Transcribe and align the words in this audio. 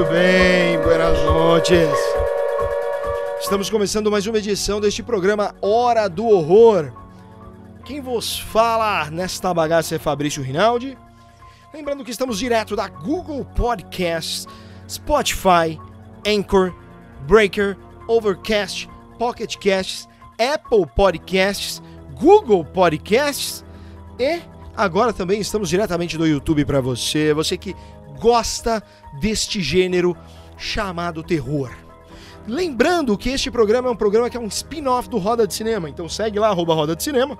Muito 0.00 0.12
bem. 0.12 0.80
Buenas 0.80 1.22
noites. 1.24 1.90
Estamos 3.38 3.68
começando 3.68 4.10
mais 4.10 4.26
uma 4.26 4.38
edição 4.38 4.80
deste 4.80 5.02
programa 5.02 5.54
Hora 5.60 6.08
do 6.08 6.26
Horror. 6.26 6.90
Quem 7.84 8.00
vos 8.00 8.38
fala 8.38 9.10
nesta 9.10 9.52
bagaça 9.52 9.96
é 9.96 9.98
Fabrício 9.98 10.42
Rinaldi. 10.42 10.96
Lembrando 11.74 12.02
que 12.02 12.10
estamos 12.10 12.38
direto 12.38 12.74
da 12.74 12.88
Google 12.88 13.44
Podcasts, 13.44 14.46
Spotify, 14.88 15.78
Anchor, 16.26 16.74
Breaker, 17.28 17.76
Overcast, 18.08 18.88
Pocket 19.18 19.54
Casts, 19.56 20.08
Apple 20.38 20.86
Podcasts, 20.96 21.82
Google 22.18 22.64
Podcasts 22.64 23.62
e 24.18 24.40
agora 24.74 25.12
também 25.12 25.42
estamos 25.42 25.68
diretamente 25.68 26.16
do 26.16 26.26
YouTube 26.26 26.64
para 26.64 26.80
você, 26.80 27.34
você 27.34 27.58
que 27.58 27.76
gosta 28.20 28.82
deste 29.18 29.60
gênero 29.60 30.16
chamado 30.56 31.22
terror. 31.22 31.70
Lembrando 32.46 33.16
que 33.16 33.30
este 33.30 33.50
programa 33.50 33.88
é 33.88 33.92
um 33.92 33.96
programa 33.96 34.28
que 34.28 34.36
é 34.36 34.40
um 34.40 34.46
spin-off 34.46 35.08
do 35.08 35.18
Roda 35.18 35.46
de 35.46 35.54
Cinema, 35.54 35.88
então 35.88 36.08
segue 36.08 36.38
lá, 36.38 36.48
arroba 36.48 36.74
Roda 36.74 36.94
de 36.94 37.02
Cinema, 37.02 37.38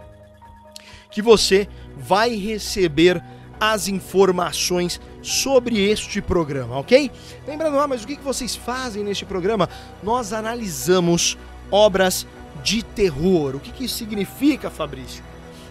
que 1.10 1.20
você 1.20 1.68
vai 1.96 2.34
receber 2.34 3.22
as 3.58 3.88
informações 3.88 5.00
sobre 5.22 5.78
este 5.90 6.22
programa, 6.22 6.78
ok? 6.78 7.10
Lembrando, 7.46 7.78
ah, 7.78 7.86
mas 7.86 8.02
o 8.02 8.06
que 8.06 8.16
vocês 8.16 8.56
fazem 8.56 9.04
neste 9.04 9.26
programa? 9.26 9.68
Nós 10.02 10.32
analisamos 10.32 11.36
obras 11.70 12.26
de 12.62 12.82
terror. 12.82 13.56
O 13.56 13.60
que, 13.60 13.70
que 13.70 13.84
isso 13.84 13.96
significa, 13.96 14.70
Fabrício? 14.70 15.22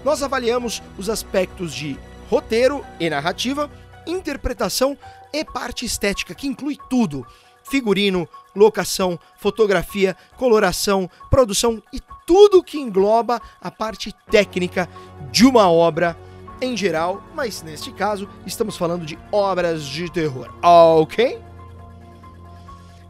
Nós 0.04 0.22
avaliamos 0.22 0.84
os 0.98 1.10
aspectos 1.10 1.74
de 1.74 1.98
roteiro 2.30 2.86
e 3.00 3.10
narrativa, 3.10 3.70
interpretação 4.08 4.98
e 5.34 5.44
parte 5.46 5.86
estética, 5.86 6.34
que 6.34 6.48
inclui 6.48 6.78
tudo: 6.90 7.26
figurino, 7.64 8.28
locação, 8.56 9.20
fotografia, 9.38 10.16
coloração, 10.38 11.10
produção 11.30 11.82
e 11.94 12.02
tudo 12.26 12.64
que 12.64 12.80
engloba 12.80 13.42
a 13.62 13.72
parte 13.72 14.14
técnica 14.30 14.90
de 15.32 15.46
uma 15.46 15.70
obra 15.70 16.18
em 16.62 16.76
geral, 16.76 17.24
mas 17.34 17.64
neste 17.64 17.92
caso 17.92 18.28
estamos 18.46 18.76
falando 18.76 19.06
de 19.06 19.18
obras 19.32 19.84
de 19.84 20.12
terror, 20.12 20.50
ok? 20.62 21.40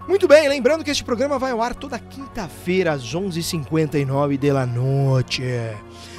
Muito 0.07 0.27
bem, 0.27 0.47
lembrando 0.47 0.83
que 0.83 0.89
este 0.89 1.03
programa 1.03 1.37
vai 1.37 1.51
ao 1.51 1.61
ar 1.61 1.75
toda 1.75 1.99
quinta-feira 1.99 2.93
às 2.93 3.13
11h59 3.13 4.37
da 4.39 4.65
noite. 4.65 5.43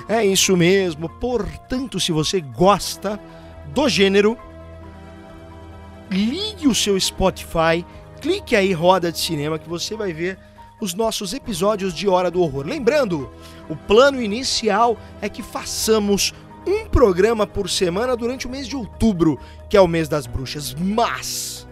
É 0.09 0.25
isso 0.25 0.57
mesmo, 0.57 1.09
portanto, 1.09 1.99
se 1.99 2.13
você 2.13 2.41
gosta 2.41 3.19
do 3.73 3.89
gênero, 3.89 4.37
ligue 6.11 6.67
o 6.67 6.75
seu 6.75 6.99
Spotify, 6.99 7.87
clique 8.21 8.57
aí 8.57 8.73
Roda 8.73 9.13
de 9.13 9.19
Cinema 9.19 9.59
que 9.59 9.69
você 9.69 9.95
vai 9.95 10.13
ver 10.13 10.39
os 10.81 10.95
nossos 10.95 11.33
episódios 11.33 11.95
de 11.95 12.09
Hora 12.09 12.31
do 12.31 12.41
Horror. 12.41 12.67
Lembrando, 12.67 13.31
o 13.69 13.77
plano 13.77 14.21
inicial 14.21 14.99
é 15.21 15.29
que 15.29 15.43
façamos 15.43 16.35
um 16.67 16.87
programa 16.87 17.47
por 17.47 17.69
semana 17.69 18.17
durante 18.17 18.47
o 18.47 18.51
mês 18.51 18.67
de 18.67 18.77
outubro, 18.77 19.39
que 19.69 19.77
é 19.77 19.81
o 19.81 19.87
mês 19.87 20.09
das 20.09 20.27
bruxas. 20.27 20.75
Mas, 20.75 21.67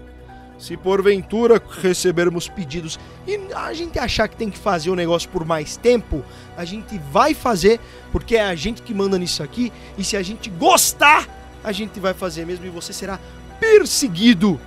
se 0.58 0.76
porventura 0.76 1.60
recebermos 1.82 2.48
pedidos 2.48 2.98
e 3.26 3.40
a 3.54 3.72
gente 3.72 3.98
achar 3.98 4.28
que 4.28 4.36
tem 4.36 4.50
que 4.50 4.58
fazer 4.58 4.90
o 4.90 4.94
negócio 4.94 5.28
por 5.30 5.44
mais 5.44 5.76
tempo, 5.76 6.22
a 6.56 6.64
gente 6.64 6.98
vai 7.10 7.32
fazer, 7.32 7.80
porque 8.12 8.36
é 8.36 8.44
a 8.44 8.54
gente 8.54 8.82
que 8.82 8.94
manda 8.94 9.18
nisso 9.18 9.42
aqui, 9.42 9.72
e 9.96 10.04
se 10.04 10.16
a 10.16 10.22
gente 10.22 10.50
gostar, 10.50 11.26
a 11.64 11.72
gente 11.72 11.98
vai 11.98 12.14
fazer 12.14 12.46
mesmo 12.46 12.66
e 12.66 12.70
você 12.70 12.92
será 12.92 13.18
perseguido 13.60 14.60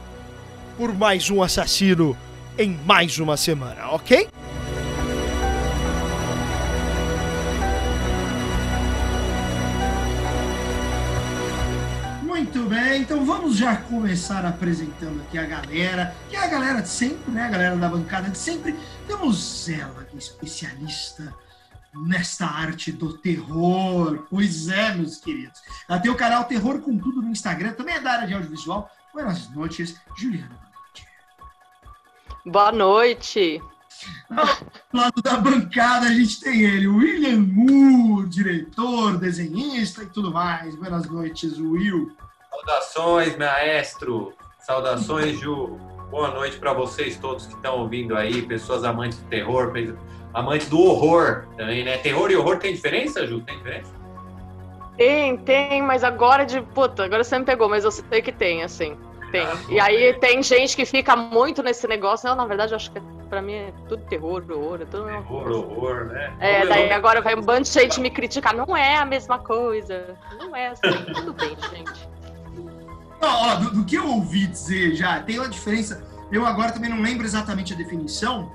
por 0.78 0.94
mais 0.94 1.30
um 1.30 1.42
assassino 1.42 2.18
em 2.58 2.80
mais 2.86 3.20
uma 3.20 3.38
semana, 3.38 3.90
ok? 3.92 4.28
Muito 12.24 12.64
bem, 12.68 13.02
então 13.02 13.26
vamos 13.26 13.58
já 13.58 13.76
começar 13.76 14.46
apresentando 14.46 15.22
aqui 15.22 15.38
a 15.38 15.46
galera, 15.46 16.16
que 16.30 16.36
é 16.36 16.40
a 16.40 16.48
galera 16.48 16.82
de 16.82 16.90
sempre, 16.90 17.32
né? 17.32 17.46
A 17.46 17.50
galera 17.50 17.76
da 17.76 17.88
bancada 17.88 18.30
de 18.30 18.38
sempre. 18.38 18.76
Temos 19.08 19.70
ela, 19.70 20.06
que 20.10 20.16
é 20.16 20.20
especialista 20.20 21.34
nesta 21.94 22.46
arte 22.46 22.92
do 22.92 23.18
terror. 23.18 24.26
Pois 24.30 24.70
é, 24.70 24.94
meus 24.94 25.18
queridos. 25.18 25.62
Ela 25.88 26.00
tem 26.00 26.12
o 26.12 26.16
canal 26.16 26.46
Terror 26.46 26.80
com 26.80 26.98
Tudo 26.98 27.22
no 27.22 27.30
Instagram, 27.30 27.74
também 27.74 27.96
é 27.96 28.00
da 28.00 28.12
área 28.12 28.28
de 28.28 28.34
audiovisual. 28.34 28.90
Boas 29.14 29.50
noites, 29.50 30.00
Juliana. 30.18 30.58
Boa 32.46 32.72
noite. 32.72 33.62
Ao 34.30 34.48
lado 34.92 35.22
da 35.22 35.38
bancada 35.38 36.08
a 36.08 36.14
gente 36.14 36.40
tem 36.40 36.64
ele, 36.64 36.88
William 36.88 37.40
Moore, 37.40 38.28
diretor, 38.28 39.18
desenhista 39.18 40.04
e 40.04 40.08
tudo 40.08 40.32
mais. 40.32 40.76
Boas 40.76 41.08
noites, 41.08 41.60
Will. 41.60 42.16
Saudações, 42.50 43.38
maestro. 43.38 44.34
Saudações, 44.60 45.40
Ju. 45.40 45.78
Boa 46.10 46.32
noite 46.32 46.58
para 46.58 46.74
vocês 46.74 47.18
todos 47.18 47.46
que 47.46 47.54
estão 47.54 47.80
ouvindo 47.80 48.16
aí, 48.16 48.42
pessoas 48.42 48.84
amantes 48.84 49.20
do 49.20 49.30
terror, 49.30 49.72
amantes 50.34 50.70
do 50.70 50.80
horror 50.80 51.46
também, 51.58 51.84
né? 51.84 51.98
Terror 51.98 52.32
e 52.32 52.36
horror 52.36 52.58
tem 52.58 52.74
diferença, 52.74 53.26
Ju? 53.26 53.42
Tem 53.42 53.58
diferença? 53.58 53.92
Tem, 54.98 55.38
tem, 55.38 55.82
mas 55.82 56.04
agora 56.04 56.46
de. 56.46 56.62
Puta, 56.62 57.06
agora 57.06 57.24
você 57.24 57.38
me 57.40 57.46
pegou, 57.46 57.70
mas 57.70 57.84
eu 57.84 57.92
sei 57.92 58.22
que 58.22 58.32
tem, 58.32 58.64
assim. 58.64 58.98
Tem. 59.32 59.46
Ah, 59.46 59.58
e 59.70 59.80
aí 59.80 60.14
tem 60.20 60.44
gente 60.44 60.76
que 60.76 60.86
fica 60.86 61.16
muito 61.16 61.64
nesse 61.64 61.88
negócio. 61.88 62.30
Não, 62.30 62.36
na 62.36 62.46
verdade, 62.46 62.74
eu 62.74 62.76
acho 62.76 62.92
que 62.92 63.02
pra 63.30 63.42
mim 63.42 63.54
é 63.54 63.74
tudo 63.88 64.04
terror, 64.04 64.44
horror, 64.50 64.82
é 64.82 64.86
tudo 64.86 65.06
Terror, 65.06 65.50
horror, 65.50 66.06
né? 66.06 66.34
É, 66.40 66.66
daí 66.66 66.92
agora 66.92 67.22
vai 67.22 67.34
um 67.34 67.42
bando 67.42 67.64
de 67.64 67.70
gente 67.70 68.00
me 68.02 68.12
criticar. 68.12 68.54
Não 68.54 68.76
é 68.76 68.98
a 68.98 69.06
mesma 69.06 69.40
coisa. 69.40 70.16
Não 70.38 70.56
é 70.56 70.68
assim. 70.68 70.82
tudo 71.16 71.34
bem, 71.34 71.56
gente. 71.72 72.10
Ó, 73.22 73.56
do, 73.56 73.72
do, 73.72 73.86
que 73.86 73.96
eu 73.96 74.08
ouvi 74.08 74.48
dizer 74.48 74.96
já, 74.96 75.22
tem 75.22 75.40
uma 75.40 75.48
diferença. 75.48 76.04
Eu 76.32 76.46
agora 76.46 76.72
também 76.72 76.90
não 76.90 77.02
lembro 77.02 77.26
exatamente 77.26 77.74
a 77.74 77.78
definição, 77.78 78.52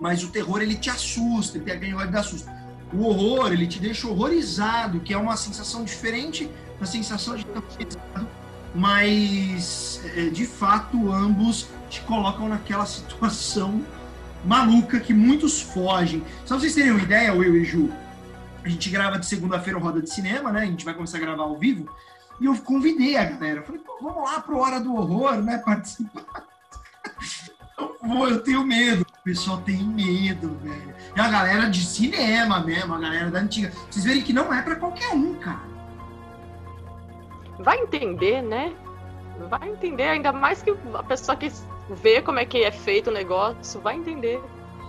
mas 0.00 0.22
o 0.22 0.28
terror 0.28 0.60
ele 0.60 0.74
te 0.74 0.90
assusta, 0.90 1.56
ele 1.56 1.64
tem 1.64 1.74
aquele 1.74 1.90
negócio 1.90 2.12
da 2.12 2.22
susto. 2.22 2.50
O 2.92 3.04
horror, 3.04 3.52
ele 3.52 3.66
te 3.66 3.80
deixa 3.80 4.06
horrorizado, 4.06 5.00
que 5.00 5.12
é 5.12 5.18
uma 5.18 5.36
sensação 5.36 5.84
diferente 5.84 6.48
da 6.78 6.86
sensação 6.86 7.34
de 7.34 7.42
estar 7.42 8.26
mas 8.76 10.02
é, 10.14 10.28
de 10.28 10.46
fato 10.46 11.10
ambos 11.10 11.66
te 11.88 12.02
colocam 12.02 12.48
naquela 12.48 12.84
situação 12.86 13.82
maluca 14.44 15.00
que 15.00 15.14
muitos 15.14 15.60
fogem. 15.60 16.22
Só 16.44 16.54
pra 16.54 16.60
vocês 16.60 16.74
terem 16.74 16.92
uma 16.92 17.02
ideia, 17.02 17.34
Will 17.34 17.56
e 17.56 17.64
Ju, 17.64 17.90
a 18.62 18.68
gente 18.68 18.90
grava 18.90 19.18
de 19.18 19.26
segunda-feira 19.26 19.78
Roda 19.78 20.02
de 20.02 20.10
Cinema, 20.10 20.52
né? 20.52 20.62
A 20.62 20.66
gente 20.66 20.84
vai 20.84 20.94
começar 20.94 21.16
a 21.16 21.20
gravar 21.20 21.44
ao 21.44 21.56
vivo. 21.56 21.88
E 22.40 22.44
eu 22.44 22.54
convidei 22.58 23.16
a 23.16 23.24
galera. 23.24 23.62
Falei, 23.62 23.80
vamos 24.00 24.22
lá 24.22 24.40
pro 24.40 24.58
Hora 24.58 24.78
do 24.78 24.94
Horror, 24.94 25.42
né? 25.42 25.58
Participar. 25.64 26.44
Eu, 27.78 27.96
eu 28.28 28.42
tenho 28.42 28.64
medo. 28.64 29.02
O 29.02 29.22
pessoal 29.24 29.58
tem 29.58 29.82
medo, 29.82 30.56
velho. 30.62 30.94
É 31.16 31.20
a 31.20 31.28
galera 31.28 31.68
de 31.68 31.84
cinema 31.84 32.60
mesmo, 32.60 32.94
a 32.94 32.98
galera 32.98 33.30
da 33.30 33.40
antiga. 33.40 33.72
Vocês 33.90 34.04
verem 34.04 34.22
que 34.22 34.32
não 34.32 34.52
é 34.52 34.62
para 34.62 34.76
qualquer 34.76 35.08
um, 35.10 35.34
cara. 35.34 35.60
Vai 37.58 37.78
entender, 37.78 38.42
né? 38.42 38.74
Vai 39.50 39.68
entender, 39.68 40.04
ainda 40.04 40.32
mais 40.32 40.62
que 40.62 40.74
a 40.94 41.02
pessoa 41.02 41.36
que 41.36 41.52
vê 41.90 42.22
como 42.22 42.38
é 42.38 42.44
que 42.44 42.62
é 42.62 42.70
feito 42.70 43.10
o 43.10 43.12
negócio, 43.12 43.80
vai 43.80 43.96
entender. 43.96 44.40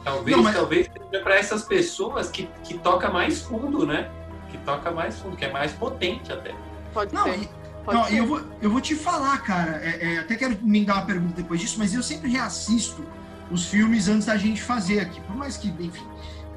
Talvez, 0.03 0.37
não, 0.37 0.43
mas... 0.43 0.55
talvez 0.55 0.87
seja 0.87 1.23
para 1.23 1.35
essas 1.35 1.63
pessoas 1.63 2.29
que, 2.29 2.49
que 2.63 2.77
toca 2.77 3.09
mais 3.09 3.41
fundo, 3.41 3.85
né? 3.85 4.09
Que 4.49 4.57
toca 4.59 4.89
mais 4.91 5.19
fundo, 5.19 5.35
que 5.35 5.45
é 5.45 5.51
mais 5.51 5.73
potente 5.73 6.31
até. 6.31 6.55
Pode 6.93 7.13
não, 7.13 7.23
ser. 7.25 7.49
E, 7.87 7.91
Pode 7.91 7.97
não, 7.97 8.05
ser. 8.05 8.17
Eu, 8.17 8.27
vou, 8.27 8.41
eu 8.61 8.69
vou 8.69 8.81
te 8.81 8.95
falar, 8.95 9.37
cara. 9.43 9.81
É, 9.83 10.15
é, 10.15 10.19
até 10.19 10.35
quero 10.35 10.57
me 10.61 10.83
dar 10.83 10.95
uma 10.95 11.05
pergunta 11.05 11.35
depois 11.35 11.59
disso, 11.61 11.75
mas 11.79 11.93
eu 11.93 12.03
sempre 12.03 12.29
reassisto 12.29 13.03
os 13.49 13.65
filmes 13.65 14.09
antes 14.09 14.27
da 14.27 14.35
gente 14.35 14.61
fazer 14.61 14.99
aqui. 14.99 15.21
Por 15.21 15.35
mais 15.35 15.55
que, 15.55 15.69
enfim. 15.69 16.05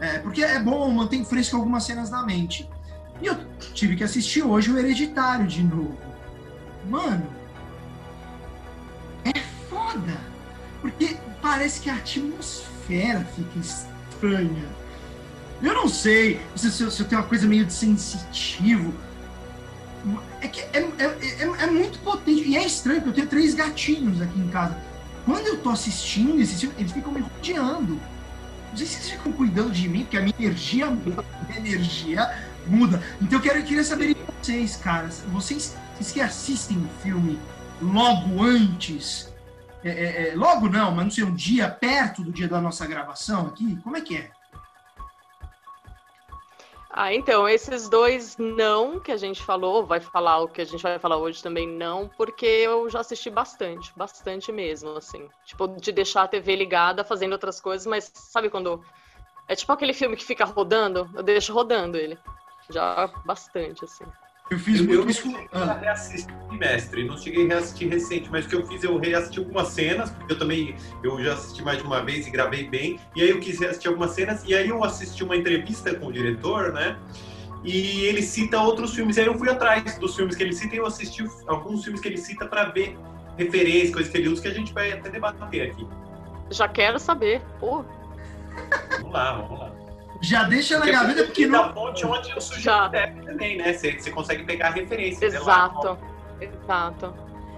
É, 0.00 0.18
porque 0.18 0.42
é 0.42 0.58
bom, 0.58 0.90
mantém 0.90 1.24
fresco 1.24 1.56
algumas 1.56 1.84
cenas 1.84 2.10
na 2.10 2.24
mente. 2.24 2.68
E 3.22 3.26
eu 3.26 3.36
tive 3.74 3.96
que 3.96 4.02
assistir 4.02 4.42
hoje 4.42 4.72
o 4.72 4.78
Hereditário 4.78 5.46
de 5.46 5.62
novo. 5.62 5.96
Mano, 6.88 7.26
é 9.24 9.38
foda. 9.68 10.20
Porque 10.80 11.16
parece 11.40 11.80
que 11.80 11.90
a 11.90 11.94
atmosfera 11.94 13.24
fica 13.36 13.58
estranha. 13.58 14.64
Eu 15.62 15.74
não 15.74 15.88
sei 15.88 16.40
se, 16.56 16.70
se, 16.70 16.90
se 16.90 17.00
eu 17.02 17.06
tenho 17.06 17.20
uma 17.20 17.28
coisa 17.28 17.46
meio 17.46 17.66
de 17.66 17.72
sensitivo 17.72 18.94
é 20.40 20.48
que 20.48 20.60
é, 20.60 20.78
é, 20.98 21.04
é, 21.40 21.64
é, 21.64 21.66
muito 21.66 21.98
potente. 22.00 22.48
E 22.48 22.56
é 22.56 22.64
estranho, 22.64 23.02
porque 23.02 23.20
eu 23.20 23.26
tenho 23.26 23.28
três 23.28 23.54
gatinhos 23.54 24.20
aqui 24.20 24.38
em 24.38 24.48
casa. 24.48 24.76
Quando 25.24 25.46
eu 25.46 25.58
tô 25.58 25.70
assistindo 25.70 26.40
esse 26.40 26.56
filme, 26.56 26.74
eles 26.78 26.92
ficam 26.92 27.12
me 27.12 27.20
rodeando. 27.20 28.00
Não 28.70 28.76
sei 28.76 28.86
se 28.86 28.94
vocês 28.94 29.10
ficam 29.10 29.32
cuidando 29.32 29.70
de 29.70 29.88
mim, 29.88 30.00
porque 30.02 30.16
a 30.16 30.22
minha 30.22 30.34
energia 30.38 30.86
muda. 30.86 31.24
Minha 31.48 31.58
energia 31.58 32.34
muda. 32.66 33.02
Então 33.20 33.38
eu, 33.38 33.42
quero, 33.42 33.58
eu 33.58 33.64
queria 33.64 33.84
saber 33.84 34.14
de 34.14 34.20
vocês, 34.40 34.76
cara. 34.76 35.08
Vocês, 35.32 35.76
vocês 35.94 36.12
que 36.12 36.20
assistem 36.20 36.78
o 36.78 37.02
filme 37.02 37.38
logo 37.80 38.42
antes 38.42 39.30
é, 39.82 39.88
é, 39.88 40.28
é, 40.28 40.34
logo 40.34 40.68
não, 40.68 40.92
mas 40.92 41.04
não 41.04 41.10
sei, 41.10 41.24
um 41.24 41.34
dia 41.34 41.68
perto 41.68 42.22
do 42.22 42.30
dia 42.30 42.46
da 42.46 42.60
nossa 42.60 42.86
gravação 42.86 43.46
aqui? 43.46 43.76
Como 43.82 43.96
é 43.96 44.00
que 44.00 44.16
é? 44.16 44.30
Ah, 46.92 47.14
então, 47.14 47.48
esses 47.48 47.88
dois 47.88 48.36
não 48.36 48.98
que 48.98 49.12
a 49.12 49.16
gente 49.16 49.40
falou, 49.44 49.86
vai 49.86 50.00
falar 50.00 50.38
o 50.40 50.48
que 50.48 50.60
a 50.60 50.64
gente 50.64 50.82
vai 50.82 50.98
falar 50.98 51.18
hoje 51.18 51.40
também 51.40 51.66
não, 51.66 52.08
porque 52.16 52.44
eu 52.44 52.90
já 52.90 52.98
assisti 52.98 53.30
bastante, 53.30 53.92
bastante 53.96 54.50
mesmo, 54.50 54.96
assim. 54.96 55.28
Tipo, 55.44 55.68
de 55.68 55.92
deixar 55.92 56.24
a 56.24 56.28
TV 56.28 56.56
ligada 56.56 57.04
fazendo 57.04 57.32
outras 57.32 57.60
coisas, 57.60 57.86
mas 57.86 58.10
sabe 58.12 58.50
quando. 58.50 58.84
É 59.46 59.54
tipo 59.54 59.70
aquele 59.72 59.94
filme 59.94 60.16
que 60.16 60.24
fica 60.24 60.44
rodando, 60.44 61.08
eu 61.14 61.22
deixo 61.22 61.52
rodando 61.52 61.96
ele. 61.96 62.18
Já 62.70 63.08
bastante, 63.24 63.84
assim. 63.84 64.04
Eu 64.50 64.58
fiz 64.58 64.80
Eu, 64.80 64.86
muito 64.86 65.08
eu 65.26 65.32
com- 65.32 65.56
a 65.56 65.62
Ah, 65.62 65.78
reassistir 65.78 66.34
mestre, 66.50 67.04
não 67.04 67.16
cheguei 67.16 67.44
a 67.44 67.48
reassistir 67.48 67.88
recente, 67.88 68.28
mas 68.30 68.44
o 68.44 68.48
que 68.48 68.54
eu 68.56 68.66
fiz, 68.66 68.82
eu 68.82 68.98
reassisti 68.98 69.38
algumas 69.38 69.68
cenas, 69.68 70.10
porque 70.10 70.32
eu 70.32 70.38
também 70.38 70.74
eu 71.04 71.22
já 71.22 71.34
assisti 71.34 71.62
mais 71.62 71.78
de 71.78 71.84
uma 71.84 72.02
vez 72.04 72.26
e 72.26 72.30
gravei 72.30 72.68
bem, 72.68 72.98
e 73.14 73.22
aí 73.22 73.30
eu 73.30 73.38
quis 73.38 73.60
reassistir 73.60 73.88
algumas 73.88 74.10
cenas, 74.10 74.42
e 74.44 74.54
aí 74.54 74.68
eu 74.68 74.82
assisti 74.82 75.22
uma 75.22 75.36
entrevista 75.36 75.94
com 75.94 76.06
o 76.06 76.12
diretor, 76.12 76.72
né? 76.72 76.98
E 77.62 78.04
ele 78.06 78.22
cita 78.22 78.60
outros 78.60 78.92
filmes, 78.94 79.16
e 79.16 79.20
aí 79.20 79.26
eu 79.26 79.38
fui 79.38 79.48
atrás 79.48 79.96
dos 79.98 80.16
filmes 80.16 80.34
que 80.34 80.42
ele 80.42 80.52
cita 80.52 80.74
e 80.74 80.78
eu 80.78 80.86
assisti 80.86 81.24
alguns 81.46 81.84
filmes 81.84 82.00
que 82.00 82.08
ele 82.08 82.16
cita 82.16 82.44
para 82.46 82.64
ver 82.64 82.98
referências, 83.36 83.92
coisas 83.92 84.10
que 84.10 84.18
ele 84.18 84.28
usa, 84.28 84.42
que 84.42 84.48
a 84.48 84.54
gente 84.54 84.72
vai 84.72 84.90
até 84.92 85.08
debater 85.10 85.70
aqui. 85.70 85.86
Já 86.50 86.66
quero 86.66 86.98
saber. 86.98 87.40
Pô, 87.60 87.84
Vamos 88.98 89.12
lá, 89.12 89.32
vamos 89.32 89.58
lá. 89.60 89.72
Já 90.20 90.44
deixa 90.44 90.78
na 90.78 90.86
gaveta, 90.86 91.24
porque 91.24 91.46
da 91.46 91.66
não. 91.66 91.72
fonte 91.72 92.04
onde 92.04 92.32
o 92.36 92.40
sujeito 92.40 92.62
Já. 92.62 92.88
deve 92.88 93.22
também, 93.22 93.56
né? 93.56 93.72
Você, 93.72 93.92
você 93.92 94.10
consegue 94.10 94.44
pegar 94.44 94.70
referências. 94.70 95.32
sei 95.32 95.40
lá. 95.40 95.66
exato. 95.66 95.98
Exato. 96.40 97.14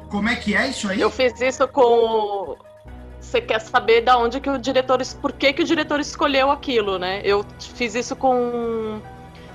Como 0.09 0.29
é 0.29 0.37
que 0.37 0.55
é 0.55 0.69
isso 0.69 0.89
aí? 0.89 1.01
Eu 1.01 1.11
fiz 1.11 1.41
isso 1.41 1.67
com. 1.69 2.57
Você 3.21 3.41
quer 3.41 3.61
saber 3.61 4.03
da 4.03 4.19
onde 4.19 4.41
que 4.41 4.51
o 4.51 4.59
diretor. 4.59 5.01
Por 5.21 5.33
que, 5.33 5.53
que 5.53 5.63
o 5.63 5.65
diretor 5.65 6.01
escolheu 6.01 6.51
aquilo, 6.51 6.99
né? 6.99 7.21
Eu 7.25 7.45
fiz 7.75 7.95
isso 7.95 8.15
com 8.15 9.01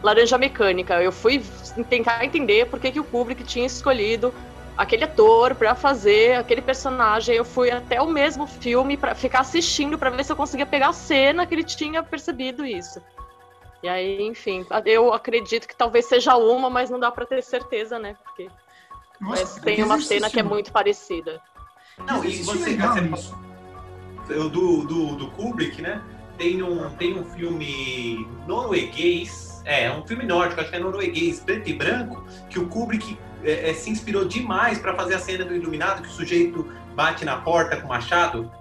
Laranja 0.01 0.37
Mecânica. 0.37 1.01
Eu 1.01 1.11
fui 1.11 1.43
tentar 1.89 2.25
entender 2.25 2.65
por 2.65 2.79
que, 2.79 2.91
que 2.91 2.99
o 2.99 3.03
Kubrick 3.03 3.43
tinha 3.43 3.65
escolhido 3.65 4.33
aquele 4.77 5.03
ator 5.03 5.55
pra 5.55 5.73
fazer 5.73 6.35
aquele 6.35 6.61
personagem. 6.61 7.35
Eu 7.35 7.43
fui 7.43 7.71
até 7.71 8.01
o 8.01 8.07
mesmo 8.07 8.45
filme 8.45 8.95
pra 8.95 9.15
ficar 9.15 9.39
assistindo 9.39 9.97
pra 9.97 10.09
ver 10.09 10.23
se 10.23 10.31
eu 10.31 10.35
conseguia 10.35 10.65
pegar 10.65 10.89
a 10.89 10.93
cena 10.93 11.45
que 11.45 11.55
ele 11.55 11.63
tinha 11.63 12.03
percebido 12.03 12.63
isso. 12.63 13.01
E 13.81 13.89
aí, 13.89 14.21
enfim, 14.21 14.65
eu 14.85 15.13
acredito 15.13 15.67
que 15.67 15.75
talvez 15.75 16.05
seja 16.05 16.35
uma, 16.35 16.69
mas 16.69 16.89
não 16.89 16.99
dá 16.99 17.11
pra 17.11 17.25
ter 17.25 17.43
certeza, 17.43 17.99
né? 17.99 18.15
Porque 18.23 18.49
Nossa, 19.19 19.41
mas 19.41 19.55
tem 19.61 19.83
uma 19.83 19.99
cena 19.99 20.29
que 20.29 20.39
é 20.39 20.43
muito 20.43 20.71
parecida. 20.71 21.41
Não, 22.05 22.23
e 22.23 22.43
você, 22.43 22.77
eu, 24.29 24.49
do, 24.49 24.85
do, 24.85 25.15
do 25.15 25.31
Kubrick, 25.31 25.81
né? 25.81 26.01
Tem 26.37 26.61
um, 26.61 26.89
tem 26.97 27.17
um 27.17 27.25
filme 27.25 28.27
norueguês, 28.45 29.61
é, 29.65 29.91
um 29.91 30.05
filme 30.05 30.23
nórdico, 30.23 30.61
acho 30.61 30.69
que 30.69 30.75
é 30.75 30.79
norueguês, 30.79 31.39
preto 31.39 31.69
e 31.69 31.73
branco, 31.73 32.23
que 32.49 32.59
o 32.59 32.67
Kubrick 32.67 33.17
é, 33.47 33.69
é, 33.69 33.73
se 33.73 33.89
inspirou 33.89 34.25
demais 34.25 34.77
para 34.77 34.93
fazer 34.93 35.15
a 35.15 35.19
cena 35.19 35.45
do 35.45 35.55
Iluminado, 35.55 36.01
que 36.01 36.09
o 36.09 36.11
sujeito 36.11 36.67
bate 36.93 37.23
na 37.23 37.37
porta 37.37 37.77
com 37.77 37.85
o 37.85 37.89
machado 37.89 38.51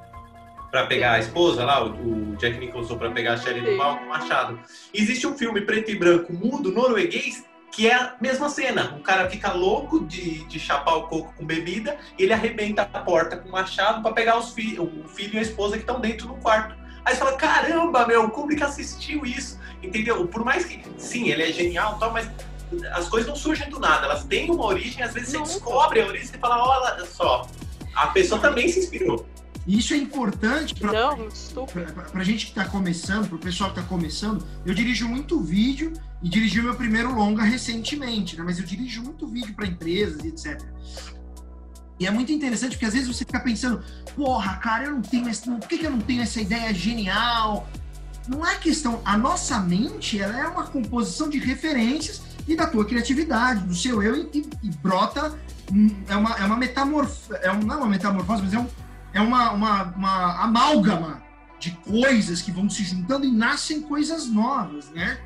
para 0.70 0.86
pegar 0.86 1.12
a 1.12 1.18
esposa 1.18 1.64
lá, 1.64 1.84
o, 1.84 2.32
o 2.32 2.36
Jack 2.36 2.58
Nicholson 2.58 2.96
para 2.96 3.10
pegar 3.10 3.34
a 3.34 3.36
Shelley 3.36 3.62
do 3.62 3.76
mal 3.76 3.98
com 3.98 4.04
o 4.04 4.08
machado. 4.08 4.58
Existe 4.94 5.26
um 5.26 5.36
filme 5.36 5.60
preto 5.60 5.90
e 5.90 5.96
branco 5.96 6.32
mudo 6.32 6.70
norueguês 6.70 7.44
que 7.72 7.88
é 7.88 7.94
a 7.94 8.14
mesma 8.20 8.48
cena. 8.48 8.94
O 8.96 9.02
cara 9.02 9.28
fica 9.28 9.52
louco 9.52 10.04
de, 10.06 10.44
de 10.44 10.58
chapar 10.58 10.96
o 10.96 11.02
coco 11.08 11.34
com 11.36 11.44
bebida 11.44 11.98
ele 12.18 12.32
arrebenta 12.32 12.88
a 12.90 13.00
porta 13.00 13.36
com 13.36 13.48
o 13.48 13.52
machado 13.52 14.02
para 14.02 14.12
pegar 14.12 14.38
os 14.38 14.52
fi 14.52 14.78
o 14.78 15.06
filho 15.08 15.34
e 15.34 15.38
a 15.38 15.42
esposa 15.42 15.74
que 15.74 15.82
estão 15.82 16.00
dentro 16.00 16.28
do 16.28 16.34
quarto. 16.34 16.74
Aí 17.04 17.14
você 17.14 17.20
fala, 17.20 17.36
caramba, 17.36 18.06
meu, 18.06 18.24
o 18.24 18.30
Kubrick 18.30 18.62
assistiu 18.62 19.24
isso, 19.24 19.60
entendeu? 19.82 20.26
Por 20.26 20.44
mais 20.44 20.64
que, 20.64 20.82
sim, 20.98 21.28
ele 21.28 21.42
é 21.42 21.52
genial 21.52 21.96
e 21.96 22.00
tal, 22.00 22.12
mas 22.12 22.28
as 22.92 23.08
coisas 23.08 23.28
não 23.28 23.36
surgem 23.36 23.68
do 23.70 23.78
nada, 23.78 24.06
elas 24.06 24.24
têm 24.24 24.50
uma 24.50 24.64
origem, 24.64 25.02
às 25.02 25.12
vezes 25.12 25.30
você 25.30 25.38
Nunca. 25.38 25.50
descobre 25.50 26.00
a 26.00 26.06
origem 26.06 26.30
e 26.34 26.38
fala, 26.38 26.62
olha 26.62 27.06
só, 27.06 27.48
a 27.94 28.08
pessoa 28.08 28.40
também 28.40 28.68
se 28.68 28.80
inspirou. 28.80 29.26
E 29.66 29.78
isso 29.78 29.94
é 29.94 29.96
importante 29.96 30.74
para 30.74 30.92
Não, 30.92 31.26
pra 32.12 32.22
gente 32.22 32.46
que 32.46 32.52
tá 32.52 32.64
começando, 32.64 33.28
pro 33.28 33.38
pessoal 33.38 33.70
que 33.70 33.76
tá 33.76 33.82
começando, 33.82 34.46
eu 34.64 34.72
dirijo 34.72 35.08
muito 35.08 35.40
vídeo 35.40 35.92
e 36.22 36.28
dirigi 36.28 36.60
o 36.60 36.62
meu 36.62 36.76
primeiro 36.76 37.12
longa 37.12 37.42
recentemente, 37.42 38.36
né? 38.36 38.44
Mas 38.44 38.60
eu 38.60 38.64
dirijo 38.64 39.02
muito 39.02 39.26
vídeo 39.26 39.52
para 39.54 39.66
empresas 39.66 40.24
e 40.24 40.28
etc. 40.28 40.62
E 41.98 42.06
é 42.06 42.10
muito 42.10 42.30
interessante 42.30 42.72
porque 42.72 42.86
às 42.86 42.92
vezes 42.92 43.08
você 43.08 43.24
fica 43.24 43.40
pensando, 43.40 43.82
porra, 44.14 44.56
cara, 44.56 44.84
eu 44.84 44.92
não 44.92 45.02
tenho 45.02 45.28
essa, 45.28 45.50
por 45.50 45.66
que, 45.66 45.78
que 45.78 45.86
eu 45.86 45.90
não 45.90 46.00
tenho 46.00 46.22
essa 46.22 46.40
ideia 46.40 46.72
genial? 46.72 47.68
Não 48.28 48.46
é 48.46 48.56
questão, 48.56 49.00
a 49.04 49.16
nossa 49.16 49.58
mente, 49.60 50.20
ela 50.20 50.38
é 50.38 50.46
uma 50.46 50.64
composição 50.64 51.28
de 51.28 51.38
referências 51.38 52.22
e 52.46 52.54
da 52.54 52.66
tua 52.66 52.84
criatividade, 52.84 53.64
do 53.64 53.74
seu 53.74 54.02
eu 54.02 54.16
e, 54.16 54.48
e- 54.62 54.70
brota, 54.82 55.36
hum, 55.72 55.90
é 56.08 56.16
uma, 56.16 56.30
é 56.36 56.44
uma 56.44 56.56
metamorfose, 56.56 57.38
é 57.42 57.52
um, 57.52 57.60
não 57.60 57.74
é 57.74 57.78
uma 57.78 57.88
metamorfose, 57.88 58.42
mas 58.42 58.54
é 58.54 58.58
um, 58.58 58.68
é 59.12 59.20
uma, 59.20 59.50
uma, 59.52 59.82
uma 59.82 60.44
amálgama 60.44 61.22
de 61.58 61.70
coisas 61.72 62.42
que 62.42 62.52
vão 62.52 62.68
se 62.68 62.84
juntando 62.84 63.24
e 63.24 63.32
nascem 63.32 63.80
coisas 63.80 64.28
novas, 64.28 64.90
né? 64.90 65.18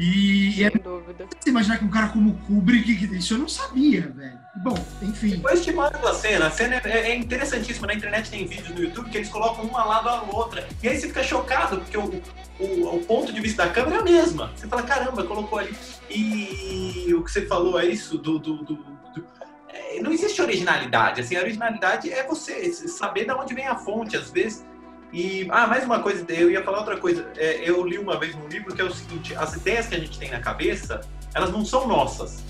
E, 0.00 0.58
e 0.60 0.64
é 0.64 0.70
Sem 0.70 0.80
dúvida. 0.80 1.26
você 1.38 1.50
imaginar 1.50 1.76
que 1.78 1.84
um 1.84 1.90
cara 1.90 2.08
como 2.08 2.30
o 2.30 2.34
Kubrick, 2.46 2.96
que- 2.96 3.16
isso 3.16 3.34
eu 3.34 3.38
não 3.38 3.48
sabia, 3.48 4.08
velho. 4.08 4.38
Bom, 4.64 4.74
enfim. 5.02 5.32
Depois 5.32 5.62
te 5.62 5.72
mando 5.72 5.98
a 6.08 6.14
cena. 6.14 6.46
A 6.46 6.50
cena 6.50 6.76
é, 6.84 7.10
é 7.10 7.16
interessantíssima. 7.16 7.86
Na 7.86 7.92
internet 7.94 8.30
tem 8.30 8.46
vídeos 8.46 8.70
no 8.70 8.82
YouTube 8.82 9.10
que 9.10 9.18
eles 9.18 9.28
colocam 9.28 9.62
uma 9.64 9.84
lado 9.84 10.08
a 10.08 10.22
outra. 10.22 10.66
E 10.82 10.88
aí 10.88 10.98
você 10.98 11.08
fica 11.08 11.22
chocado, 11.22 11.78
porque 11.80 11.98
o, 11.98 12.22
o, 12.58 12.96
o 12.96 13.04
ponto 13.04 13.30
de 13.32 13.40
vista 13.40 13.66
da 13.66 13.70
câmera 13.72 13.96
é 13.96 13.98
a 14.00 14.02
mesma. 14.02 14.50
Você 14.56 14.66
fala, 14.66 14.82
caramba, 14.82 15.22
colocou 15.24 15.58
ali. 15.58 15.76
E 16.08 17.12
o 17.14 17.22
que 17.22 17.30
você 17.30 17.46
falou 17.46 17.78
é 17.78 17.84
isso 17.86 18.16
do. 18.16 18.38
do, 18.38 18.56
do- 18.64 18.74
do- 18.74 19.26
é, 19.68 20.00
não 20.00 20.10
existe 20.12 20.40
originalidade. 20.42 21.20
Assim, 21.20 21.36
a 21.36 21.40
originalidade 21.40 22.10
é 22.12 22.26
você 22.26 22.72
saber 22.72 23.24
de 23.26 23.32
onde 23.32 23.54
vem 23.54 23.66
a 23.66 23.76
fonte, 23.76 24.16
às 24.16 24.30
vezes. 24.30 24.64
E, 25.12 25.48
ah, 25.50 25.66
mais 25.66 25.84
uma 25.84 26.00
coisa, 26.00 26.24
eu 26.32 26.50
ia 26.50 26.62
falar 26.62 26.78
outra 26.78 26.96
coisa. 26.96 27.30
É, 27.36 27.68
eu 27.68 27.84
li 27.84 27.98
uma 27.98 28.18
vez 28.18 28.34
num 28.34 28.46
livro 28.46 28.74
que 28.74 28.80
é 28.80 28.84
o 28.84 28.92
seguinte: 28.92 29.34
as 29.34 29.54
ideias 29.54 29.86
que 29.86 29.94
a 29.94 29.98
gente 29.98 30.18
tem 30.18 30.30
na 30.30 30.40
cabeça, 30.40 31.00
elas 31.34 31.50
não 31.50 31.64
são 31.64 31.86
nossas. 31.86 32.44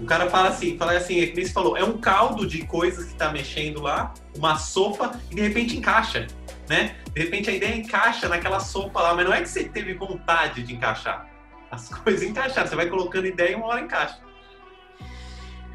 O 0.00 0.04
cara 0.04 0.28
fala 0.28 0.48
assim, 0.48 0.76
fala 0.76 0.92
assim, 0.92 1.20
é 1.20 1.26
que 1.28 1.46
falou, 1.46 1.76
é 1.76 1.84
um 1.84 1.98
caldo 1.98 2.46
de 2.46 2.66
coisas 2.66 3.06
que 3.06 3.14
tá 3.14 3.30
mexendo 3.30 3.80
lá, 3.80 4.12
uma 4.36 4.56
sopa, 4.56 5.18
e 5.30 5.36
de 5.36 5.40
repente 5.40 5.76
encaixa, 5.76 6.26
né? 6.68 6.96
De 7.14 7.22
repente 7.22 7.48
a 7.48 7.52
ideia 7.52 7.76
encaixa 7.76 8.28
naquela 8.28 8.58
sopa 8.58 9.00
lá, 9.00 9.14
mas 9.14 9.24
não 9.24 9.32
é 9.32 9.40
que 9.40 9.48
você 9.48 9.64
teve 9.64 9.94
vontade 9.94 10.64
de 10.64 10.74
encaixar. 10.74 11.28
As 11.70 11.88
coisas 11.94 12.22
encaixaram, 12.22 12.68
você 12.68 12.74
vai 12.74 12.88
colocando 12.88 13.26
ideia 13.26 13.52
e 13.52 13.54
uma 13.54 13.66
hora 13.66 13.80
encaixa. 13.80 14.18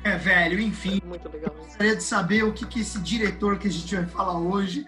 É, 0.03 0.17
velho, 0.17 0.59
enfim. 0.59 1.01
Muito 1.05 1.29
legal. 1.29 1.53
Gostaria 1.57 1.95
de 1.95 2.03
saber 2.03 2.43
o 2.43 2.53
que, 2.53 2.65
que 2.65 2.81
esse 2.81 2.99
diretor 2.99 3.57
que 3.57 3.67
a 3.67 3.71
gente 3.71 3.95
vai 3.95 4.05
falar 4.05 4.37
hoje, 4.37 4.85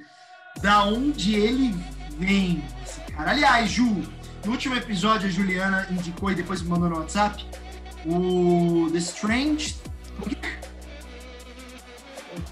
da 0.62 0.84
onde 0.86 1.36
ele 1.36 1.76
vem, 2.18 2.64
esse 2.86 3.00
cara. 3.12 3.32
Aliás, 3.32 3.70
Ju, 3.72 4.04
no 4.46 4.52
último 4.52 4.76
episódio 4.76 5.28
a 5.28 5.32
Juliana 5.32 5.88
indicou 5.90 6.32
e 6.32 6.36
depois 6.36 6.62
me 6.62 6.70
mandou 6.70 6.90
no 6.90 6.98
WhatsApp 7.00 7.46
o 8.06 8.90
The 8.92 8.98
Strange. 9.00 9.76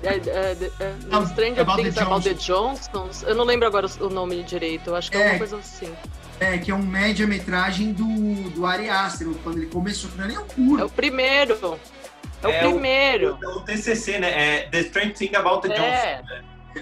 É, 0.03 0.09
é, 0.09 0.17
é, 0.19 0.71
é, 0.79 0.95
About- 1.11 1.29
Stranger 1.31 1.61
About 1.61 1.77
the 1.83 1.89
Things 1.89 1.97
About 1.97 2.23
the 2.29 2.33
Johnsons. 2.35 3.23
Eu 3.23 3.35
não 3.35 3.43
lembro 3.45 3.67
agora 3.67 3.87
o 3.99 4.09
nome 4.09 4.43
direito. 4.43 4.89
Eu 4.89 4.95
acho 4.95 5.11
que 5.11 5.17
é, 5.17 5.21
É. 5.21 5.29
uma 5.31 5.37
coisa 5.39 5.57
assim. 5.57 5.93
É, 6.39 6.57
que 6.57 6.71
é 6.71 6.75
um 6.75 6.81
média-metragem 6.85 7.91
do, 7.91 8.49
do 8.51 8.65
Ari 8.65 8.89
Aster, 8.89 9.27
quando 9.43 9.57
ele 9.57 9.65
começou, 9.67 10.09
não 10.15 10.23
é 10.23 10.27
nem 10.29 10.37
É 10.37 10.41
curto. 10.41 10.85
o 10.85 10.89
primeiro. 10.89 11.79
É, 12.43 12.61
É 12.61 12.65
o 12.65 12.69
o- 12.69 12.73
primeiro. 12.73 13.37
O 13.41 13.59
TCC, 13.61 14.19
né? 14.19 14.57
É 14.59 14.61
The 14.69 14.79
Strange 14.81 15.13
Thing 15.13 15.35
About 15.35 15.67
the 15.67 15.73
É. 15.75 16.15
Johnson. 16.21 16.33
né? 16.33 16.41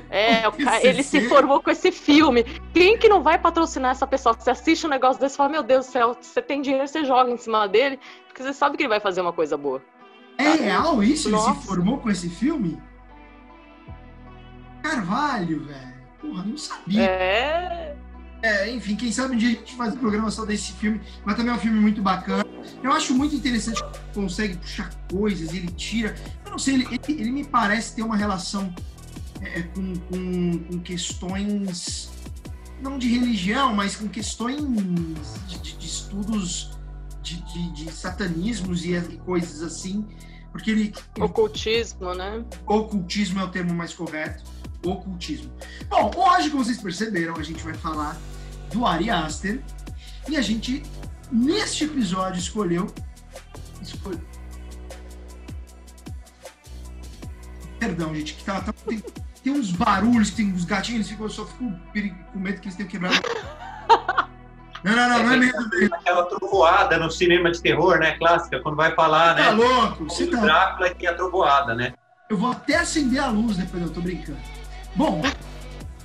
É, 0.10 0.44
ele 0.88 1.04
se 1.04 1.28
formou 1.30 1.62
com 1.62 1.70
esse 1.70 1.92
filme. 1.92 2.44
Quem 2.74 2.98
que 2.98 3.08
não 3.08 3.22
vai 3.22 3.38
patrocinar 3.38 3.92
essa 3.92 4.08
pessoa? 4.08 4.36
Você 4.38 4.50
assiste 4.50 4.86
um 4.86 4.90
negócio 4.90 5.20
desse 5.20 5.36
e 5.36 5.38
fala, 5.38 5.50
meu 5.50 5.64
Deus 5.64 5.86
do 5.86 5.92
céu, 5.92 6.18
você 6.20 6.42
tem 6.42 6.62
dinheiro, 6.62 6.88
você 6.88 7.06
joga 7.06 7.32
em 7.32 7.38
cima 7.38 7.68
dele, 7.68 8.00
porque 8.28 8.44
você 8.44 8.54
sabe 8.54 8.78
que 8.78 8.84
ele 8.84 8.90
vai 8.90 9.00
fazer 9.00 9.22
uma 9.22 9.34
coisa 9.34 9.58
boa. 9.58 9.82
É 10.38 10.52
real 10.52 11.02
isso? 11.02 11.28
Ele 11.28 11.36
Nossa. 11.36 11.60
se 11.60 11.68
formou 11.68 11.98
com 11.98 12.10
esse 12.10 12.30
filme? 12.30 12.82
Carvalho, 14.84 15.66
velho. 15.66 15.98
Porra, 16.22 16.44
não 16.44 16.58
sabia. 16.58 17.04
É. 17.04 17.96
É, 18.42 18.70
enfim, 18.70 18.96
quem 18.96 19.12
sabe 19.12 19.34
um 19.34 19.38
dia 19.38 19.50
a 19.50 19.52
gente 19.52 19.76
faz 19.76 19.96
um 19.96 19.98
programa 19.98 20.30
só 20.30 20.46
desse 20.46 20.72
filme, 20.74 21.02
mas 21.26 21.36
também 21.36 21.52
é 21.52 21.56
um 21.56 21.60
filme 21.60 21.80
muito 21.80 22.02
bacana. 22.02 22.46
Eu 22.84 22.92
acho 22.92 23.14
muito 23.16 23.36
interessante 23.36 23.84
que 23.84 23.90
ele 23.90 24.14
consegue 24.14 24.58
puxar 24.58 24.92
coisas, 25.12 25.54
ele 25.54 25.72
tira. 25.72 26.16
Eu 26.46 26.52
não 26.52 26.60
sei, 26.60 26.76
ele, 26.76 26.88
ele, 26.92 27.22
ele 27.22 27.32
me 27.32 27.44
parece 27.44 27.96
ter 27.96 28.04
uma 28.04 28.16
relação 28.16 28.74
é, 29.42 29.62
com, 29.64 29.94
com, 29.96 30.60
com 30.64 30.80
questões, 30.80 32.10
não 32.82 32.98
de 32.98 33.08
religião, 33.08 33.74
mas 33.74 33.96
com 33.96 34.08
questões 34.08 34.62
de, 35.48 35.58
de- 35.60 35.78
de 35.78 35.86
estudos 35.86 36.72
de, 37.22 37.42
de- 37.74 37.92
satanismos 37.92 38.84
e, 38.86 38.94
e 38.96 39.18
coisas 39.20 39.62
assim. 39.62 40.06
Porque 40.52 40.72
ele. 40.72 40.94
Ocultismo, 41.20 42.14
né? 42.16 42.44
Ocultismo 42.66 43.40
é 43.40 43.44
o 43.44 43.50
termo 43.50 43.74
mais 43.74 43.94
correto. 43.94 44.44
Ocultismo. 44.86 45.52
Bom, 45.90 46.12
hoje, 46.16 46.50
como 46.50 46.64
vocês 46.64 46.82
perceberam, 46.82 47.36
a 47.36 47.44
gente 47.44 47.62
vai 47.64 47.74
falar 47.74 48.18
do 48.72 48.86
Ari 48.86 49.10
Aster. 49.10 49.62
E 50.30 50.36
a 50.38 50.42
gente, 50.42 50.84
neste 51.32 51.84
episódio, 51.84 52.40
escolheu. 52.40 52.88
escolheu 53.82 54.22
Perdão, 57.80 58.14
gente, 58.16 58.34
que 58.34 58.44
tá, 58.44 58.62
tá- 58.62 58.74
tem, 59.48 59.52
uns 59.54 59.72
barulhos, 59.72 60.32
tem 60.32 60.54
uns 60.54 60.66
gatinhos, 60.66 60.96
eles 61.00 61.10
ficam, 61.10 61.26
eu 61.26 61.30
só 61.30 61.46
fico 61.46 61.72
com 62.34 62.40
medo 62.40 62.60
que 62.60 62.68
eles 62.68 62.76
tenham 62.76 62.90
quebrado. 62.90 63.16
Não, 64.84 64.96
não, 64.96 65.10
não, 65.10 65.24
não 65.24 65.34
é 65.34 65.38
medo 65.38 65.70
dele. 65.70 65.90
Aquela 65.94 66.26
trovoada 66.26 66.98
no 66.98 67.10
cinema 67.10 67.50
de 67.50 67.62
terror, 67.62 67.98
né? 67.98 68.12
Clássica, 68.18 68.60
quando 68.62 68.76
vai 68.76 68.94
falar, 68.94 69.36
Tá 69.36 69.44
né? 69.44 69.52
louco? 69.52 70.04
Você 70.06 70.26
O 70.26 70.32
tá. 70.32 70.42
Drácula 70.42 70.94
tem 70.94 71.08
a 71.08 71.14
trovoada, 71.14 71.74
né? 71.74 71.94
Eu 72.30 72.38
vou 72.38 72.52
até 72.52 72.76
acender 72.76 73.20
a 73.22 73.28
luz 73.28 73.56
depois, 73.58 73.82
eu 73.82 73.90
tô 73.90 74.02
brincando. 74.02 74.38
Bom, 74.96 75.22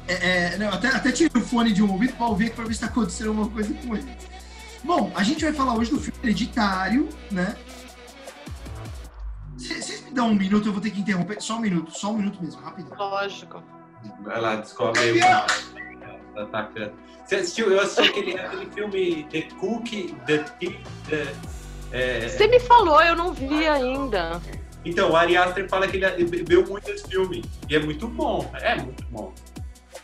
é, 0.07 0.55
é, 0.55 0.57
não, 0.57 0.69
até, 0.69 0.89
até 0.89 1.11
tirei 1.11 1.43
o 1.43 1.45
fone 1.45 1.73
de 1.73 1.83
um 1.83 1.91
ouvido 1.91 2.15
pra 2.15 2.27
ouvir 2.27 2.53
pra 2.53 2.65
ver 2.65 2.75
se 2.75 2.81
tá 2.81 2.87
acontecendo 2.87 3.29
alguma 3.29 3.49
coisa 3.49 3.75
com 3.75 3.97
ele. 3.97 4.17
Bom, 4.85 5.13
a 5.17 5.23
gente 5.23 5.45
vai 5.45 5.53
falar 5.53 5.75
hoje 5.75 5.91
do 5.91 5.99
filme 6.01 6.19
Hereditário, 6.23 7.09
né? 7.31 7.57
Vocês 9.57 10.03
me 10.05 10.11
dão 10.11 10.29
um 10.29 10.35
minuto, 10.35 10.69
eu 10.69 10.73
vou 10.73 10.81
ter 10.81 10.91
que 10.91 11.01
interromper. 11.01 11.41
Só 11.41 11.57
um 11.57 11.61
minuto, 11.61 11.91
só 11.91 12.11
um 12.11 12.17
minuto 12.19 12.43
mesmo, 12.43 12.61
rapidão. 12.61 12.97
Lógico. 12.99 13.63
Vai 14.23 14.41
lá, 14.41 14.57
descobre 14.57 15.01
aí. 15.01 15.21
Campeão! 15.21 15.47
Tá 16.35 16.43
atacando. 16.43 16.93
Você 17.25 17.37
assistiu? 17.37 17.71
Eu 17.71 17.81
assisti 17.81 18.11
aquele, 18.11 18.39
aquele 18.39 18.67
filme 18.71 19.25
The 19.31 19.43
Cookie, 19.61 20.17
The 20.27 20.39
Thief, 20.39 20.77
é, 21.93 22.27
Você 22.27 22.47
me 22.49 22.59
falou, 22.59 23.01
eu 23.03 23.15
não 23.15 23.33
vi 23.33 23.67
ainda. 23.69 24.41
Então, 24.85 25.11
o 25.11 25.17
Ari 25.17 25.37
Aster 25.37 25.69
fala 25.69 25.87
que 25.87 25.99
ele 25.99 26.25
bebeu 26.25 26.67
muito 26.67 26.91
esse 26.91 27.07
filme. 27.07 27.45
E 27.69 27.77
é 27.77 27.79
muito 27.79 28.09
bom. 28.09 28.51
É 28.55 28.75
muito 28.77 29.05
bom. 29.11 29.33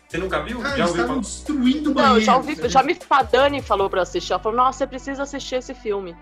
Você 0.07 0.19
nunca 0.19 0.43
viu? 0.43 0.61
Cara, 0.61 0.71
Já 0.77 0.85
eles 0.85 0.91
ouviu 0.91 1.07
falar? 1.07 1.21
destruindo 1.21 1.91
o 1.91 1.95
Não, 1.95 2.03
banheiro. 2.03 2.19
eu 2.19 2.21
já 2.21 2.37
ouvi, 2.37 2.69
já 2.69 2.83
me 2.83 2.97
a 3.11 3.23
Dani 3.23 3.61
falou 3.61 3.91
pra 3.91 4.03
assistir. 4.03 4.33
Ela 4.33 4.41
falou, 4.41 4.57
nossa, 4.57 4.79
você 4.79 4.87
precisa 4.87 5.23
assistir 5.23 5.57
esse 5.57 5.75
filme. 5.75 6.17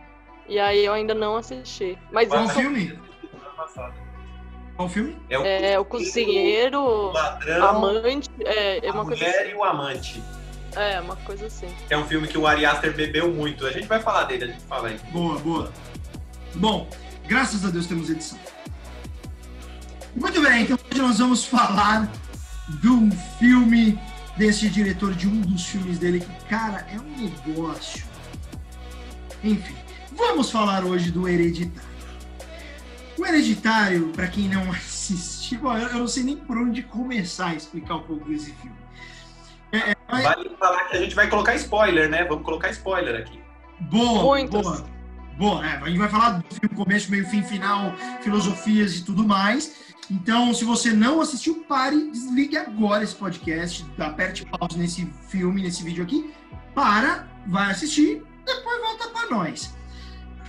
E 0.49 0.59
aí 0.59 0.85
eu 0.85 0.93
ainda 0.93 1.15
não 1.15 1.37
assisti. 1.37 1.99
Mas 2.11 2.29
Qual 2.29 2.45
isso 2.45 2.55
filme? 2.55 2.99
Qual 4.77 4.89
filme? 4.89 5.17
É 5.31 5.39
o, 5.39 5.45
é 5.45 5.79
o 5.79 5.85
cozinheiro, 5.85 6.79
o 6.79 7.13
ladrão, 7.13 7.67
amante, 7.67 8.31
é, 8.41 8.87
é 8.87 8.91
a 8.91 8.93
uma 8.93 9.05
coisa 9.05 9.25
mulher 9.25 9.43
assim. 9.43 9.51
e 9.51 9.55
o 9.55 9.65
amante. 9.65 10.23
É, 10.75 11.01
uma 11.01 11.17
coisa 11.17 11.47
assim. 11.47 11.75
É 11.89 11.97
um 11.97 12.05
filme 12.05 12.29
que 12.29 12.37
o 12.37 12.47
Ari 12.47 12.67
Aster 12.67 12.95
bebeu 12.95 13.33
muito. 13.33 13.67
A 13.67 13.73
gente 13.73 13.87
vai 13.87 14.01
falar 14.01 14.25
dele, 14.25 14.45
a 14.45 14.47
gente 14.49 14.63
fala 14.65 14.89
aí. 14.89 14.99
Boa, 15.11 15.39
boa. 15.39 15.73
Bom, 16.55 16.89
graças 17.27 17.65
a 17.65 17.71
Deus 17.71 17.87
temos 17.87 18.11
edição. 18.11 18.39
Muito 20.15 20.41
bem, 20.43 20.63
então 20.63 20.79
hoje 20.91 21.01
nós 21.01 21.19
vamos 21.19 21.45
falar 21.45 22.11
de 22.69 22.89
um 22.89 23.11
filme 23.39 23.99
desse 24.37 24.69
diretor, 24.69 25.15
de 25.15 25.27
um 25.27 25.41
dos 25.41 25.65
filmes 25.65 25.99
dele, 25.99 26.21
que, 26.21 26.45
cara, 26.47 26.87
é 26.93 26.99
um 26.99 27.31
negócio. 27.47 28.05
Enfim, 29.43 29.77
vamos 30.13 30.51
falar 30.51 30.85
hoje 30.85 31.11
do 31.11 31.27
Hereditário. 31.27 31.96
O 33.19 33.25
Hereditário, 33.27 34.09
para 34.09 34.27
quem 34.29 34.49
não 34.49 34.69
assistiu, 34.73 35.61
bom, 35.61 35.77
eu 35.77 35.89
eu 35.89 35.99
não 35.99 36.09
sei 36.09 36.23
nem 36.25 36.37
por 36.37 36.57
onde 36.59 36.83
começar 36.83 37.49
a 37.49 37.55
explicar 37.55 37.97
um 37.97 38.03
pouco 38.03 38.29
desse 38.29 38.53
filme. 38.53 38.77
Mas- 40.11 40.23
Vale 40.25 40.51
falar 40.59 40.85
que 40.85 40.97
a 40.97 41.01
gente 41.01 41.15
vai 41.15 41.29
colocar 41.29 41.55
spoiler, 41.57 42.09
né? 42.09 42.25
Vamos 42.25 42.45
colocar 42.45 42.71
spoiler 42.71 43.21
aqui. 43.21 43.41
Boa, 43.81 44.23
Muitos. 44.23 44.63
boa. 44.63 44.97
Boa, 45.37 45.67
é, 45.67 45.77
a 45.77 45.87
gente 45.87 45.99
vai 45.99 46.09
falar 46.09 46.31
do 46.39 46.55
filme 46.55 46.75
começo, 46.75 47.11
meio, 47.11 47.27
fim, 47.29 47.43
final, 47.43 47.93
filosofias 48.23 48.97
e 48.97 49.05
tudo 49.05 49.23
mais. 49.23 49.95
Então, 50.11 50.55
se 50.55 50.65
você 50.65 50.93
não 50.93 51.21
assistiu, 51.21 51.65
pare, 51.69 52.11
desligue 52.11 52.57
agora 52.57 53.05
esse 53.05 53.15
podcast, 53.15 53.85
aperte 53.99 54.47
pause 54.47 54.79
nesse 54.79 55.05
filme, 55.29 55.61
nesse 55.63 55.83
vídeo 55.83 56.03
aqui, 56.05 56.33
para, 56.75 57.27
vai 57.47 57.71
assistir, 57.71 58.23
depois 58.47 58.81
volta 58.81 59.09
para 59.09 59.29
nós. 59.29 59.76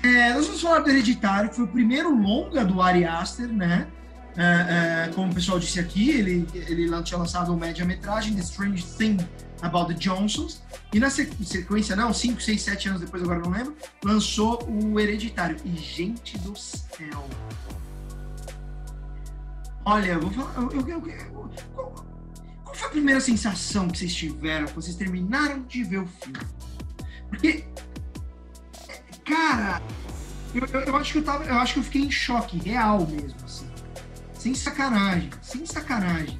É, 0.03 0.33
nós 0.33 0.45
vamos 0.47 0.61
falar 0.61 0.79
do 0.79 0.89
Hereditário, 0.89 1.49
que 1.49 1.55
foi 1.55 1.65
o 1.65 1.67
primeiro 1.67 2.13
longa 2.15 2.63
do 2.63 2.81
Ari 2.81 3.03
Aster, 3.05 3.47
né? 3.47 3.87
É, 4.35 5.05
é, 5.09 5.11
como 5.15 5.31
o 5.31 5.35
pessoal 5.35 5.57
disse 5.59 5.79
aqui, 5.79 6.11
ele, 6.11 6.47
ele 6.53 7.01
tinha 7.03 7.17
lançado 7.17 7.49
uma 7.49 7.57
média-metragem, 7.65 8.35
The 8.35 8.41
Strange 8.41 8.85
Thing 8.85 9.17
About 9.63 9.91
the 9.91 9.99
Johnsons, 9.99 10.61
e 10.93 10.99
na 10.99 11.09
sequ- 11.09 11.43
sequência, 11.43 11.95
não, 11.95 12.13
5, 12.13 12.39
6, 12.39 12.61
7 12.61 12.89
anos 12.89 13.01
depois, 13.01 13.23
agora 13.23 13.39
não 13.39 13.49
lembro, 13.49 13.75
lançou 14.05 14.63
o 14.69 14.99
Hereditário. 14.99 15.57
E, 15.65 15.75
gente 15.75 16.37
do 16.37 16.55
céu. 16.55 17.27
Olha, 19.83 20.11
eu 20.11 20.21
vou 20.21 20.31
falar. 20.31 20.53
eu- 20.57 20.71
eu- 20.71 20.87
eu- 20.87 21.07
eu- 21.07 21.49
qual, 21.73 22.05
qual 22.63 22.75
foi 22.75 22.87
a 22.87 22.91
primeira 22.91 23.19
sensação 23.21 23.87
que 23.87 23.97
vocês 23.97 24.13
tiveram 24.13 24.65
quando 24.67 24.83
vocês 24.83 24.95
terminaram 24.95 25.63
de 25.63 25.83
ver 25.83 25.99
o 26.01 26.05
filme? 26.07 26.39
Porque. 27.29 27.65
Cara, 29.27 29.81
eu, 30.55 30.65
eu- 30.73 30.81
eu 30.87 30.95
acho 30.95 31.11
que 31.13 31.17
eu 31.19 31.23
tava. 31.23 31.43
Eu 31.43 31.55
acho 31.57 31.73
que 31.73 31.79
eu 31.79 31.83
fiquei 31.83 32.01
em 32.03 32.11
choque, 32.11 32.57
real 32.57 32.99
mesmo, 33.05 33.35
assim. 33.43 33.69
Sem 34.33 34.53
sacanagem, 34.53 35.29
sem 35.41 35.65
sacanagem. 35.65 36.39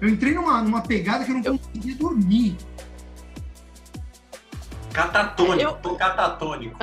Eu 0.00 0.08
entrei 0.08 0.34
numa, 0.34 0.62
numa 0.62 0.82
pegada 0.82 1.24
que 1.24 1.30
eu 1.30 1.34
não 1.36 1.42
Eu- 1.44 1.58
conseguia 1.58 1.94
dormir. 1.96 2.56
Catatônico, 4.92 5.60
Eu- 5.62 5.72
tô 5.76 5.96
catatônico. 5.96 6.76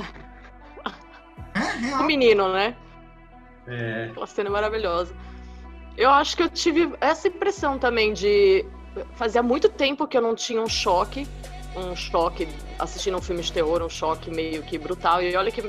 É, 1.53 1.59
O 1.59 1.79
real. 1.79 2.03
menino, 2.03 2.51
né? 2.53 2.75
É, 3.67 4.07
Aquela 4.11 4.27
cena 4.27 4.49
maravilhosa. 4.49 5.13
Eu 5.97 6.09
acho 6.11 6.37
que 6.37 6.43
eu 6.43 6.49
tive 6.49 6.93
essa 7.01 7.27
impressão 7.27 7.77
também 7.79 8.13
de. 8.13 8.65
Fazia 9.15 9.43
muito 9.43 9.69
tempo 9.69 10.07
que 10.07 10.17
eu 10.17 10.21
não 10.21 10.33
tinha 10.35 10.61
um 10.61 10.67
choque. 10.69 11.27
Um 11.77 11.95
choque 11.95 12.47
assistindo 12.79 13.17
um 13.17 13.21
filme 13.21 13.41
de 13.41 13.51
terror, 13.51 13.81
um 13.83 13.89
choque 13.89 14.31
meio 14.31 14.63
que 14.63 14.77
brutal. 14.77 15.21
E 15.21 15.35
olha 15.35 15.51
que 15.51 15.61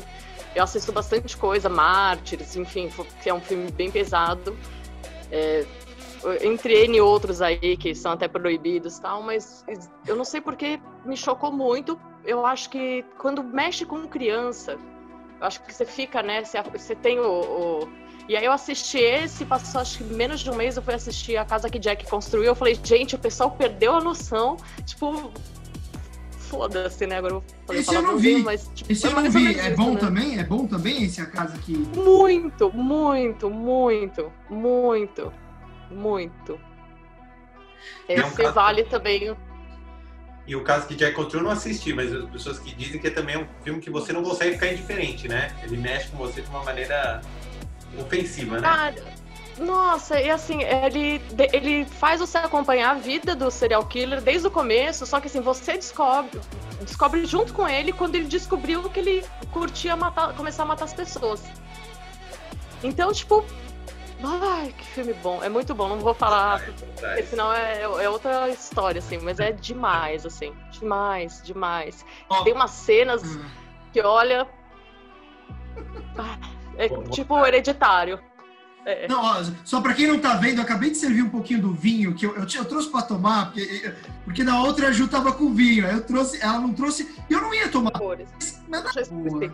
eu 0.55 0.63
assisto 0.63 0.91
bastante 0.93 1.37
coisa, 1.37 1.69
Mártires, 1.69 2.57
enfim, 2.57 2.91
que 3.23 3.29
é 3.29 3.35
um 3.35 3.41
filme 3.41 3.71
bem 3.71 3.91
pesado. 3.91 4.57
É, 5.31 5.65
entre 6.43 6.85
N 6.87 7.01
outros 7.01 7.41
aí 7.43 7.77
que 7.77 7.95
são 7.95 8.13
até 8.13 8.27
proibidos 8.27 8.99
tal, 8.99 9.23
mas 9.23 9.65
eu 10.07 10.17
não 10.17 10.25
sei 10.25 10.41
porque 10.41 10.81
me 11.05 11.17
chocou 11.17 11.53
muito. 11.53 11.99
Eu 12.25 12.45
acho 12.45 12.71
que 12.71 13.05
quando 13.19 13.43
mexe 13.45 13.85
com 13.85 14.07
criança, 14.09 14.73
eu 15.41 15.47
acho 15.47 15.63
que 15.63 15.73
você 15.73 15.85
fica, 15.85 16.23
né? 16.23 16.43
Você, 16.45 16.61
você 16.63 16.95
tem 16.97 17.19
o, 17.21 17.25
o- 17.83 17.89
E 18.29 18.37
aí 18.37 18.45
eu 18.45 18.53
assisti 18.53 18.99
esse, 18.99 19.45
passou 19.45 19.81
acho 19.81 19.99
que 19.99 20.05
menos 20.05 20.41
de 20.41 20.51
um 20.51 20.55
mês 20.55 20.77
eu 20.77 20.83
fui 20.83 20.93
assistir 20.95 21.37
a 21.37 21.45
casa 21.45 21.71
que 21.71 21.79
Jack 21.79 22.05
construiu. 22.11 22.47
Eu 22.47 22.55
falei, 22.55 22.79
gente, 22.83 23.15
o 23.15 23.19
pessoal 23.19 23.51
perdeu 23.53 23.95
a 23.95 24.01
noção. 24.01 24.57
Tipo, 24.85 25.31
foda-se, 26.49 27.07
né? 27.07 27.19
Agora 27.19 27.35
eu 27.35 27.41
vou 27.41 27.45
fazer 27.67 27.79
Esse 27.81 27.95
eu 27.95 28.03
não 28.03 28.19
vi. 28.19 28.43
mas 28.43 28.71
tipo, 28.75 28.93
Esse 28.93 29.07
eu 29.07 29.13
não 29.13 29.23
mais 29.23 29.35
ou 29.35 29.41
vi. 29.41 29.59
É 29.59 29.67
isso, 29.69 29.77
bom 29.77 29.95
né? 29.95 30.01
também? 30.01 30.39
É 30.39 30.45
bom 30.45 30.67
também 30.67 31.05
esse 31.05 31.21
A 31.21 31.27
Casa 31.27 31.57
que. 31.59 31.73
Muito, 31.77 32.73
muito, 32.73 33.51
muito, 33.51 34.33
muito, 34.51 35.33
muito. 35.91 36.61
É 38.09 38.23
um 38.23 38.27
Esse 38.27 38.37
caso- 38.37 38.55
vale 38.55 38.85
também. 38.85 39.37
E 40.47 40.57
o 40.57 40.65
caso 40.65 40.87
que 40.87 40.95
Jack 40.95 41.15
construiu 41.15 41.43
eu 41.43 41.45
não 41.45 41.53
assisti, 41.53 41.93
mas 41.93 42.11
as 42.13 42.25
pessoas 42.31 42.59
que 42.59 42.75
dizem 42.75 42.99
que 42.99 43.11
também 43.11 43.35
é 43.37 43.39
um 43.39 43.47
filme 43.63 43.81
que 43.81 43.91
você 43.91 44.15
não 44.15 44.23
consegue 44.23 44.55
ficar 44.55 44.73
indiferente, 44.73 45.29
né? 45.29 45.55
Ele 45.63 45.77
mexe 45.77 46.09
com 46.09 46.17
você 46.17 46.41
de 46.41 46.49
uma 46.49 46.65
maneira 46.65 47.21
ofensiva, 47.99 48.57
né? 48.57 48.63
Cara, 48.63 48.95
nossa, 49.59 50.21
e 50.21 50.31
assim, 50.31 50.63
ele, 50.63 51.21
ele 51.53 51.85
faz 51.85 52.21
você 52.21 52.39
acompanhar 52.39 52.91
a 52.91 52.95
vida 52.95 53.35
do 53.35 53.51
serial 53.51 53.85
killer 53.85 54.21
desde 54.21 54.47
o 54.47 54.51
começo, 54.51 55.05
só 55.05 55.21
que 55.21 55.27
assim, 55.27 55.41
você 55.41 55.75
descobre, 55.75 56.41
descobre 56.83 57.25
junto 57.27 57.53
com 57.53 57.69
ele 57.69 57.93
quando 57.93 58.15
ele 58.15 58.27
descobriu 58.27 58.89
que 58.89 59.01
ele 59.01 59.25
curtia 59.53 59.97
matar, 59.97 60.35
começar 60.35 60.63
a 60.63 60.67
matar 60.67 60.85
as 60.85 60.95
pessoas. 60.95 61.43
Então, 62.83 63.13
tipo, 63.13 63.45
ai, 64.23 64.73
que 64.77 64.85
filme 64.85 65.13
bom. 65.15 65.43
É 65.43 65.49
muito 65.49 65.75
bom, 65.75 65.89
não 65.89 65.99
vou 65.99 66.15
falar, 66.15 66.63
porque 67.01 67.23
senão 67.25 67.53
é, 67.53 67.83
é 67.83 68.09
outra 68.09 68.49
história, 68.49 69.01
assim, 69.01 69.19
mas 69.19 69.41
é 69.41 69.51
demais, 69.51 70.25
assim. 70.25 70.55
Demais, 70.71 71.43
demais. 71.43 72.05
Ó, 72.29 72.45
Tem 72.45 72.53
umas 72.53 72.71
cenas 72.71 73.23
hum, 73.25 73.45
que 73.93 74.01
olha. 74.01 74.47
ah, 76.17 76.39
É 76.77 76.89
tipo 77.11 77.45
hereditário. 77.45 78.21
É. 78.91 79.07
Não, 79.07 79.23
ó, 79.23 79.45
só 79.67 79.83
pra 79.83 79.93
quem 79.93 80.07
não 80.07 80.19
tá 80.19 80.35
vendo, 80.37 80.57
eu 80.59 80.63
acabei 80.63 80.89
de 80.91 80.97
servir 80.97 81.23
um 81.23 81.29
pouquinho 81.29 81.61
do 81.61 81.75
vinho 81.75 82.15
que 82.15 82.25
eu, 82.25 82.35
eu, 82.37 82.47
eu 82.55 82.65
trouxe 82.65 82.89
pra 82.89 83.03
tomar, 83.03 83.47
porque, 83.53 83.93
porque 84.25 84.43
na 84.43 84.63
outra 84.63 84.89
a 84.89 84.93
Ju 84.93 85.07
tava 85.07 85.31
com 85.33 85.53
vinho. 85.53 85.87
Aí 85.87 85.93
eu 85.93 86.01
trouxe, 86.03 86.41
ela 86.43 86.59
não 86.59 86.73
trouxe. 86.73 87.07
e 87.29 87.33
Eu 87.35 87.43
não 87.43 87.53
ia 87.55 87.69
tomar. 87.69 87.93
esquecer. 88.41 89.53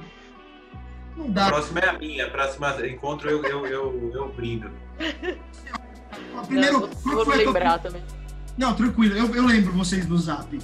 Não 1.17 1.26
A 1.26 1.31
dá. 1.31 1.47
próxima 1.49 1.81
é 1.81 1.88
a 1.88 1.99
minha, 1.99 2.26
a 2.26 2.31
próxima 2.31 2.87
encontro 2.87 3.29
eu, 3.29 3.43
eu, 3.45 3.67
eu, 3.67 4.11
eu 4.14 4.29
brindo. 4.33 4.71
Primeiro, 6.47 6.81
Não, 6.81 6.88
qual 6.88 6.91
vou, 7.03 7.12
vou 7.12 7.23
a 7.23 7.25
tua- 7.25 7.37
lembrar 7.37 7.79
também. 7.81 8.03
Não, 8.57 8.73
tranquilo, 8.75 9.17
eu, 9.17 9.35
eu 9.35 9.45
lembro 9.47 9.73
vocês 9.73 10.07
do 10.07 10.17
zap. 10.17 10.59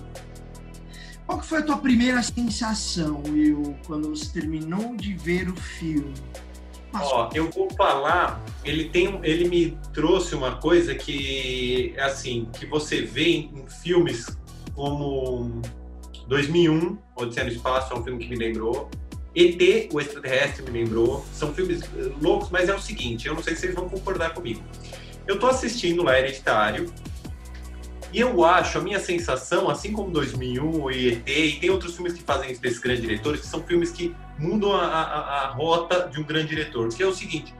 Qual 1.27 1.41
que 1.41 1.47
foi 1.47 1.59
a 1.59 1.63
tua 1.63 1.79
primeira 1.79 2.23
sensação, 2.23 3.23
Will, 3.29 3.77
quando 3.87 4.11
você 4.11 4.27
terminou 4.33 4.95
de 4.97 5.15
ver 5.15 5.49
o 5.49 5.57
filme? 5.57 6.15
Ó, 6.93 7.31
eu 7.35 7.51
vou 7.51 7.71
falar, 7.77 8.43
ele 8.65 8.89
tem, 8.89 9.21
ele 9.23 9.49
me 9.49 9.79
trouxe 9.93 10.35
uma 10.35 10.57
coisa 10.57 10.95
que, 10.95 11.95
assim, 11.99 12.49
que 12.59 12.67
você 12.67 13.03
vê 13.03 13.29
em, 13.29 13.55
em 13.55 13.67
filmes 13.69 14.37
como 14.75 15.63
2001, 16.27 16.99
Odisseia 17.17 17.47
no 17.47 17.53
Espaço, 17.53 17.93
é 17.93 17.97
um 17.97 18.03
filme 18.03 18.25
que 18.25 18.31
me 18.31 18.37
lembrou. 18.37 18.91
ET, 19.35 19.89
o 19.93 20.01
extraterrestre, 20.01 20.63
me 20.65 20.83
lembrou. 20.83 21.25
São 21.33 21.55
filmes 21.55 21.83
eh, 21.83 22.11
loucos, 22.21 22.51
mas 22.51 22.69
é 22.69 22.75
o 22.75 22.81
seguinte, 22.81 23.29
eu 23.29 23.35
não 23.35 23.43
sei 23.43 23.55
se 23.55 23.63
vocês 23.63 23.75
vão 23.75 23.89
concordar 23.89 24.35
comigo. 24.35 24.63
Eu 25.27 25.39
tô 25.39 25.47
assistindo 25.47 26.03
lá 26.03 26.19
Hereditário, 26.19 26.93
e 28.13 28.21
eu 28.21 28.45
acho, 28.45 28.79
a 28.79 28.81
minha 28.81 28.99
sensação, 28.99 29.71
assim 29.71 29.93
como 29.93 30.11
2001 30.11 30.91
e 30.91 31.09
ET, 31.09 31.29
e 31.29 31.61
tem 31.61 31.71
outros 31.71 31.95
filmes 31.95 32.13
que 32.13 32.23
fazem 32.23 32.51
isso 32.51 32.61
desses 32.61 32.81
grandes 32.81 33.03
diretores, 33.03 33.41
que 33.41 33.47
são 33.47 33.63
filmes 33.63 33.93
que 33.93 34.15
mudam 34.41 34.73
a, 34.75 34.85
a- 34.87 35.45
a 35.45 35.47
rota 35.49 36.09
de 36.09 36.19
um 36.21 36.25
grande 36.25 36.49
diretor. 36.49 36.89
Que 36.89 37.03
é 37.03 37.07
o 37.07 37.13
seguinte, 37.15 37.55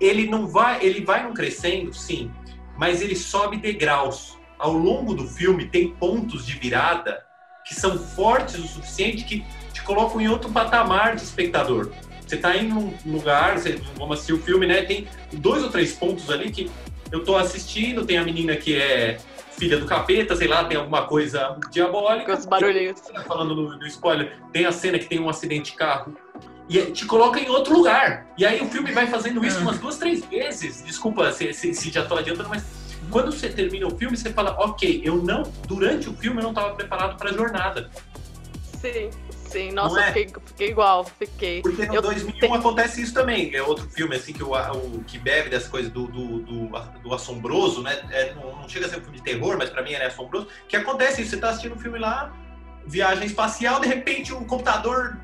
ele 0.00 0.26
não 0.28 0.46
vai, 0.46 0.84
ele 0.84 1.04
vai 1.04 1.22
num 1.22 1.32
crescendo, 1.32 1.92
sim, 1.94 2.30
mas 2.76 3.00
ele 3.00 3.14
sobe 3.16 3.56
degraus. 3.56 4.36
Ao 4.58 4.72
longo 4.72 5.14
do 5.14 5.26
filme 5.26 5.66
tem 5.66 5.88
pontos 5.88 6.44
de 6.46 6.52
virada 6.58 7.24
que 7.64 7.74
são 7.74 7.98
fortes 7.98 8.56
o 8.58 8.66
suficiente 8.68 9.24
que 9.24 9.44
te 9.72 9.82
colocam 9.82 10.20
em 10.20 10.28
outro 10.28 10.50
patamar 10.50 11.16
de 11.16 11.22
espectador. 11.22 11.90
Você 12.26 12.36
tá 12.36 12.56
indo 12.56 12.74
num 12.74 13.12
lugar, 13.16 13.58
você, 13.58 13.80
vamos 13.96 14.14
assistir 14.14 14.32
o 14.32 14.38
filme, 14.38 14.66
né? 14.66 14.82
Tem 14.82 15.06
dois 15.32 15.62
ou 15.62 15.70
três 15.70 15.92
pontos 15.94 16.30
ali 16.30 16.50
que 16.50 16.70
eu 17.12 17.22
tô 17.24 17.36
assistindo, 17.36 18.04
tem 18.04 18.16
a 18.18 18.24
menina 18.24 18.56
que 18.56 18.76
é 18.76 19.18
filha 19.58 19.78
do 19.78 19.86
capeta, 19.86 20.34
sei 20.34 20.48
lá, 20.48 20.64
tem 20.64 20.76
alguma 20.76 21.06
coisa 21.06 21.56
diabólica. 21.70 22.32
Com 22.34 22.38
os 22.40 22.46
barulhinhos. 22.46 23.00
Falando 23.26 23.54
no, 23.54 23.76
no 23.78 23.86
spoiler, 23.86 24.36
tem 24.52 24.66
a 24.66 24.72
cena 24.72 24.98
que 24.98 25.06
tem 25.06 25.20
um 25.20 25.28
acidente 25.28 25.72
de 25.72 25.76
carro 25.78 26.16
e 26.68 26.80
te 26.92 27.04
coloca 27.06 27.38
em 27.38 27.48
outro 27.48 27.74
lugar. 27.76 28.26
E 28.38 28.44
aí 28.46 28.60
o 28.60 28.66
filme 28.68 28.92
vai 28.92 29.06
fazendo 29.06 29.44
isso 29.44 29.60
umas 29.60 29.78
duas, 29.78 29.98
três 29.98 30.24
vezes. 30.24 30.82
Desculpa 30.84 31.30
se, 31.32 31.52
se, 31.52 31.74
se 31.74 31.90
já 31.90 32.04
tô 32.04 32.16
adiantando, 32.16 32.48
mas 32.48 32.64
quando 33.10 33.30
você 33.32 33.48
termina 33.48 33.86
o 33.86 33.96
filme, 33.96 34.16
você 34.16 34.32
fala, 34.32 34.56
ok, 34.58 35.02
eu 35.04 35.16
não, 35.16 35.42
durante 35.66 36.08
o 36.08 36.14
filme 36.14 36.38
eu 36.38 36.42
não 36.44 36.50
estava 36.50 36.74
preparado 36.74 37.16
para 37.18 37.30
a 37.30 37.32
jornada. 37.32 37.90
Sim, 38.80 39.10
sim. 39.30 39.72
Nossa, 39.72 40.00
é? 40.00 40.08
eu 40.08 40.12
fiquei, 40.12 40.32
fiquei 40.46 40.68
igual, 40.68 41.04
fiquei. 41.04 41.62
Porque 41.62 41.86
no 41.86 41.94
Eu 41.94 42.02
2001 42.02 42.38
te- 42.38 42.46
acontece 42.58 43.02
isso 43.02 43.14
também. 43.14 43.54
É 43.54 43.62
outro 43.62 43.88
filme 43.90 44.16
assim 44.16 44.32
que 44.32 44.42
o, 44.42 44.52
o- 44.52 45.04
que 45.06 45.18
bebe 45.18 45.50
dessa 45.50 45.68
coisa 45.68 45.88
do, 45.90 46.06
do, 46.06 46.38
do, 46.40 46.68
do 47.02 47.14
assombroso, 47.14 47.82
né? 47.82 47.98
É, 48.10 48.34
não, 48.34 48.56
não 48.60 48.68
chega 48.68 48.86
a 48.86 48.88
ser 48.88 48.96
um 48.98 49.00
filme 49.02 49.18
de 49.18 49.22
terror, 49.22 49.56
mas 49.58 49.70
pra 49.70 49.82
mim 49.82 49.92
é 49.92 50.04
assombroso. 50.06 50.48
Que 50.68 50.76
acontece 50.76 51.22
isso, 51.22 51.30
você 51.30 51.36
tá 51.38 51.50
assistindo 51.50 51.74
um 51.74 51.78
filme 51.78 51.98
lá, 51.98 52.32
viagem 52.86 53.26
espacial, 53.26 53.80
de 53.80 53.86
repente 53.88 54.32
o 54.32 54.44
computador 54.44 55.16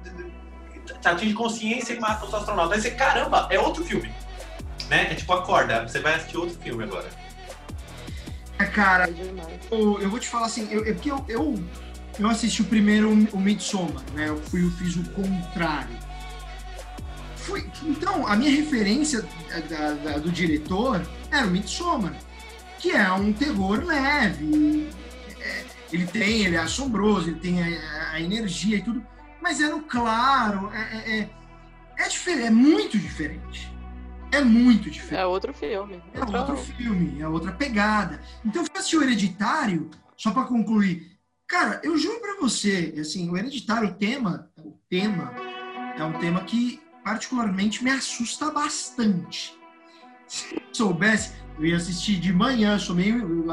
atinge 1.05 1.35
consciência 1.35 1.93
e 1.95 2.01
mata 2.01 2.25
os 2.27 2.35
astronautas. 2.35 2.73
Aí 2.77 2.81
você, 2.83 2.91
caramba, 2.93 3.47
é 3.51 3.59
outro 3.59 3.85
filme. 3.85 4.11
Né? 4.89 5.13
É 5.13 5.15
tipo, 5.15 5.33
acorda, 5.33 5.87
você 5.87 6.01
vai 6.01 6.15
assistir 6.15 6.37
outro 6.37 6.59
filme 6.59 6.85
agora. 6.85 7.09
É, 8.59 8.65
Cara, 8.65 9.09
É 9.09 9.15
eu, 9.71 10.01
eu 10.01 10.11
vou 10.11 10.19
te 10.19 10.29
falar 10.29 10.47
assim, 10.47 10.69
eu, 10.71 10.85
é 10.85 10.93
porque 10.93 11.11
eu, 11.11 11.25
eu, 11.29 11.65
eu 12.19 12.29
assisti 12.29 12.61
o 12.63 12.65
primeiro, 12.67 13.11
o 13.11 13.39
Midsommar, 13.41 14.03
né? 14.15 14.29
Eu 14.29 14.37
fui, 14.43 14.63
eu 14.65 14.71
fiz 14.73 14.97
o 14.97 15.05
contrário. 15.11 15.97
Fui, 17.37 17.67
então, 17.85 18.27
a 18.27 18.37
minha 18.37 18.51
referência 18.51 19.25
da- 19.69 19.93
da- 19.95 20.19
do 20.19 20.31
diretor 20.31 21.01
era 21.31 21.47
o 21.47 21.51
Midsommar, 21.51 22.15
que 22.79 22.91
é 22.91 23.11
um 23.13 23.33
terror 23.33 23.83
leve. 23.85 24.89
é, 25.41 25.65
ele 25.93 26.07
tem, 26.07 26.45
ele 26.45 26.57
é 26.57 26.59
assombroso, 26.61 27.31
ele 27.31 27.41
tem 27.41 27.63
a, 27.63 28.11
a 28.13 28.21
energia 28.21 28.77
e 28.77 28.83
tudo, 28.83 29.05
mas 29.41 29.61
é 29.61 29.69
no 29.69 29.83
claro, 29.83 30.71
é, 30.73 30.81
é, 30.81 31.21
é, 31.21 31.31
é 32.05 32.09
diferente, 32.09 32.47
é 32.47 32.51
muito 32.51 32.99
diferente. 32.99 33.71
É 34.33 34.41
muito 34.43 34.89
diferente. 34.91 35.21
É 35.21 35.27
outro 35.27 35.53
filme. 35.53 36.01
É 36.15 36.21
Outra- 36.21 36.39
outro 36.41 36.57
filme, 36.57 37.21
é 37.21 37.27
outra 37.27 37.51
pegada. 37.53 38.21
Então, 38.45 38.63
eu 38.63 38.69
assistir 38.75 38.97
o 38.97 39.03
Hereditário, 39.03 39.91
só 40.17 40.31
pra 40.31 40.45
concluir. 40.45 41.19
Cara, 41.49 41.81
eu 41.83 41.99
juro 41.99 42.21
pra 42.21 42.37
você, 42.41 42.95
assim, 43.01 43.29
o 43.29 43.37
Hereditário, 43.37 43.89
o 43.89 43.95
tema, 43.95 44.49
o 44.57 44.71
tema 44.89 45.35
é 45.99 46.05
um 46.05 46.13
tema 46.13 46.45
que 46.45 46.81
particularmente 47.03 47.83
me 47.83 47.91
assusta 47.91 48.53
bastante. 48.53 49.53
Se 50.29 50.55
eu 50.55 50.63
soubesse, 50.73 51.33
eu 51.59 51.67
ia 51.67 51.77
assistir 51.77 52.21
de 52.21 52.33
manhã, 52.33 52.79
sou 52.79 52.95
meio. 52.95 53.45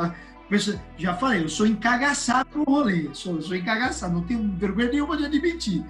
Já 0.97 1.13
falei, 1.15 1.43
eu 1.43 1.49
sou 1.49 1.67
encagaçado 1.67 2.49
no 2.55 2.63
rolê, 2.63 3.10
sou, 3.13 3.41
sou 3.41 3.55
encagaçado, 3.55 4.13
não 4.13 4.23
tenho 4.23 4.49
vergonha 4.57 4.89
nenhuma 4.89 5.17
de 5.17 5.25
admitir. 5.25 5.86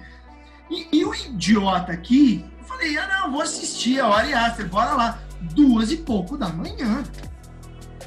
E, 0.70 0.88
e 0.92 1.04
o 1.04 1.14
idiota 1.14 1.92
aqui, 1.92 2.44
eu 2.58 2.64
falei, 2.64 2.98
ah 2.98 3.06
não, 3.06 3.32
vou 3.32 3.42
assistir 3.42 4.00
a 4.00 4.08
Ari 4.08 4.34
Aster, 4.34 4.68
bora 4.68 4.94
lá. 4.94 5.22
Duas 5.54 5.92
e 5.92 5.98
pouco 5.98 6.36
da 6.36 6.48
manhã. 6.48 7.04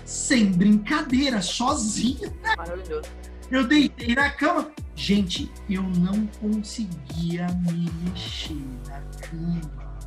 Sem 0.03 0.51
brincadeira, 0.51 1.41
sozinho. 1.41 2.33
Maravilhoso. 2.57 3.09
Eu 3.49 3.65
deitei 3.65 4.13
na 4.13 4.29
cama. 4.29 4.69
Gente, 4.95 5.49
eu 5.69 5.81
não 5.81 6.27
conseguia 6.27 7.47
me 7.47 7.89
mexer 8.03 8.61
na 8.87 9.01
cama. 9.21 10.01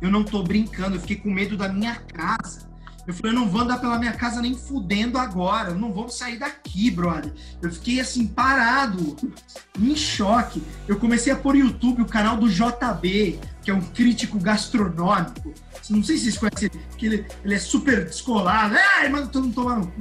Eu 0.00 0.10
não 0.10 0.24
tô 0.24 0.42
brincando, 0.42 0.96
eu 0.96 1.00
fiquei 1.00 1.16
com 1.16 1.30
medo 1.30 1.56
da 1.56 1.68
minha 1.68 1.94
casa. 1.94 2.69
Eu 3.06 3.14
falei, 3.14 3.32
eu 3.32 3.36
não 3.40 3.48
vou 3.48 3.62
andar 3.62 3.78
pela 3.78 3.98
minha 3.98 4.12
casa 4.12 4.40
nem 4.42 4.54
fudendo 4.54 5.18
agora. 5.18 5.70
Eu 5.70 5.78
não 5.78 5.92
vou 5.92 6.08
sair 6.08 6.38
daqui, 6.38 6.90
brother. 6.90 7.32
Eu 7.60 7.70
fiquei 7.72 7.98
assim, 8.00 8.26
parado, 8.26 9.16
em 9.78 9.96
choque. 9.96 10.62
Eu 10.86 10.96
comecei 10.98 11.32
a 11.32 11.36
pôr 11.36 11.54
no 11.54 11.60
YouTube 11.60 12.02
o 12.02 12.06
canal 12.06 12.36
do 12.36 12.48
JB, 12.48 13.40
que 13.62 13.70
é 13.70 13.74
um 13.74 13.80
crítico 13.80 14.38
gastronômico. 14.38 15.52
Não 15.88 16.04
sei 16.04 16.16
se 16.18 16.24
vocês 16.24 16.38
conhecem 16.38 16.70
que 16.96 17.06
ele, 17.06 17.26
ele 17.44 17.54
é 17.54 17.58
super 17.58 18.04
descolado. 18.04 18.76
Ai, 18.98 19.08
mano, 19.08 19.26
todo 19.28 19.44
mundo 19.44 19.54
tomando. 19.54 19.92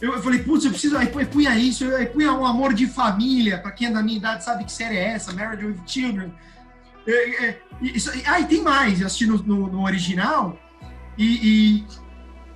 Eu, 0.00 0.14
eu 0.14 0.22
falei, 0.22 0.40
putz, 0.40 0.64
eu 0.64 0.70
preciso. 0.70 0.96
Aí 0.96 1.08
punha 1.08 1.58
isso, 1.58 1.84
aí 1.94 2.06
punha 2.06 2.32
um 2.32 2.44
amor 2.46 2.72
de 2.72 2.86
família. 2.86 3.58
Pra 3.58 3.70
quem 3.72 3.88
é 3.88 3.90
da 3.90 4.02
minha 4.02 4.18
idade 4.18 4.44
sabe 4.44 4.64
que 4.64 4.72
série 4.72 4.96
é 4.96 5.08
essa, 5.14 5.32
Marriage 5.32 5.66
with 5.66 5.76
Children. 5.86 6.32
É, 7.06 7.44
é, 7.46 7.62
isso, 7.82 8.10
ah, 8.26 8.42
tem 8.42 8.62
mais, 8.62 9.00
eu 9.00 9.06
assisti 9.06 9.26
no, 9.26 9.38
no- 9.42 9.66
no 9.66 9.82
original. 9.84 10.58
E, 11.20 11.26
e 11.76 11.86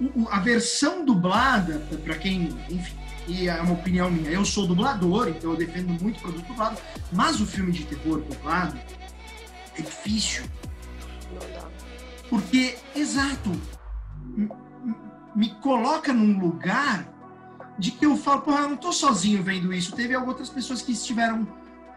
o- 0.00 0.22
o- 0.22 0.28
a 0.30 0.40
versão 0.40 1.04
dublada, 1.04 1.86
pra 2.02 2.14
quem, 2.16 2.44
enfim, 2.70 2.94
e 3.28 3.46
é 3.46 3.60
uma 3.60 3.74
opinião 3.74 4.10
minha, 4.10 4.30
eu 4.30 4.42
sou 4.44 4.66
dublador, 4.66 5.28
então 5.28 5.50
eu 5.50 5.56
defendo 5.56 5.88
muito 6.02 6.18
produto 6.18 6.46
dublado, 6.46 6.78
mas 7.12 7.40
o 7.42 7.46
filme 7.46 7.72
de 7.72 7.84
terror 7.84 8.22
dublado 8.22 8.74
é 9.78 9.82
difícil. 9.82 10.44
Não 11.30 11.40
dá. 11.52 11.66
Porque, 12.30 12.76
exato, 12.96 13.52
me 15.36 15.50
coloca 15.56 16.10
num 16.12 16.38
lugar 16.38 17.06
de 17.78 17.90
que 17.90 18.06
eu 18.06 18.16
falo, 18.16 18.40
porra, 18.42 18.60
eu 18.60 18.68
não 18.70 18.76
tô 18.78 18.92
sozinho 18.92 19.42
vendo 19.42 19.74
isso. 19.74 19.94
Teve 19.94 20.16
outras 20.16 20.48
pessoas 20.48 20.80
que 20.80 20.92
estiveram, 20.92 21.46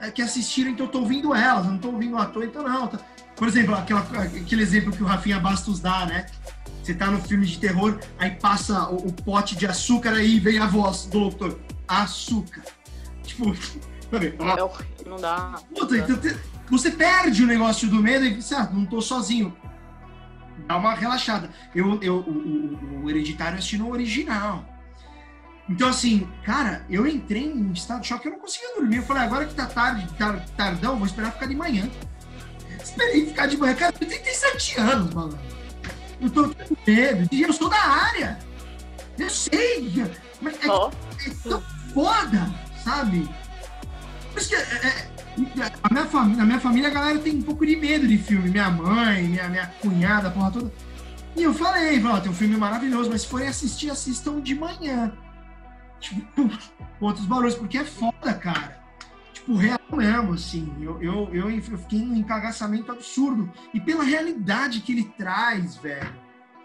eh, 0.02 0.12
que 0.12 0.22
assistiram, 0.22 0.72
então 0.72 0.86
eu 0.88 0.92
tô 0.92 1.00
ouvindo 1.00 1.34
elas, 1.34 1.66
eu 1.66 1.72
não 1.72 1.78
tô 1.80 1.90
ouvindo 1.92 2.16
o 2.16 2.18
ator, 2.20 2.44
então 2.44 2.62
não. 2.64 2.88
tá- 2.88 3.00
Por 3.38 3.48
exemplo, 3.48 3.76
aquela, 3.76 4.02
aquele 4.02 4.62
exemplo 4.64 4.92
que 4.92 5.02
o 5.04 5.06
Rafinha 5.06 5.40
Bastos 5.40 5.80
dá, 5.80 6.06
né? 6.06 6.26
Você 6.84 6.94
tá 6.94 7.08
no 7.08 7.22
filme 7.22 7.46
de 7.46 7.60
terror, 7.60 8.00
aí 8.18 8.32
passa 8.32 8.90
o, 8.90 9.08
o 9.08 9.14
pote 9.14 9.56
de 9.56 9.66
açúcar, 9.68 10.12
aí 10.14 10.40
vem 10.40 10.58
a 10.58 10.66
voz 10.68 11.06
do 11.06 11.20
locutor, 11.20 11.60
açúcar. 11.88 12.64
Tipo, 13.24 13.56
sabe? 14.12 14.28
É 14.28 14.44
não 15.08 15.18
dá. 15.18 15.60
Puta, 15.76 15.98
então 15.98 16.18
você 16.70 16.90
perde 16.92 17.44
o 17.44 17.48
negócio 17.48 17.88
do 17.88 18.02
medo 18.02 18.26
e 18.26 18.36
diz, 18.36 18.52
ah, 18.54 18.70
não 18.74 18.86
tô 18.86 19.02
sozinho. 19.02 19.56
Dá 20.68 20.76
uma 20.78 20.96
relaxada. 20.96 21.50
Eu, 21.76 22.02
eu, 22.02 22.16
o, 22.18 22.32
o, 22.32 23.04
o 23.04 23.10
Hereditário 23.10 23.58
assisti 23.58 23.78
no 23.78 23.92
original. 23.92 24.66
Então, 25.70 25.90
assim, 25.90 26.28
cara, 26.44 26.86
eu 26.90 27.06
entrei 27.06 27.46
em 27.46 27.72
estado 27.74 28.02
de 28.02 28.08
choque, 28.08 28.28
eu 28.28 28.32
não 28.32 28.40
conseguia 28.40 28.76
dormir. 28.76 28.98
Eu 28.98 29.04
falei, 29.04 29.24
agora 29.24 29.46
que 29.46 29.54
tá 29.54 29.66
tarde, 29.66 30.08
tar- 30.18 30.44
tardão, 30.56 30.96
vou 30.98 31.06
esperar 31.06 31.32
ficar 31.34 31.46
de 31.46 31.56
manhã. 31.56 31.90
Esperei 32.90 33.26
ficar 33.26 33.48
de 33.48 33.58
manhã. 33.58 33.76
Cara, 33.76 33.94
eu 33.94 34.08
tenho 34.08 34.12
37 34.12 34.80
anos, 34.80 35.14
malandro. 35.14 35.40
Eu 36.22 36.30
tô 36.30 36.50
com 36.50 36.78
medo. 36.86 37.30
E 37.32 37.42
eu 37.42 37.54
sou 37.54 37.70
da 37.70 37.80
área. 37.80 38.40
Eu 39.18 39.30
sei. 39.30 40.06
Mas 40.42 40.56
é 40.64 40.70
Ó, 40.70 40.92
é 41.26 41.50
tão 41.50 41.62
foda, 41.94 42.50
sabe? 42.84 43.28
Por 44.32 44.40
isso 44.40 44.50
que 44.50 44.56
é, 44.56 44.60
é, 44.60 45.12
a 45.84 45.94
minha 45.94 46.46
minha 46.46 46.60
família 46.60 46.90
a 46.90 46.94
galera 46.94 47.20
tem 47.20 47.36
um 47.36 47.42
pouco 47.42 47.66
de 47.66 47.76
medo 47.76 48.08
de 48.08 48.18
filme. 48.18 48.50
Minha 48.50 48.70
mãe, 48.70 49.24
minha, 49.24 49.50
minha 49.50 49.68
cunhada, 49.82 50.30
a 50.30 50.32
porra 50.32 50.52
toda. 50.52 50.72
E 51.36 51.44
eu 51.44 51.54
falei, 51.54 52.00
falei, 52.00 52.22
tem 52.22 52.32
um 52.32 52.36
filme 52.36 52.58
maravilhoso, 52.58 53.10
mas 53.10 53.22
se 53.22 53.28
forem 53.28 53.48
assistir, 53.48 53.92
assistam 53.92 54.40
de 54.40 54.56
manhã. 54.56 55.16
Tipo, 56.00 56.50
outros 57.00 57.26
barulhos, 57.26 57.56
porque 57.56 57.78
é 57.78 57.84
foda, 57.84 58.34
cara. 58.34 58.87
Tipo, 59.48 59.56
real 59.56 59.80
mesmo, 59.94 60.34
assim. 60.34 60.74
Eu, 60.82 61.02
eu, 61.02 61.30
eu, 61.34 61.50
eu 61.50 61.62
fiquei 61.78 62.00
num 62.00 62.16
encagaçamento 62.18 62.92
absurdo. 62.92 63.50
E 63.74 63.80
pela 63.80 64.04
realidade 64.04 64.82
que 64.82 64.92
ele 64.92 65.06
traz, 65.18 65.78
velho. 65.78 66.14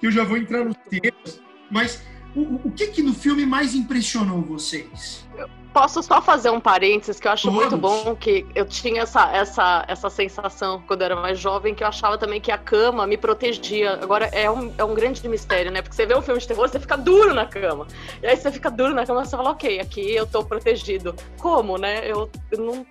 Que 0.01 0.09
eu 0.09 0.11
já 0.11 0.25
vou 0.25 0.37
entrar 0.37 0.65
nos 0.65 0.77
temas. 0.91 1.41
Mas 1.71 2.03
o, 2.35 2.41
o- 2.67 2.73
que 2.73 2.89
que 2.89 3.01
no 3.03 3.15
filme 3.15 3.47
mais 3.47 3.73
impressionou 3.77 4.43
vocês? 4.43 5.25
Posso 5.73 6.03
só 6.03 6.21
fazer 6.21 6.51
um 6.51 6.61
parênteses 6.61 7.19
que 7.19 7.27
eu 7.27 7.33
acho 7.33 7.49
Todos. 7.49 7.61
muito 7.61 7.77
bom 7.79 8.15
que 8.15 8.45
eu 8.55 8.67
tinha 8.67 9.03
essa, 9.03 9.33
essa, 9.33 9.85
essa 9.89 10.11
sensação 10.11 10.83
quando 10.87 11.01
eu 11.01 11.07
era 11.07 11.17
mais 11.17 11.39
jovem, 11.39 11.75
que 11.75 11.83
eu 11.83 11.89
achava 11.89 12.19
também 12.19 12.41
que 12.41 12.53
a 12.53 12.59
cama 12.59 13.07
me 13.07 13.17
protegia. 13.17 13.99
Agora 14.03 14.27
é 14.27 14.51
um, 14.51 14.73
é 14.77 14.85
um 14.85 14.95
grande 14.95 15.27
mistério, 15.27 15.73
né? 15.73 15.81
Porque 15.81 15.97
você 15.97 16.05
vê 16.05 16.15
um 16.15 16.21
filme 16.21 16.39
de 16.39 16.47
terror, 16.47 16.69
você 16.69 16.79
fica 16.79 16.97
duro 16.97 17.33
na 17.33 17.47
cama. 17.47 17.87
E 18.23 18.27
aí 18.27 18.37
você 18.37 18.53
fica 18.53 18.71
duro 18.71 18.95
na 18.95 19.07
cama 19.07 19.23
e 19.23 19.27
você 19.27 19.37
fala, 19.37 19.51
ok, 19.51 19.81
aqui 19.81 20.15
eu 20.15 20.27
tô 20.27 20.45
protegido. 20.45 21.15
Como, 21.39 21.79
né? 21.79 22.03
Eu, 22.05 22.31
eu 22.51 22.59
não. 22.59 22.87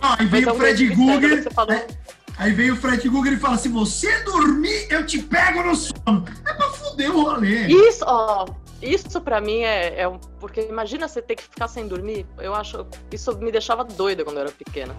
Ah, 0.00 0.16
aí 0.20 0.26
veio 0.26 0.48
é 0.48 0.52
o 0.52 0.54
um 0.54 0.58
Fred 0.58 0.86
grande 0.86 1.02
mistério, 1.02 1.42
Guger, 1.42 1.66
né? 1.66 1.86
aí 2.38 2.52
veio 2.52 2.74
o 2.74 2.76
Fred 2.76 3.08
Guger 3.08 3.32
e 3.32 3.36
fala: 3.38 3.56
se 3.56 3.68
você 3.68 4.22
dormir, 4.22 4.86
eu 4.88 5.04
te 5.04 5.18
pego 5.20 5.64
no 5.64 5.74
sono. 5.74 6.24
É 6.46 6.52
pra 6.52 6.70
fuder 6.70 7.10
o 7.10 7.24
rolê. 7.24 7.66
Isso, 7.66 8.04
ó. 8.06 8.46
Isso 8.80 9.20
pra 9.20 9.40
mim 9.40 9.60
é, 9.62 10.00
é 10.02 10.08
um. 10.08 10.18
Porque 10.40 10.60
imagina 10.62 11.08
você 11.08 11.20
ter 11.20 11.34
que 11.36 11.42
ficar 11.42 11.66
sem 11.68 11.86
dormir. 11.88 12.24
Eu 12.38 12.54
acho. 12.54 12.86
Isso 13.12 13.36
me 13.38 13.50
deixava 13.50 13.84
doida 13.84 14.24
quando 14.24 14.36
eu 14.36 14.42
era 14.42 14.52
pequena. 14.52 14.94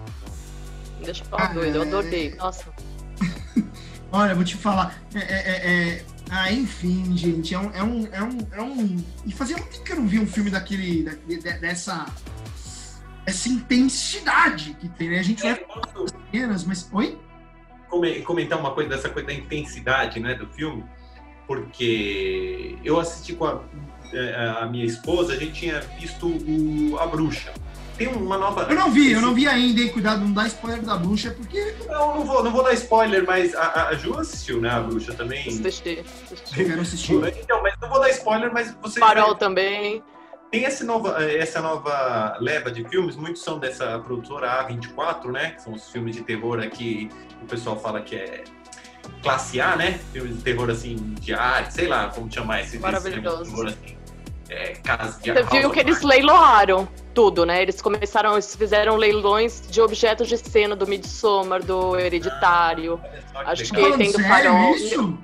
Me 0.98 1.06
deixava 1.06 1.36
Ah, 1.36 1.46
doida, 1.46 1.78
eu 1.78 1.82
é. 1.82 1.86
adorei. 1.86 2.34
Nossa. 2.34 2.66
Olha, 4.12 4.32
eu 4.32 4.36
vou 4.36 4.44
te 4.44 4.56
falar. 4.56 5.00
É, 5.14 5.18
é, 5.18 5.22
é, 5.22 5.88
é- 5.98 6.04
Ah, 6.32 6.52
enfim, 6.52 7.16
gente, 7.16 7.54
é 7.54 7.58
um, 7.58 7.70
é 7.72 7.82
um, 7.82 8.08
é 8.12 8.22
um, 8.22 8.38
é 8.52 8.62
um. 8.62 8.96
E 9.26 9.32
fazia 9.32 9.56
muito 9.56 9.70
tempo 9.72 9.84
que 9.84 9.92
eu 9.92 9.96
não 9.96 10.06
vi 10.06 10.20
um 10.20 10.26
filme 10.26 10.48
daquele, 10.50 11.02
da- 11.02 11.14
de- 11.26 11.38
de- 11.42 11.58
dessa, 11.58 12.06
essa 13.26 13.48
intensidade 13.48 14.74
que 14.74 14.88
tem, 14.90 15.10
né? 15.10 15.18
A 15.18 15.22
gente 15.24 15.44
É, 15.46 15.54
vai 15.54 15.64
posso 15.64 16.14
apenas, 16.14 16.64
mas 16.64 16.88
oi? 16.92 17.18
come- 17.88 18.20
comentar 18.22 18.58
uma 18.60 18.72
coisa 18.72 18.90
dessa 18.90 19.08
coisa 19.08 19.26
da 19.26 19.34
intensidade 19.34 20.20
né, 20.20 20.34
do 20.34 20.46
filme? 20.48 20.84
Porque 21.50 22.76
eu 22.84 23.00
assisti 23.00 23.32
com 23.32 23.44
a, 23.44 23.60
eh, 24.12 24.54
a 24.60 24.66
minha 24.66 24.84
esposa, 24.84 25.32
a 25.32 25.36
gente 25.36 25.50
tinha 25.50 25.80
visto 25.98 26.28
o, 26.28 26.96
A 27.00 27.08
Bruxa. 27.08 27.52
Tem 27.98 28.06
uma 28.06 28.38
nova. 28.38 28.68
Eu 28.70 28.76
não 28.76 28.88
vi, 28.88 29.10
eu 29.10 29.20
não 29.20 29.34
vi 29.34 29.48
ainda, 29.48 29.80
hein? 29.80 29.88
Cuidado, 29.88 30.20
não 30.20 30.32
dá 30.32 30.46
spoiler 30.46 30.80
da 30.80 30.96
bruxa, 30.96 31.32
porque 31.36 31.74
Não, 31.88 32.18
não 32.18 32.24
vou, 32.24 32.44
não 32.44 32.52
vou 32.52 32.62
dar 32.62 32.72
spoiler, 32.74 33.26
mas 33.26 33.52
a, 33.56 33.62
a- 33.64 33.88
a 33.88 33.94
Ju 33.94 34.16
assistiu, 34.16 34.60
né? 34.60 34.70
A 34.70 34.78
Bruxa 34.80 35.12
também. 35.12 35.40
Assisti, 35.40 36.04
assisti. 36.24 36.60
eu 36.60 36.66
quero 36.68 36.82
assistir. 36.82 37.14
Então, 37.42 37.60
mas 37.64 37.74
não 37.82 37.88
vou 37.88 37.98
dar 37.98 38.10
spoiler, 38.10 38.52
mas 38.52 38.72
você. 38.80 39.00
Farol 39.00 39.34
também. 39.34 40.04
Tem 40.52 40.64
essa 40.64 40.84
nova, 40.84 41.20
essa 41.24 41.60
nova 41.60 42.36
leva 42.40 42.70
de 42.70 42.88
filmes, 42.88 43.16
muitos 43.16 43.42
são 43.42 43.58
dessa 43.58 43.98
produtora 43.98 44.68
A24, 44.68 45.32
né? 45.32 45.50
Que 45.50 45.62
são 45.62 45.72
os 45.72 45.90
filmes 45.90 46.14
de 46.14 46.22
terror 46.22 46.60
aqui, 46.60 47.10
o 47.42 47.46
pessoal 47.46 47.76
fala 47.78 48.00
que 48.00 48.14
é 48.14 48.44
classe 49.22 49.60
A, 49.60 49.76
né? 49.76 50.00
Filmes 50.12 50.36
de 50.38 50.42
terror 50.42 50.70
assim, 50.70 50.96
de 51.20 51.32
arte, 51.34 51.74
sei 51.74 51.86
lá 51.88 52.08
como 52.08 52.32
chamar 52.32 52.60
esse 52.62 52.78
Maravilhoso. 52.78 53.42
Esse 53.42 53.50
filme 53.50 53.70
de 53.70 53.76
terror, 53.76 53.96
assim, 53.96 53.96
é, 54.48 54.72
casa 54.82 55.12
Você 55.12 55.32
viu 55.58 55.70
que 55.70 55.78
eles 55.80 55.98
Cards. 55.98 56.02
leiloaram 56.02 56.88
tudo, 57.14 57.44
né? 57.46 57.62
Eles 57.62 57.80
começaram, 57.80 58.32
eles 58.32 58.54
fizeram 58.54 58.96
leilões 58.96 59.62
de 59.68 59.80
objetos 59.80 60.28
de 60.28 60.36
cena 60.38 60.74
do 60.74 60.86
Midsommar, 60.86 61.62
do 61.62 61.96
Hereditário. 61.98 63.00
Olha 63.02 63.22
só 63.32 63.50
acho 63.52 63.74
legal. 63.74 63.92
que- 63.92 63.98
tem 63.98 64.12
do 64.12 64.18
farol. 64.20 64.74
isso? 64.74 65.18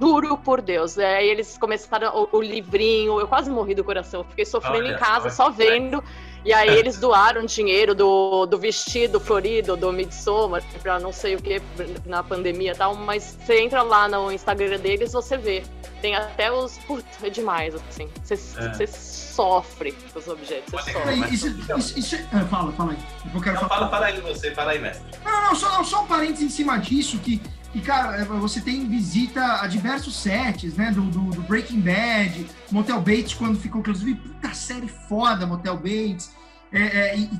Juro 0.00 0.36
por 0.36 0.60
Deus. 0.60 0.98
É, 0.98 1.18
Aí 1.18 1.28
eles 1.28 1.56
começaram 1.56 2.12
o, 2.32 2.36
o 2.38 2.40
livrinho. 2.42 3.18
Eu 3.20 3.28
quase 3.28 3.48
morri 3.50 3.74
do 3.74 3.84
coração. 3.84 4.24
Fiquei 4.24 4.44
sofrendo 4.44 4.78
Olha 4.86 4.94
em 4.94 4.98
casa, 4.98 5.30
só, 5.30 5.44
só 5.44 5.50
vendo. 5.50 6.02
E 6.44 6.52
aí 6.52 6.68
eles 6.70 6.98
doaram 6.98 7.44
dinheiro 7.44 7.94
do, 7.94 8.46
do 8.46 8.58
vestido 8.58 9.18
florido 9.20 9.76
do 9.76 9.92
Midsommar 9.92 10.62
pra 10.82 10.98
não 10.98 11.12
sei 11.12 11.34
o 11.34 11.42
que 11.42 11.60
na 12.06 12.22
pandemia 12.22 12.72
e 12.72 12.74
tal. 12.74 12.94
Mas 12.94 13.36
você 13.40 13.60
entra 13.60 13.82
lá 13.82 14.08
no 14.08 14.30
Instagram 14.32 14.78
deles, 14.78 15.12
você 15.12 15.36
vê. 15.36 15.62
Tem 16.00 16.14
até 16.14 16.50
os. 16.52 16.78
Puta, 16.78 17.06
é 17.24 17.28
demais, 17.30 17.74
assim. 17.74 18.08
Você, 18.22 18.34
É. 18.34 18.72
você 18.72 18.86
sofre 18.86 19.92
com 20.12 20.18
os 20.18 20.28
objetos. 20.28 20.70
Você 20.70 20.90
Olha, 20.90 21.00
sofre. 21.02 21.16
Mas- 21.16 21.32
isso, 21.32 21.48
isso, 21.76 21.98
isso 21.98 22.14
é- 22.16 22.26
ah, 22.32 22.44
fala, 22.46 22.72
fala 22.72 22.92
aí. 22.92 22.98
Eu 23.34 23.40
quero 23.40 23.54
Não, 23.60 23.68
falar. 23.68 23.74
fala, 23.80 23.90
fala 23.90 24.06
aí 24.06 24.20
você, 24.20 24.50
fala 24.52 24.70
aí, 24.72 24.78
mestre. 24.78 25.04
Não, 25.24 25.44
não, 25.44 25.54
só, 25.54 25.68
não, 25.70 25.84
só 25.84 26.02
um 26.02 26.06
parênteses 26.06 26.44
em 26.44 26.48
cima 26.50 26.78
disso, 26.78 27.18
que, 27.18 27.40
que, 27.72 27.80
cara, 27.80 28.16
é, 28.16 28.24
você 28.24 28.60
tem 28.60 28.88
visita 28.88 29.60
a 29.62 29.66
diversos 29.66 30.16
sets, 30.16 30.74
né, 30.74 30.90
do, 30.90 31.02
do, 31.02 31.20
do 31.30 31.42
Breaking 31.42 31.80
Bad, 31.80 32.46
Motel 32.70 32.98
Bates, 33.00 33.34
quando 33.34 33.58
ficou, 33.58 33.80
inclusive, 33.80 34.14
puta 34.14 34.54
série 34.54 34.88
foda, 34.88 35.46
Motel 35.46 35.76
Bates, 35.76 36.30
é, 36.72 36.82
é, 36.82 37.18
e- 37.18 37.30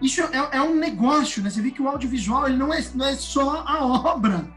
e 0.00 0.06
isso 0.06 0.20
é, 0.22 0.56
é 0.58 0.62
um 0.62 0.74
negócio, 0.76 1.42
né, 1.42 1.50
você 1.50 1.62
vê 1.62 1.70
que 1.70 1.80
o 1.82 1.88
audiovisual, 1.88 2.46
ele 2.48 2.56
não 2.56 2.72
é, 2.74 2.84
não 2.94 3.06
é 3.06 3.14
só 3.14 3.62
a 3.66 3.84
obra, 3.84 4.48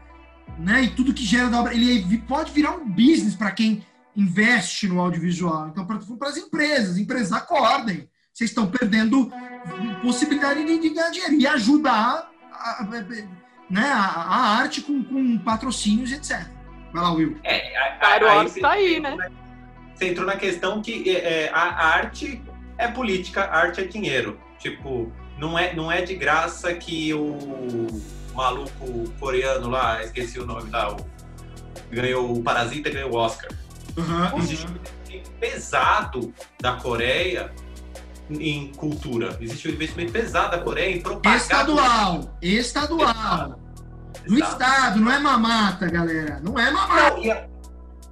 né, 0.58 0.82
e 0.84 0.90
tudo 0.90 1.14
que 1.14 1.24
gera 1.24 1.48
da 1.48 1.60
obra, 1.60 1.72
ele 1.74 2.18
pode 2.18 2.52
virar 2.52 2.72
um 2.72 2.88
business 2.88 3.34
para 3.36 3.50
quem 3.52 3.84
investe 4.16 4.88
no 4.88 5.00
audiovisual, 5.00 5.68
então 5.68 5.86
para 5.86 5.98
as 6.28 6.36
empresas, 6.36 6.98
empresas 6.98 7.32
acordem, 7.32 8.08
vocês 8.32 8.50
estão 8.50 8.66
perdendo 8.66 9.30
possibilidade 10.02 10.64
de, 10.64 10.78
de 10.78 10.90
ganhar 10.90 11.10
dinheiro 11.10 11.34
e 11.34 11.46
ajudar 11.46 12.28
a, 12.52 12.82
a- 12.82 13.41
né, 13.70 13.84
a, 13.86 14.04
a 14.06 14.36
arte 14.58 14.80
com, 14.82 15.02
com 15.02 15.38
patrocínios 15.38 16.12
etc. 16.12 16.46
Vai 16.92 17.02
lá, 17.02 17.12
Will. 17.12 17.38
É, 17.42 17.76
a- 17.76 18.14
a- 18.40 18.42
você 18.44 18.60
tá 18.60 18.70
aí, 18.72 19.00
né? 19.00 19.14
na- 19.16 19.30
Você 19.94 20.08
entrou 20.10 20.26
na 20.26 20.36
questão 20.36 20.82
que 20.82 21.08
é, 21.10 21.44
é, 21.44 21.50
a 21.52 21.60
a 21.62 21.86
arte 21.94 22.42
é 22.78 22.88
política, 22.88 23.44
a 23.44 23.56
arte 23.58 23.80
é 23.80 23.84
dinheiro. 23.84 24.38
Tipo, 24.58 25.10
não 25.38 25.58
é, 25.58 25.74
não 25.74 25.90
é 25.90 26.02
de 26.02 26.14
graça 26.14 26.72
que 26.74 27.12
o 27.14 27.86
maluco 28.34 29.10
coreano 29.18 29.68
lá, 29.70 30.02
esqueci 30.02 30.38
o 30.38 30.46
nome 30.46 30.70
lá, 30.70 30.92
o, 30.92 30.96
ganhou 31.90 32.36
o 32.36 32.42
Parasita 32.42 32.88
e 32.88 32.92
ganhou 32.92 33.12
o 33.12 33.16
Oscar. 33.16 33.50
Existe 34.38 34.66
um 34.66 34.70
investimento 34.70 35.30
pesado 35.40 36.32
da 36.60 36.72
Coreia 36.74 37.52
em 38.40 38.72
cultura. 38.74 39.36
Existe 39.40 39.68
um 39.68 39.72
investimento 39.72 40.12
pesado 40.12 40.56
da 40.56 40.62
Coreia 40.62 40.96
em 40.96 41.00
propagar. 41.00 41.36
Estadual. 41.38 42.38
Estadual. 42.40 43.58
Do 44.26 44.36
Exato. 44.36 44.52
Estado, 44.52 45.00
não 45.00 45.10
é 45.12 45.18
mamata, 45.18 45.86
galera. 45.88 46.40
Não 46.42 46.58
é 46.58 46.70
mamata. 46.70 47.10
Não, 47.16 47.22
e 47.24 47.30
é, 47.30 47.48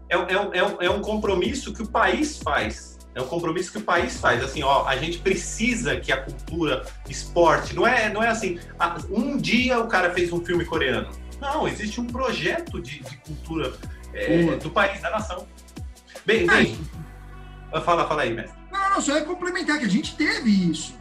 é, 0.09 0.19
um- 0.19 0.27
é 0.29 0.41
um- 0.41 0.55
é 0.55 0.65
um, 0.65 0.83
é 0.83 0.91
um 0.91 1.01
compromisso 1.01 1.73
que 1.73 1.83
o 1.83 1.87
país 1.89 2.39
faz. 2.43 2.99
É 3.15 3.21
um 3.21 3.27
compromisso 3.27 3.71
que 3.73 3.79
o 3.79 3.83
país 3.83 4.19
faz. 4.21 4.43
Assim, 4.43 4.63
ó, 4.63 4.87
a 4.87 4.97
gente 4.97 5.19
precisa 5.19 5.97
que 5.97 6.11
a 6.13 6.17
cultura, 6.23 6.85
esporte, 7.09 7.75
não 7.75 7.87
é, 7.87 8.09
não 8.09 8.23
é 8.23 8.29
assim. 8.29 8.59
ah, 8.79 8.97
Um 9.11 9.37
dia 9.37 9.79
o 9.81 9.87
cara 9.89 10.13
fez 10.13 10.33
um 10.33 10.45
filme 10.45 10.65
coreano. 10.65 11.09
Não, 11.41 11.67
existe 11.67 12.01
um 12.01 12.07
projeto 12.07 12.81
de, 12.81 13.01
de 13.01 13.17
cultura 13.19 13.73
é, 14.13 14.57
do 14.57 14.71
país, 14.71 15.01
da 15.01 15.11
nação. 15.11 15.47
Bem, 16.27 16.47
bem. 16.47 16.79
Fala, 17.85 18.07
fala 18.07 18.23
aí, 18.23 18.33
mestre. 18.35 18.60
Não, 19.01 19.07
só 19.07 19.17
é 19.17 19.23
complementar 19.23 19.79
que 19.79 19.87
a 19.87 19.89
gente 19.89 20.15
teve 20.15 20.51
isso. 20.71 20.95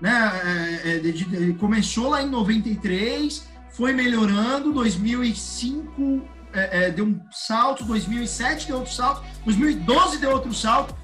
Né? 0.00 0.80
É, 0.84 0.96
é, 0.96 0.98
de- 0.98 1.12
de- 1.24 1.54
começou 1.54 2.10
lá 2.10 2.22
em 2.22 2.28
93, 2.28 3.48
foi 3.70 3.92
melhorando, 3.94 4.70
2005 4.72 6.22
é, 6.52 6.86
é, 6.86 6.90
deu 6.90 7.06
um 7.06 7.20
salto, 7.32 7.84
2007 7.84 8.66
deu 8.68 8.76
outro 8.76 8.92
salto, 8.92 9.22
2012 9.44 10.18
deu 10.18 10.30
outro 10.30 10.52
salto, 10.54 10.94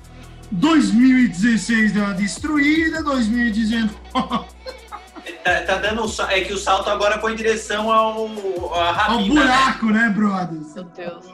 2016 0.52 1.92
deu 1.92 2.04
uma 2.04 2.14
destruída, 2.14 3.02
2019 3.02 3.90
Tá, 5.42 5.62
tá 5.62 5.78
dando 5.78 6.04
um 6.04 6.22
É 6.28 6.40
que 6.42 6.52
o 6.52 6.58
salto 6.58 6.88
agora 6.90 7.18
foi 7.20 7.32
em 7.32 7.36
direção 7.36 7.90
ao, 7.90 8.26
ao 8.28 9.20
né? 9.20 9.28
buraco, 9.28 9.86
né, 9.86 10.08
brothers? 10.10 10.74
Meu 10.74 10.84
Deus. 10.84 11.24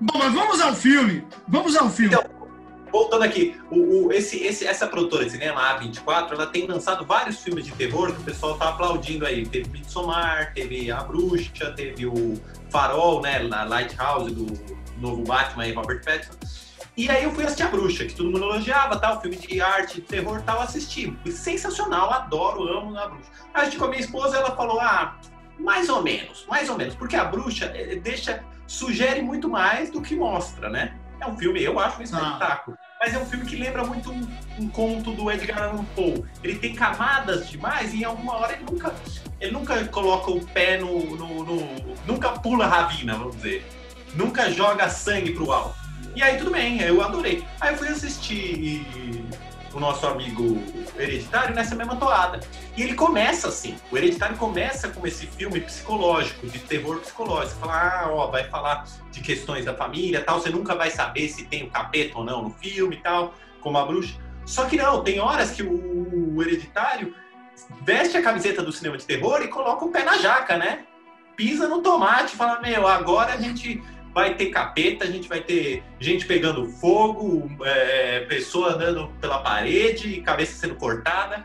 Bom, 0.00 0.18
mas 0.18 0.32
vamos 0.32 0.60
ao 0.60 0.74
filme. 0.74 1.24
Vamos 1.46 1.76
ao 1.76 1.90
filme. 1.90 2.14
Então, 2.14 2.39
Voltando 2.92 3.22
aqui, 3.24 3.60
o, 3.70 4.06
o- 4.08 4.12
esse, 4.12 4.38
esse- 4.42 4.66
essa 4.66 4.86
produtora 4.86 5.24
de 5.24 5.30
cinema, 5.30 5.60
a 5.60 5.78
A24, 5.80 6.32
ela 6.32 6.46
tem 6.46 6.66
lançado 6.66 7.04
vários 7.06 7.38
filmes 7.40 7.64
de 7.64 7.72
terror 7.72 8.12
que 8.14 8.20
o 8.20 8.24
pessoal 8.24 8.56
tá 8.58 8.68
aplaudindo 8.70 9.24
aí. 9.26 9.46
Teve 9.46 9.70
Midsommar, 9.70 10.52
teve 10.54 10.90
A 10.90 11.02
Bruxa, 11.02 11.70
teve 11.72 12.06
o 12.06 12.40
Farol, 12.70 13.20
né, 13.20 13.38
na 13.40 13.64
Lighthouse, 13.64 14.32
do 14.34 14.46
novo 14.98 15.22
Batman 15.22 15.66
e 15.68 15.72
Robert 15.72 16.04
Pattinson. 16.04 16.34
E 16.96 17.08
aí 17.08 17.24
eu 17.24 17.30
fui 17.32 17.44
assistir 17.44 17.62
A 17.62 17.68
Bruxa, 17.68 18.04
que 18.04 18.14
todo 18.14 18.26
mundo 18.30 18.44
elogiava, 18.44 18.98
tal, 18.98 19.20
filme 19.22 19.36
de 19.36 19.60
arte, 19.60 19.94
de 19.96 20.00
terror, 20.02 20.42
tal, 20.42 20.60
assisti. 20.60 21.16
Sensacional, 21.30 22.12
adoro, 22.12 22.64
amo 22.68 22.98
A 22.98 23.06
Bruxa. 23.08 23.30
Aí 23.54 23.62
assisti 23.62 23.78
com 23.78 23.84
a 23.86 23.88
minha 23.88 24.00
esposa, 24.00 24.36
ela 24.36 24.54
falou, 24.56 24.78
ah, 24.80 25.16
mais 25.58 25.88
ou 25.88 26.02
menos, 26.02 26.44
mais 26.48 26.68
ou 26.68 26.76
menos, 26.76 26.94
porque 26.94 27.16
A 27.16 27.24
Bruxa 27.24 27.66
eh, 27.74 27.96
deixa, 27.96 28.42
sugere 28.66 29.22
muito 29.22 29.48
mais 29.48 29.90
do 29.90 30.00
que 30.02 30.14
mostra, 30.16 30.68
né? 30.68 30.96
É 31.20 31.26
um 31.26 31.36
filme, 31.36 31.62
eu 31.62 31.78
acho 31.78 32.00
um 32.00 32.02
espetáculo. 32.02 32.78
Mas 32.98 33.14
é 33.14 33.18
um 33.18 33.26
filme 33.26 33.44
que 33.46 33.56
lembra 33.56 33.84
muito 33.84 34.10
um, 34.12 34.26
um 34.58 34.68
conto 34.68 35.12
do 35.12 35.30
Edgar 35.30 35.62
Allan 35.70 35.84
Poe. 35.96 36.24
Ele 36.42 36.58
tem 36.58 36.74
camadas 36.74 37.48
demais 37.48 37.92
e 37.94 38.00
em 38.00 38.04
alguma 38.04 38.34
hora 38.36 38.52
ele 38.54 38.64
nunca, 38.70 38.94
ele 39.40 39.52
nunca 39.52 39.84
coloca 39.86 40.30
o 40.30 40.44
pé 40.46 40.78
no, 40.78 41.16
no- 41.16 41.44
no- 41.44 41.96
Nunca 42.06 42.30
pula 42.30 42.64
a 42.64 42.68
ravina, 42.68 43.14
vamos 43.14 43.36
dizer. 43.36 43.66
Nunca 44.14 44.50
joga 44.50 44.88
sangue 44.88 45.32
pro 45.32 45.52
alto. 45.52 45.76
E 46.16 46.22
aí 46.22 46.36
tudo 46.38 46.50
bem, 46.50 46.80
eu 46.82 47.00
adorei. 47.02 47.44
Aí 47.60 47.72
eu 47.72 47.78
fui 47.78 47.88
assistir 47.88 48.84
o 49.72 49.80
nosso 49.80 50.06
amigo 50.06 50.62
Hereditário 50.98 51.54
nessa 51.54 51.74
mesma 51.74 51.96
toada. 51.96 52.40
E 52.76 52.82
ele 52.82 52.94
começa 52.94 53.48
assim, 53.48 53.76
o 53.90 53.96
Hereditário 53.96 54.36
começa 54.36 54.88
com 54.88 55.06
esse 55.06 55.26
filme 55.26 55.60
psicológico, 55.60 56.46
de 56.46 56.58
terror 56.58 56.98
psicológico. 56.98 57.60
Fala, 57.60 57.74
ah, 57.74 58.08
ó, 58.10 58.26
vai 58.28 58.44
falar 58.44 58.84
de 59.10 59.20
questões 59.20 59.64
da 59.64 59.74
família 59.74 60.22
tal, 60.22 60.40
você 60.40 60.50
nunca 60.50 60.74
vai 60.74 60.90
saber 60.90 61.28
se 61.28 61.44
tem 61.44 61.64
o 61.64 61.70
capeta 61.70 62.18
ou 62.18 62.24
não 62.24 62.42
no 62.42 62.50
filme 62.50 62.96
e 62.96 63.00
tal, 63.00 63.34
como 63.60 63.78
a 63.78 63.86
bruxa. 63.86 64.18
Só 64.44 64.64
que 64.64 64.76
não, 64.76 65.02
tem 65.02 65.20
horas 65.20 65.52
que 65.52 65.62
o, 65.62 66.42
Hereditário 66.42 67.14
veste 67.82 68.16
a 68.16 68.22
camiseta 68.22 68.62
do 68.62 68.72
cinema 68.72 68.96
de 68.96 69.04
terror 69.04 69.42
e 69.42 69.48
coloca 69.48 69.84
o 69.84 69.90
pé 69.90 70.02
na 70.02 70.16
jaca, 70.16 70.56
né? 70.56 70.84
Pisa 71.36 71.68
no 71.68 71.82
tomate 71.82 72.34
fala, 72.34 72.60
meu, 72.60 72.86
agora 72.86 73.34
a 73.34 73.36
gente 73.36 73.82
vai 74.12 74.34
ter 74.34 74.46
capeta, 74.46 75.04
a 75.04 75.10
gente 75.10 75.28
vai 75.28 75.40
ter 75.40 75.82
gente 75.98 76.26
pegando 76.26 76.68
fogo, 76.68 77.50
é, 77.62 78.20
pessoa 78.20 78.74
andando 78.74 79.08
pela 79.20 79.38
parede, 79.38 80.20
cabeça 80.20 80.54
sendo 80.54 80.74
cortada. 80.74 81.44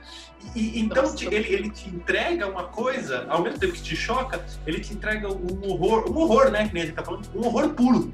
E, 0.56 0.80
então 0.80 1.14
te, 1.16 1.26
ele, 1.26 1.54
ele 1.54 1.70
te 1.70 1.90
entrega 1.90 2.48
uma 2.48 2.66
coisa, 2.66 3.26
ao 3.30 3.42
mesmo 3.42 3.60
tempo 3.60 3.74
que 3.74 3.82
te 3.82 3.96
choca, 3.96 4.46
ele 4.66 4.80
te 4.80 4.94
entrega 4.94 5.28
um 5.28 5.70
horror, 5.70 6.10
um 6.10 6.18
horror, 6.18 6.52
né? 6.52 6.68
Que 6.68 6.74
nem 6.74 6.84
a 6.84 6.86
gente 6.88 6.96
tá 6.96 7.04
falando, 7.04 7.28
um 7.36 7.46
horror 7.46 7.70
puro. 7.70 8.14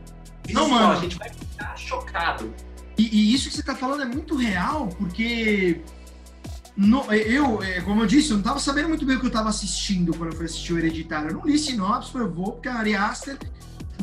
Não, 0.49 0.69
mano. 0.69 0.93
A 0.93 0.95
gente 0.95 1.17
vai 1.17 1.29
ficar 1.29 1.75
chocado. 1.77 2.53
E, 2.97 3.03
e, 3.03 3.33
isso 3.33 3.49
que 3.49 3.55
você 3.55 3.63
tá 3.63 3.75
falando 3.75 4.03
é 4.03 4.05
muito 4.05 4.35
real, 4.35 4.87
porque 4.97 5.81
no, 6.75 7.03
eu, 7.13 7.61
é, 7.61 7.81
como 7.81 8.01
eu 8.01 8.07
disse, 8.07 8.31
eu 8.31 8.37
não 8.37 8.43
tava 8.43 8.59
sabendo 8.59 8.89
muito 8.89 9.05
bem 9.05 9.17
o 9.17 9.19
que 9.19 9.25
eu 9.25 9.31
tava 9.31 9.49
assistindo 9.49 10.13
quando 10.15 10.31
eu 10.31 10.37
fui 10.37 10.45
assistir 10.45 10.73
o 10.73 10.77
Hereditário. 10.77 11.29
Eu 11.29 11.33
não 11.35 11.45
li 11.45 11.57
sinopse, 11.57 12.15
eu 12.15 12.31
vou, 12.31 12.53
porque 12.53 12.69
a 12.69 12.75
Ari 12.75 12.95
Aster 12.95 13.37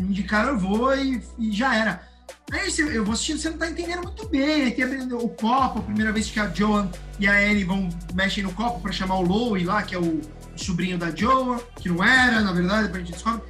me 0.01 0.09
indicaram, 0.09 0.51
eu 0.51 0.59
vou 0.59 0.95
e, 0.97 1.23
e 1.39 1.53
já 1.53 1.75
era. 1.75 2.09
Aí 2.51 2.71
você, 2.71 2.83
eu 2.83 3.05
vou 3.05 3.13
assistindo, 3.15 3.39
você 3.39 3.51
não 3.51 3.59
tá 3.59 3.69
entendendo 3.69 4.03
muito 4.03 4.29
bem. 4.29 4.63
Aí 4.63 4.73
tem 4.73 5.13
o 5.13 5.29
copo, 5.29 5.81
a 5.81 5.83
primeira 5.83 6.13
vez 6.13 6.31
que 6.31 6.41
a 6.41 6.49
Joan 6.49 6.91
e 7.19 7.27
a 7.27 7.33
Annie 7.33 7.65
vão 7.65 7.89
mexer 8.15 8.43
no 8.43 8.53
copo 8.53 8.81
para 8.81 8.93
chamar 8.93 9.17
o 9.17 9.23
Louie 9.23 9.65
lá, 9.65 9.83
que 9.83 9.95
é 9.95 9.99
o, 9.99 10.21
sobrinho 10.59 10.99
da 10.99 11.15
Joan, 11.15 11.59
que 11.77 11.89
não 11.89 12.03
era, 12.03 12.41
na 12.41 12.53
verdade, 12.53 12.85
depois 12.85 13.03
a 13.03 13.07
gente 13.07 13.15
descobre. 13.15 13.43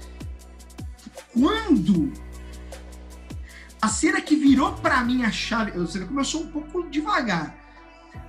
Quando 1.33 2.13
a 3.81 3.89
cena 3.89 4.21
que 4.21 4.37
virou 4.37 4.73
para 4.75 5.03
mim 5.05 5.25
a 5.25 5.31
chave, 5.31 5.73
você 5.73 6.07
sou 6.25 6.43
um 6.43 6.49
pouco 6.49 6.89
devagar. 6.89 7.57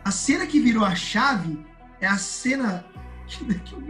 A 0.04 0.12
cena 0.12 0.46
que 0.46 0.60
virou 0.60 0.86
a 0.86 0.96
chave 0.96 1.66
é 2.00 2.08
a 2.08 2.18
cena 2.18 2.86
que 3.28 3.74
eu, 3.74 3.82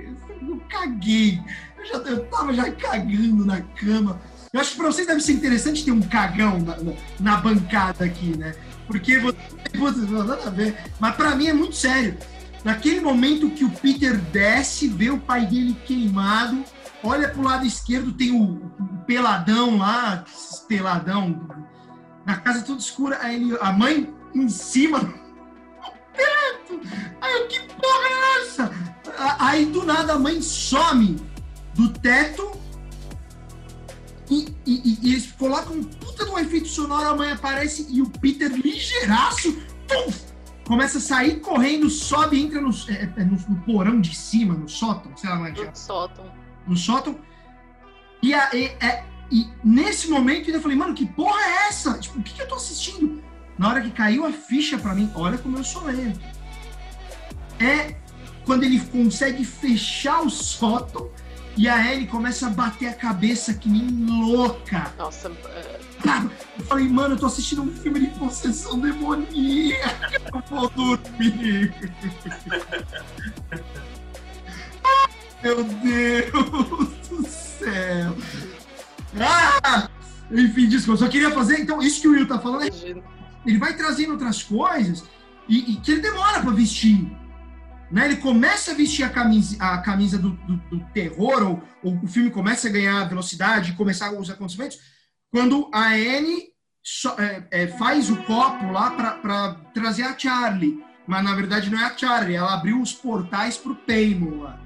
eu 0.47 0.59
caguei. 0.69 1.41
Eu, 1.79 1.85
já, 1.85 1.97
eu 2.09 2.25
tava 2.25 2.53
já 2.53 2.71
cagando 2.71 3.45
na 3.45 3.61
cama. 3.61 4.19
Eu 4.51 4.59
acho 4.59 4.71
que 4.71 4.77
para 4.77 4.87
vocês 4.87 5.07
deve 5.07 5.21
ser 5.21 5.33
interessante 5.33 5.85
ter 5.85 5.91
um 5.91 6.01
cagão 6.01 6.59
na, 6.59 6.77
na, 6.77 6.93
na 7.19 7.37
bancada 7.37 8.05
aqui, 8.05 8.37
né? 8.37 8.55
Porque 8.87 9.19
você, 9.19 10.01
nada 10.09 10.47
a 10.47 10.49
ver. 10.49 10.75
Mas 10.99 11.15
para 11.15 11.35
mim 11.35 11.47
é 11.47 11.53
muito 11.53 11.75
sério. 11.75 12.17
Naquele 12.63 12.99
momento 12.99 13.49
que 13.51 13.63
o 13.63 13.69
Peter 13.69 14.17
desce, 14.17 14.87
vê 14.87 15.09
o 15.09 15.19
pai 15.19 15.45
dele 15.45 15.77
queimado, 15.85 16.63
olha 17.03 17.29
pro 17.29 17.43
lado 17.43 17.65
esquerdo, 17.65 18.11
tem 18.11 18.31
o, 18.31 18.43
o 18.43 19.05
peladão 19.05 19.77
lá, 19.77 20.25
peladão, 20.67 21.47
na 22.25 22.37
casa 22.37 22.63
toda 22.63 22.79
escura, 22.79 23.17
aí 23.21 23.35
ele, 23.35 23.57
a 23.61 23.71
mãe 23.71 24.13
em 24.35 24.49
cima. 24.49 25.13
Aí 27.21 27.47
que 27.47 27.59
porra 27.75 28.07
é 28.07 28.41
essa? 28.41 28.71
Aí 29.39 29.65
do 29.65 29.85
nada 29.85 30.13
a 30.13 30.19
mãe 30.19 30.41
some 30.41 31.28
do 31.79 31.87
teto 31.87 32.51
e, 34.29 34.53
e, 34.65 34.99
e, 35.01 35.13
eles 35.13 35.31
colocam 35.31 35.77
um 35.77 35.83
puta 35.83 36.25
de 36.25 36.29
um 36.29 36.37
efeito 36.37 36.67
sonoro, 36.67 37.09
a 37.09 37.15
mãe 37.15 37.31
aparece 37.31 37.87
e 37.89 38.01
o 38.01 38.09
Peter 38.09 38.51
ligeiraço 38.51 39.57
puf, 39.87 40.25
começa 40.67 40.97
a 40.97 41.01
sair 41.01 41.39
correndo, 41.39 41.89
sobe, 41.89 42.41
entra 42.41 42.59
no, 42.59 42.69
é, 42.89 43.09
é, 43.15 43.23
no, 43.23 43.37
no, 43.47 43.61
porão 43.61 44.01
de 44.01 44.13
cima, 44.13 44.53
no 44.53 44.67
sótão, 44.67 45.15
sei 45.15 45.29
lá 45.29 45.47
é 45.47 45.51
que 45.53 45.61
é. 45.61 45.69
No 45.69 45.75
sótão. 45.75 46.31
No 46.67 46.75
sótão. 46.75 47.19
E, 48.21 48.33
a, 48.33 48.53
e, 48.53 48.65
é, 48.81 49.05
e 49.31 49.47
nesse 49.63 50.09
momento 50.09 50.51
eu 50.51 50.61
falei, 50.61 50.75
mano, 50.75 50.93
que 50.93 51.05
porra 51.05 51.41
é 51.41 51.67
essa? 51.69 51.97
Tipo, 51.97 52.19
o 52.19 52.23
que, 52.23 52.33
que 52.33 52.41
eu 52.41 52.47
tô 52.47 52.55
assistindo? 52.55 53.23
Na 53.57 53.69
hora 53.69 53.81
que 53.81 53.89
caiu 53.91 54.25
a 54.25 54.33
ficha 54.33 54.77
para 54.77 54.93
mim, 54.93 55.09
olha 55.15 55.37
como 55.37 55.57
eu 55.57 55.63
sou 55.63 55.85
lento. 55.85 56.19
É 57.57 57.95
quando 58.45 58.63
ele 58.63 58.79
consegue 58.79 59.45
fechar 59.45 60.21
o 60.21 60.29
sótão 60.29 61.09
e 61.57 61.67
a 61.67 61.91
Ellie 61.93 62.07
começa 62.07 62.47
a 62.47 62.49
bater 62.49 62.87
a 62.87 62.93
cabeça 62.93 63.53
que 63.53 63.67
nem 63.67 63.89
louca. 64.07 64.93
Nossa. 64.97 65.29
É... 65.49 65.79
Eu 66.57 66.65
falei, 66.65 66.87
mano, 66.87 67.15
eu 67.15 67.19
tô 67.19 67.25
assistindo 67.25 67.61
um 67.61 67.71
filme 67.73 67.99
de 68.01 68.07
possessão 68.17 68.79
demoníaca. 68.79 70.21
Eu 70.33 70.41
vou 70.49 70.69
dormir. 70.69 71.73
Meu 75.43 75.63
Deus 75.63 76.89
do 77.09 77.25
céu. 77.27 78.15
Ah! 79.19 79.89
Enfim, 80.31 80.67
desculpa, 80.67 81.01
eu 81.01 81.05
só 81.05 81.11
queria 81.11 81.31
fazer. 81.31 81.59
Então, 81.59 81.81
isso 81.81 82.01
que 82.01 82.07
o 82.07 82.11
Will 82.11 82.27
tá 82.27 82.39
falando 82.39 82.63
é. 82.63 82.69
Ele 83.45 83.57
vai 83.57 83.75
trazendo 83.75 84.11
outras 84.11 84.43
coisas 84.43 85.03
e, 85.47 85.73
e 85.73 85.75
que 85.77 85.91
ele 85.91 86.01
demora 86.01 86.41
para 86.41 86.51
vestir. 86.51 87.09
Né? 87.91 88.05
Ele 88.05 88.17
começa 88.17 88.71
a 88.71 88.75
vestir 88.75 89.03
a 89.03 89.09
camisa, 89.09 89.57
a 89.59 89.77
camisa 89.79 90.17
do, 90.17 90.31
do, 90.31 90.57
do 90.57 90.79
terror, 90.93 91.43
ou, 91.43 91.63
ou, 91.83 91.99
o 92.03 92.07
filme 92.07 92.29
começa 92.29 92.67
a 92.67 92.71
ganhar 92.71 93.09
velocidade, 93.09 93.73
começar 93.73 94.11
os 94.13 94.29
acontecimentos, 94.29 94.79
quando 95.31 95.69
a 95.73 95.93
Anne 95.93 96.49
so, 96.83 97.09
é, 97.17 97.47
é, 97.51 97.67
faz 97.67 98.09
o 98.09 98.17
copo 98.23 98.71
lá 98.71 98.91
para 98.91 99.53
trazer 99.73 100.03
a 100.03 100.17
Charlie. 100.17 100.83
Mas 101.07 101.23
na 101.23 101.33
verdade 101.33 101.71
não 101.71 101.79
é 101.79 101.85
a 101.85 101.97
Charlie, 101.97 102.35
ela 102.35 102.53
abriu 102.53 102.79
os 102.79 102.93
portais 102.93 103.57
para 103.57 103.71
o 103.71 103.75
Paimon 103.75 104.43
lá. 104.43 104.59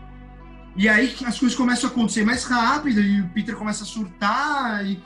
E 0.76 0.90
aí 0.90 1.16
as 1.26 1.40
coisas 1.40 1.56
começam 1.56 1.90
a 1.90 1.94
acontecer 1.94 2.26
mais 2.26 2.44
rápido, 2.44 3.00
e 3.00 3.22
o 3.22 3.30
Peter 3.30 3.56
começa 3.56 3.84
a 3.84 3.88
surtar, 3.88 4.86
e, 4.86 5.02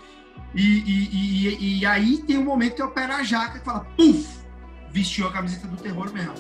e, 0.56 1.50
e, 1.52 1.80
e 1.80 1.86
aí 1.86 2.18
tem 2.20 2.38
um 2.38 2.44
momento 2.44 2.76
que 2.76 2.82
o 2.82 2.90
pé 2.90 3.06
na 3.06 3.22
jaca 3.22 3.60
que 3.60 3.66
fala, 3.66 3.82
puf, 3.96 4.40
vestiu 4.92 5.28
a 5.28 5.32
camiseta 5.32 5.68
do 5.68 5.78
terror 5.78 6.12
mesmo. 6.12 6.34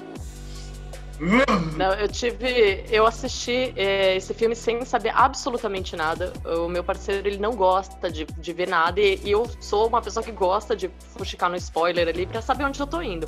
Não, 1.75 1.93
eu 1.93 2.07
tive. 2.07 2.85
Eu 2.89 3.05
assisti 3.05 3.73
é, 3.75 4.15
esse 4.15 4.33
filme 4.33 4.55
sem 4.55 4.83
saber 4.85 5.11
absolutamente 5.15 5.95
nada. 5.95 6.31
O 6.45 6.67
meu 6.67 6.83
parceiro 6.83 7.27
ele 7.27 7.37
não 7.37 7.55
gosta 7.55 8.11
de, 8.11 8.25
de 8.25 8.53
ver 8.53 8.67
nada 8.67 8.99
e, 8.99 9.19
e, 9.23 9.31
eu 9.31 9.49
sou 9.59 9.87
uma 9.87 10.01
pessoa 10.01 10.23
que 10.23 10.31
gosta 10.31 10.75
de 10.75 10.89
fuxicar 11.17 11.49
no 11.49 11.55
spoiler 11.55 12.07
ali 12.07 12.25
pra 12.25 12.41
saber 12.41 12.65
onde 12.65 12.79
eu 12.79 12.87
tô 12.87 13.01
indo. 13.01 13.27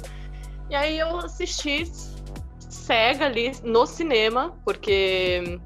E 0.69 0.75
aí 0.75 0.99
eu 0.99 1.17
assisti 1.17 1.91
cega 2.59 3.25
ali 3.25 3.51
no 3.63 3.85
cinema, 3.85 4.55
porque 4.63 5.59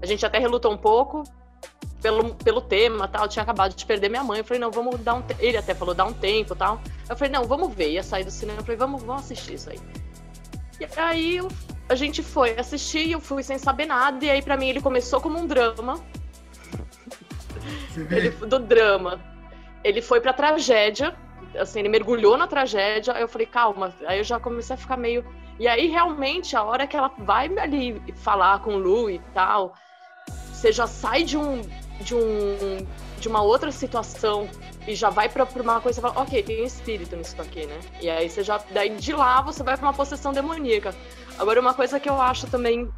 a 0.00 0.06
gente 0.06 0.24
até 0.24 0.38
relutou 0.38 0.72
um 0.72 0.76
pouco 0.76 1.24
pelo, 2.00 2.34
pelo 2.34 2.60
tema 2.60 3.08
tal. 3.08 3.22
Eu 3.22 3.28
tinha 3.28 3.42
acabado 3.42 3.74
de 3.74 3.84
perder 3.84 4.08
minha 4.08 4.22
mãe. 4.22 4.38
Eu 4.38 4.44
falei, 4.44 4.60
não, 4.60 4.70
vamos 4.70 5.00
dar 5.00 5.14
um. 5.14 5.22
Ele 5.38 5.56
até 5.56 5.74
falou, 5.74 5.94
dar 5.94 6.04
um 6.04 6.12
tempo 6.12 6.54
tal. 6.54 6.80
Eu 7.08 7.16
falei, 7.16 7.32
não, 7.32 7.44
vamos 7.44 7.74
ver. 7.74 7.90
Ia 7.90 8.02
sair 8.02 8.24
do 8.24 8.30
cinema. 8.30 8.60
Eu 8.60 8.64
falei, 8.64 8.76
vamos, 8.76 9.02
vamos 9.02 9.22
assistir 9.22 9.54
isso 9.54 9.70
aí. 9.70 9.80
E 10.96 11.00
aí 11.00 11.40
a 11.88 11.94
gente 11.94 12.22
foi 12.22 12.58
assistir, 12.58 13.10
eu 13.10 13.20
fui 13.20 13.42
sem 13.42 13.58
saber 13.58 13.86
nada, 13.86 14.24
e 14.24 14.30
aí 14.30 14.42
para 14.42 14.56
mim 14.56 14.68
ele 14.68 14.80
começou 14.80 15.20
como 15.20 15.38
um 15.38 15.46
drama. 15.46 16.02
Ele, 18.10 18.30
do 18.30 18.58
drama. 18.58 19.20
Ele 19.82 20.00
foi 20.00 20.20
pra 20.20 20.32
tragédia, 20.32 21.14
assim, 21.58 21.80
ele 21.80 21.88
mergulhou 21.88 22.36
na 22.36 22.46
tragédia, 22.46 23.14
aí 23.14 23.22
eu 23.22 23.28
falei, 23.28 23.46
calma, 23.46 23.94
aí 24.06 24.18
eu 24.18 24.24
já 24.24 24.40
comecei 24.40 24.74
a 24.74 24.78
ficar 24.78 24.96
meio. 24.96 25.24
E 25.58 25.68
aí, 25.68 25.86
realmente, 25.86 26.56
a 26.56 26.62
hora 26.62 26.86
que 26.86 26.96
ela 26.96 27.12
vai 27.18 27.46
ali 27.58 28.02
falar 28.16 28.60
com 28.60 28.74
o 28.74 28.78
Lu 28.78 29.08
e 29.08 29.20
tal, 29.32 29.74
você 30.52 30.72
já 30.72 30.86
sai 30.86 31.22
de 31.22 31.36
um. 31.36 31.62
de 32.00 32.14
um. 32.14 32.86
de 33.20 33.28
uma 33.28 33.42
outra 33.42 33.70
situação 33.70 34.48
e 34.86 34.94
já 34.94 35.10
vai 35.10 35.28
pra, 35.28 35.46
pra 35.46 35.62
uma 35.62 35.80
coisa 35.80 35.98
e 35.98 36.02
fala, 36.02 36.20
ok, 36.20 36.42
tem 36.42 36.64
espírito 36.64 37.16
nisso 37.16 37.40
aqui, 37.40 37.66
né? 37.66 37.80
E 38.00 38.10
aí 38.10 38.28
você 38.28 38.42
já. 38.42 38.60
Daí 38.70 38.90
de 38.90 39.12
lá 39.12 39.40
você 39.40 39.62
vai 39.62 39.76
pra 39.76 39.86
uma 39.86 39.94
possessão 39.94 40.32
demoníaca. 40.32 40.94
Agora, 41.38 41.60
uma 41.60 41.74
coisa 41.74 41.98
que 41.98 42.08
eu 42.08 42.20
acho 42.20 42.46
também 42.46 42.88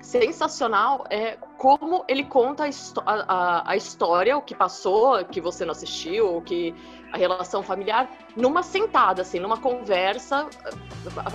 sensacional 0.00 1.04
é 1.10 1.36
como 1.58 2.04
ele 2.08 2.24
conta 2.24 2.64
a, 2.64 3.12
a, 3.12 3.72
a, 3.72 3.76
história, 3.76 4.36
o 4.36 4.42
que 4.42 4.54
passou, 4.54 5.24
que 5.24 5.40
você 5.40 5.64
não 5.64 5.72
assistiu, 5.72 6.36
o 6.36 6.42
que 6.42 6.74
a 7.12 7.16
relação 7.16 7.62
familiar, 7.62 8.08
numa 8.36 8.62
sentada, 8.62 9.22
assim, 9.22 9.38
numa 9.38 9.58
conversa, 9.58 10.48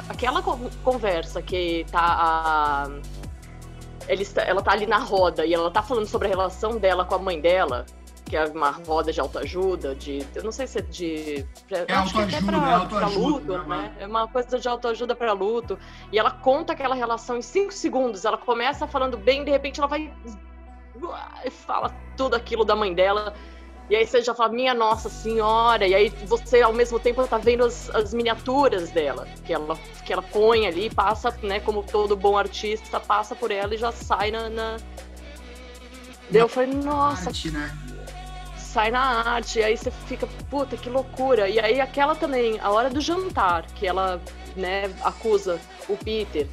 aquela 0.09 0.41
conversa 0.83 1.41
que 1.41 1.85
tá 1.91 1.99
a, 1.99 2.87
ela 4.45 4.61
tá 4.61 4.71
ali 4.71 4.85
na 4.85 4.97
roda 4.97 5.45
e 5.45 5.53
ela 5.53 5.71
tá 5.71 5.81
falando 5.81 6.05
sobre 6.05 6.27
a 6.27 6.31
relação 6.31 6.77
dela 6.77 7.05
com 7.05 7.15
a 7.15 7.19
mãe 7.19 7.39
dela, 7.39 7.85
que 8.25 8.37
é 8.37 8.45
uma 8.45 8.71
roda 8.71 9.11
de 9.11 9.19
autoajuda, 9.19 9.95
de. 9.95 10.25
Eu 10.33 10.43
não 10.43 10.51
sei 10.51 10.65
se 10.67 10.79
é 10.79 10.81
de. 10.81 11.45
É 11.69 11.93
acho 11.93 12.13
que 12.13 12.19
é 12.19 12.23
até 12.23 12.41
pra, 12.41 12.83
é 12.83 12.87
pra 12.87 13.07
luto, 13.07 13.57
né? 13.59 13.65
né? 13.67 13.95
É 13.99 14.07
uma 14.07 14.27
coisa 14.27 14.59
de 14.59 14.67
autoajuda 14.67 15.15
para 15.15 15.33
luto. 15.33 15.77
E 16.11 16.17
ela 16.17 16.31
conta 16.31 16.73
aquela 16.73 16.95
relação 16.95 17.37
em 17.37 17.41
cinco 17.41 17.73
segundos. 17.73 18.25
Ela 18.25 18.37
começa 18.37 18.87
falando 18.87 19.17
bem, 19.17 19.43
de 19.43 19.51
repente 19.51 19.79
ela 19.79 19.87
vai. 19.87 20.13
E 21.43 21.49
fala 21.49 21.93
tudo 22.15 22.35
aquilo 22.35 22.63
da 22.63 22.75
mãe 22.75 22.93
dela. 22.93 23.33
E 23.89 23.95
aí 23.95 24.07
você 24.07 24.21
já 24.21 24.33
fala, 24.33 24.51
minha 24.51 24.73
nossa 24.73 25.09
senhora, 25.09 25.85
e 25.85 25.93
aí 25.93 26.09
você 26.25 26.61
ao 26.61 26.71
mesmo 26.71 26.97
tempo 26.99 27.27
tá 27.27 27.37
vendo 27.37 27.65
as, 27.65 27.89
as 27.89 28.13
miniaturas 28.13 28.89
dela, 28.91 29.27
que 29.45 29.53
ela, 29.53 29.77
que 30.05 30.13
ela 30.13 30.21
põe 30.21 30.65
ali, 30.65 30.89
passa, 30.89 31.37
né, 31.43 31.59
como 31.59 31.83
todo 31.83 32.15
bom 32.15 32.37
artista, 32.37 32.97
passa 32.99 33.35
por 33.35 33.51
ela 33.51 33.75
e 33.75 33.77
já 33.77 33.91
sai 33.91 34.31
na. 34.31 34.49
na... 34.49 34.77
Daí 36.31 36.41
eu 36.41 36.47
falei, 36.47 36.73
nossa. 36.73 37.29
Arte, 37.29 37.51
né? 37.51 37.77
Sai 38.73 38.89
na 38.89 38.99
arte, 38.99 39.59
e 39.59 39.63
aí 39.63 39.77
você 39.77 39.91
fica, 39.91 40.25
puta, 40.49 40.75
que 40.75 40.89
loucura. 40.89 41.47
E 41.47 41.59
aí 41.59 41.79
aquela 41.79 42.15
também, 42.15 42.59
a 42.59 42.71
hora 42.71 42.89
do 42.89 42.99
jantar, 42.99 43.67
que 43.67 43.85
ela, 43.85 44.19
né, 44.55 44.91
acusa 45.03 45.61
o 45.87 45.95
Peter 45.95 46.47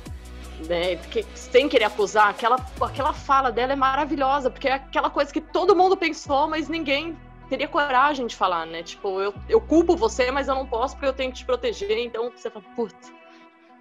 né, 0.69 0.97
que, 0.97 1.25
sem 1.35 1.67
querer 1.67 1.85
acusar, 1.85 2.29
aquela, 2.29 2.57
aquela 2.79 3.15
fala 3.15 3.51
dela 3.51 3.73
é 3.73 3.77
maravilhosa, 3.77 4.51
porque 4.51 4.69
é 4.69 4.75
aquela 4.75 5.09
coisa 5.09 5.33
que 5.33 5.41
todo 5.41 5.75
mundo 5.75 5.97
pensou, 5.97 6.47
mas 6.47 6.69
ninguém 6.69 7.17
teria 7.49 7.67
coragem 7.67 8.27
de 8.27 8.37
falar, 8.37 8.67
né? 8.67 8.83
Tipo, 8.83 9.19
eu, 9.21 9.35
eu 9.49 9.59
culpo 9.59 9.97
você, 9.97 10.31
mas 10.31 10.47
eu 10.47 10.55
não 10.55 10.67
posso 10.67 10.95
porque 10.95 11.09
eu 11.09 11.15
tenho 11.15 11.33
que 11.33 11.39
te 11.39 11.47
proteger, 11.47 11.99
então 11.99 12.31
você 12.31 12.51
fala, 12.51 12.65
putz, 12.77 13.11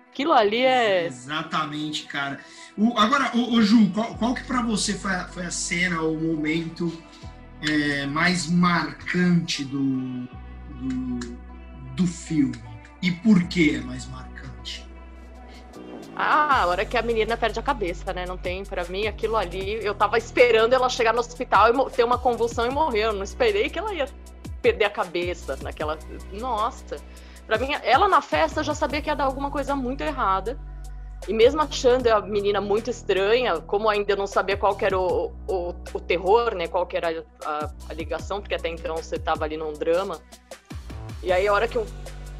aquilo 0.09 0.31
ali 0.31 0.65
é. 0.65 1.07
Exatamente, 1.07 2.05
cara. 2.05 2.39
O, 2.77 2.97
agora, 2.97 3.31
o, 3.35 3.55
o 3.55 3.61
Ju, 3.61 3.91
qual, 3.91 4.15
qual 4.15 4.33
que 4.33 4.45
pra 4.45 4.61
você 4.61 4.93
foi 4.93 5.11
a, 5.11 5.27
foi 5.27 5.45
a 5.45 5.51
cena, 5.51 6.01
o 6.01 6.15
momento 6.15 6.91
é, 7.67 8.05
mais 8.05 8.47
marcante 8.49 9.63
do, 9.63 10.27
do, 10.81 11.19
do 11.95 12.07
filme? 12.07 12.61
E 13.01 13.11
por 13.11 13.43
que 13.43 13.75
é 13.75 13.79
mais 13.79 14.05
marcante? 14.07 14.87
Ah, 16.15 16.63
a 16.63 16.67
hora 16.67 16.85
que 16.85 16.97
a 16.97 17.01
menina 17.01 17.37
perde 17.37 17.59
a 17.59 17.63
cabeça, 17.63 18.11
né? 18.11 18.25
Não 18.25 18.37
tem, 18.37 18.65
para 18.65 18.83
mim, 18.85 19.07
aquilo 19.07 19.37
ali. 19.37 19.83
Eu 19.83 19.95
tava 19.95 20.17
esperando 20.17 20.73
ela 20.73 20.89
chegar 20.89 21.13
no 21.13 21.19
hospital 21.21 21.69
e 21.69 21.91
ter 21.91 22.03
uma 22.03 22.17
convulsão 22.17 22.65
e 22.65 22.69
morrer. 22.69 23.05
Eu 23.05 23.13
não 23.13 23.23
esperei 23.23 23.69
que 23.69 23.79
ela 23.79 23.93
ia 23.93 24.05
perder 24.61 24.85
a 24.85 24.89
cabeça 24.89 25.57
naquela. 25.61 25.97
Nossa. 26.33 26.97
Pra 27.47 27.57
mim, 27.57 27.69
ela 27.83 28.07
na 28.09 28.21
festa 28.21 28.59
eu 28.59 28.63
já 28.63 28.75
sabia 28.75 29.01
que 29.01 29.09
ia 29.09 29.15
dar 29.15 29.23
alguma 29.23 29.49
coisa 29.49 29.75
muito 29.75 30.01
errada. 30.01 30.59
E 31.27 31.33
mesmo 31.33 31.61
achando 31.61 32.07
a 32.07 32.21
menina 32.21 32.61
muito 32.61 32.89
estranha, 32.89 33.59
como 33.61 33.89
ainda 33.89 34.15
não 34.15 34.25
sabia 34.25 34.57
qual 34.57 34.77
era 34.81 34.97
o, 34.97 35.31
o, 35.47 35.69
o 35.93 35.99
terror, 35.99 36.55
né? 36.55 36.67
Qual 36.67 36.87
era 36.93 37.23
a, 37.45 37.69
a, 37.89 37.93
ligação, 37.93 38.39
porque 38.39 38.55
até 38.55 38.69
então 38.69 38.95
você 38.95 39.19
tava 39.19 39.45
ali 39.45 39.57
num 39.57 39.73
drama. 39.73 40.19
E 41.21 41.31
aí 41.31 41.47
a 41.47 41.53
hora 41.53 41.67
que 41.67 41.77
eu 41.77 41.85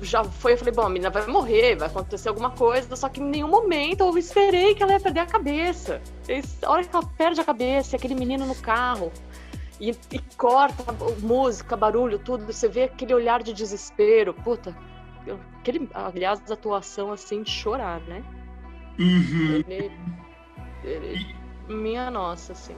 já 0.02 0.24
foi, 0.24 0.54
eu 0.54 0.58
falei, 0.58 0.74
bom, 0.74 0.84
a 0.84 0.90
menina 0.90 1.10
vai 1.10 1.28
morrer, 1.28 1.76
vai 1.76 1.88
acontecer 1.88 2.30
alguma 2.30 2.52
coisa, 2.52 2.96
só 2.96 3.10
que 3.10 3.20
em 3.20 3.26
nenhum 3.26 3.50
momento 3.50 4.02
eu 4.02 4.18
esperei 4.18 4.74
que 4.74 4.82
ela 4.82 4.94
ia 4.94 5.00
perder 5.00 5.20
a 5.20 5.26
cabeça. 5.26 6.02
A 6.64 6.72
hora 6.72 6.84
que 6.84 6.96
ela 6.96 7.06
perde 7.18 7.42
a 7.42 7.44
cabeça, 7.44 7.98
aquele 7.98 8.16
menino 8.16 8.46
no 8.46 8.56
carro, 8.56 9.12
e, 9.80 9.92
e 10.12 10.20
corta 10.38 10.84
música, 11.20 11.76
barulho, 11.76 12.20
tudo, 12.20 12.46
você 12.46 12.68
vê 12.68 12.84
aquele 12.84 13.14
olhar 13.14 13.42
de 13.42 13.54
desespero, 13.54 14.34
puta, 14.34 14.76
aquele, 15.60 15.90
aliás, 15.94 16.40
atuação 16.52 17.12
assim, 17.12 17.44
de 17.44 17.52
chorar, 17.52 18.02
né? 18.02 18.24
Uhum. 19.00 19.64
Ele, 19.66 19.92
ele, 20.84 21.36
minha 21.70 22.12
nossa, 22.12 22.52
assim. 22.52 22.76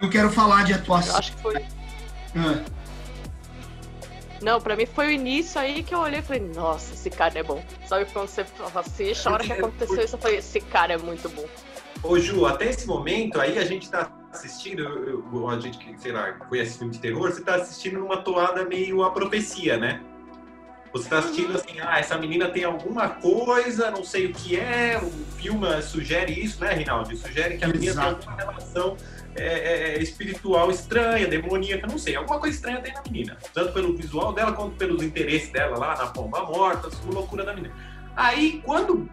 Eu 0.00 0.10
quero 0.10 0.30
falar 0.30 0.64
de 0.64 0.74
atuação. 0.74 1.14
Eu 1.14 1.18
acho 1.18 1.34
que 1.34 1.42
foi. 1.42 1.64
Ah. 2.36 2.64
Não, 4.42 4.60
pra 4.60 4.76
mim 4.76 4.86
foi 4.86 5.08
o 5.08 5.10
início 5.10 5.60
aí 5.60 5.82
que 5.82 5.94
eu 5.94 5.98
olhei 5.98 6.20
e 6.20 6.22
falei, 6.22 6.42
nossa, 6.54 6.94
esse 6.94 7.10
cara 7.10 7.38
é 7.38 7.42
bom. 7.42 7.64
Sabe 7.86 8.04
quando 8.12 8.28
você 8.28 8.46
assiste, 8.74 9.26
a 9.26 9.32
hora 9.32 9.44
que 9.44 9.52
aconteceu 9.52 10.04
isso, 10.04 10.14
eu 10.14 10.20
falei, 10.20 10.38
esse 10.38 10.60
cara 10.60 10.92
é 10.92 10.98
muito 10.98 11.28
bom. 11.30 11.44
Ô 12.02 12.18
Ju, 12.18 12.46
até 12.46 12.66
esse 12.66 12.86
momento 12.86 13.40
aí 13.40 13.58
a 13.58 13.64
gente 13.64 13.90
tá 13.90 14.12
assistindo, 14.30 14.82
eu, 14.82 15.48
a 15.48 15.58
gente 15.58 15.78
que, 15.78 15.98
sei 16.00 16.12
lá, 16.12 16.32
conhece 16.34 16.78
filme 16.78 16.92
de 16.92 17.00
terror, 17.00 17.32
você 17.32 17.42
tá 17.42 17.56
assistindo 17.56 17.98
numa 17.98 18.18
toada 18.18 18.64
meio 18.64 19.02
a 19.02 19.10
profecia, 19.10 19.76
né? 19.76 20.00
Você 20.92 21.08
tá 21.08 21.18
assistindo 21.18 21.56
assim, 21.56 21.80
ah, 21.80 21.98
essa 21.98 22.16
menina 22.16 22.48
tem 22.48 22.64
alguma 22.64 23.08
coisa, 23.08 23.90
não 23.90 24.02
sei 24.02 24.26
o 24.26 24.32
que 24.32 24.56
é, 24.56 24.98
o 25.02 25.10
filme 25.36 25.66
sugere 25.82 26.32
isso, 26.32 26.60
né, 26.60 26.72
Rinaldi? 26.72 27.16
Sugere 27.16 27.58
que 27.58 27.64
a 27.64 27.68
menina 27.68 27.92
Exato. 27.92 28.20
tem 28.20 28.28
alguma 28.28 28.36
relação 28.36 28.96
é, 29.36 29.44
é, 29.44 29.94
é, 29.96 30.02
espiritual 30.02 30.70
estranha, 30.70 31.26
demoníaca, 31.26 31.86
não 31.86 31.98
sei. 31.98 32.16
Alguma 32.16 32.40
coisa 32.40 32.56
estranha 32.56 32.80
tem 32.80 32.92
na 32.94 33.02
menina. 33.02 33.36
Tanto 33.52 33.72
pelo 33.72 33.94
visual 33.96 34.32
dela, 34.32 34.52
quanto 34.52 34.76
pelos 34.76 35.02
interesses 35.02 35.50
dela 35.50 35.78
lá 35.78 35.96
na 35.96 36.06
pomba 36.06 36.42
morta, 36.44 36.88
a 36.88 37.12
loucura 37.12 37.44
da 37.44 37.54
menina. 37.54 37.74
Aí, 38.16 38.60
quando 38.64 39.08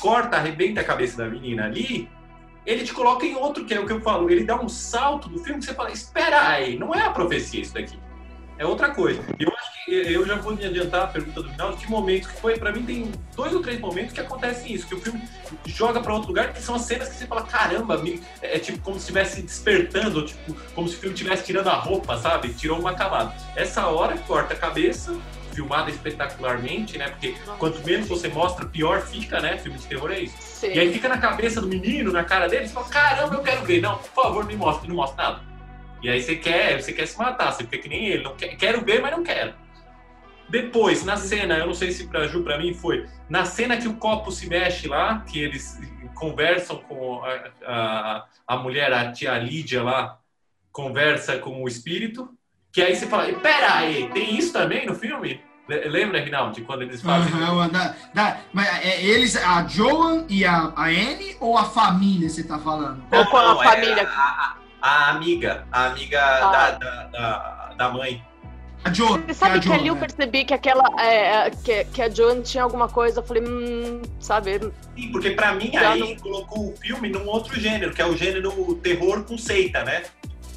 corta, 0.00 0.36
arrebenta 0.36 0.80
a 0.80 0.84
cabeça 0.84 1.16
da 1.16 1.28
menina 1.28 1.64
ali, 1.64 2.08
ele 2.66 2.84
te 2.84 2.92
coloca 2.92 3.24
em 3.24 3.34
outro, 3.34 3.64
que 3.64 3.72
é 3.72 3.80
o 3.80 3.86
que 3.86 3.92
eu 3.92 4.00
falo. 4.00 4.28
Ele 4.28 4.44
dá 4.44 4.60
um 4.60 4.68
salto 4.68 5.28
do 5.28 5.38
filme 5.38 5.60
que 5.60 5.66
você 5.66 5.74
fala, 5.74 5.90
espera 5.90 6.48
aí, 6.48 6.78
não 6.78 6.94
é 6.94 7.02
a 7.02 7.10
profecia 7.10 7.62
isso 7.62 7.74
daqui 7.74 7.96
é 8.58 8.66
outra 8.66 8.90
coisa. 8.90 9.22
Eu 9.38 9.48
acho 9.48 9.84
que 9.84 9.90
eu 9.90 10.26
já 10.26 10.36
vou 10.36 10.54
me 10.54 10.64
adiantar 10.64 11.02
a 11.02 11.06
pergunta 11.06 11.42
do 11.42 11.50
final, 11.50 11.72
de 11.72 11.84
que 11.84 11.90
momentos 11.90 12.28
que 12.28 12.40
foi, 12.40 12.58
para 12.58 12.72
mim 12.72 12.84
tem 12.84 13.12
dois 13.34 13.52
ou 13.52 13.60
três 13.60 13.80
momentos 13.80 14.12
que 14.12 14.20
acontecem 14.20 14.72
isso, 14.72 14.86
que 14.86 14.94
o 14.94 15.00
filme 15.00 15.22
joga 15.66 16.00
para 16.00 16.12
outro 16.12 16.28
lugar, 16.28 16.52
que 16.52 16.62
são 16.62 16.74
as 16.74 16.82
cenas 16.82 17.08
que 17.08 17.16
você 17.16 17.26
fala, 17.26 17.42
caramba, 17.42 18.00
é 18.40 18.58
tipo 18.58 18.78
como 18.80 18.96
se 18.96 19.02
estivesse 19.02 19.42
despertando, 19.42 20.24
tipo, 20.24 20.54
como 20.74 20.88
se 20.88 20.96
o 20.96 20.98
filme 20.98 21.14
estivesse 21.14 21.44
tirando 21.44 21.68
a 21.68 21.74
roupa, 21.74 22.16
sabe? 22.18 22.52
Tirou 22.54 22.78
uma 22.78 22.94
camada. 22.94 23.34
Essa 23.56 23.86
hora 23.86 24.16
corta 24.18 24.54
a 24.54 24.56
cabeça, 24.56 25.14
filmada 25.52 25.90
espetacularmente, 25.90 26.98
né? 26.98 27.10
Porque 27.10 27.34
quanto 27.58 27.84
menos 27.84 28.08
você 28.08 28.28
mostra, 28.28 28.64
pior 28.66 29.02
fica, 29.02 29.40
né? 29.40 29.58
Filme 29.58 29.78
de 29.78 29.86
terror 29.86 30.10
é 30.10 30.20
isso. 30.20 30.34
Sim. 30.40 30.68
E 30.68 30.78
aí 30.78 30.92
fica 30.92 31.08
na 31.08 31.18
cabeça 31.18 31.60
do 31.60 31.66
menino, 31.66 32.12
na 32.12 32.24
cara 32.24 32.48
dele, 32.48 32.66
você 32.66 32.74
fala, 32.74 32.88
caramba, 32.88 33.34
eu 33.34 33.42
quero 33.42 33.64
ver. 33.64 33.80
Não, 33.80 33.98
por 33.98 34.22
favor, 34.22 34.44
me 34.44 34.56
mostre, 34.56 34.88
não 34.88 34.96
mostra 34.96 35.22
nada. 35.22 35.51
E 36.02 36.10
aí 36.10 36.20
você 36.20 36.34
quer, 36.36 36.82
você 36.82 36.92
quer 36.92 37.06
se 37.06 37.16
matar, 37.16 37.52
você 37.52 37.64
fica 37.64 37.78
que 37.78 37.88
nem 37.88 38.06
ele. 38.06 38.24
Não 38.24 38.34
quer, 38.34 38.56
quero 38.56 38.84
ver, 38.84 39.00
mas 39.00 39.12
não 39.12 39.22
quero. 39.22 39.54
Depois, 40.48 41.04
na 41.04 41.16
cena, 41.16 41.56
eu 41.56 41.66
não 41.66 41.74
sei 41.74 41.92
se 41.92 42.06
pra 42.08 42.26
Ju, 42.26 42.42
pra 42.42 42.58
mim 42.58 42.74
foi, 42.74 43.06
na 43.28 43.44
cena 43.44 43.76
que 43.76 43.88
o 43.88 43.94
copo 43.94 44.30
se 44.30 44.48
mexe 44.48 44.86
lá, 44.88 45.20
que 45.20 45.38
eles 45.38 45.80
conversam 46.14 46.76
com 46.76 47.22
a, 47.24 47.50
a, 47.64 48.24
a 48.46 48.56
mulher, 48.56 48.92
a 48.92 49.10
tia 49.12 49.38
Lídia 49.38 49.82
lá, 49.82 50.18
conversa 50.70 51.38
com 51.38 51.62
o 51.62 51.68
espírito, 51.68 52.28
que 52.72 52.82
aí 52.82 52.94
você 52.94 53.06
fala, 53.06 53.32
pera 53.34 53.76
aí, 53.76 54.10
tem 54.10 54.36
isso 54.36 54.52
também 54.52 54.84
no 54.84 54.94
filme? 54.94 55.40
Lembra, 55.68 56.20
Rinaldi, 56.20 56.62
quando 56.62 56.82
eles 56.82 57.00
fazem... 57.00 57.32
Uhum, 57.32 57.68
da, 57.68 57.94
da, 58.12 58.40
mas 58.52 58.66
é, 58.84 59.02
eles, 59.02 59.36
a 59.36 59.66
Joan 59.66 60.26
e 60.28 60.44
a, 60.44 60.72
a 60.76 60.86
Anne 60.86 61.36
ou 61.40 61.56
a 61.56 61.64
família 61.64 62.28
você 62.28 62.42
tá 62.42 62.58
falando? 62.58 63.02
Ou 63.10 63.26
com 63.26 63.36
a 63.36 63.56
família? 63.62 64.02
É 64.02 64.04
a, 64.04 64.56
a 64.82 65.10
amiga, 65.10 65.64
a 65.70 65.86
amiga 65.86 66.20
ah. 66.20 66.50
da, 66.50 66.70
da, 66.72 67.04
da, 67.04 67.74
da, 67.78 67.88
mãe. 67.90 68.22
A 68.84 68.92
Joan. 68.92 69.20
Você 69.20 69.34
sabe 69.34 69.58
é 69.58 69.60
que 69.60 69.66
Joan, 69.68 69.76
ali 69.76 69.86
eu 69.86 69.96
percebi 69.96 70.44
que 70.44 70.52
aquela. 70.52 70.84
É, 71.00 71.50
que, 71.50 71.84
que 71.84 72.02
a 72.02 72.10
Joan 72.10 72.42
tinha 72.42 72.64
alguma 72.64 72.88
coisa, 72.88 73.20
eu 73.20 73.22
falei, 73.22 73.44
hum, 73.44 74.02
sabe? 74.18 74.58
Sim, 74.96 75.12
porque 75.12 75.30
pra 75.30 75.54
mim 75.54 75.74
aí 75.76 76.00
não... 76.00 76.16
colocou 76.16 76.72
o 76.72 76.76
filme 76.76 77.08
num 77.08 77.26
outro 77.28 77.58
gênero, 77.58 77.94
que 77.94 78.02
é 78.02 78.06
o 78.06 78.16
gênero 78.16 78.74
terror 78.82 79.22
com 79.22 79.38
seita, 79.38 79.84
né? 79.84 80.02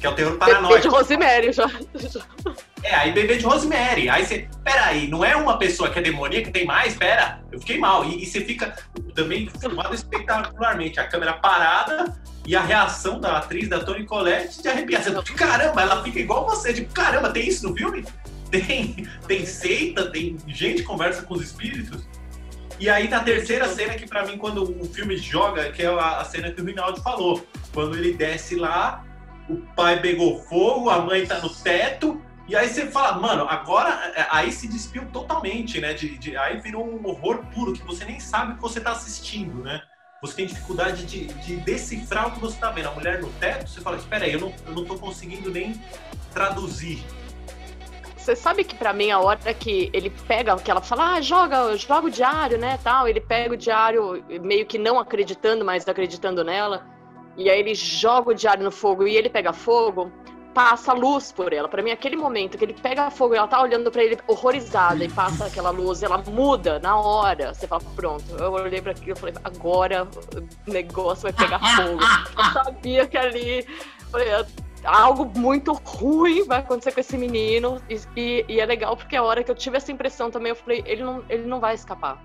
Que 0.00 0.06
é 0.06 0.10
o 0.10 0.14
terror 0.14 0.36
paranoico. 0.36 0.68
Bebê 0.68 0.80
de 0.80 0.88
Rosemary 0.88 1.52
já. 1.52 1.70
É, 2.82 2.94
aí 2.94 3.12
bebê 3.12 3.36
de 3.36 3.44
Rosemary. 3.44 4.08
Aí 4.08 4.24
você, 4.24 4.48
peraí, 4.62 5.08
não 5.08 5.24
é 5.24 5.34
uma 5.34 5.58
pessoa 5.58 5.90
que 5.90 5.98
é 5.98 6.02
demoníaca, 6.02 6.50
tem 6.50 6.64
mais? 6.64 6.94
Pera, 6.94 7.40
eu 7.50 7.58
fiquei 7.58 7.78
mal. 7.78 8.04
E, 8.04 8.22
e 8.22 8.26
você 8.26 8.42
fica 8.42 8.76
também 9.14 9.48
filmado 9.58 9.94
espetacularmente, 9.94 11.00
a 11.00 11.08
câmera 11.08 11.32
parada, 11.34 12.14
e 12.46 12.54
a 12.54 12.60
reação 12.60 13.18
da 13.18 13.38
atriz, 13.38 13.68
da 13.68 13.80
Toni 13.80 14.04
Collette, 14.04 14.62
de 14.62 14.68
arrepiar. 14.68 15.02
Você, 15.02 15.10
caramba, 15.34 15.82
ela 15.82 16.02
fica 16.02 16.20
igual 16.20 16.46
você. 16.46 16.72
Tipo, 16.72 16.92
caramba, 16.92 17.30
tem 17.30 17.48
isso 17.48 17.68
no 17.68 17.74
filme? 17.74 18.04
Tem, 18.50 19.08
tem 19.26 19.44
seita, 19.44 20.10
tem 20.10 20.36
gente 20.46 20.82
que 20.82 20.84
conversa 20.84 21.22
com 21.22 21.34
os 21.34 21.42
espíritos. 21.42 22.06
E 22.78 22.90
aí, 22.90 23.08
na 23.08 23.20
terceira 23.20 23.66
cena, 23.68 23.94
que 23.94 24.06
para 24.06 24.26
mim, 24.26 24.36
quando 24.36 24.62
o 24.62 24.84
filme 24.84 25.16
joga, 25.16 25.72
que 25.72 25.82
é 25.82 25.86
a, 25.86 26.22
cena 26.24 26.50
que 26.50 26.60
o 26.60 26.64
Rinaldo 26.64 27.00
falou. 27.02 27.46
Quando 27.72 27.96
ele 27.96 28.12
desce 28.12 28.54
lá, 28.54 29.04
o 29.48 29.56
pai 29.74 30.00
pegou 30.00 30.42
fogo, 30.44 30.90
a 30.90 31.00
mãe 31.00 31.26
tá 31.26 31.38
no 31.40 31.50
teto, 31.50 32.22
e 32.48 32.54
aí 32.54 32.68
você 32.68 32.86
fala, 32.86 33.18
mano, 33.18 33.46
agora 33.48 34.12
é, 34.14 34.26
aí 34.30 34.52
se 34.52 34.68
despiu 34.68 35.06
totalmente, 35.06 35.80
né? 35.80 35.94
De, 35.94 36.16
de, 36.16 36.36
aí 36.36 36.60
virou 36.60 36.86
um 36.86 37.06
horror 37.06 37.44
puro 37.52 37.72
que 37.72 37.84
você 37.84 38.04
nem 38.04 38.20
sabe 38.20 38.52
o 38.52 38.56
que 38.56 38.62
você 38.62 38.80
tá 38.80 38.92
assistindo, 38.92 39.62
né? 39.62 39.82
você 40.20 40.36
tem 40.36 40.46
dificuldade 40.46 41.04
de, 41.04 41.26
de 41.26 41.56
decifrar 41.56 42.28
o 42.28 42.32
que 42.32 42.40
você 42.40 42.54
está 42.54 42.70
vendo. 42.70 42.88
A 42.88 42.92
mulher 42.92 43.20
no 43.20 43.30
teto, 43.32 43.68
você 43.68 43.80
fala, 43.80 43.96
espera 43.96 44.24
aí, 44.24 44.32
eu 44.32 44.40
não, 44.40 44.54
eu 44.66 44.72
não 44.72 44.84
tô 44.84 44.96
conseguindo 44.96 45.50
nem 45.50 45.80
traduzir. 46.32 47.04
Você 48.16 48.34
sabe 48.34 48.64
que 48.64 48.74
para 48.74 48.92
mim 48.92 49.10
a 49.10 49.20
hora 49.20 49.54
que 49.54 49.88
ele 49.92 50.10
pega, 50.10 50.56
que 50.56 50.70
ela 50.70 50.80
fala, 50.80 51.14
ah, 51.14 51.20
joga, 51.20 51.76
joga 51.76 52.08
o 52.08 52.10
diário, 52.10 52.58
né, 52.58 52.76
tal, 52.82 53.06
ele 53.06 53.20
pega 53.20 53.54
o 53.54 53.56
diário 53.56 54.24
meio 54.40 54.66
que 54.66 54.78
não 54.78 54.98
acreditando, 54.98 55.64
mas 55.64 55.86
acreditando 55.86 56.42
nela, 56.42 56.84
e 57.36 57.50
aí 57.50 57.60
ele 57.60 57.74
joga 57.74 58.30
o 58.30 58.34
diário 58.34 58.64
no 58.64 58.70
fogo 58.70 59.06
e 59.06 59.16
ele 59.16 59.28
pega 59.28 59.52
fogo, 59.52 60.10
passa 60.56 60.94
luz 60.94 61.30
por 61.30 61.52
ela. 61.52 61.68
Para 61.68 61.82
mim, 61.82 61.90
aquele 61.90 62.16
momento 62.16 62.56
que 62.56 62.64
ele 62.64 62.72
pega 62.72 63.10
fogo 63.10 63.34
e 63.34 63.36
ela 63.36 63.46
tá 63.46 63.60
olhando 63.60 63.90
para 63.90 64.02
ele 64.02 64.18
horrorizada 64.26 65.04
e 65.04 65.08
passa 65.10 65.44
aquela 65.44 65.68
luz, 65.68 66.02
ela 66.02 66.16
muda 66.16 66.78
na 66.78 66.98
hora. 66.98 67.52
Você 67.52 67.66
fala, 67.66 67.82
pronto. 67.94 68.24
Eu 68.38 68.52
olhei 68.52 68.80
para 68.80 68.92
aquilo 68.92 69.12
e 69.12 69.20
falei, 69.20 69.34
agora 69.44 70.08
o 70.66 70.72
negócio 70.72 71.24
vai 71.24 71.32
pegar 71.34 71.58
fogo. 71.58 72.00
Eu 72.02 72.64
sabia 72.64 73.06
que 73.06 73.18
ali. 73.18 73.66
Falei, 74.10 74.28
algo 74.82 75.30
muito 75.38 75.74
ruim 75.74 76.44
vai 76.44 76.60
acontecer 76.60 76.92
com 76.92 77.00
esse 77.00 77.18
menino. 77.18 77.78
E, 78.16 78.46
e, 78.48 78.58
é 78.58 78.64
legal 78.64 78.96
porque 78.96 79.14
a 79.14 79.22
hora 79.22 79.44
que 79.44 79.50
eu 79.50 79.54
tive 79.54 79.76
essa 79.76 79.92
impressão 79.92 80.30
também, 80.30 80.50
eu 80.50 80.56
falei, 80.56 80.82
ele 80.86 81.02
não, 81.02 81.22
ele 81.28 81.44
não 81.44 81.60
vai 81.60 81.74
escapar. 81.74 82.18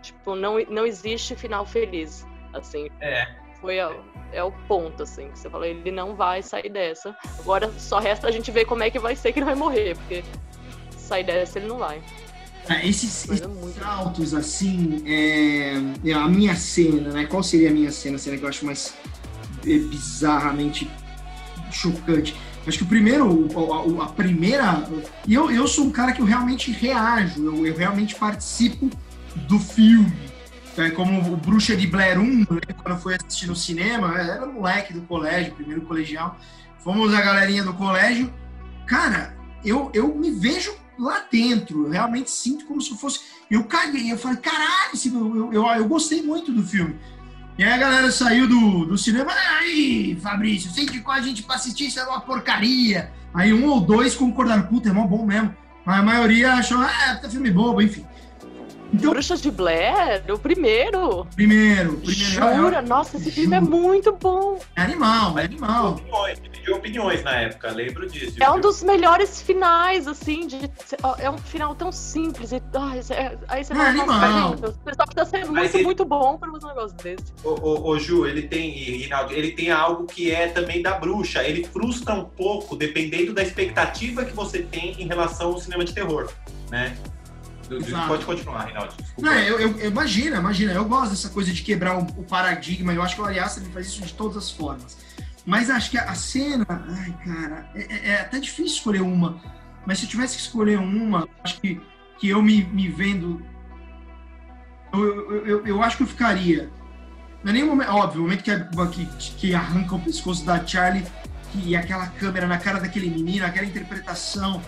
Tipo, 0.00 0.36
não, 0.36 0.60
não 0.68 0.86
existe 0.86 1.34
final 1.34 1.66
feliz. 1.66 2.24
Assim. 2.52 2.88
É. 3.00 3.26
Foi 3.60 3.80
a, 3.80 3.90
é 4.32 4.42
o 4.42 4.52
ponto, 4.66 5.02
assim, 5.02 5.28
que 5.30 5.38
você 5.38 5.48
falou, 5.48 5.66
ele 5.66 5.90
não 5.90 6.14
vai 6.14 6.42
sair 6.42 6.70
dessa. 6.70 7.16
Agora 7.38 7.70
só 7.78 7.98
resta 7.98 8.28
a 8.28 8.30
gente 8.30 8.50
ver 8.50 8.64
como 8.64 8.82
é 8.82 8.90
que 8.90 8.98
vai 8.98 9.16
ser 9.16 9.32
que 9.32 9.38
ele 9.38 9.46
vai 9.46 9.54
morrer, 9.54 9.96
porque 9.96 10.24
sair 10.96 11.24
dessa 11.24 11.58
ele 11.58 11.68
não 11.68 11.78
vai. 11.78 12.02
Ah, 12.68 12.84
esses, 12.84 13.28
esses 13.28 13.46
saltos, 13.78 14.32
assim, 14.32 15.02
é, 15.06 15.74
é, 16.08 16.12
a 16.14 16.26
minha 16.26 16.56
cena, 16.56 17.10
né? 17.10 17.26
Qual 17.26 17.42
seria 17.42 17.68
a 17.68 17.72
minha 17.72 17.90
cena? 17.90 18.16
A 18.16 18.18
cena 18.18 18.38
que 18.38 18.42
eu 18.42 18.48
acho 18.48 18.64
mais 18.64 18.94
é, 19.66 19.78
bizarramente 19.78 20.90
chocante. 21.70 22.34
Acho 22.66 22.78
que 22.78 22.84
o 22.84 22.86
primeiro, 22.86 23.48
a, 24.00 24.04
a, 24.04 24.06
primeira. 24.08 24.88
E 25.26 25.34
eu, 25.34 25.50
eu 25.50 25.68
sou 25.68 25.84
um 25.84 25.90
cara 25.90 26.12
que 26.12 26.22
eu 26.22 26.24
realmente 26.24 26.70
reajo, 26.72 27.44
eu, 27.44 27.66
eu 27.66 27.76
realmente 27.76 28.14
participo 28.14 28.88
do 29.46 29.58
filme. 29.58 30.10
É 30.76 30.90
como 30.90 31.32
o 31.32 31.36
Bruxa 31.36 31.76
de 31.76 31.86
Blair 31.86 32.18
1, 32.18 32.24
né, 32.24 32.46
quando 32.82 32.96
eu 32.96 32.98
fui 32.98 33.14
assistir 33.14 33.46
no 33.46 33.54
cinema, 33.54 34.18
era 34.18 34.44
moleque 34.44 34.92
do 34.92 35.02
colégio, 35.02 35.54
primeiro 35.54 35.82
colegial. 35.82 36.36
Fomos 36.78 37.14
a 37.14 37.20
galerinha 37.20 37.62
do 37.62 37.72
colégio. 37.74 38.32
Cara, 38.86 39.36
eu, 39.64 39.90
eu 39.94 40.14
me 40.14 40.30
vejo 40.32 40.74
lá 40.98 41.24
dentro, 41.30 41.86
eu 41.86 41.90
realmente 41.90 42.30
sinto 42.30 42.66
como 42.66 42.80
se 42.80 42.96
fosse. 42.98 43.20
Eu 43.50 43.64
caguei, 43.64 44.12
eu 44.12 44.18
falei, 44.18 44.38
caralho, 44.38 44.92
eu, 45.04 45.52
eu, 45.52 45.66
eu 45.66 45.88
gostei 45.88 46.22
muito 46.22 46.52
do 46.52 46.62
filme. 46.62 46.96
E 47.56 47.62
aí 47.62 47.72
a 47.72 47.76
galera 47.76 48.10
saiu 48.10 48.48
do, 48.48 48.84
do 48.84 48.98
cinema, 48.98 49.32
aí, 49.58 50.18
Fabrício, 50.20 50.70
você 50.70 50.82
indicou 50.82 51.14
a 51.14 51.20
gente 51.20 51.44
pra 51.44 51.54
assistir, 51.54 51.86
isso 51.86 52.00
é 52.00 52.04
uma 52.04 52.20
porcaria. 52.20 53.12
Aí 53.32 53.52
um 53.54 53.66
ou 53.68 53.80
dois 53.80 54.14
concordaram, 54.14 54.64
puta, 54.64 54.88
é 54.88 54.92
mó 54.92 55.06
bom 55.06 55.24
mesmo. 55.24 55.54
Mas 55.84 55.98
a 55.98 56.02
maioria 56.02 56.54
achou, 56.54 56.78
ah, 56.78 57.20
é 57.22 57.28
filme 57.28 57.50
bobo, 57.50 57.80
enfim. 57.80 58.04
Então, 58.94 59.10
Bruxas 59.10 59.42
de 59.42 59.50
Blair, 59.50 60.22
o 60.28 60.38
primeiro. 60.38 61.26
Primeiro, 61.34 61.94
primeiro. 61.94 62.14
Jura? 62.14 62.80
Nossa, 62.80 63.16
esse 63.16 63.30
filme 63.30 63.56
é 63.56 63.60
muito 63.60 64.12
bom. 64.12 64.60
É 64.76 64.82
animal, 64.82 65.36
é 65.38 65.44
animal. 65.44 65.92
Opiniões, 65.94 66.40
dividiu 66.40 66.76
opiniões 66.76 67.22
na 67.24 67.32
época, 67.32 67.70
lembro 67.72 68.08
disso. 68.08 68.36
É 68.40 68.50
um 68.50 68.60
dos 68.60 68.82
melhores 68.82 69.42
finais, 69.42 70.06
assim, 70.06 70.46
de, 70.46 70.70
é 71.18 71.28
um 71.28 71.38
final 71.38 71.74
tão 71.74 71.90
simples. 71.90 72.52
E, 72.52 72.62
ah, 72.74 72.92
é, 73.12 73.36
aí 73.48 73.64
você 73.64 73.72
é 73.72 73.76
animal. 73.76 74.52
O 74.52 74.72
pessoal 74.84 75.08
precisa 75.08 75.24
ser 75.24 75.44
muito, 75.44 75.76
ele... 75.76 75.84
muito 75.84 76.04
bom 76.04 76.38
para 76.38 76.50
fazer 76.52 76.64
um 76.64 76.68
negócio 76.68 76.96
desse. 76.98 77.24
Ô, 77.42 77.50
ô, 77.50 77.88
ô, 77.88 77.98
Ju, 77.98 78.26
ele 78.26 78.42
tem, 78.42 78.70
Rinaldo, 78.70 79.34
ele 79.34 79.50
tem 79.52 79.70
algo 79.72 80.06
que 80.06 80.30
é 80.30 80.46
também 80.48 80.80
da 80.80 80.92
bruxa. 80.98 81.42
Ele 81.42 81.64
frustra 81.64 82.14
um 82.14 82.24
pouco, 82.24 82.76
dependendo 82.76 83.32
da 83.32 83.42
expectativa 83.42 84.24
que 84.24 84.32
você 84.32 84.62
tem 84.62 84.92
em 85.02 85.06
relação 85.06 85.52
ao 85.52 85.58
cinema 85.58 85.84
de 85.84 85.92
terror, 85.92 86.30
né? 86.70 86.96
Pode 88.06 88.24
continuar, 88.24 88.64
Reinaldo. 88.64 88.94
Não, 89.18 89.32
eu, 89.32 89.58
eu, 89.58 89.88
imagina, 89.88 90.36
imagina. 90.38 90.72
Eu 90.72 90.84
gosto 90.84 91.10
dessa 91.10 91.28
coisa 91.28 91.52
de 91.52 91.62
quebrar 91.62 91.98
o, 91.98 92.02
o 92.02 92.24
paradigma. 92.24 92.92
Eu 92.92 93.02
acho 93.02 93.14
que 93.14 93.20
o 93.20 93.24
Ari 93.24 93.38
Aster 93.38 93.62
faz 93.72 93.86
isso 93.86 94.02
de 94.02 94.12
todas 94.12 94.36
as 94.36 94.50
formas. 94.50 94.96
Mas 95.46 95.68
acho 95.68 95.90
que 95.90 95.98
a 95.98 96.14
cena, 96.14 96.66
ai, 96.68 97.14
cara, 97.24 97.70
é, 97.74 97.80
é, 97.80 98.08
é, 98.10 98.20
até 98.20 98.38
difícil 98.38 98.76
escolher 98.76 99.02
uma. 99.02 99.40
Mas 99.86 99.98
se 99.98 100.06
eu 100.06 100.10
tivesse 100.10 100.36
que 100.36 100.42
escolher 100.42 100.78
uma, 100.78 101.28
acho 101.42 101.60
que, 101.60 101.80
que 102.18 102.28
eu 102.28 102.42
me, 102.42 102.64
me 102.64 102.88
vendo. 102.88 103.44
Eu, 104.92 105.02
eu, 105.02 105.46
eu, 105.46 105.66
eu 105.66 105.82
acho 105.82 105.98
que 105.98 106.02
eu 106.02 106.06
ficaria. 106.06 106.70
Não 107.42 107.50
é 107.50 107.52
nem 107.52 107.64
momento, 107.64 107.90
óbvio, 107.90 108.20
o 108.20 108.24
momento 108.24 108.42
que, 108.42 109.06
que, 109.06 109.30
que 109.36 109.54
arranca 109.54 109.94
o 109.94 110.00
pescoço 110.00 110.44
da 110.46 110.66
Charlie 110.66 111.04
e 111.54 111.76
aquela 111.76 112.06
câmera 112.06 112.46
na 112.46 112.56
cara 112.56 112.80
daquele 112.80 113.10
menino, 113.10 113.44
aquela 113.44 113.66
interpretação, 113.66 114.62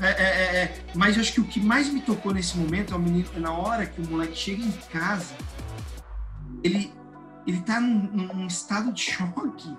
é, 0.00 0.06
é, 0.06 0.22
é, 0.22 0.62
é, 0.62 0.78
mas 0.94 1.16
eu 1.16 1.22
acho 1.22 1.32
que 1.32 1.40
o 1.40 1.44
que 1.44 1.60
mais 1.60 1.88
me 1.92 2.00
tocou 2.00 2.32
nesse 2.32 2.56
momento 2.56 2.94
é 2.94 2.96
o 2.96 3.00
menino, 3.00 3.28
na 3.36 3.52
hora 3.52 3.84
que 3.84 4.00
o 4.00 4.06
moleque 4.06 4.36
chega 4.36 4.62
em 4.62 4.72
casa, 4.90 5.34
ele, 6.64 6.92
ele 7.46 7.60
tá 7.60 7.80
num, 7.80 8.10
num 8.12 8.46
estado 8.46 8.92
de 8.92 9.02
choque. 9.02 9.76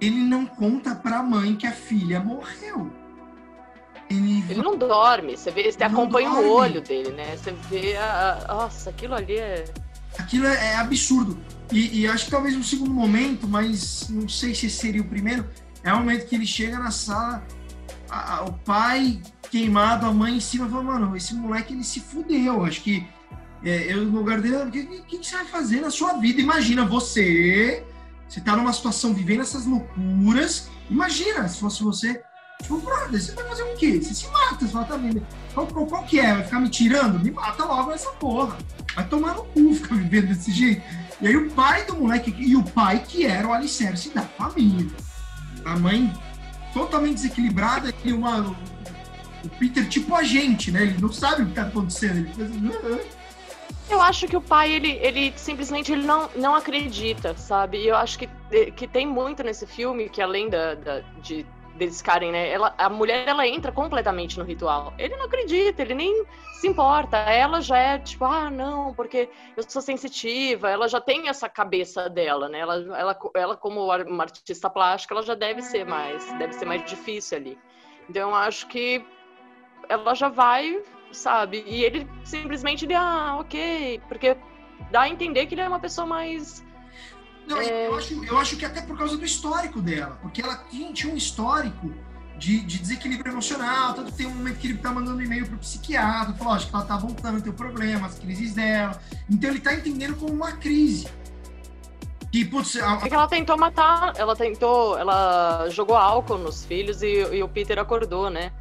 Ele 0.00 0.16
não 0.16 0.46
conta 0.46 0.94
pra 0.94 1.22
mãe 1.22 1.54
que 1.56 1.66
a 1.66 1.72
filha 1.72 2.20
morreu. 2.20 2.92
Ele, 4.10 4.44
ele 4.48 4.62
não 4.62 4.76
dorme, 4.76 5.36
você 5.36 5.50
vê, 5.50 5.70
você 5.70 5.82
acompanha 5.82 6.30
dorme. 6.30 6.44
o 6.44 6.52
olho 6.52 6.80
dele, 6.80 7.10
né? 7.10 7.36
Você 7.36 7.52
vê 7.68 7.96
a, 7.96 8.44
Nossa, 8.48 8.90
aquilo 8.90 9.14
ali 9.14 9.36
é. 9.36 9.64
Aquilo 10.18 10.46
é, 10.46 10.72
é 10.72 10.76
absurdo. 10.76 11.38
E, 11.72 12.02
e, 12.02 12.06
acho 12.06 12.26
que 12.26 12.30
talvez 12.30 12.54
um 12.56 12.62
segundo 12.62 12.92
momento, 12.92 13.48
mas 13.48 14.08
não 14.08 14.28
sei 14.28 14.54
se 14.54 14.70
seria 14.70 15.02
o 15.02 15.08
primeiro, 15.08 15.48
é 15.82 15.92
o 15.92 15.98
momento 15.98 16.26
que 16.26 16.34
ele 16.36 16.46
chega 16.46 16.78
na 16.78 16.92
sala, 16.92 17.44
a, 18.08 18.36
a, 18.36 18.44
o 18.44 18.52
pai 18.52 19.20
queimado, 19.48 20.06
a 20.06 20.12
mãe 20.12 20.36
em 20.36 20.40
cima, 20.40 20.68
falou, 20.68 20.84
mano, 20.84 21.16
esse 21.16 21.34
moleque 21.34 21.72
ele 21.72 21.84
se 21.84 22.00
fudeu. 22.00 22.64
Acho 22.64 22.82
que 22.82 23.06
é, 23.64 23.92
eu 23.92 24.04
no 24.04 24.18
lugar 24.18 24.40
dele, 24.40 24.56
o 24.56 24.70
que, 24.70 24.84
que, 24.84 25.18
que, 25.18 25.26
você 25.26 25.36
vai 25.36 25.46
fazer 25.46 25.80
na 25.80 25.90
sua 25.90 26.14
vida? 26.14 26.40
Imagina 26.40 26.84
você, 26.84 27.84
você 28.28 28.40
tá 28.40 28.56
numa 28.56 28.72
situação 28.72 29.14
vivendo 29.14 29.40
essas 29.40 29.66
loucuras. 29.66 30.68
Imagina 30.90 31.48
se 31.48 31.58
fosse 31.58 31.82
você, 31.82 32.22
tipo, 32.62 32.78
brother, 32.78 33.20
você 33.20 33.32
vai 33.32 33.44
fazer 33.48 33.62
o 33.62 33.76
quê? 33.76 34.00
Você 34.00 34.14
se 34.14 34.28
mata, 34.28 34.64
você 34.64 34.68
fala, 34.68 34.84
tá 34.84 34.96
vendo? 34.96 35.26
Qual, 35.54 35.66
qual, 35.66 35.86
qual, 35.86 36.04
que 36.04 36.20
é? 36.20 36.34
Vai 36.34 36.44
ficar 36.44 36.60
me 36.60 36.68
tirando? 36.68 37.18
Me 37.18 37.30
mata 37.30 37.64
logo 37.64 37.92
essa 37.92 38.10
porra. 38.12 38.56
Vai 38.94 39.06
tomar 39.08 39.34
no 39.34 39.44
cu 39.44 39.74
ficar 39.74 39.96
vivendo 39.96 40.28
desse 40.28 40.52
jeito. 40.52 40.82
E 41.20 41.26
aí 41.26 41.36
o 41.36 41.50
pai 41.50 41.84
do 41.86 41.96
moleque, 41.96 42.34
e 42.38 42.54
o 42.54 42.62
pai 42.62 43.02
que 43.06 43.26
era 43.26 43.48
o 43.48 43.52
alicerce 43.52 44.10
da 44.10 44.22
família. 44.22 44.86
A 45.64 45.76
mãe 45.76 46.12
totalmente 46.72 47.14
desequilibrada 47.14 47.92
e 48.04 48.12
uma 48.12 48.54
o 49.46 49.50
Peter 49.58 49.88
tipo 49.88 50.14
a 50.14 50.22
gente, 50.22 50.70
né? 50.70 50.82
Ele 50.82 51.00
não 51.00 51.12
sabe 51.12 51.42
o 51.42 51.46
que 51.46 51.54
tá 51.54 51.62
acontecendo. 51.62 52.18
Ele 52.18 52.30
assim, 52.30 52.70
eu 53.88 54.00
acho 54.00 54.26
que 54.26 54.36
o 54.36 54.40
pai, 54.40 54.72
ele, 54.72 54.98
ele 55.00 55.32
simplesmente 55.36 55.92
ele 55.92 56.04
não, 56.04 56.28
não 56.34 56.54
acredita, 56.54 57.36
sabe? 57.36 57.78
E 57.78 57.88
eu 57.88 57.96
acho 57.96 58.18
que, 58.18 58.28
que 58.74 58.86
tem 58.86 59.06
muito 59.06 59.42
nesse 59.42 59.66
filme, 59.66 60.08
que 60.08 60.20
além 60.20 60.48
da, 60.48 60.74
da 60.74 61.00
de 61.22 61.46
deles 61.76 61.98
ficarem, 61.98 62.32
né? 62.32 62.50
Ela, 62.50 62.74
a 62.76 62.88
mulher, 62.88 63.28
ela 63.28 63.46
entra 63.46 63.70
completamente 63.70 64.38
no 64.38 64.44
ritual. 64.44 64.92
Ele 64.98 65.14
não 65.16 65.26
acredita, 65.26 65.82
ele 65.82 65.94
nem 65.94 66.26
se 66.60 66.66
importa. 66.66 67.16
Ela 67.16 67.60
já 67.60 67.76
é 67.76 67.98
tipo, 67.98 68.24
ah, 68.24 68.50
não, 68.50 68.92
porque 68.94 69.28
eu 69.56 69.62
sou 69.68 69.80
sensitiva. 69.80 70.68
Ela 70.68 70.88
já 70.88 71.00
tem 71.00 71.28
essa 71.28 71.48
cabeça 71.48 72.08
dela, 72.08 72.48
né? 72.48 72.60
Ela, 72.60 72.76
ela, 72.98 73.18
ela 73.34 73.56
como 73.56 73.84
uma 73.84 74.24
artista 74.24 74.68
plástica, 74.68 75.14
ela 75.14 75.22
já 75.22 75.34
deve 75.34 75.62
ser 75.62 75.84
mais, 75.84 76.24
deve 76.38 76.54
ser 76.54 76.64
mais 76.64 76.84
difícil 76.84 77.38
ali. 77.38 77.58
Então, 78.08 78.30
eu 78.30 78.34
acho 78.34 78.66
que 78.68 79.04
ela 79.88 80.14
já 80.14 80.28
vai, 80.28 80.82
sabe? 81.12 81.64
E 81.66 81.82
ele 81.84 82.08
simplesmente, 82.24 82.84
ele, 82.84 82.94
ah, 82.94 83.36
ok, 83.40 84.00
porque 84.08 84.36
dá 84.90 85.02
a 85.02 85.08
entender 85.08 85.46
que 85.46 85.54
ele 85.54 85.62
é 85.62 85.68
uma 85.68 85.80
pessoa 85.80 86.06
mais. 86.06 86.64
Não, 87.46 87.60
é... 87.60 87.86
eu, 87.86 87.94
acho, 87.94 88.24
eu 88.24 88.38
acho 88.38 88.56
que 88.56 88.64
até 88.64 88.80
por 88.82 88.96
causa 88.96 89.16
do 89.16 89.24
histórico 89.24 89.80
dela, 89.80 90.18
porque 90.20 90.42
ela 90.42 90.56
tinha, 90.70 90.92
tinha 90.92 91.12
um 91.12 91.16
histórico 91.16 91.92
de, 92.36 92.60
de, 92.60 92.78
desequilíbrio 92.78 93.32
emocional, 93.32 93.94
tanto 93.94 94.12
tem 94.12 94.26
um 94.26 94.34
momento 94.34 94.58
que 94.58 94.68
ele 94.68 94.78
tá 94.78 94.92
mandando 94.92 95.22
e-mail 95.22 95.46
pro 95.46 95.58
psiquiatra, 95.58 96.34
falou, 96.34 96.54
acho 96.54 96.68
que 96.68 96.74
ela 96.74 96.84
tá 96.84 96.96
voltando 96.96 97.38
a 97.38 97.40
ter 97.40 97.52
problema, 97.52 98.06
as 98.06 98.18
crises 98.18 98.54
dela. 98.54 99.00
Então 99.30 99.50
ele 99.50 99.60
tá 99.60 99.74
entendendo 99.74 100.16
como 100.16 100.32
uma 100.32 100.52
crise. 100.52 101.08
Que, 102.30 102.44
putz, 102.44 102.76
a... 102.76 103.00
é 103.02 103.08
que 103.08 103.14
ela 103.14 103.28
tentou 103.28 103.56
matar, 103.56 104.12
ela 104.16 104.36
tentou, 104.36 104.98
ela 104.98 105.68
jogou 105.70 105.96
álcool 105.96 106.38
nos 106.38 106.64
filhos 106.66 107.00
e, 107.00 107.22
e 107.32 107.42
o 107.42 107.48
Peter 107.48 107.78
acordou, 107.78 108.28
né? 108.28 108.52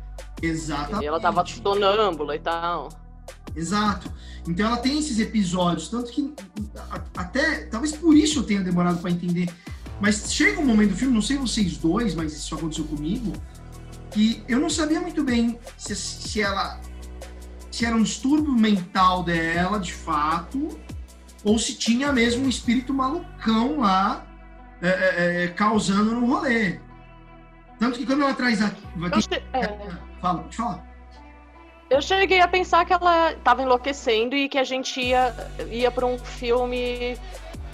Exatamente. 0.41 1.03
E 1.03 1.07
ela 1.07 1.19
tava 1.19 1.45
sonâmbula 1.45 2.35
e 2.35 2.39
tal. 2.39 2.89
Exato. 3.55 4.11
Então 4.47 4.67
ela 4.67 4.77
tem 4.77 4.99
esses 4.99 5.19
episódios, 5.19 5.87
tanto 5.87 6.11
que 6.11 6.33
até 7.15 7.65
talvez 7.65 7.93
por 7.93 8.15
isso 8.15 8.39
eu 8.39 8.43
tenha 8.43 8.61
demorado 8.61 8.99
para 8.99 9.11
entender. 9.11 9.49
Mas 9.99 10.31
chega 10.33 10.59
um 10.59 10.65
momento 10.65 10.89
do 10.91 10.97
filme, 10.97 11.13
não 11.13 11.21
sei 11.21 11.37
vocês 11.37 11.77
dois, 11.77 12.13
mas 12.13 12.33
isso 12.33 12.53
aconteceu 12.53 12.83
comigo, 12.85 13.31
que 14.11 14.43
eu 14.47 14.59
não 14.59 14.69
sabia 14.69 14.99
muito 14.99 15.23
bem 15.23 15.57
se, 15.77 15.95
se 15.95 16.41
ela 16.41 16.79
se 17.71 17.85
era 17.85 17.95
um 17.95 18.03
distúrbio 18.03 18.53
mental 18.53 19.23
dela, 19.23 19.79
de 19.79 19.93
fato, 19.93 20.79
ou 21.43 21.59
se 21.59 21.75
tinha 21.75 22.11
mesmo 22.11 22.45
um 22.45 22.49
espírito 22.49 22.93
malucão 22.93 23.81
lá 23.81 24.25
é, 24.81 24.87
é, 24.87 25.43
é 25.43 25.47
causando 25.49 26.11
no 26.11 26.25
rolê. 26.25 26.79
Tanto 27.79 27.97
que 27.97 28.05
quando 28.05 28.21
ela 28.21 28.33
traz 28.33 28.61
aqui. 28.61 28.81
aqui 29.03 29.35
é... 29.53 30.04
Fala, 30.25 30.43
falar. 30.51 30.83
Eu 31.87 32.01
cheguei 32.01 32.41
a 32.41 32.47
pensar 32.47 32.83
que 32.83 32.91
ela 32.91 33.33
estava 33.33 33.61
enlouquecendo 33.61 34.35
e 34.35 34.49
que 34.49 34.57
a 34.57 34.63
gente 34.63 34.99
ia, 34.99 35.31
ia 35.69 35.91
para 35.91 36.03
um 36.03 36.17
filme, 36.17 37.15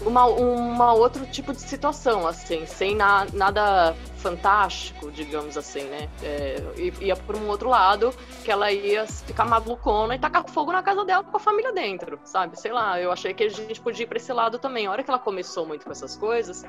uma, 0.01 0.25
uma 0.25 0.93
outro 0.93 1.25
tipo 1.27 1.53
de 1.53 1.61
situação, 1.61 2.27
assim, 2.27 2.65
sem 2.65 2.93
na, 2.93 3.25
nada 3.31 3.95
fantástico, 4.21 5.11
digamos 5.11 5.57
assim, 5.57 5.83
né? 5.83 6.07
É, 6.23 6.55
ia 7.01 7.15
por 7.15 7.35
um 7.35 7.47
outro 7.47 7.67
lado, 7.67 8.13
que 8.43 8.51
ela 8.51 8.71
ia 8.71 9.05
ficar 9.07 9.45
malucona 9.45 10.15
e 10.15 10.19
tacar 10.19 10.47
fogo 10.49 10.71
na 10.71 10.83
casa 10.83 11.03
dela 11.03 11.23
com 11.23 11.35
a 11.35 11.39
família 11.39 11.73
dentro, 11.73 12.19
sabe? 12.23 12.59
Sei 12.59 12.71
lá, 12.71 13.01
eu 13.01 13.11
achei 13.11 13.33
que 13.33 13.43
a 13.43 13.49
gente 13.49 13.81
podia 13.81 14.03
ir 14.03 14.07
pra 14.07 14.17
esse 14.17 14.31
lado 14.31 14.59
também. 14.59 14.85
A 14.85 14.91
hora 14.91 15.03
que 15.03 15.09
ela 15.09 15.19
começou 15.19 15.65
muito 15.65 15.85
com 15.85 15.91
essas 15.91 16.15
coisas, 16.15 16.63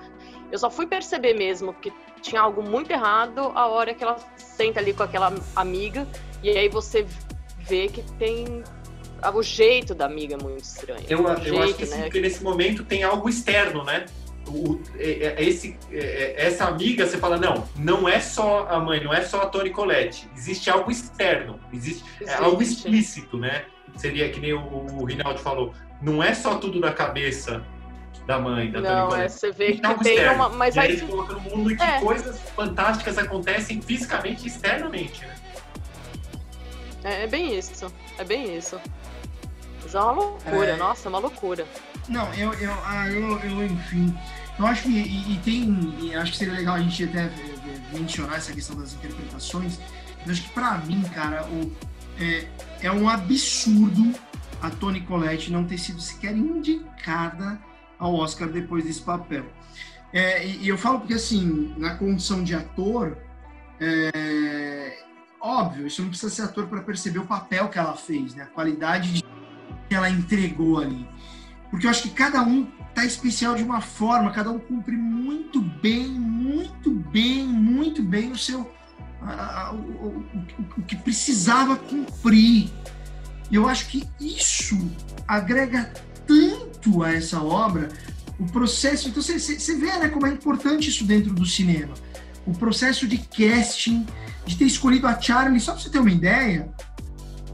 eu 0.50 0.58
só 0.58 0.70
fui 0.70 0.86
perceber 0.86 1.34
mesmo 1.34 1.72
que 1.74 1.92
tinha 2.20 2.40
algo 2.40 2.62
muito 2.62 2.90
errado 2.90 3.52
a 3.54 3.66
hora 3.66 3.94
que 3.94 4.02
ela 4.02 4.16
senta 4.36 4.80
ali 4.80 4.92
com 4.92 5.02
aquela 5.02 5.32
amiga, 5.54 6.08
e 6.42 6.50
aí 6.50 6.68
você 6.68 7.06
vê 7.60 7.88
que 7.88 8.02
tem 8.18 8.64
o 9.30 9.42
jeito 9.42 9.94
da 9.94 10.06
amiga 10.06 10.34
é 10.34 10.42
muito 10.42 10.64
estranho. 10.64 11.04
Eu, 11.08 11.20
eu 11.20 11.38
jeito, 11.38 11.62
acho 11.62 11.74
que, 11.74 11.86
né? 11.86 12.10
que 12.10 12.20
nesse 12.20 12.42
momento 12.42 12.84
tem 12.84 13.04
algo 13.04 13.28
externo, 13.28 13.84
né? 13.84 14.06
O, 14.54 14.78
é, 14.98 15.34
é, 15.38 15.42
esse, 15.44 15.78
é, 15.90 16.34
essa 16.36 16.66
amiga, 16.66 17.06
você 17.06 17.16
fala, 17.16 17.38
não, 17.38 17.66
não 17.76 18.06
é 18.08 18.20
só 18.20 18.66
a 18.68 18.78
mãe, 18.78 19.02
não 19.02 19.12
é 19.12 19.22
só 19.22 19.40
a 19.42 19.46
Toni 19.46 19.70
Colette. 19.70 20.28
Existe 20.36 20.68
algo 20.68 20.90
externo, 20.90 21.58
existe, 21.72 22.04
é 22.20 22.34
algo 22.34 22.60
explícito, 22.62 23.38
né? 23.38 23.64
Seria 23.96 24.28
que 24.30 24.38
nem 24.40 24.52
o, 24.52 24.60
o 25.00 25.04
Rinaldo 25.04 25.38
falou, 25.40 25.72
não 26.02 26.22
é 26.22 26.34
só 26.34 26.56
tudo 26.56 26.78
na 26.78 26.92
cabeça 26.92 27.62
da 28.26 28.38
mãe, 28.38 28.70
da 28.70 28.80
Não, 28.80 28.88
Toni 28.90 29.00
é, 29.00 29.06
Colette. 29.06 29.32
você 29.34 29.52
vê 29.52 29.72
que 29.72 29.86
algo 29.86 30.02
tem 30.04 30.14
externo. 30.14 30.34
uma. 30.36 30.48
Mas 30.50 30.76
e 30.76 30.80
aí 30.80 30.92
aí. 30.92 31.00
coloca 31.00 31.32
no 31.34 31.40
mundo 31.40 31.72
em 31.72 31.76
que 31.76 31.82
É. 31.82 32.00
coisas 32.00 32.38
fantásticas 32.54 33.18
acontecem 33.18 33.80
fisicamente 33.80 34.44
e 34.44 34.48
externamente, 34.48 35.24
né? 35.26 35.34
É, 37.04 37.24
é 37.24 37.26
bem 37.26 37.56
isso. 37.58 37.92
É 38.18 38.24
bem 38.24 38.56
isso. 38.56 38.80
Mas 39.82 39.94
é 39.94 39.98
uma 40.00 40.12
loucura, 40.12 40.70
É. 40.70 40.76
nossa, 40.76 41.08
é 41.08 41.10
uma 41.10 41.18
loucura. 41.18 41.66
Não, 42.08 42.32
eu, 42.34 42.52
eu, 42.54 42.72
ah, 42.84 43.08
eu, 43.08 43.38
eu, 43.40 43.64
enfim. 43.66 44.14
Eu 44.58 44.66
acho 44.66 44.82
que 44.84 44.90
e, 44.90 45.32
e 45.34 45.38
tem. 45.38 45.94
e 46.00 46.14
acho 46.14 46.32
que 46.32 46.38
seria 46.38 46.54
legal 46.54 46.74
a 46.76 46.80
gente 46.80 47.04
até 47.04 47.30
mencionar 47.92 48.36
essa 48.36 48.52
questão 48.52 48.76
das 48.76 48.92
interpretações. 48.94 49.78
Eu 50.24 50.32
acho 50.32 50.42
que 50.42 50.50
pra 50.50 50.78
mim, 50.78 51.02
cara, 51.14 51.46
o, 51.48 51.72
é, 52.18 52.46
é 52.80 52.92
um 52.92 53.08
absurdo 53.08 54.12
a 54.60 54.70
Toni 54.70 55.00
Collette 55.00 55.50
não 55.50 55.64
ter 55.64 55.78
sido 55.78 56.00
sequer 56.00 56.36
indicada 56.36 57.58
ao 57.98 58.14
Oscar 58.14 58.48
depois 58.48 58.84
desse 58.84 59.02
papel. 59.02 59.46
É, 60.12 60.46
e, 60.46 60.64
e 60.64 60.68
eu 60.68 60.78
falo 60.78 61.00
porque, 61.00 61.14
assim, 61.14 61.74
na 61.78 61.94
condição 61.94 62.44
de 62.44 62.54
ator, 62.54 63.18
é, 63.80 64.98
óbvio, 65.40 65.86
isso 65.86 66.02
não 66.02 66.08
precisa 66.10 66.30
ser 66.32 66.42
ator 66.42 66.66
para 66.68 66.82
perceber 66.82 67.18
o 67.18 67.26
papel 67.26 67.68
que 67.68 67.78
ela 67.78 67.96
fez, 67.96 68.34
né? 68.34 68.44
A 68.44 68.46
qualidade 68.46 69.12
de- 69.14 69.24
que 69.88 69.94
ela 69.94 70.08
entregou 70.08 70.80
ali. 70.80 71.08
Porque 71.70 71.86
eu 71.86 71.90
acho 71.90 72.02
que 72.02 72.10
cada 72.10 72.42
um 72.42 72.70
tá 72.94 73.04
especial 73.04 73.54
de 73.54 73.62
uma 73.62 73.80
forma, 73.80 74.30
cada 74.30 74.50
um 74.50 74.58
cumpre 74.58 74.96
muito 74.96 75.60
bem, 75.60 76.08
muito 76.08 76.90
bem, 76.90 77.46
muito 77.46 78.02
bem 78.02 78.32
o 78.32 78.38
seu. 78.38 78.60
o, 79.72 79.76
o- 79.76 80.24
o- 80.78 80.82
que 80.82 80.96
precisava 80.96 81.76
cumprir. 81.76 82.70
E 83.50 83.54
eu 83.54 83.68
acho 83.68 83.86
que 83.88 84.02
isso 84.20 84.76
agrega 85.28 85.92
tanto 86.26 87.02
a 87.04 87.12
essa 87.12 87.40
obra, 87.42 87.88
o 88.38 88.46
processo. 88.46 89.08
Então 89.08 89.22
você, 89.22 89.38
você 89.38 89.76
vê 89.76 89.96
né, 89.98 90.08
como 90.08 90.26
é 90.26 90.30
importante 90.30 90.88
isso 90.88 91.04
dentro 91.04 91.32
do 91.32 91.46
cinema. 91.46 91.94
O 92.44 92.52
processo 92.52 93.06
de 93.06 93.18
casting, 93.18 94.04
de 94.44 94.56
ter 94.56 94.64
escolhido 94.64 95.06
a 95.06 95.20
Charlie, 95.20 95.60
só 95.60 95.72
pra 95.74 95.80
você 95.82 95.88
ter 95.90 96.00
uma 96.00 96.10
ideia, 96.10 96.72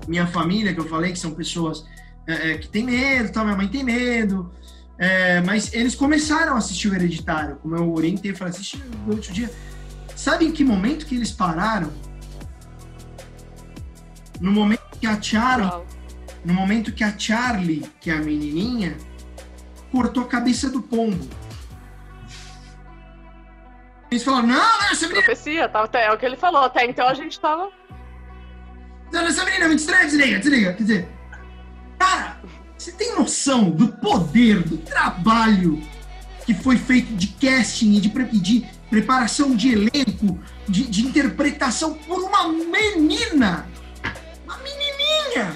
minha 0.06 0.26
família, 0.26 0.72
que 0.72 0.80
eu 0.80 0.88
falei, 0.88 1.12
que 1.12 1.18
são 1.18 1.32
pessoas 1.32 1.84
é, 2.26 2.52
é, 2.52 2.58
que 2.58 2.68
tem 2.68 2.84
medo, 2.84 3.30
tal, 3.32 3.44
minha 3.44 3.56
mãe 3.56 3.68
tem 3.68 3.84
medo. 3.84 4.50
É, 4.98 5.40
mas 5.42 5.72
eles 5.72 5.94
começaram 5.94 6.54
a 6.54 6.58
assistir 6.58 6.88
o 6.88 6.94
Hereditário, 6.94 7.56
como 7.56 7.76
eu 7.76 7.92
orientei, 7.92 8.34
falei, 8.34 8.52
assiste 8.52 8.78
durante 9.06 9.30
o 9.30 9.32
dia. 9.32 9.50
Sabe 10.16 10.46
em 10.46 10.50
que 10.50 10.64
momento 10.64 11.06
que 11.06 11.14
eles 11.14 11.30
pararam? 11.30 11.92
No 14.40 14.50
momento 14.50 14.82
que 15.00 15.06
a 15.06 15.20
Charlie, 15.22 15.70
no 16.44 16.52
momento 16.52 16.92
que 16.92 17.04
a 17.04 17.16
Charlie, 17.16 17.88
que 18.00 18.10
é 18.10 18.14
a 18.14 18.18
menininha, 18.18 18.96
cortou 19.92 20.24
a 20.24 20.26
cabeça 20.26 20.68
do 20.68 20.82
pombo. 20.82 21.28
Eles 24.10 24.24
falaram, 24.24 24.48
não, 24.48 24.56
não, 24.56 24.90
essa 24.90 25.06
menina, 25.06 25.24
Profecia, 25.24 25.68
tá, 25.68 25.82
até, 25.82 26.06
é 26.06 26.12
o 26.12 26.18
que 26.18 26.26
ele 26.26 26.36
falou. 26.36 26.62
Até 26.62 26.84
então 26.86 27.06
a 27.06 27.14
gente 27.14 27.38
tava. 27.38 27.70
não, 29.12 29.20
essa 29.26 29.44
menina 29.44 29.64
é 29.66 29.68
muito 29.68 29.80
estranha, 29.80 30.04
desliga, 30.06 30.38
desliga. 30.38 30.72
Quer 30.72 30.82
dizer, 30.82 31.08
cara, 31.98 32.40
você 32.78 32.92
tem 32.92 33.16
noção 33.16 33.70
do 33.70 33.88
poder, 33.88 34.62
do 34.62 34.78
trabalho 34.78 35.82
que 36.46 36.54
foi 36.54 36.76
feito 36.76 37.12
de 37.14 37.26
casting 37.26 38.00
de, 38.00 38.08
pre- 38.08 38.24
de 38.24 38.64
preparação 38.88 39.54
de 39.54 39.72
elenco, 39.72 40.38
de, 40.68 40.84
de 40.84 41.04
interpretação 41.04 41.94
por 41.94 42.20
uma 42.20 42.48
menina? 42.48 43.66
Uma 44.44 44.56
menininha! 44.58 45.52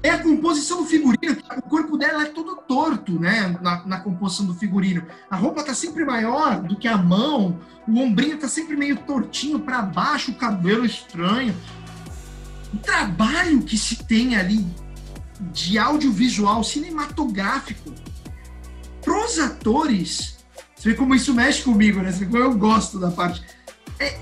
É 0.00 0.10
a 0.10 0.22
composição 0.22 0.82
do 0.82 0.88
figurino, 0.88 1.36
o 1.56 1.62
corpo 1.62 1.98
dela 1.98 2.22
é 2.22 2.26
todo 2.26 2.54
torto, 2.68 3.18
né? 3.18 3.58
Na, 3.60 3.84
na 3.84 4.00
composição 4.00 4.46
do 4.46 4.54
figurino. 4.54 5.02
A 5.28 5.34
roupa 5.34 5.64
tá 5.64 5.74
sempre 5.74 6.04
maior 6.04 6.60
do 6.60 6.76
que 6.76 6.86
a 6.86 6.96
mão, 6.96 7.58
o 7.86 7.98
ombrinho 7.98 8.38
tá 8.38 8.46
sempre 8.48 8.76
meio 8.76 8.96
tortinho 8.96 9.58
para 9.58 9.82
baixo, 9.82 10.30
o 10.30 10.36
cabelo 10.36 10.86
estranho. 10.86 11.54
O 12.72 12.76
trabalho 12.78 13.60
que 13.62 13.76
se 13.76 13.96
tem 14.04 14.36
ali 14.36 14.64
de 15.40 15.78
audiovisual 15.78 16.62
cinematográfico 16.64 17.92
pros 19.02 19.38
atores, 19.38 20.38
você 20.74 20.90
vê 20.90 20.94
como 20.94 21.14
isso 21.14 21.32
mexe 21.34 21.62
comigo, 21.62 22.00
né? 22.00 22.10
Você 22.12 22.20
vê 22.20 22.26
como 22.26 22.38
eu 22.38 22.54
gosto 22.56 22.98
da 22.98 23.10
parte. 23.10 23.42
É, 23.98 24.18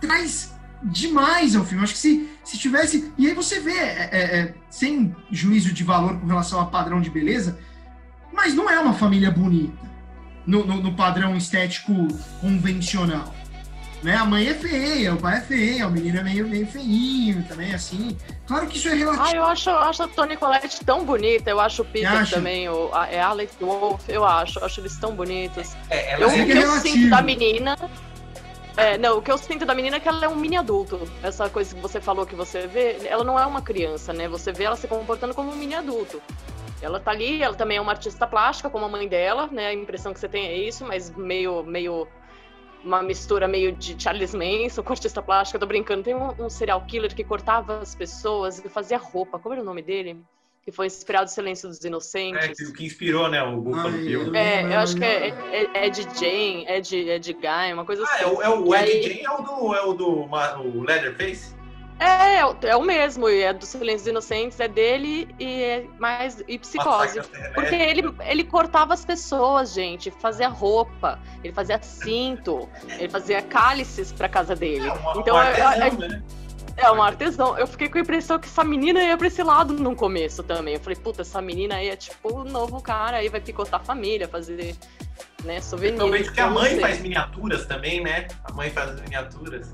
traz 0.00 0.52
demais 0.82 1.54
ao 1.56 1.64
filme. 1.64 1.82
Acho 1.84 1.92
que 1.94 1.98
se, 1.98 2.28
se 2.44 2.58
tivesse. 2.58 3.12
E 3.16 3.26
aí 3.26 3.34
você 3.34 3.60
vê, 3.60 3.72
é, 3.78 4.08
é, 4.12 4.38
é, 4.40 4.54
sem 4.70 5.14
juízo 5.30 5.72
de 5.72 5.84
valor 5.84 6.18
com 6.18 6.26
relação 6.26 6.60
a 6.60 6.66
padrão 6.66 7.00
de 7.00 7.10
beleza, 7.10 7.58
mas 8.32 8.54
não 8.54 8.68
é 8.68 8.78
uma 8.78 8.92
família 8.94 9.30
bonita 9.30 9.78
no, 10.46 10.66
no- 10.66 10.82
no 10.82 10.94
padrão 10.94 11.36
estético 11.36 11.92
convencional. 12.40 13.34
Né? 14.04 14.14
A 14.16 14.26
mãe 14.26 14.46
é 14.48 14.52
feia, 14.52 15.14
o 15.14 15.16
pai 15.16 15.38
é 15.38 15.40
feio, 15.40 15.88
o 15.88 15.90
menino 15.90 16.18
é 16.18 16.22
meio, 16.22 16.46
meio 16.46 16.66
feinho 16.66 17.42
também, 17.48 17.72
assim. 17.72 18.14
Claro 18.46 18.66
que 18.66 18.76
isso 18.76 18.90
é 18.90 18.94
relativo. 18.94 19.24
Ah, 19.24 19.32
eu 19.32 19.44
acho, 19.44 19.70
eu 19.70 19.78
acho 19.78 20.02
a 20.02 20.08
Toni 20.08 20.36
Collette 20.36 20.84
tão 20.84 21.06
bonita. 21.06 21.48
Eu 21.48 21.58
acho 21.58 21.80
o 21.80 21.84
Peter 21.86 22.12
acha? 22.12 22.36
também, 22.36 22.68
o, 22.68 22.90
a, 22.94 23.08
é 23.08 23.18
Alex 23.18 23.56
Wolff, 23.58 24.04
eu 24.12 24.22
acho. 24.22 24.58
Eu 24.58 24.66
acho 24.66 24.80
eles 24.82 24.94
tão 24.98 25.14
bonitos. 25.14 25.74
É, 25.88 26.12
ela 26.12 26.24
Eu, 26.24 26.30
sei 26.30 26.42
o 26.42 26.46
que 26.46 26.52
que 26.52 26.58
é 26.58 26.64
eu 26.64 26.70
sinto 26.72 27.08
da 27.08 27.22
menina. 27.22 27.78
É, 28.76 28.98
não, 28.98 29.16
o 29.16 29.22
que 29.22 29.32
eu 29.32 29.38
sinto 29.38 29.64
da 29.64 29.74
menina 29.74 29.96
é 29.96 30.00
que 30.00 30.08
ela 30.08 30.26
é 30.26 30.28
um 30.28 30.36
mini 30.36 30.58
adulto. 30.58 31.00
Essa 31.22 31.48
coisa 31.48 31.74
que 31.74 31.80
você 31.80 31.98
falou 31.98 32.26
que 32.26 32.34
você 32.34 32.66
vê, 32.66 32.98
ela 33.06 33.24
não 33.24 33.38
é 33.38 33.46
uma 33.46 33.62
criança, 33.62 34.12
né? 34.12 34.28
Você 34.28 34.52
vê 34.52 34.64
ela 34.64 34.76
se 34.76 34.86
comportando 34.86 35.32
como 35.32 35.50
um 35.50 35.56
mini 35.56 35.76
adulto. 35.76 36.20
Ela 36.82 37.00
tá 37.00 37.10
ali, 37.10 37.42
ela 37.42 37.54
também 37.54 37.78
é 37.78 37.80
uma 37.80 37.92
artista 37.92 38.26
plástica, 38.26 38.68
como 38.68 38.84
a 38.84 38.88
mãe 38.88 39.08
dela, 39.08 39.48
né? 39.50 39.68
A 39.68 39.72
impressão 39.72 40.12
que 40.12 40.20
você 40.20 40.28
tem 40.28 40.44
é 40.44 40.58
isso, 40.58 40.84
mas 40.84 41.08
meio, 41.16 41.62
meio 41.62 42.06
uma 42.84 43.02
mistura 43.02 43.48
meio 43.48 43.72
de 43.72 44.00
Charles 44.00 44.34
Manson 44.34 44.82
com 44.82 44.92
artista 44.92 45.22
plástica. 45.22 45.56
Eu 45.56 45.60
tô 45.60 45.66
brincando. 45.66 46.02
Tem 46.02 46.14
um, 46.14 46.28
um 46.38 46.50
serial 46.50 46.80
killer 46.82 47.14
que 47.14 47.24
cortava 47.24 47.78
as 47.80 47.94
pessoas 47.94 48.58
e 48.64 48.68
fazia 48.68 48.98
roupa. 48.98 49.38
Como 49.38 49.54
era 49.54 49.62
o 49.62 49.64
nome 49.64 49.82
dele? 49.82 50.20
Que 50.62 50.72
foi 50.72 50.86
inspirado 50.86 51.24
no 51.24 51.28
Silêncio 51.28 51.68
dos 51.68 51.84
É, 51.84 51.88
Inocentes. 51.88 52.68
que, 52.68 52.72
que 52.72 52.84
inspirou, 52.86 53.28
né, 53.28 53.42
o 53.42 53.60
Buffalo 53.60 53.90
Bill. 53.98 54.34
É, 54.34 54.64
eu 54.64 54.78
acho 54.78 54.96
que 54.96 55.04
é, 55.04 55.28
é, 55.28 55.86
é 55.86 55.90
de 55.90 56.02
Jane, 56.18 56.64
é 56.66 56.80
de, 56.80 57.10
é 57.10 57.18
de 57.18 57.34
Guy, 57.34 57.72
uma 57.74 57.84
coisa 57.84 58.02
Ah, 58.02 58.14
assim. 58.14 58.24
é 58.24 58.26
o, 58.28 58.42
é 58.42 58.48
o 58.48 58.74
Ed 58.74 58.90
aí- 58.90 59.02
Gein 59.02 59.24
é 59.24 59.30
o 59.30 59.42
do, 59.42 59.74
é 59.74 59.82
o 59.82 59.92
do 59.92 60.08
o 60.08 60.82
Leatherface? 60.82 61.53
É, 61.98 62.38
é, 62.38 62.46
o- 62.46 62.56
é 62.62 62.76
o 62.76 62.82
mesmo, 62.82 63.28
e 63.28 63.42
é 63.42 63.52
do 63.52 63.64
Silêncio 63.64 63.98
dos 63.98 64.08
Inocentes, 64.08 64.58
é 64.58 64.66
dele 64.66 65.32
e 65.38 65.62
é 65.62 65.86
mais 65.98 66.42
e 66.48 66.58
psicose. 66.58 67.18
Massacre 67.18 67.46
à 67.46 67.50
Porque 67.52 67.74
ele, 67.74 68.14
ele 68.26 68.44
cortava 68.44 68.92
as 68.94 69.04
pessoas, 69.04 69.72
gente, 69.72 70.10
fazia 70.10 70.48
roupa, 70.48 71.20
ele 71.42 71.52
fazia 71.52 71.80
cinto, 71.82 72.68
ele 72.98 73.08
fazia 73.08 73.40
cálices 73.42 74.12
pra 74.12 74.28
casa 74.28 74.56
dele. 74.56 74.88
É 74.88 74.92
um, 74.92 75.20
então 75.20 75.36
um 75.36 75.40
é, 75.40 75.60
artesão, 75.62 76.02
é, 76.04 76.08
né? 76.08 76.22
é 76.76 76.90
um 76.90 77.02
artesão. 77.02 77.56
Eu 77.56 77.66
fiquei 77.66 77.88
com 77.88 77.98
a 77.98 78.00
impressão 78.00 78.38
que 78.40 78.48
essa 78.48 78.64
menina 78.64 79.00
ia 79.00 79.16
pra 79.16 79.28
esse 79.28 79.42
lado 79.42 79.72
no 79.74 79.94
começo 79.94 80.42
também. 80.42 80.74
Eu 80.74 80.80
falei, 80.80 80.98
puta, 80.98 81.22
essa 81.22 81.40
menina 81.40 81.76
aí 81.76 81.88
é 81.88 81.96
tipo 81.96 82.40
o 82.40 82.44
novo 82.44 82.82
cara, 82.82 83.18
aí 83.18 83.28
vai 83.28 83.40
picotar 83.40 83.80
a 83.80 83.84
família, 83.84 84.26
fazer, 84.26 84.74
né, 85.44 85.60
vejo 86.10 86.32
que 86.32 86.40
a 86.40 86.50
mãe 86.50 86.80
faz 86.80 87.00
miniaturas 87.00 87.66
também, 87.66 88.02
né? 88.02 88.26
A 88.42 88.52
mãe 88.52 88.68
faz 88.70 88.90
as 88.90 89.00
miniaturas. 89.00 89.72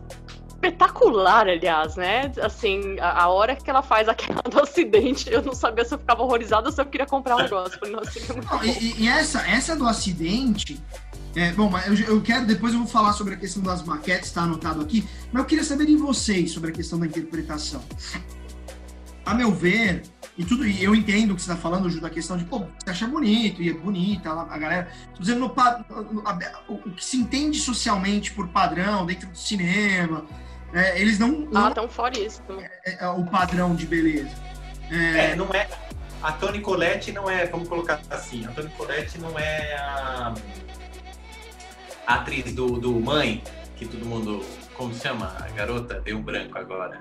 Espetacular, 0.60 1.48
aliás, 1.48 1.96
né? 1.96 2.30
Assim, 2.42 2.98
a, 3.00 3.24
a 3.24 3.28
hora 3.28 3.56
que 3.56 3.68
ela 3.68 3.82
faz 3.82 4.08
aquela 4.08 4.42
do 4.42 4.60
acidente, 4.60 5.30
eu 5.32 5.42
não 5.42 5.54
sabia 5.54 5.84
se 5.84 5.94
eu 5.94 5.98
ficava 5.98 6.22
horrorizada 6.22 6.68
ou 6.68 6.72
se 6.72 6.80
eu 6.80 6.86
queria 6.86 7.06
comprar 7.06 7.36
um 7.36 7.42
negócio. 7.42 7.78
Falei, 7.78 7.94
nossa, 7.94 8.18
é 8.18 8.40
Não, 8.40 8.64
e, 8.64 9.02
e 9.02 9.08
essa, 9.08 9.40
essa 9.48 9.74
do 9.74 9.86
acidente. 9.86 10.78
é, 11.34 11.52
bom, 11.52 11.70
mas 11.70 12.00
eu, 12.00 12.16
eu 12.16 12.20
quero, 12.20 12.46
depois 12.46 12.74
eu 12.74 12.80
vou 12.80 12.88
falar 12.88 13.14
sobre 13.14 13.34
a 13.34 13.36
questão 13.36 13.62
das 13.62 13.82
maquetes, 13.82 14.28
está 14.28 14.42
anotado 14.42 14.80
aqui, 14.82 15.08
mas 15.32 15.42
eu 15.42 15.46
queria 15.46 15.64
saber 15.64 15.86
de 15.86 15.96
vocês 15.96 16.52
sobre 16.52 16.70
a 16.70 16.72
questão 16.72 16.98
da 16.98 17.06
interpretação. 17.06 17.82
A 19.24 19.34
meu 19.34 19.52
ver, 19.52 20.02
e 20.36 20.44
tudo, 20.44 20.66
e 20.66 20.82
eu 20.82 20.94
entendo 20.94 21.32
o 21.32 21.36
que 21.36 21.42
você 21.42 21.52
está 21.52 21.62
falando, 21.62 21.88
Ju, 21.88 22.00
da 22.00 22.10
questão 22.10 22.36
de, 22.36 22.44
pô, 22.44 22.60
você 22.60 22.90
acha 22.90 23.06
bonito, 23.06 23.62
e 23.62 23.68
é 23.68 23.72
bonita 23.72 24.30
a 24.30 24.58
galera. 24.58 24.90
Tô 25.14 25.20
dizendo 25.20 25.40
no, 25.40 25.48
no, 25.48 26.22
o, 26.68 26.74
o 26.74 26.90
que 26.92 27.04
se 27.04 27.16
entende 27.18 27.58
socialmente 27.60 28.32
por 28.32 28.48
padrão 28.48 29.06
dentro 29.06 29.28
do 29.28 29.36
cinema, 29.36 30.24
é, 30.72 31.00
eles 31.00 31.18
não. 31.18 31.48
Ah, 31.54 31.60
não, 31.60 31.72
tão 31.72 31.88
fora 31.88 32.18
isso. 32.18 32.42
É, 32.84 33.04
é, 33.04 33.08
o 33.08 33.24
padrão 33.24 33.74
de 33.74 33.86
beleza. 33.86 34.30
É, 34.90 35.34
não 35.34 35.46
é. 35.52 35.68
A 36.22 36.32
Toni 36.32 36.60
Colette 36.60 37.12
não 37.12 37.30
é, 37.30 37.46
vamos 37.46 37.68
colocar 37.68 38.00
assim, 38.10 38.44
a 38.44 38.50
Toni 38.50 38.68
Colette 38.70 39.18
não 39.18 39.38
é 39.38 39.74
a, 39.74 40.34
a 42.06 42.14
atriz 42.14 42.52
do, 42.52 42.78
do 42.78 42.92
Mãe, 42.92 43.42
que 43.76 43.86
todo 43.86 44.04
mundo. 44.04 44.44
Como 44.74 44.94
se 44.94 45.02
chama? 45.02 45.34
A 45.38 45.48
garota 45.50 46.00
deu 46.00 46.16
um 46.16 46.22
branco 46.22 46.58
agora. 46.58 47.00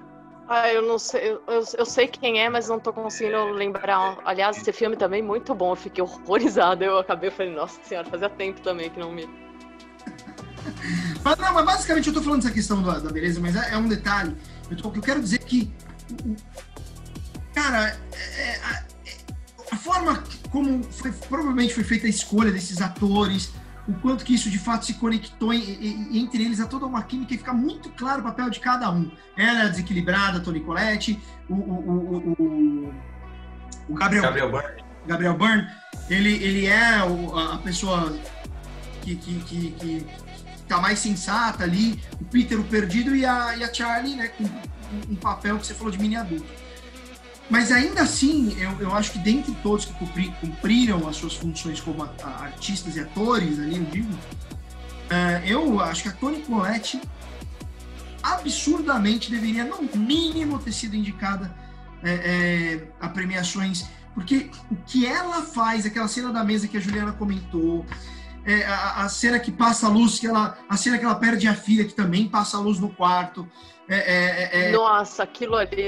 Ah, 0.52 0.74
eu 0.74 0.82
não 0.82 0.98
sei, 0.98 1.34
eu, 1.34 1.42
eu, 1.78 1.86
sei 1.86 2.08
quem 2.08 2.42
é, 2.42 2.50
mas 2.50 2.68
não 2.68 2.80
tô 2.80 2.92
conseguindo 2.92 3.52
lembrar. 3.52 4.18
Aliás, 4.26 4.58
esse 4.58 4.74
filme 4.74 4.96
também 4.96 5.22
é 5.22 5.24
muito 5.24 5.54
bom, 5.54 5.74
eu 5.74 5.76
fiquei 5.76 6.04
horrorizada. 6.04 6.84
Eu 6.84 6.98
acabei, 6.98 7.30
eu 7.30 7.32
falei, 7.32 7.54
nossa 7.54 7.80
senhora, 7.84 8.10
fazia 8.10 8.30
tempo 8.30 8.60
também 8.62 8.90
que 8.90 9.00
não 9.00 9.12
me. 9.12 9.30
mas, 11.24 11.38
não, 11.38 11.54
mas 11.54 11.66
basicamente 11.66 12.08
eu 12.08 12.14
tô 12.14 12.22
falando 12.22 12.42
dessa 12.42 12.54
questão 12.54 12.82
da, 12.82 13.00
da 13.00 13.10
beleza, 13.10 13.40
mas 13.40 13.56
é, 13.56 13.74
é, 13.74 13.78
um 13.78 13.88
detalhe. 13.88 14.36
Eu, 14.70 14.78
tô, 14.78 14.94
eu 14.94 15.02
quero 15.02 15.22
dizer 15.22 15.40
que. 15.40 15.72
Cara, 17.54 17.98
é, 18.14 18.42
é, 18.42 18.62
a, 18.64 18.84
é, 19.06 19.18
a 19.72 19.78
forma 19.78 20.24
como 20.50 20.84
foi, 20.84 21.12
provavelmente 21.12 21.74
foi 21.74 21.84
feita 21.84 22.08
a 22.08 22.10
escolha 22.10 22.52
desses 22.52 22.82
atores, 22.82 23.52
o 23.88 23.94
quanto 23.94 24.24
que 24.24 24.34
isso 24.34 24.50
de 24.50 24.60
fato 24.60 24.86
se 24.86 24.94
conectou 24.96 25.54
em, 25.54 25.62
em, 25.62 26.20
entre 26.20 26.44
eles 26.44 26.60
a 26.60 26.66
toda 26.66 26.86
uma 26.86 27.04
química 27.04 27.34
e 27.34 27.38
fica 27.38 27.54
muito 27.54 27.90
claro 27.92 28.22
o 28.22 28.24
papel 28.24 28.50
de 28.50 28.60
cada 28.60 28.92
um. 28.92 29.12
Ela 29.36 29.66
é 29.66 29.70
desequilibrada, 29.70 30.40
Tony 30.40 30.60
Colette, 30.60 31.20
o, 31.50 31.54
o, 31.54 32.36
o, 32.40 32.94
o 33.90 33.94
Gabriel, 33.94 34.24
Gabriel 34.24 34.52
Byrne. 34.52 34.84
Gabriel 35.08 35.38
Byrne, 35.38 35.68
ele, 36.10 36.34
ele 36.44 36.66
é 36.68 36.98
a 36.98 37.58
pessoa 37.64 38.16
que, 39.02 39.16
que, 39.16 39.40
que, 39.40 39.72
que 39.72 40.06
tá 40.70 40.80
mais 40.80 41.00
sensata 41.00 41.64
ali, 41.64 42.00
o 42.22 42.26
Peter 42.26 42.60
o 42.60 42.64
perdido 42.64 43.16
e 43.16 43.26
a, 43.26 43.58
e 43.58 43.64
a 43.64 43.74
Charlie, 43.74 44.16
né, 44.16 44.28
com 44.28 44.46
um 45.10 45.16
papel 45.16 45.58
que 45.58 45.66
você 45.66 45.74
falou 45.74 45.92
de 45.92 46.00
mini 46.00 46.16
adulto. 46.16 46.48
Mas 47.50 47.72
ainda 47.72 48.04
assim, 48.04 48.56
eu, 48.60 48.80
eu 48.80 48.94
acho 48.94 49.12
que 49.12 49.20
dentre 49.20 49.52
todos 49.64 49.86
que 49.86 49.94
cumpri, 49.94 50.34
cumpriram 50.40 51.08
as 51.08 51.16
suas 51.16 51.34
funções 51.34 51.82
como 51.82 52.04
a, 52.04 52.14
a, 52.24 52.44
artistas 52.44 52.96
e 52.96 53.00
atores 53.00 53.60
ali, 53.60 53.78
eu 53.78 53.84
digo, 53.86 54.14
uh, 54.14 55.46
eu 55.46 55.80
acho 55.82 56.04
que 56.04 56.10
a 56.10 56.12
Toni 56.12 56.42
Collette 56.42 57.02
absurdamente 58.22 59.32
deveria, 59.32 59.64
no 59.64 59.82
mínimo, 59.98 60.60
ter 60.60 60.72
sido 60.72 60.96
indicada 60.96 61.52
é, 62.04 62.12
é, 62.12 62.88
a 63.00 63.10
premiações, 63.10 63.86
porque 64.14 64.52
o 64.70 64.76
que 64.76 65.06
ela 65.06 65.42
faz, 65.42 65.86
aquela 65.86 66.08
cena 66.08 66.32
da 66.32 66.44
mesa 66.44 66.68
que 66.68 66.78
a 66.78 66.80
Juliana 66.80 67.14
comentou, 67.14 67.86
é, 68.46 68.66
a, 68.66 69.04
a, 69.04 69.10
cena 69.10 69.40
que 69.40 69.52
passa 69.52 69.88
a 69.88 69.90
luz, 69.90 70.20
que 70.20 70.28
ela, 70.28 70.58
a 70.68 70.78
cena 70.78 70.98
que 70.98 71.06
ela 71.06 71.16
perde 71.16 71.48
a 71.48 71.54
filha, 71.54 71.86
que 71.86 71.94
também 71.94 72.28
passa 72.28 72.58
a 72.58 72.60
luz 72.60 72.80
no 72.80 72.90
quarto. 72.90 73.48
É, 73.88 73.96
é, 73.96 74.50
é, 74.54 74.70
é. 74.70 74.72
Nossa, 74.72 75.24
aquilo 75.24 75.56
ali, 75.56 75.82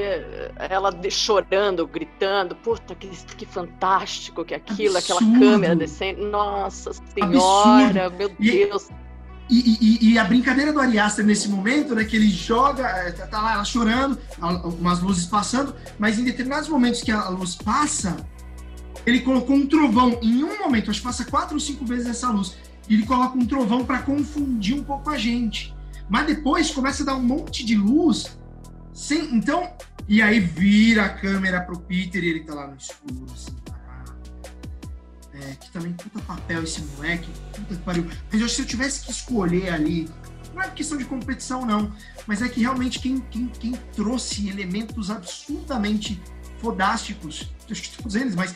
ela 0.57 0.91
chorando, 1.09 1.85
gritando, 1.85 2.55
puta, 2.55 2.95
que, 2.95 3.07
que 3.07 3.45
fantástico 3.45 4.43
que 4.43 4.55
aquilo, 4.55 4.97
Absurdo. 4.97 5.23
aquela 5.23 5.39
câmera 5.39 5.75
descendo. 5.75 6.25
Nossa 6.25 6.91
senhora, 6.93 8.07
Absurdo. 8.07 8.17
meu 8.17 8.29
Deus. 8.39 8.89
E, 9.51 9.77
e, 9.81 10.13
e, 10.13 10.17
a 10.17 10.23
brincadeira 10.23 10.71
do 10.71 10.79
Ari 10.79 10.97
Aster 10.97 11.25
nesse 11.25 11.49
momento, 11.49 11.93
né, 11.93 12.05
que 12.05 12.15
ele 12.15 12.29
joga, 12.29 13.11
tá, 13.11 13.27
tá 13.27 13.41
lá 13.41 13.53
ela 13.55 13.65
chorando, 13.65 14.17
umas 14.79 15.01
luzes 15.01 15.25
passando, 15.25 15.75
mas 15.99 16.17
em 16.17 16.23
determinados 16.23 16.69
momentos 16.69 17.01
que 17.01 17.11
a 17.11 17.27
luz 17.27 17.55
passa, 17.55 18.15
ele 19.05 19.21
colocou 19.21 19.55
um 19.55 19.65
trovão 19.65 20.19
em 20.21 20.43
um 20.43 20.59
momento, 20.59 20.91
acho 20.91 20.99
que 20.99 21.05
passa 21.05 21.25
quatro 21.25 21.55
ou 21.55 21.59
cinco 21.59 21.85
vezes 21.85 22.07
essa 22.07 22.29
luz. 22.29 22.55
Ele 22.89 23.05
coloca 23.05 23.37
um 23.37 23.45
trovão 23.45 23.85
para 23.85 23.99
confundir 23.99 24.75
um 24.75 24.83
pouco 24.83 25.09
a 25.09 25.17
gente. 25.17 25.73
Mas 26.09 26.27
depois 26.27 26.71
começa 26.71 27.03
a 27.03 27.05
dar 27.05 27.15
um 27.15 27.23
monte 27.23 27.63
de 27.65 27.75
luz. 27.75 28.37
Sem, 28.93 29.33
então, 29.33 29.71
e 30.07 30.21
aí 30.21 30.39
vira 30.39 31.05
a 31.05 31.09
câmera 31.09 31.61
pro 31.61 31.79
Peter 31.79 32.23
e 32.23 32.27
ele 32.27 32.39
tá 32.41 32.53
lá 32.53 32.67
no 32.67 32.75
escuro, 32.75 33.25
assim, 33.33 33.55
é, 35.33 35.55
que 35.55 35.71
também 35.71 35.93
puta 35.93 36.19
papel 36.19 36.63
esse 36.63 36.81
moleque, 36.81 37.29
puta 37.53 37.75
que 37.75 37.81
pariu. 37.81 38.07
Mas 38.31 38.41
eu, 38.41 38.49
se 38.49 38.61
eu 38.61 38.65
tivesse 38.65 39.05
que 39.05 39.11
escolher 39.11 39.69
ali, 39.69 40.09
não 40.53 40.61
é 40.61 40.69
questão 40.69 40.97
de 40.97 41.05
competição, 41.05 41.65
não, 41.65 41.91
mas 42.27 42.41
é 42.41 42.49
que 42.49 42.59
realmente 42.59 42.99
quem, 42.99 43.19
quem, 43.31 43.47
quem 43.47 43.71
trouxe 43.93 44.49
elementos 44.49 45.09
absurdamente 45.09 46.21
fodásticos, 46.59 47.51
todos 47.97 48.15
eles, 48.15 48.35
mas 48.35 48.53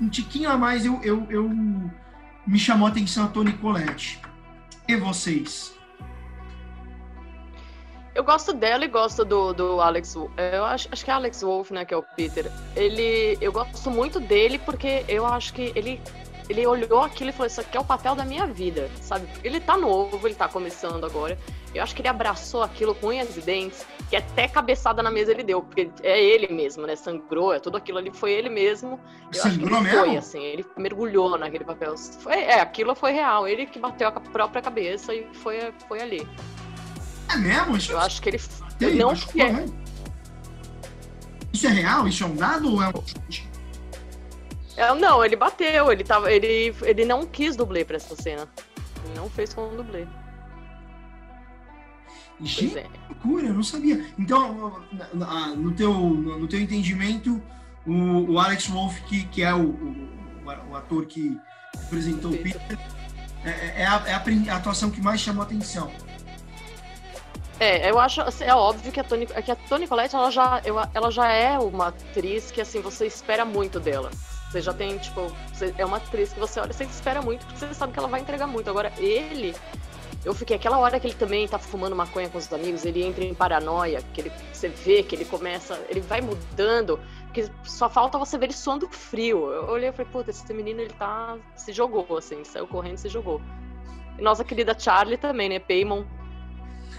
um 0.00 0.08
tiquinho 0.08 0.50
a 0.50 0.56
mais 0.56 0.84
eu, 0.84 1.00
eu, 1.02 1.26
eu 1.30 1.48
me 2.46 2.58
chamou 2.58 2.86
a 2.86 2.90
atenção 2.90 3.24
a 3.24 3.28
Tony 3.28 3.52
Colette. 3.54 4.20
E 4.88 4.96
vocês? 4.96 5.74
Eu 8.14 8.24
gosto 8.24 8.54
dela 8.54 8.84
e 8.84 8.88
gosto 8.88 9.24
do, 9.24 9.52
do 9.52 9.80
Alex. 9.80 10.14
Eu 10.14 10.64
acho, 10.64 10.88
acho 10.90 11.04
que 11.04 11.10
é 11.10 11.14
Alex 11.14 11.42
Wolf, 11.42 11.70
né, 11.70 11.84
que 11.84 11.92
é 11.92 11.96
o 11.96 12.02
Peter. 12.02 12.50
Ele, 12.74 13.36
eu 13.42 13.52
gosto 13.52 13.90
muito 13.90 14.18
dele 14.18 14.58
porque 14.58 15.04
eu 15.06 15.26
acho 15.26 15.52
que 15.52 15.70
ele 15.74 16.00
ele 16.48 16.66
olhou 16.66 17.02
aquilo 17.02 17.30
e 17.30 17.32
falou: 17.32 17.46
Isso 17.46 17.60
aqui 17.60 17.76
é 17.76 17.80
o 17.80 17.84
papel 17.84 18.14
da 18.14 18.24
minha 18.24 18.46
vida, 18.46 18.90
sabe? 19.00 19.26
Ele 19.42 19.60
tá 19.60 19.76
novo, 19.76 20.26
ele 20.26 20.34
tá 20.34 20.48
começando 20.48 21.04
agora. 21.04 21.38
Eu 21.74 21.82
acho 21.82 21.94
que 21.94 22.00
ele 22.00 22.08
abraçou 22.08 22.62
aquilo 22.62 22.94
com 22.94 23.08
unhas 23.08 23.36
e 23.36 23.40
dentes, 23.40 23.84
que 24.08 24.16
até 24.16 24.48
cabeçada 24.48 25.02
na 25.02 25.10
mesa 25.10 25.32
ele 25.32 25.42
deu, 25.42 25.62
porque 25.62 25.90
é 26.02 26.22
ele 26.22 26.48
mesmo, 26.48 26.86
né? 26.86 26.96
Sangrou, 26.96 27.52
é 27.52 27.58
tudo 27.58 27.76
aquilo 27.76 27.98
ali 27.98 28.10
foi 28.12 28.32
ele 28.32 28.48
mesmo. 28.48 28.98
Eu 29.32 29.42
Sangrou 29.42 29.80
mesmo? 29.80 29.98
Foi, 29.98 30.16
assim, 30.16 30.42
ele 30.42 30.64
mergulhou 30.76 31.36
naquele 31.36 31.64
papel. 31.64 31.94
Foi, 31.96 32.34
é, 32.34 32.60
aquilo 32.60 32.94
foi 32.94 33.12
real, 33.12 33.46
ele 33.46 33.66
que 33.66 33.78
bateu 33.78 34.08
a 34.08 34.12
própria 34.12 34.62
cabeça 34.62 35.14
e 35.14 35.26
foi, 35.34 35.72
foi 35.88 36.00
ali. 36.00 36.26
É 37.30 37.36
mesmo? 37.36 37.76
Isso 37.76 37.92
eu 37.92 37.98
acho 37.98 38.22
que 38.22 38.30
ele. 38.30 38.40
Não 38.96 39.10
é. 39.10 39.64
Isso 41.52 41.66
é 41.66 41.70
real? 41.70 42.06
Isso 42.06 42.22
é 42.22 42.26
um 42.26 42.36
dado 42.36 42.72
ou 42.72 42.82
é 42.82 42.88
um 42.88 42.92
não, 44.98 45.24
ele 45.24 45.36
bateu, 45.36 45.90
ele, 45.90 46.04
tava, 46.04 46.30
ele, 46.30 46.74
ele 46.82 47.04
não 47.04 47.24
quis 47.24 47.56
dublê 47.56 47.84
pra 47.84 47.96
essa 47.96 48.14
cena. 48.14 48.48
Ele 49.04 49.14
não 49.14 49.30
fez 49.30 49.54
com 49.54 49.74
dublê. 49.74 50.06
Gente, 52.40 52.78
é. 52.78 52.86
loucura, 53.08 53.46
eu 53.46 53.54
não 53.54 53.62
sabia. 53.62 54.04
Então, 54.18 54.82
no 55.56 55.72
teu, 55.72 55.92
no 55.94 56.46
teu 56.46 56.60
entendimento, 56.60 57.42
o, 57.86 58.32
o 58.32 58.38
Alex 58.38 58.66
Wolff, 58.66 59.00
que, 59.04 59.24
que 59.26 59.42
é 59.42 59.54
o, 59.54 59.70
o, 59.70 60.70
o 60.70 60.76
ator 60.76 61.06
que 61.06 61.38
representou 61.84 62.32
o 62.32 62.38
Peter, 62.38 62.78
é, 63.44 63.50
é, 63.50 63.74
é, 63.82 63.86
a, 63.86 64.02
é 64.06 64.50
a 64.50 64.56
atuação 64.56 64.90
que 64.90 65.00
mais 65.00 65.20
chamou 65.20 65.42
a 65.42 65.46
atenção. 65.46 65.90
É, 67.58 67.90
eu 67.90 67.98
acho, 67.98 68.20
assim, 68.20 68.44
é 68.44 68.54
óbvio 68.54 68.92
que 68.92 69.00
a 69.00 69.04
Toni, 69.04 69.24
que 69.26 69.50
a 69.50 69.56
Toni 69.56 69.86
Collette, 69.86 70.14
ela 70.14 70.30
já, 70.30 70.60
eu, 70.62 70.76
ela 70.92 71.10
já 71.10 71.28
é 71.28 71.58
uma 71.58 71.88
atriz 71.88 72.50
que, 72.50 72.60
assim, 72.60 72.82
você 72.82 73.06
espera 73.06 73.46
muito 73.46 73.80
dela. 73.80 74.10
Você 74.56 74.62
já 74.62 74.72
tem, 74.72 74.96
tipo, 74.96 75.28
você, 75.52 75.74
é 75.76 75.84
uma 75.84 75.98
atriz 75.98 76.32
que 76.32 76.40
você 76.40 76.58
olha, 76.58 76.72
você 76.72 76.84
espera 76.84 77.20
muito, 77.20 77.44
porque 77.44 77.58
você 77.58 77.74
sabe 77.74 77.92
que 77.92 77.98
ela 77.98 78.08
vai 78.08 78.22
entregar 78.22 78.46
muito. 78.46 78.70
Agora, 78.70 78.90
ele, 78.96 79.54
eu 80.24 80.32
fiquei 80.32 80.56
aquela 80.56 80.78
hora 80.78 80.98
que 80.98 81.06
ele 81.06 81.14
também 81.14 81.46
tá 81.46 81.58
fumando 81.58 81.94
maconha 81.94 82.30
com 82.30 82.38
os 82.38 82.50
amigos, 82.50 82.86
ele 82.86 83.04
entra 83.04 83.22
em 83.22 83.34
paranoia, 83.34 84.00
que 84.14 84.22
ele, 84.22 84.32
você 84.50 84.70
vê 84.70 85.02
que 85.02 85.14
ele 85.14 85.26
começa, 85.26 85.78
ele 85.90 86.00
vai 86.00 86.22
mudando, 86.22 86.98
que 87.34 87.50
só 87.64 87.90
falta 87.90 88.16
você 88.16 88.38
ver 88.38 88.46
ele 88.46 88.54
suando 88.54 88.88
frio. 88.88 89.52
Eu 89.52 89.66
olhei 89.66 89.90
e 89.90 89.92
falei, 89.92 90.10
puta, 90.10 90.30
esse 90.30 90.54
menino 90.54 90.80
ele 90.80 90.94
tá. 90.94 91.36
se 91.54 91.70
jogou, 91.70 92.16
assim, 92.16 92.42
saiu 92.42 92.66
correndo 92.66 92.94
e 92.94 93.00
se 93.00 93.10
jogou. 93.10 93.42
E 94.18 94.22
nossa 94.22 94.42
querida 94.42 94.74
Charlie 94.78 95.18
também, 95.18 95.50
né? 95.50 95.58
Paymon. 95.58 96.02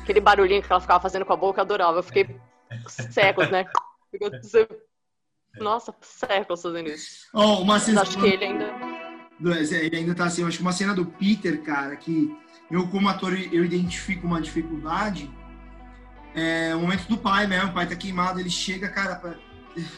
Aquele 0.04 0.20
barulhinho 0.20 0.62
que 0.62 0.72
ela 0.72 0.80
ficava 0.80 1.02
fazendo 1.02 1.26
com 1.26 1.34
a 1.34 1.38
boca, 1.38 1.60
eu 1.60 1.64
adorava. 1.64 1.98
Eu 1.98 2.04
fiquei 2.04 2.40
séculos, 3.12 3.50
né? 3.50 3.66
Você 4.44 4.68
nossa, 5.60 5.94
séculos 6.02 6.62
fazendo 6.62 6.90
isso. 6.90 7.28
Oh, 7.34 7.62
uma 7.62 7.80
cena 7.80 8.02
acho 8.02 8.18
que 8.18 8.26
ele 8.26 8.46
ainda. 8.46 8.72
Ele 9.40 9.96
ainda 9.96 10.16
tá 10.16 10.26
assim, 10.26 10.42
eu 10.42 10.48
acho 10.48 10.58
que 10.58 10.64
uma 10.64 10.74
cena 10.74 10.94
do 10.94 11.06
Peter, 11.06 11.62
cara, 11.62 11.96
que 11.96 12.36
eu, 12.72 12.88
como 12.88 13.08
ator, 13.08 13.34
eu 13.34 13.64
identifico 13.64 14.26
uma 14.26 14.42
dificuldade. 14.42 15.30
É 16.36 16.76
o 16.76 16.80
momento 16.80 17.08
do 17.08 17.18
pai 17.18 17.48
mesmo, 17.48 17.70
o 17.70 17.74
pai 17.74 17.88
tá 17.88 17.96
queimado, 17.96 18.40
ele 18.40 18.50
chega, 18.50 18.90
cara, 18.90 19.16
pra, 19.16 19.36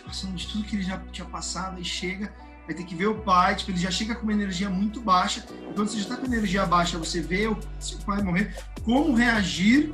passando 0.06 0.36
de 0.36 0.48
tudo 0.48 0.64
que 0.64 0.76
ele 0.76 0.84
já 0.84 0.98
tinha 1.12 1.28
passado, 1.28 1.80
e 1.80 1.86
chega, 1.86 2.34
vai 2.66 2.76
ter 2.76 2.84
que 2.84 2.96
ver 2.96 3.08
o 3.08 3.16
pai, 3.22 3.56
tipo, 3.56 3.72
ele 3.72 3.80
já 3.80 3.92
chega 3.92 4.16
com 4.16 4.24
uma 4.24 4.34
energia 4.34 4.70
muito 4.70 5.02
baixa. 5.02 5.46
Quando 5.76 5.88
você 5.88 6.00
já 6.00 6.10
tá 6.10 6.18
com 6.18 6.26
energia 6.26 6.66
baixa, 6.66 6.98
você 6.98 7.22
vê 7.22 7.48
o, 7.48 7.58
se 7.80 7.96
o 7.96 8.06
pai 8.06 8.22
morrer, 8.22 8.56
como 8.84 9.14
reagir 9.14 9.92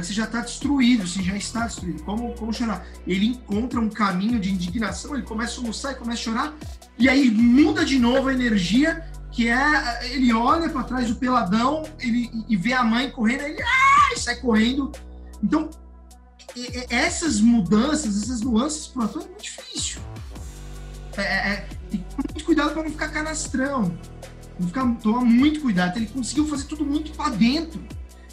que 0.00 0.06
você 0.06 0.12
já 0.12 0.24
está 0.24 0.40
destruído, 0.40 1.06
você 1.06 1.22
já 1.22 1.36
está 1.36 1.66
destruído, 1.66 2.02
como, 2.02 2.32
como 2.34 2.52
chorar? 2.52 2.86
Ele 3.06 3.26
encontra 3.26 3.78
um 3.80 3.90
caminho 3.90 4.40
de 4.40 4.50
indignação, 4.50 5.14
ele 5.14 5.24
começa 5.24 5.52
a 5.52 5.54
soluçar 5.56 5.92
e 5.92 5.94
começa 5.96 6.20
a 6.20 6.24
chorar, 6.24 6.54
e 6.98 7.08
aí 7.08 7.30
muda 7.30 7.84
de 7.84 7.98
novo 7.98 8.28
a 8.28 8.32
energia, 8.32 9.06
que 9.30 9.48
é, 9.48 10.14
ele 10.14 10.32
olha 10.32 10.68
para 10.68 10.82
trás 10.84 11.08
do 11.08 11.16
peladão 11.16 11.82
ele, 11.98 12.30
e 12.48 12.56
vê 12.56 12.72
a 12.72 12.84
mãe 12.84 13.10
correndo, 13.10 13.42
ele 13.42 13.62
ah, 13.62 14.16
sai 14.16 14.36
correndo. 14.36 14.92
Então, 15.42 15.70
essas 16.90 17.40
mudanças, 17.40 18.22
essas 18.22 18.40
nuances 18.42 18.86
para 18.86 19.02
o 19.02 19.04
ator 19.04 19.22
é 19.22 19.26
muito 19.26 19.42
difícil. 19.42 20.00
É, 21.16 21.22
é, 21.22 21.68
tem 21.90 22.00
que 22.00 22.14
tomar 22.14 22.24
muito 22.30 22.44
cuidado 22.44 22.72
para 22.72 22.82
não 22.82 22.90
ficar 22.90 23.08
canastrão. 23.08 23.98
Não 24.58 24.66
ficar, 24.66 24.94
tomar 24.96 25.24
muito 25.24 25.60
cuidado. 25.60 25.96
Ele 25.96 26.06
conseguiu 26.06 26.46
fazer 26.46 26.64
tudo 26.64 26.84
muito 26.84 27.12
para 27.12 27.30
dentro. 27.30 27.82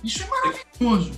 Isso 0.03 0.23
é 0.23 0.27
maravilhoso. 0.27 1.11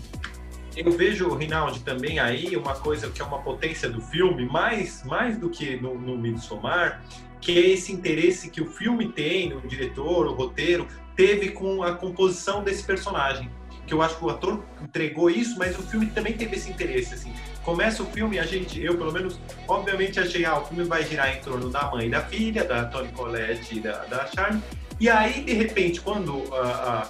Eu 0.75 0.91
vejo, 0.91 1.33
Rinaldi, 1.35 1.81
também 1.81 2.19
aí 2.19 2.55
uma 2.55 2.75
coisa 2.75 3.09
que 3.09 3.21
é 3.21 3.25
uma 3.25 3.39
potência 3.39 3.89
do 3.89 4.01
filme, 4.01 4.45
mais, 4.45 5.03
mais 5.03 5.37
do 5.37 5.49
que 5.49 5.75
no, 5.75 5.95
no 5.95 6.17
Midsommar, 6.17 7.03
que 7.41 7.57
é 7.57 7.69
esse 7.71 7.91
interesse 7.91 8.49
que 8.49 8.61
o 8.61 8.67
filme 8.67 9.11
tem, 9.11 9.53
o 9.53 9.61
diretor, 9.67 10.27
o 10.27 10.33
roteiro, 10.33 10.87
teve 11.15 11.49
com 11.49 11.83
a 11.83 11.95
composição 11.95 12.63
desse 12.63 12.83
personagem. 12.83 13.49
Que 13.85 13.93
eu 13.93 14.01
acho 14.01 14.17
que 14.17 14.23
o 14.23 14.29
ator 14.29 14.63
entregou 14.81 15.29
isso, 15.29 15.57
mas 15.57 15.77
o 15.77 15.81
filme 15.81 16.05
também 16.05 16.33
teve 16.33 16.55
esse 16.55 16.69
interesse, 16.69 17.15
assim. 17.15 17.33
Começa 17.63 18.01
o 18.01 18.05
filme, 18.05 18.39
a 18.39 18.43
gente, 18.43 18.81
eu 18.81 18.97
pelo 18.97 19.11
menos, 19.11 19.39
obviamente 19.67 20.19
achei, 20.19 20.45
ah, 20.45 20.59
o 20.59 20.65
filme 20.65 20.83
vai 20.85 21.03
girar 21.03 21.35
em 21.35 21.41
torno 21.41 21.69
da 21.69 21.91
mãe 21.91 22.07
e 22.07 22.09
da 22.09 22.21
filha, 22.21 22.63
da 22.63 22.85
Toni 22.85 23.11
Collette 23.11 23.77
e 23.77 23.81
da, 23.81 24.05
da 24.05 24.27
Charme. 24.27 24.61
E 24.99 25.09
aí, 25.09 25.43
de 25.43 25.53
repente, 25.53 25.99
quando 25.99 26.53
a, 26.53 26.61
a, 26.61 27.07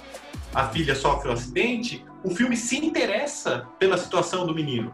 a 0.54 0.68
filha 0.68 0.94
sofre 0.94 1.28
um 1.28 1.32
acidente, 1.32 2.04
o 2.24 2.30
filme 2.30 2.56
se 2.56 2.76
interessa 2.76 3.66
pela 3.78 3.96
situação 3.96 4.46
do 4.46 4.54
menino 4.54 4.92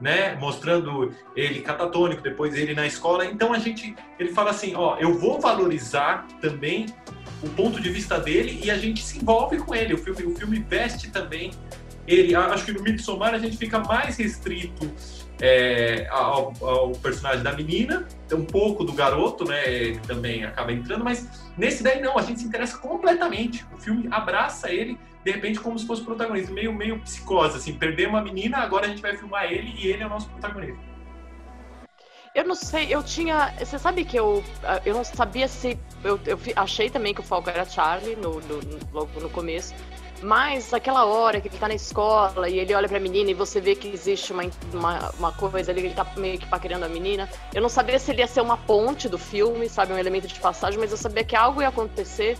né, 0.00 0.34
mostrando 0.36 1.12
ele 1.34 1.60
catatônico, 1.60 2.22
depois 2.22 2.54
ele 2.54 2.74
na 2.74 2.86
escola. 2.86 3.24
Então 3.24 3.52
a 3.52 3.58
gente, 3.58 3.94
ele 4.18 4.32
fala 4.32 4.50
assim, 4.50 4.74
ó, 4.74 4.96
eu 4.98 5.18
vou 5.18 5.40
valorizar 5.40 6.26
também 6.40 6.86
o 7.42 7.48
ponto 7.50 7.80
de 7.80 7.90
vista 7.90 8.18
dele 8.18 8.60
e 8.62 8.70
a 8.70 8.78
gente 8.78 9.02
se 9.02 9.18
envolve 9.18 9.58
com 9.58 9.74
ele. 9.74 9.94
O 9.94 9.98
filme, 9.98 10.24
o 10.24 10.34
filme 10.34 10.58
veste 10.68 11.10
também 11.10 11.50
ele. 12.06 12.34
Acho 12.34 12.64
que 12.64 12.72
no 12.72 12.82
Midsommar 12.82 13.34
a 13.34 13.38
gente 13.38 13.56
fica 13.56 13.78
mais 13.78 14.16
restrito 14.16 14.90
é, 15.40 16.06
ao, 16.10 16.52
ao, 16.60 16.92
personagem 16.92 17.42
da 17.42 17.52
menina, 17.52 18.06
um 18.32 18.44
pouco 18.44 18.84
do 18.84 18.92
garoto, 18.92 19.44
né, 19.44 19.92
também 20.06 20.44
acaba 20.44 20.72
entrando, 20.72 21.04
mas 21.04 21.45
nesse 21.56 21.82
daí 21.82 22.00
não, 22.00 22.18
a 22.18 22.22
gente 22.22 22.40
se 22.40 22.46
interessa 22.46 22.78
completamente. 22.78 23.66
O 23.72 23.78
filme 23.78 24.08
abraça 24.10 24.70
ele 24.70 24.98
de 25.26 25.32
repente 25.32 25.58
como 25.58 25.76
se 25.76 25.84
fosse 25.84 26.04
protagonista, 26.04 26.52
meio, 26.52 26.72
meio 26.72 27.00
psicose, 27.00 27.56
assim, 27.56 27.74
perder 27.74 28.08
uma 28.08 28.22
menina, 28.22 28.58
agora 28.58 28.86
a 28.86 28.88
gente 28.88 29.02
vai 29.02 29.16
filmar 29.16 29.50
ele 29.50 29.74
e 29.76 29.88
ele 29.88 30.04
é 30.04 30.06
o 30.06 30.08
nosso 30.08 30.28
protagonista. 30.28 30.78
Eu 32.32 32.44
não 32.44 32.54
sei, 32.54 32.94
eu 32.94 33.02
tinha. 33.02 33.52
Você 33.58 33.78
sabe 33.78 34.04
que 34.04 34.16
eu, 34.16 34.44
eu 34.84 34.94
não 34.94 35.02
sabia 35.02 35.48
se. 35.48 35.76
Eu, 36.04 36.20
eu 36.26 36.38
achei 36.54 36.90
também 36.90 37.12
que 37.14 37.20
o 37.20 37.24
Falco 37.24 37.48
era 37.50 37.64
Charlie 37.64 38.14
no, 38.14 38.40
no, 38.40 38.60
logo 38.92 39.18
no 39.18 39.30
começo. 39.30 39.74
Mas 40.22 40.72
aquela 40.72 41.04
hora 41.04 41.40
que 41.40 41.48
ele 41.48 41.58
tá 41.58 41.68
na 41.68 41.74
escola 41.74 42.48
e 42.48 42.58
ele 42.58 42.74
olha 42.74 42.88
pra 42.88 42.98
menina 42.98 43.30
e 43.30 43.34
você 43.34 43.60
vê 43.60 43.74
que 43.74 43.88
existe 43.88 44.32
uma, 44.32 44.44
uma, 44.72 45.10
uma 45.18 45.32
coisa 45.32 45.70
ali, 45.70 45.80
ele 45.86 45.94
tá 45.94 46.06
meio 46.16 46.38
que 46.38 46.46
paquerando 46.46 46.84
a 46.86 46.88
menina. 46.88 47.28
Eu 47.54 47.60
não 47.60 47.68
sabia 47.68 47.98
se 47.98 48.10
ele 48.10 48.20
ia 48.20 48.26
ser 48.26 48.40
uma 48.40 48.56
ponte 48.56 49.08
do 49.08 49.18
filme, 49.18 49.68
sabe, 49.68 49.92
um 49.92 49.98
elemento 49.98 50.26
de 50.26 50.40
passagem, 50.40 50.78
mas 50.80 50.90
eu 50.90 50.96
sabia 50.96 51.22
que 51.22 51.36
algo 51.36 51.60
ia 51.60 51.68
acontecer 51.68 52.38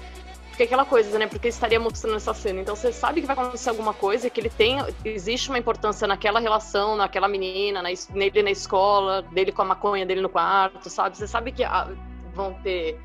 porque 0.56 0.62
aquela 0.62 0.86
coisa, 0.86 1.18
né? 1.18 1.26
Porque 1.26 1.48
estaria 1.48 1.78
mostrando 1.78 2.16
essa 2.16 2.32
cena. 2.32 2.62
Então 2.62 2.74
você 2.74 2.90
sabe 2.90 3.20
que 3.20 3.26
vai 3.26 3.36
acontecer 3.36 3.68
alguma 3.68 3.92
coisa, 3.92 4.30
que 4.30 4.40
ele 4.40 4.48
tem. 4.48 4.78
Existe 5.04 5.50
uma 5.50 5.58
importância 5.58 6.08
naquela 6.08 6.40
relação, 6.40 6.96
naquela 6.96 7.28
menina, 7.28 7.82
na, 7.82 7.90
nele 8.14 8.42
na 8.42 8.50
escola, 8.50 9.20
dele 9.20 9.52
com 9.52 9.60
a 9.60 9.66
maconha 9.66 10.06
dele 10.06 10.22
no 10.22 10.30
quarto, 10.30 10.88
sabe? 10.88 11.14
Você 11.14 11.26
sabe 11.26 11.52
que 11.52 11.62
ah, 11.62 11.90
vão 12.32 12.54
ter 12.62 12.98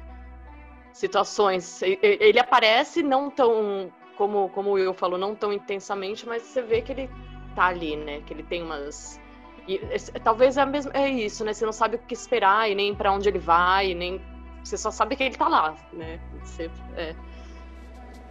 situações. 0.93 1.82
Ele 1.82 2.39
aparece 2.39 3.03
não 3.03 3.30
tão. 3.30 3.91
Como, 4.22 4.49
como 4.49 4.69
o 4.69 4.74
Will 4.74 4.93
falou, 4.93 5.17
não 5.17 5.34
tão 5.34 5.51
intensamente, 5.51 6.28
mas 6.28 6.43
você 6.43 6.61
vê 6.61 6.84
que 6.84 6.91
ele 6.91 7.09
tá 7.55 7.65
ali, 7.65 7.97
né? 7.97 8.22
Que 8.22 8.36
ele 8.36 8.43
tem 8.43 8.61
umas. 8.61 9.19
E, 9.67 9.80
talvez 10.24 10.57
é, 10.57 10.63
mesmo, 10.63 10.91
é 10.93 11.09
isso, 11.09 11.43
né? 11.43 11.55
Você 11.55 11.65
não 11.65 11.74
sabe 11.74 11.95
o 11.95 11.99
que 11.99 12.13
esperar 12.13 12.69
e 12.69 12.76
nem 12.76 12.93
para 12.93 13.11
onde 13.11 13.28
ele 13.28 13.39
vai, 13.39 13.95
nem. 13.95 14.22
Você 14.63 14.78
só 14.78 14.91
sabe 14.91 15.15
que 15.15 15.24
ele 15.24 15.36
tá 15.36 15.47
lá, 15.47 15.76
né? 15.91 16.19
Você, 16.43 16.69
é. 16.95 17.15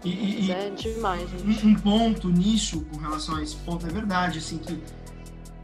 E, 0.05 0.47
e 0.47 0.53
é 0.53 0.71
demais, 0.71 1.29
gente. 1.29 1.67
Um, 1.67 1.71
um, 1.71 1.75
ponto 1.75 2.29
nisso, 2.29 2.85
com 2.85 2.97
relação 2.99 3.35
a 3.35 3.43
esse 3.43 3.57
ponto, 3.57 3.85
é 3.85 3.91
verdade, 3.91 4.39
assim, 4.39 4.59
que 4.59 4.81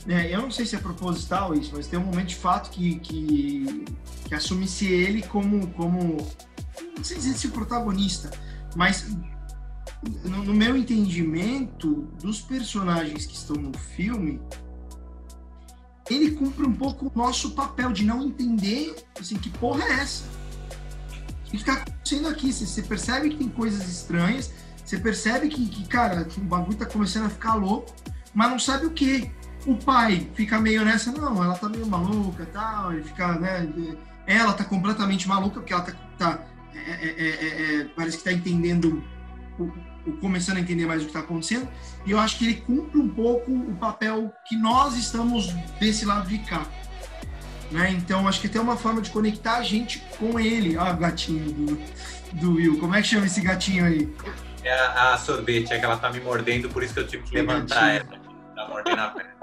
né, 0.05 0.29
eu 0.29 0.43
não 0.43 0.51
sei 0.51 0.67
se 0.67 0.75
é 0.75 0.81
proposital 0.81 1.55
isso, 1.55 1.71
mas 1.73 1.87
tem 1.87 2.01
um 2.01 2.05
momento 2.07 2.31
de 2.31 2.37
fato 2.37 2.71
que, 2.71 2.99
que, 2.99 3.85
que 4.25 4.35
assume-se 4.35 4.93
ele 4.93 5.23
como, 5.23 5.69
como, 5.69 6.17
não 6.97 7.05
sei 7.05 7.17
dizer 7.17 7.35
se 7.35 7.47
protagonista, 7.47 8.29
mas 8.75 9.07
no, 10.25 10.45
no, 10.45 10.55
meu 10.55 10.77
entendimento 10.77 12.09
dos 12.21 12.41
personagens 12.41 13.27
que 13.27 13.35
estão 13.35 13.57
no 13.57 13.77
filme, 13.77 14.41
ele 16.09 16.33
cumpre 16.33 16.67
um 16.67 16.73
pouco 16.73 17.07
o 17.07 17.19
nosso 17.19 17.53
papel 17.53 17.93
de 17.93 18.05
não 18.05 18.23
entender, 18.23 18.95
assim, 19.19 19.37
que 19.37 19.51
porra 19.51 19.85
é 19.85 19.93
essa? 20.01 20.25
O 21.47 21.51
que 21.51 21.57
está 21.57 21.75
acontecendo 21.75 22.29
aqui? 22.29 22.53
Você, 22.53 22.67
você, 22.67 22.83
percebe 22.83 23.31
que 23.31 23.37
tem 23.37 23.49
coisas 23.49 23.89
estranhas, 23.89 24.53
você 24.85 24.99
percebe 24.99 25.49
que, 25.49 25.67
que, 25.67 25.87
cara, 25.89 26.25
que 26.25 26.41
o 26.41 26.45
bagulho 26.45 26.77
tá 26.77 26.87
começando 26.87 27.27
a 27.27 27.31
ficar 27.31 27.55
louco, 27.55 27.95
mas 28.35 28.51
não 28.51 28.59
sabe 28.59 28.87
o 28.87 28.91
que. 28.91 29.31
O 29.67 29.75
pai 29.75 30.31
fica 30.35 30.61
meio 30.61 30.85
nessa, 30.85 31.11
não, 31.11 31.43
ela 31.43 31.57
tá 31.57 31.69
meio 31.69 31.87
maluca 31.87 32.47
tal, 32.47 32.93
ele 32.93 33.03
fica, 33.03 33.33
né? 33.35 33.69
Ela 34.25 34.53
tá 34.53 34.63
completamente 34.63 35.27
maluca, 35.27 35.59
porque 35.59 35.73
ela 35.73 35.83
tá. 35.83 35.93
tá 36.17 36.47
é, 36.75 37.07
é, 37.09 37.81
é, 37.81 37.85
parece 37.97 38.19
que 38.19 38.25
tá 38.25 38.33
entendendo, 38.33 39.03
começando 40.21 40.59
a 40.59 40.61
entender 40.61 40.87
mais 40.87 41.03
o 41.03 41.07
que 41.07 41.13
tá 41.13 41.21
acontecendo, 41.21 41.69
e 42.05 42.11
eu 42.11 42.19
acho 42.19 42.39
que 42.39 42.45
ele 42.45 42.55
cumpre 42.55 42.99
um 42.99 43.09
pouco 43.09 43.51
o 43.51 43.75
papel 43.77 44.33
que 44.47 44.57
nós 44.57 44.97
estamos 44.97 45.53
desse 45.81 46.05
lado 46.05 46.29
de 46.29 46.39
cá 46.39 46.67
né? 47.71 47.91
Então, 47.91 48.27
acho 48.29 48.41
que 48.41 48.49
tem 48.49 48.61
uma 48.61 48.77
forma 48.77 49.01
de 49.01 49.11
conectar 49.11 49.57
a 49.57 49.63
gente 49.63 49.99
com 50.19 50.39
ele. 50.39 50.77
Ó, 50.77 50.93
o 50.93 50.97
gatinho 50.97 51.53
do, 51.53 51.79
do 52.33 52.55
Will. 52.55 52.79
Como 52.79 52.95
é 52.95 53.03
que 53.03 53.09
chama 53.09 53.27
esse 53.27 53.41
gatinho 53.41 53.85
aí? 53.85 54.13
É 54.63 54.73
a, 54.73 55.15
a 55.15 55.19
sorvete, 55.19 55.73
é 55.73 55.79
que 55.79 55.85
ela 55.85 55.97
tá 55.97 56.11
me 56.11 56.21
mordendo, 56.21 56.69
por 56.69 56.83
isso 56.83 56.95
que 56.95 57.01
eu 57.01 57.07
tive 57.07 57.23
que 57.25 57.35
levantar 57.35 57.95
ela. 57.95 58.19
Tá 58.55 58.69
mordendo 58.69 59.01
a 59.01 59.09
perna. 59.09 59.36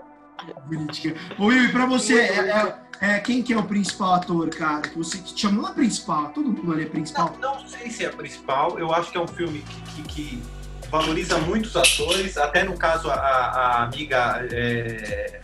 Bonitinha. 0.65 1.15
Ô, 1.37 1.45
Will, 1.45 1.65
e 1.65 1.71
pra 1.71 1.85
você, 1.85 2.19
é, 2.19 2.49
é, 2.49 2.75
é, 3.01 3.19
quem 3.19 3.41
que 3.41 3.53
é 3.53 3.57
o 3.57 3.63
principal 3.63 4.15
ator, 4.15 4.49
cara? 4.49 4.81
Que 4.81 4.97
você 4.97 5.17
te 5.17 5.39
chamou 5.39 5.65
a 5.65 5.71
principal? 5.71 6.29
Todo 6.29 6.49
mundo 6.49 6.73
ali 6.73 6.83
é 6.83 6.85
principal? 6.85 7.35
Não, 7.39 7.61
não 7.61 7.67
sei 7.67 7.89
se 7.89 8.05
é 8.05 8.09
principal. 8.09 8.77
Eu 8.79 8.93
acho 8.93 9.11
que 9.11 9.17
é 9.17 9.21
um 9.21 9.27
filme 9.27 9.59
que, 9.59 10.03
que, 10.03 10.03
que 10.03 10.43
valoriza 10.89 11.37
muitos 11.39 11.75
atores. 11.75 12.37
Até 12.37 12.63
no 12.63 12.77
caso, 12.77 13.09
a, 13.09 13.15
a 13.15 13.83
amiga 13.83 14.45
é... 14.51 15.41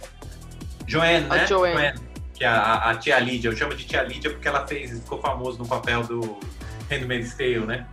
Joanne, 0.88 1.28
né? 1.28 1.42
A 1.42 1.46
Joanne. 1.46 1.74
Joanne 1.74 2.10
que 2.40 2.46
é 2.46 2.48
a, 2.48 2.92
a, 2.92 2.96
tia 2.96 3.20
Lídia, 3.20 3.50
eu 3.50 3.56
chamo 3.56 3.76
de 3.76 3.84
tia 3.84 4.02
Lídia 4.02 4.32
porque 4.32 4.48
ela 4.48 4.66
fez, 4.66 4.92
ficou 4.92 5.20
famoso 5.20 5.60
no 5.60 5.68
papel 5.68 6.04
do 6.04 6.40
Handmaid's 6.90 7.34
Tale, 7.36 7.66
né? 7.66 7.86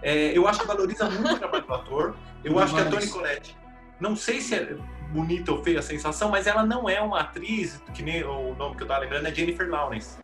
É, 0.00 0.38
eu 0.38 0.46
acho 0.46 0.60
que 0.60 0.66
valoriza 0.68 1.10
muito 1.10 1.34
o 1.34 1.38
trabalho 1.38 1.66
do 1.66 1.74
ator. 1.74 2.16
Eu 2.44 2.56
acho 2.60 2.72
que 2.72 2.80
a 2.80 2.84
Toni 2.84 3.08
Collette, 3.08 3.56
não 3.98 4.14
sei 4.14 4.40
se 4.40 4.54
é 4.54 4.76
bonita 5.08 5.52
ou 5.52 5.62
feia 5.62 5.78
a 5.80 5.82
sensação, 5.82 6.30
mas 6.30 6.46
ela 6.46 6.64
não 6.64 6.88
é 6.88 7.00
uma 7.00 7.20
atriz, 7.20 7.80
que 7.94 8.02
nem 8.02 8.22
o 8.24 8.54
nome 8.54 8.76
que 8.76 8.82
eu 8.82 8.86
tava 8.86 9.00
lembrando 9.00 9.26
é 9.26 9.34
Jennifer 9.34 9.68
Lawrence. 9.68 10.18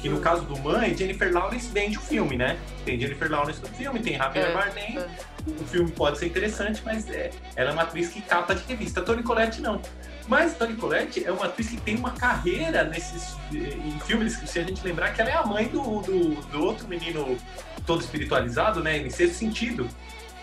Que 0.00 0.08
no 0.08 0.20
caso 0.20 0.44
do 0.44 0.56
Mãe, 0.58 0.96
Jennifer 0.96 1.32
Lawrence 1.32 1.68
vende 1.72 1.98
o 1.98 2.00
filme, 2.00 2.36
né? 2.36 2.56
Tem 2.84 2.98
Jennifer 3.00 3.30
Lawrence 3.30 3.60
no 3.60 3.68
filme, 3.68 4.00
tem 4.00 4.16
Javier 4.16 4.50
é, 4.50 4.54
Bardem. 4.54 4.98
É. 4.98 5.08
O 5.46 5.64
filme 5.64 5.90
pode 5.90 6.18
ser 6.18 6.26
interessante, 6.26 6.82
mas 6.84 7.08
é, 7.08 7.30
ela 7.56 7.70
é 7.70 7.72
uma 7.72 7.82
atriz 7.82 8.08
que 8.08 8.20
capa 8.22 8.54
de 8.54 8.62
revista. 8.64 9.00
Toni 9.00 9.22
Collette 9.22 9.60
não. 9.60 9.80
Mas 10.28 10.54
Toni 10.56 10.76
Collette 10.76 11.24
é 11.24 11.32
uma 11.32 11.46
atriz 11.46 11.70
que 11.70 11.78
tem 11.78 11.96
uma 11.96 12.12
carreira 12.12 12.84
nesses 12.84 13.36
em 13.52 13.98
filmes, 14.00 14.34
se 14.34 14.58
a 14.58 14.62
gente 14.62 14.84
lembrar 14.84 15.12
que 15.12 15.20
ela 15.20 15.30
é 15.30 15.34
a 15.34 15.44
mãe 15.44 15.66
do, 15.66 16.00
do, 16.02 16.34
do 16.34 16.64
outro 16.64 16.86
menino 16.86 17.36
todo 17.86 18.00
espiritualizado, 18.00 18.82
né? 18.82 18.98
Em 18.98 19.10
sexto 19.10 19.34
sentido. 19.34 19.88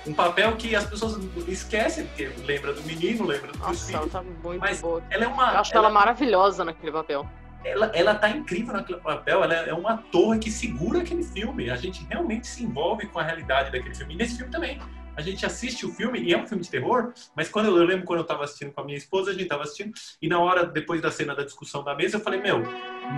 Um 0.07 0.13
papel 0.13 0.55
que 0.55 0.75
as 0.75 0.85
pessoas 0.85 1.17
esquecem, 1.47 2.05
porque 2.07 2.29
lembra 2.45 2.73
do 2.73 2.81
menino, 2.83 3.25
lembra 3.25 3.51
do 3.51 3.59
Nossa, 3.59 3.87
filho. 3.87 3.97
Ela 3.97 4.09
tá 4.09 4.21
muito 4.21 4.59
mas 4.59 4.81
boa. 4.81 5.03
Ela 5.09 5.25
é 5.25 5.27
uma. 5.27 5.53
Eu 5.53 5.59
acho 5.59 5.73
ela, 5.73 5.85
ela 5.85 5.93
maravilhosa 5.93 6.63
naquele 6.63 6.91
papel. 6.91 7.27
Ela, 7.63 7.91
ela 7.95 8.13
tá 8.13 8.29
incrível 8.29 8.73
naquele 8.73 8.99
papel, 8.99 9.43
ela 9.43 9.55
é 9.55 9.73
uma 9.73 9.97
torre 9.97 10.37
que 10.37 10.51
segura 10.51 10.99
aquele 10.99 11.23
filme. 11.23 11.71
A 11.71 11.75
gente 11.75 12.05
realmente 12.07 12.45
se 12.45 12.63
envolve 12.63 13.07
com 13.07 13.17
a 13.17 13.23
realidade 13.23 13.71
daquele 13.71 13.95
filme. 13.95 14.13
E 14.13 14.17
nesse 14.17 14.37
filme 14.37 14.51
também 14.51 14.79
a 15.15 15.21
gente 15.21 15.45
assiste 15.45 15.85
o 15.85 15.91
filme, 15.91 16.19
e 16.19 16.33
é 16.33 16.37
um 16.37 16.45
filme 16.45 16.61
de 16.61 16.69
terror, 16.69 17.13
mas 17.35 17.47
quando 17.47 17.67
eu, 17.67 17.77
eu 17.77 17.85
lembro 17.85 18.05
quando 18.05 18.19
eu 18.19 18.23
estava 18.23 18.43
assistindo 18.43 18.71
com 18.71 18.81
a 18.81 18.83
minha 18.83 18.97
esposa, 18.97 19.29
a 19.31 19.33
gente 19.33 19.43
estava 19.43 19.63
assistindo, 19.63 19.93
e 20.21 20.27
na 20.27 20.39
hora, 20.39 20.65
depois 20.65 21.01
da 21.01 21.09
cena 21.09 21.33
da 21.33 21.43
discussão 21.43 21.83
da 21.83 21.95
mesa, 21.95 22.17
eu 22.17 22.21
falei, 22.21 22.41
meu, 22.41 22.61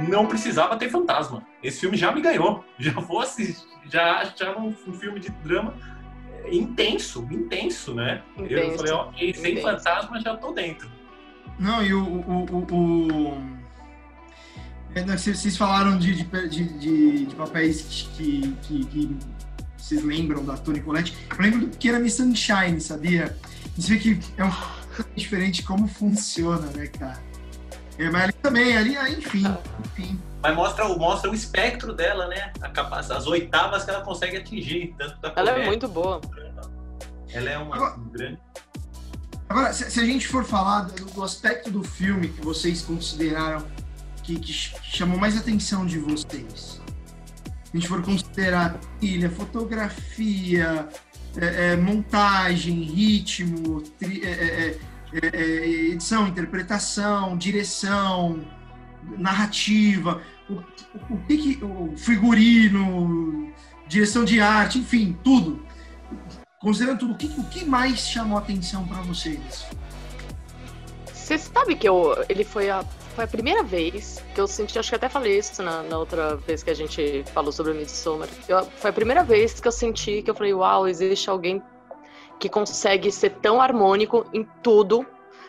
não 0.07 0.27
precisava 0.27 0.77
ter 0.77 0.89
fantasma. 0.89 1.45
Esse 1.63 1.79
filme 1.79 1.97
já 1.97 2.11
me 2.11 2.21
ganhou. 2.21 2.63
Já 2.77 2.91
vou 2.91 3.19
assistir, 3.19 3.65
já 3.89 4.19
achava 4.19 4.59
um, 4.59 4.67
um 4.67 4.93
filme 4.93 5.19
de 5.19 5.29
drama 5.29 5.73
intenso, 6.51 7.27
intenso, 7.31 7.93
né? 7.93 8.23
Intenso, 8.37 8.59
eu 8.59 8.77
falei, 8.77 8.91
ok, 8.93 9.33
sem 9.33 9.61
fantasma 9.61 10.19
já 10.19 10.35
tô 10.37 10.51
dentro. 10.51 10.89
Não, 11.59 11.83
e 11.83 11.93
o. 11.93 12.03
o, 12.03 12.45
o, 12.51 12.75
o... 12.75 13.57
É, 14.95 15.03
vocês 15.03 15.55
falaram 15.57 15.97
de, 15.97 16.23
de, 16.23 16.79
de, 16.79 17.25
de 17.25 17.35
papéis 17.35 18.09
que, 18.15 18.55
que, 18.63 18.85
que 18.85 19.17
vocês 19.77 20.03
lembram 20.03 20.43
da 20.43 20.57
Toni 20.57 20.81
Collette. 20.81 21.15
Eu 21.31 21.43
lembro 21.43 21.59
do 21.61 21.67
Pequena 21.67 21.99
Miss 21.99 22.15
Sunshine, 22.15 22.81
sabia? 22.81 23.37
Você 23.77 23.93
vê 23.93 23.99
que 23.99 24.19
é 24.37 24.43
um 24.43 24.51
diferente 25.15 25.63
como 25.63 25.87
funciona, 25.87 26.67
né, 26.71 26.87
cara? 26.87 27.21
É, 27.97 28.09
mas 28.09 28.23
ali 28.23 28.33
também, 28.33 28.77
ali, 28.77 28.97
ah, 28.97 29.09
enfim, 29.09 29.43
enfim. 29.85 30.19
Mas 30.41 30.55
mostra, 30.55 30.87
mostra 30.89 31.31
o 31.31 31.33
espectro 31.33 31.93
dela, 31.93 32.27
né? 32.27 32.51
A 32.61 32.69
capac... 32.69 33.11
As 33.11 33.25
oitavas 33.27 33.83
que 33.83 33.89
ela 33.89 34.01
consegue 34.01 34.37
atingir. 34.37 34.93
Tanto 34.97 35.19
da 35.19 35.33
Ela 35.35 35.51
é 35.51 35.65
muito 35.65 35.87
boa. 35.87 36.21
Ela 37.33 37.49
é 37.49 37.57
uma 37.57 37.75
Agora- 37.75 37.95
grande. 38.11 38.39
Agora, 39.49 39.71
se, 39.73 39.89
se 39.89 39.99
a 39.99 40.05
gente 40.05 40.27
for 40.27 40.43
falar 40.43 40.81
do, 40.81 41.05
do 41.05 41.23
aspecto 41.23 41.71
do 41.71 41.81
filme 41.83 42.27
que 42.27 42.41
vocês 42.41 42.81
consideraram 42.81 43.65
que, 44.23 44.37
que 44.39 44.51
ch- 44.53 44.73
que 44.81 44.97
chamou 44.97 45.17
mais 45.17 45.37
atenção 45.37 45.85
de 45.85 45.97
vocês, 45.99 46.81
se 46.81 46.81
a 47.73 47.77
gente 47.77 47.87
for 47.87 48.03
considerar 48.03 48.77
trilha, 48.99 49.29
fotografia, 49.29 50.87
é, 51.37 51.71
é, 51.71 51.75
montagem, 51.77 52.81
ritmo, 52.83 53.81
tri- 53.97 54.21
é, 54.23 54.29
é, 54.29 54.79
é, 55.13 55.27
é, 55.33 55.67
edição, 55.91 56.27
interpretação, 56.27 57.37
direção, 57.37 58.41
narrativa, 59.17 60.21
o, 60.49 60.53
o, 60.53 61.13
o 61.13 61.17
que 61.27 61.59
o 61.63 61.97
figurino, 61.97 63.53
direção 63.87 64.25
de 64.25 64.39
arte, 64.41 64.79
enfim, 64.79 65.17
tudo. 65.23 65.65
Considerando 66.59 66.99
tudo, 66.99 67.13
o 67.13 67.17
que, 67.17 67.27
o 67.39 67.43
que 67.45 67.65
mais 67.65 67.99
chamou 67.99 68.37
atenção 68.37 68.87
para 68.87 69.01
vocês? 69.01 69.67
Você 71.13 71.37
sabe 71.37 71.75
que 71.75 71.87
eu, 71.87 72.15
ele 72.29 72.43
foi 72.43 72.69
a, 72.69 72.83
foi 73.15 73.25
a 73.25 73.27
primeira 73.27 73.63
vez 73.63 74.23
que 74.33 74.39
eu 74.39 74.47
senti, 74.47 74.79
acho 74.79 74.89
que 74.89 74.95
até 74.95 75.09
falei 75.09 75.37
isso 75.37 75.61
na, 75.61 75.83
na 75.83 75.97
outra 75.97 76.35
vez 76.35 76.63
que 76.63 76.69
a 76.69 76.73
gente 76.73 77.23
falou 77.33 77.51
sobre 77.51 77.71
o 77.71 77.75
Midsommar. 77.75 78.29
Eu, 78.47 78.63
foi 78.63 78.89
a 78.89 78.93
primeira 78.93 79.23
vez 79.23 79.59
que 79.59 79.67
eu 79.67 79.71
senti 79.71 80.21
que 80.21 80.29
eu 80.29 80.35
falei, 80.35 80.53
uau, 80.53 80.87
existe 80.87 81.29
alguém 81.29 81.61
que 82.39 82.47
consegue 82.47 83.11
ser 83.11 83.31
tão 83.41 83.61
harmônico 83.61 84.25
em 84.33 84.47
tudo. 84.61 85.05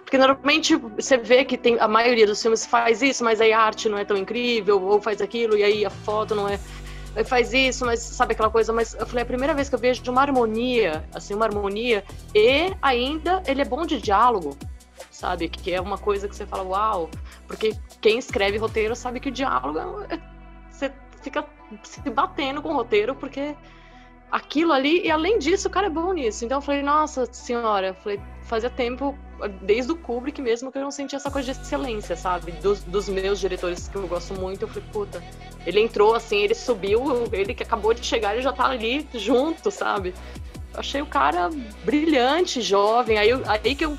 Porque 0.08 0.16
normalmente 0.16 0.74
você 0.74 1.18
vê 1.18 1.44
que 1.44 1.58
tem 1.58 1.78
a 1.78 1.86
maioria 1.86 2.26
dos 2.26 2.40
filmes 2.40 2.64
faz 2.64 3.02
isso, 3.02 3.22
mas 3.22 3.42
aí 3.42 3.52
a 3.52 3.60
arte 3.60 3.90
não 3.90 3.98
é 3.98 4.06
tão 4.06 4.16
incrível, 4.16 4.82
ou 4.82 5.02
faz 5.02 5.20
aquilo, 5.20 5.54
e 5.54 5.62
aí 5.62 5.84
a 5.84 5.90
foto 5.90 6.34
não 6.34 6.48
é. 6.48 6.58
Faz 7.26 7.52
isso, 7.52 7.84
mas 7.84 8.00
sabe 8.00 8.32
aquela 8.32 8.48
coisa? 8.48 8.72
Mas 8.72 8.94
eu 8.94 9.06
falei, 9.06 9.20
é 9.20 9.24
a 9.24 9.26
primeira 9.26 9.52
vez 9.52 9.68
que 9.68 9.74
eu 9.74 9.78
vejo 9.78 10.02
uma 10.10 10.22
harmonia, 10.22 11.04
assim, 11.12 11.34
uma 11.34 11.44
harmonia, 11.44 12.02
e 12.34 12.74
ainda 12.80 13.42
ele 13.46 13.60
é 13.60 13.66
bom 13.66 13.84
de 13.84 14.00
diálogo 14.00 14.56
sabe? 15.10 15.48
Que 15.48 15.74
é 15.74 15.80
uma 15.80 15.98
coisa 15.98 16.26
que 16.26 16.34
você 16.34 16.46
fala, 16.46 16.62
uau, 16.62 17.10
porque 17.46 17.76
quem 18.00 18.18
escreve 18.18 18.56
roteiro 18.56 18.96
sabe 18.96 19.20
que 19.20 19.28
o 19.28 19.32
diálogo 19.32 19.78
é... 20.08 20.18
você 20.70 20.90
fica 21.20 21.44
se 21.82 22.00
batendo 22.08 22.62
com 22.62 22.70
o 22.70 22.74
roteiro, 22.74 23.14
porque 23.14 23.54
aquilo 24.30 24.72
ali, 24.72 25.02
e 25.06 25.10
além 25.10 25.38
disso, 25.38 25.68
o 25.68 25.70
cara 25.70 25.86
é 25.86 25.90
bom 25.90 26.12
nisso. 26.12 26.44
Então 26.44 26.58
eu 26.58 26.62
falei, 26.62 26.82
nossa 26.82 27.26
senhora, 27.32 27.88
eu 27.88 27.94
falei, 27.94 28.20
fazia 28.42 28.70
tempo, 28.70 29.16
desde 29.62 29.92
o 29.92 29.96
Kubrick 29.96 30.40
mesmo, 30.42 30.70
que 30.70 30.78
eu 30.78 30.82
não 30.82 30.90
sentia 30.90 31.16
essa 31.16 31.30
coisa 31.30 31.52
de 31.52 31.60
excelência, 31.60 32.16
sabe? 32.16 32.52
Dos, 32.52 32.82
dos 32.82 33.08
meus 33.08 33.38
diretores 33.40 33.88
que 33.88 33.96
eu 33.96 34.06
gosto 34.06 34.34
muito, 34.34 34.62
eu 34.62 34.68
falei, 34.68 34.84
puta, 34.92 35.22
ele 35.66 35.80
entrou 35.80 36.14
assim, 36.14 36.38
ele 36.38 36.54
subiu, 36.54 37.24
ele 37.32 37.54
que 37.54 37.62
acabou 37.62 37.94
de 37.94 38.04
chegar, 38.04 38.32
ele 38.34 38.42
já 38.42 38.52
tá 38.52 38.66
ali 38.66 39.06
junto, 39.14 39.70
sabe? 39.70 40.14
Eu 40.74 40.80
achei 40.80 41.00
o 41.02 41.06
cara 41.06 41.50
brilhante, 41.84 42.60
jovem, 42.60 43.18
aí, 43.18 43.30
eu- 43.30 43.42
aí 43.46 43.74
que 43.74 43.84
eu 43.84 43.96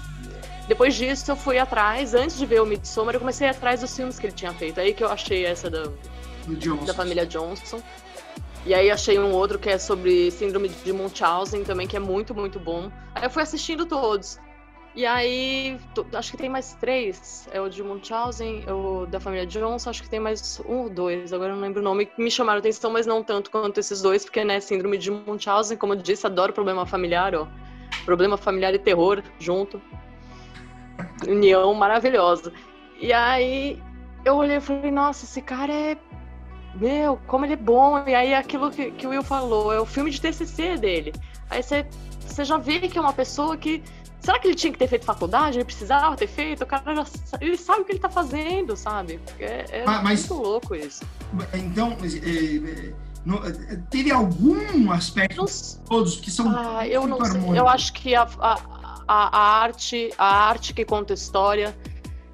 depois 0.67 0.93
disso, 0.93 1.31
eu 1.31 1.35
fui 1.35 1.57
atrás, 1.57 2.13
antes 2.13 2.37
de 2.37 2.45
ver 2.45 2.61
o 2.61 2.65
Midsommar, 2.65 3.15
eu 3.15 3.19
comecei 3.19 3.49
atrás 3.49 3.81
dos 3.81 3.95
filmes 3.95 4.19
que 4.19 4.27
ele 4.27 4.33
tinha 4.33 4.53
feito. 4.53 4.79
Aí 4.79 4.93
que 4.93 5.03
eu 5.03 5.09
achei 5.09 5.43
essa 5.43 5.67
da, 5.67 5.85
da 6.85 6.93
família 6.93 7.25
Johnson. 7.25 7.81
E 8.65 8.73
aí 8.73 8.91
achei 8.91 9.17
um 9.17 9.31
outro 9.31 9.57
que 9.57 9.69
é 9.69 9.77
sobre 9.77 10.29
síndrome 10.31 10.69
de 10.69 10.93
Munchausen 10.93 11.63
também, 11.63 11.87
que 11.87 11.95
é 11.95 11.99
muito, 11.99 12.35
muito 12.35 12.59
bom. 12.59 12.91
Aí 13.15 13.23
eu 13.23 13.29
fui 13.29 13.41
assistindo 13.41 13.85
todos. 13.85 14.37
E 14.95 15.05
aí, 15.05 15.79
acho 16.13 16.31
que 16.31 16.37
tem 16.37 16.49
mais 16.49 16.73
três. 16.75 17.47
É 17.51 17.61
o 17.61 17.69
de 17.69 17.81
Munchausen, 17.81 18.63
é 18.67 18.73
o 18.73 19.05
da 19.05 19.19
família 19.19 19.45
Johnson, 19.45 19.89
acho 19.89 20.03
que 20.03 20.09
tem 20.09 20.19
mais 20.19 20.59
um 20.67 20.79
ou 20.79 20.89
dois, 20.89 21.31
agora 21.31 21.51
eu 21.51 21.55
não 21.55 21.61
lembro 21.61 21.79
o 21.79 21.83
nome, 21.83 22.09
me 22.17 22.29
chamaram 22.29 22.59
atenção, 22.59 22.91
mas 22.91 23.05
não 23.05 23.23
tanto 23.23 23.51
quanto 23.51 23.79
esses 23.79 24.01
dois, 24.01 24.25
porque, 24.25 24.43
né, 24.43 24.59
síndrome 24.59 24.97
de 24.97 25.11
Munchausen, 25.11 25.77
como 25.77 25.93
eu 25.93 25.97
disse, 25.97 26.25
adoro 26.25 26.51
problema 26.51 26.85
familiar, 26.85 27.33
ó. 27.35 27.47
Problema 28.03 28.35
familiar 28.35 28.73
e 28.73 28.79
terror 28.79 29.23
junto. 29.39 29.81
União 31.27 31.73
maravilhosa. 31.73 32.51
E 32.99 33.13
aí 33.13 33.81
eu 34.25 34.35
olhei 34.35 34.57
e 34.57 34.61
falei, 34.61 34.91
nossa, 34.91 35.25
esse 35.25 35.41
cara 35.41 35.71
é. 35.71 35.97
Meu, 36.75 37.17
como 37.27 37.45
ele 37.45 37.53
é 37.53 37.57
bom. 37.57 38.03
E 38.07 38.13
aí 38.13 38.33
aquilo 38.33 38.71
que, 38.71 38.91
que 38.91 39.07
o 39.07 39.09
Will 39.11 39.23
falou, 39.23 39.73
é 39.73 39.79
o 39.79 39.85
filme 39.85 40.11
de 40.11 40.21
TCC 40.21 40.77
dele. 40.77 41.13
Aí 41.49 41.63
você, 41.63 41.85
já 42.43 42.57
vê 42.57 42.79
que 42.81 42.97
é 42.97 43.01
uma 43.01 43.13
pessoa 43.13 43.57
que. 43.57 43.83
Será 44.19 44.37
que 44.37 44.47
ele 44.47 44.55
tinha 44.55 44.71
que 44.73 44.77
ter 44.77 44.87
feito 44.87 45.05
faculdade? 45.05 45.57
Ele 45.57 45.65
precisava 45.65 46.15
ter 46.15 46.27
feito? 46.27 46.63
O 46.63 46.67
cara 46.67 46.93
já, 46.93 47.05
ele 47.39 47.55
sabe 47.57 47.81
o 47.81 47.85
que 47.85 47.93
ele 47.93 47.99
tá 47.99 48.09
fazendo, 48.09 48.75
sabe? 48.75 49.19
É, 49.39 49.65
é 49.69 49.83
Ah, 49.87 50.01
mas- 50.03 50.27
muito 50.27 50.43
louco 50.43 50.75
isso. 50.75 51.03
Então, 51.53 51.95
é, 52.03 52.93
é, 53.27 53.73
é, 53.73 53.75
teve 53.89 54.11
algum 54.11 54.91
aspecto 54.91 55.37
Não 55.37 55.45
todos 55.85 56.17
que 56.17 56.29
são 56.29 56.53
Ah, 56.53 56.85
eu 56.87 57.07
não 57.07 57.23
sei. 57.23 57.41
Eu 57.57 57.67
acho 57.67 57.93
que 57.93 58.13
a, 58.13 58.27
a, 58.39 58.59
a, 59.07 59.37
a 59.37 59.61
arte, 59.61 60.11
a 60.17 60.47
arte 60.47 60.73
que 60.73 60.83
conta 60.83 61.13
história 61.13 61.75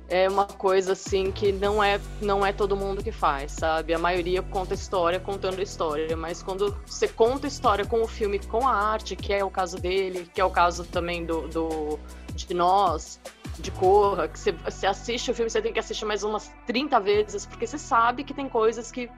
é 0.08 0.30
uma 0.30 0.46
coisa 0.46 0.94
assim 0.94 1.32
que 1.32 1.52
não 1.52 1.84
é 1.84 2.00
não 2.22 2.46
é 2.46 2.54
todo 2.54 2.76
mundo 2.76 3.04
que 3.04 3.12
faz, 3.12 3.54
sabe? 3.54 3.94
A 3.94 4.00
maioria 4.00 4.42
conta 4.42 4.74
história 4.74 5.20
contando 5.20 5.62
história, 5.62 6.16
mas 6.16 6.44
quando 6.44 6.76
você 6.86 7.08
conta 7.08 7.48
história 7.48 7.86
com 7.86 8.02
o 8.02 8.08
filme, 8.08 8.40
com 8.40 8.68
a 8.68 8.72
arte, 8.74 9.16
que 9.16 9.34
é 9.34 9.44
o 9.44 9.50
caso 9.50 9.78
dele, 9.78 10.30
que 10.34 10.40
é 10.40 10.46
o 10.46 10.50
caso 10.52 10.84
também 10.84 11.26
do, 11.26 11.48
do 11.48 12.00
de 12.36 12.54
nós, 12.54 13.20
de 13.58 13.72
Corra, 13.72 14.28
que 14.28 14.38
você, 14.38 14.52
você 14.52 14.86
assiste 14.86 15.32
o 15.32 15.34
filme, 15.34 15.50
você 15.50 15.62
tem 15.62 15.72
que 15.74 15.80
assistir 15.80 16.06
mais 16.06 16.24
umas 16.24 16.52
30 16.68 17.00
vezes, 17.00 17.46
porque 17.46 17.66
você 17.66 17.78
sabe 17.78 18.24
que 18.24 18.34
tem 18.34 18.48
coisas 18.50 18.92
que 18.92 19.10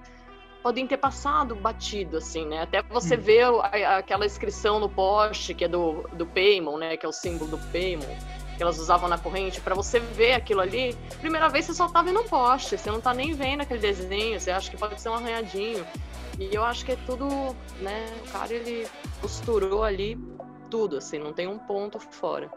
podem 0.64 0.86
ter 0.88 0.98
passado 0.98 1.56
batido, 1.56 2.18
assim, 2.18 2.46
né? 2.46 2.62
Até 2.62 2.82
você 2.84 3.16
Hum. 3.16 3.20
a- 3.62 3.98
aquela 3.98 4.26
inscrição 4.26 4.80
no 4.80 4.88
poste, 4.90 5.54
que 5.54 5.66
é 5.66 5.68
do, 5.68 6.04
do 6.14 6.26
Paymon, 6.26 6.78
né? 6.78 6.98
Que 6.98 7.06
é 7.06 7.10
o 7.10 7.14
símbolo 7.14 7.52
do 7.52 7.58
Paymon, 7.72 8.06
que 8.58 8.64
elas 8.64 8.80
usavam 8.80 9.08
na 9.08 9.18
corrente, 9.18 9.62
pra 9.62 9.76
você 9.76 10.00
ver 10.00 10.34
aquilo 10.34 10.62
ali, 10.62 10.98
primeira 11.22 11.48
vez 11.48 11.66
você 11.66 11.76
só 11.76 11.88
tá 11.88 12.02
vendo 12.02 12.20
um 12.20 12.28
poste, 12.28 12.76
você 12.76 12.90
não 12.90 13.00
tá 13.00 13.14
nem 13.14 13.34
vendo 13.34 13.62
aquele 13.62 13.80
desenho, 13.80 14.40
você 14.40 14.50
acha 14.50 14.70
que 14.70 14.76
pode 14.76 15.00
ser 15.00 15.10
um 15.10 15.14
arranhadinho. 15.14 15.86
E 16.40 16.54
eu 16.54 16.64
acho 16.64 16.84
que 16.84 16.92
é 16.92 16.98
tudo, 17.06 17.28
né? 17.82 18.06
O 18.26 18.32
cara, 18.32 18.54
ele 18.54 18.88
costurou 19.22 19.84
ali 19.84 20.20
tudo, 20.70 20.98
assim, 20.98 21.20
não 21.20 21.34
tem 21.34 21.48
um 21.48 21.58
ponto 21.58 22.00
fora. 22.00 22.50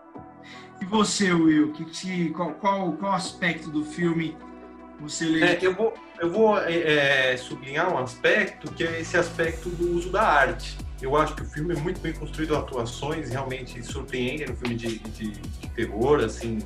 E 0.80 0.84
você, 0.86 1.32
Will? 1.32 1.72
Que, 1.72 1.84
que, 1.84 2.30
qual, 2.30 2.54
qual, 2.54 2.92
qual 2.92 3.12
aspecto 3.12 3.70
do 3.70 3.84
filme 3.84 4.36
você 4.98 5.26
lê? 5.26 5.44
É, 5.44 5.58
eu 5.60 5.74
vou, 5.74 5.94
eu 6.18 6.30
vou 6.30 6.58
é, 6.58 7.32
é, 7.32 7.36
sublinhar 7.36 7.92
um 7.92 7.98
aspecto 7.98 8.72
que 8.72 8.84
é 8.84 9.00
esse 9.00 9.16
aspecto 9.16 9.68
do 9.68 9.96
uso 9.96 10.10
da 10.10 10.22
arte. 10.22 10.76
Eu 11.00 11.16
acho 11.16 11.34
que 11.34 11.42
o 11.42 11.44
filme 11.46 11.74
é 11.74 11.78
muito 11.78 12.00
bem 12.00 12.12
construído, 12.12 12.54
atuações 12.54 13.30
realmente 13.30 13.82
surpreendem 13.82 14.48
no 14.48 14.56
filme 14.56 14.74
de, 14.74 14.98
de, 14.98 15.30
de 15.30 15.68
terror, 15.70 16.20
assim, 16.22 16.58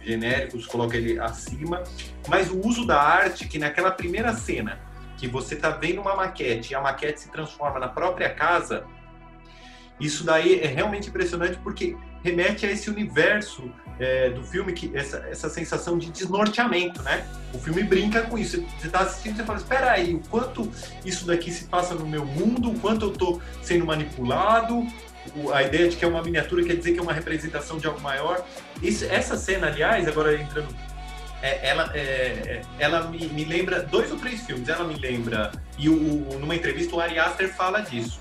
genéricos, 0.00 0.66
coloca 0.66 0.96
ele 0.96 1.18
acima. 1.18 1.82
Mas 2.28 2.50
o 2.50 2.60
uso 2.60 2.86
da 2.86 3.00
arte, 3.00 3.48
que 3.48 3.58
naquela 3.58 3.90
primeira 3.90 4.32
cena, 4.34 4.78
que 5.16 5.26
você 5.26 5.56
tá 5.56 5.70
vendo 5.70 6.00
uma 6.00 6.14
maquete 6.14 6.72
e 6.72 6.76
a 6.76 6.80
maquete 6.80 7.20
se 7.20 7.30
transforma 7.30 7.80
na 7.80 7.88
própria 7.88 8.30
casa, 8.32 8.84
isso 9.98 10.24
daí 10.24 10.60
é 10.60 10.66
realmente 10.66 11.08
impressionante 11.08 11.58
porque 11.58 11.96
remete 12.24 12.64
a 12.66 12.70
esse 12.72 12.88
universo 12.90 13.70
é, 14.00 14.30
do 14.30 14.42
filme, 14.42 14.72
que 14.72 14.90
essa, 14.96 15.18
essa 15.30 15.48
sensação 15.48 15.96
de 15.98 16.10
desnorteamento, 16.10 17.00
né? 17.02 17.24
O 17.52 17.58
filme 17.58 17.84
brinca 17.84 18.22
com 18.22 18.36
isso. 18.36 18.64
Você 18.80 18.88
tá 18.88 19.00
assistindo 19.00 19.40
e 19.40 19.44
fala, 19.44 19.58
espera 19.58 19.92
aí, 19.92 20.14
o 20.14 20.20
quanto 20.30 20.68
isso 21.04 21.26
daqui 21.26 21.52
se 21.52 21.66
passa 21.66 21.94
no 21.94 22.06
meu 22.06 22.24
mundo, 22.24 22.70
o 22.72 22.80
quanto 22.80 23.04
eu 23.06 23.12
tô 23.12 23.40
sendo 23.62 23.84
manipulado, 23.86 24.84
a 25.52 25.62
ideia 25.62 25.88
de 25.88 25.96
que 25.96 26.04
é 26.04 26.08
uma 26.08 26.22
miniatura 26.22 26.64
quer 26.64 26.76
dizer 26.76 26.92
que 26.92 26.98
é 26.98 27.02
uma 27.02 27.12
representação 27.12 27.78
de 27.78 27.86
algo 27.86 28.00
maior. 28.00 28.44
Isso, 28.82 29.04
essa 29.04 29.36
cena, 29.36 29.68
aliás, 29.68 30.08
agora 30.08 30.34
entrando, 30.34 30.74
é, 31.40 31.68
ela, 31.68 31.90
é, 31.94 32.00
é, 32.00 32.62
ela 32.78 33.06
me, 33.08 33.26
me 33.28 33.44
lembra 33.44 33.82
dois 33.82 34.10
ou 34.10 34.18
três 34.18 34.40
filmes. 34.42 34.68
Ela 34.68 34.84
me 34.84 34.96
lembra, 34.96 35.52
e 35.78 35.88
o, 35.88 35.94
o- 35.94 36.38
numa 36.40 36.56
entrevista 36.56 36.96
o 36.96 37.00
Ari 37.00 37.18
Aster 37.18 37.54
fala 37.54 37.80
disso. 37.80 38.18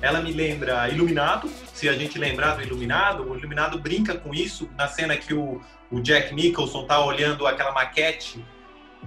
Ela 0.00 0.20
me 0.20 0.32
lembra 0.32 0.88
Iluminado, 0.88 1.48
se 1.72 1.88
a 1.88 1.94
gente 1.94 2.18
lembrar 2.18 2.56
do 2.56 2.62
Iluminado, 2.62 3.30
o 3.30 3.36
Iluminado 3.36 3.78
brinca 3.78 4.14
com 4.14 4.34
isso 4.34 4.68
na 4.76 4.86
cena 4.86 5.16
que 5.16 5.32
o, 5.32 5.60
o 5.90 6.00
Jack 6.00 6.34
Nicholson 6.34 6.86
tá 6.86 7.02
olhando 7.04 7.46
aquela 7.46 7.72
maquete 7.72 8.44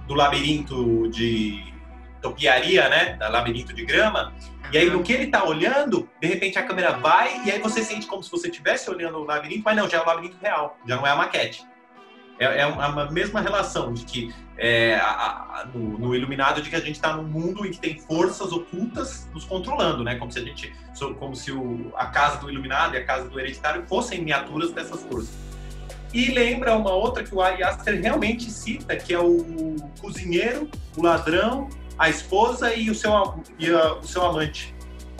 do 0.06 0.14
labirinto 0.14 1.08
de 1.08 1.72
topiaria, 2.20 2.88
né? 2.88 3.14
Da 3.14 3.28
labirinto 3.28 3.72
de 3.72 3.84
grama. 3.84 4.34
E 4.72 4.76
aí, 4.76 4.90
no 4.90 5.02
que 5.02 5.12
ele 5.12 5.28
tá 5.28 5.44
olhando, 5.44 6.08
de 6.20 6.26
repente 6.26 6.58
a 6.58 6.62
câmera 6.62 6.92
vai 6.92 7.44
e 7.44 7.50
aí 7.50 7.58
você 7.58 7.82
sente 7.82 8.06
como 8.06 8.22
se 8.22 8.30
você 8.30 8.48
estivesse 8.48 8.90
olhando 8.90 9.18
o 9.18 9.24
labirinto, 9.24 9.62
mas 9.64 9.76
não, 9.76 9.88
já 9.88 9.98
é 9.98 10.02
o 10.02 10.06
labirinto 10.06 10.36
real, 10.42 10.78
já 10.86 10.96
não 10.96 11.06
é 11.06 11.10
a 11.10 11.16
maquete. 11.16 11.66
É, 12.38 12.60
é 12.60 12.66
uma 12.66 13.10
mesma 13.10 13.40
relação 13.40 13.92
de 13.92 14.04
que 14.04 14.32
é, 14.56 14.96
a- 14.96 15.04
a- 15.62 15.68
no, 15.74 15.98
no 15.98 16.14
Iluminado 16.14 16.60
de 16.62 16.68
que 16.70 16.76
a 16.76 16.80
gente 16.80 16.92
está 16.96 17.16
num 17.16 17.24
mundo 17.24 17.64
em 17.66 17.70
que 17.70 17.78
tem 17.78 17.98
forças 18.00 18.52
ocultas 18.52 19.28
nos 19.32 19.44
controlando, 19.44 20.02
né? 20.04 20.16
Como 20.16 20.30
se 20.32 20.38
a 20.38 20.42
gente, 20.42 20.72
como 21.18 21.34
se 21.36 21.52
o- 21.52 21.92
a 21.96 22.06
casa 22.06 22.38
do 22.38 22.50
Iluminado 22.50 22.94
e 22.94 22.98
a 22.98 23.04
casa 23.04 23.28
do 23.28 23.38
Hereditário 23.38 23.84
fossem 23.88 24.18
miniaturas 24.20 24.72
dessas 24.72 25.00
forças. 25.02 25.30
E 26.12 26.30
lembra 26.32 26.74
uma 26.76 26.92
outra 26.92 27.22
que 27.22 27.34
o 27.34 27.40
Ari 27.40 27.62
Aster 27.62 28.00
realmente 28.00 28.50
cita, 28.50 28.96
que 28.96 29.12
é 29.12 29.18
o 29.20 29.76
cozinheiro, 30.00 30.68
o 30.96 31.02
ladrão, 31.02 31.68
a 31.98 32.08
esposa 32.08 32.74
e 32.74 32.88
o 32.90 32.94
seu, 32.94 33.12
e 33.58 33.68
a, 33.70 33.94
o 33.94 34.06
seu 34.06 34.24
amante, 34.24 34.74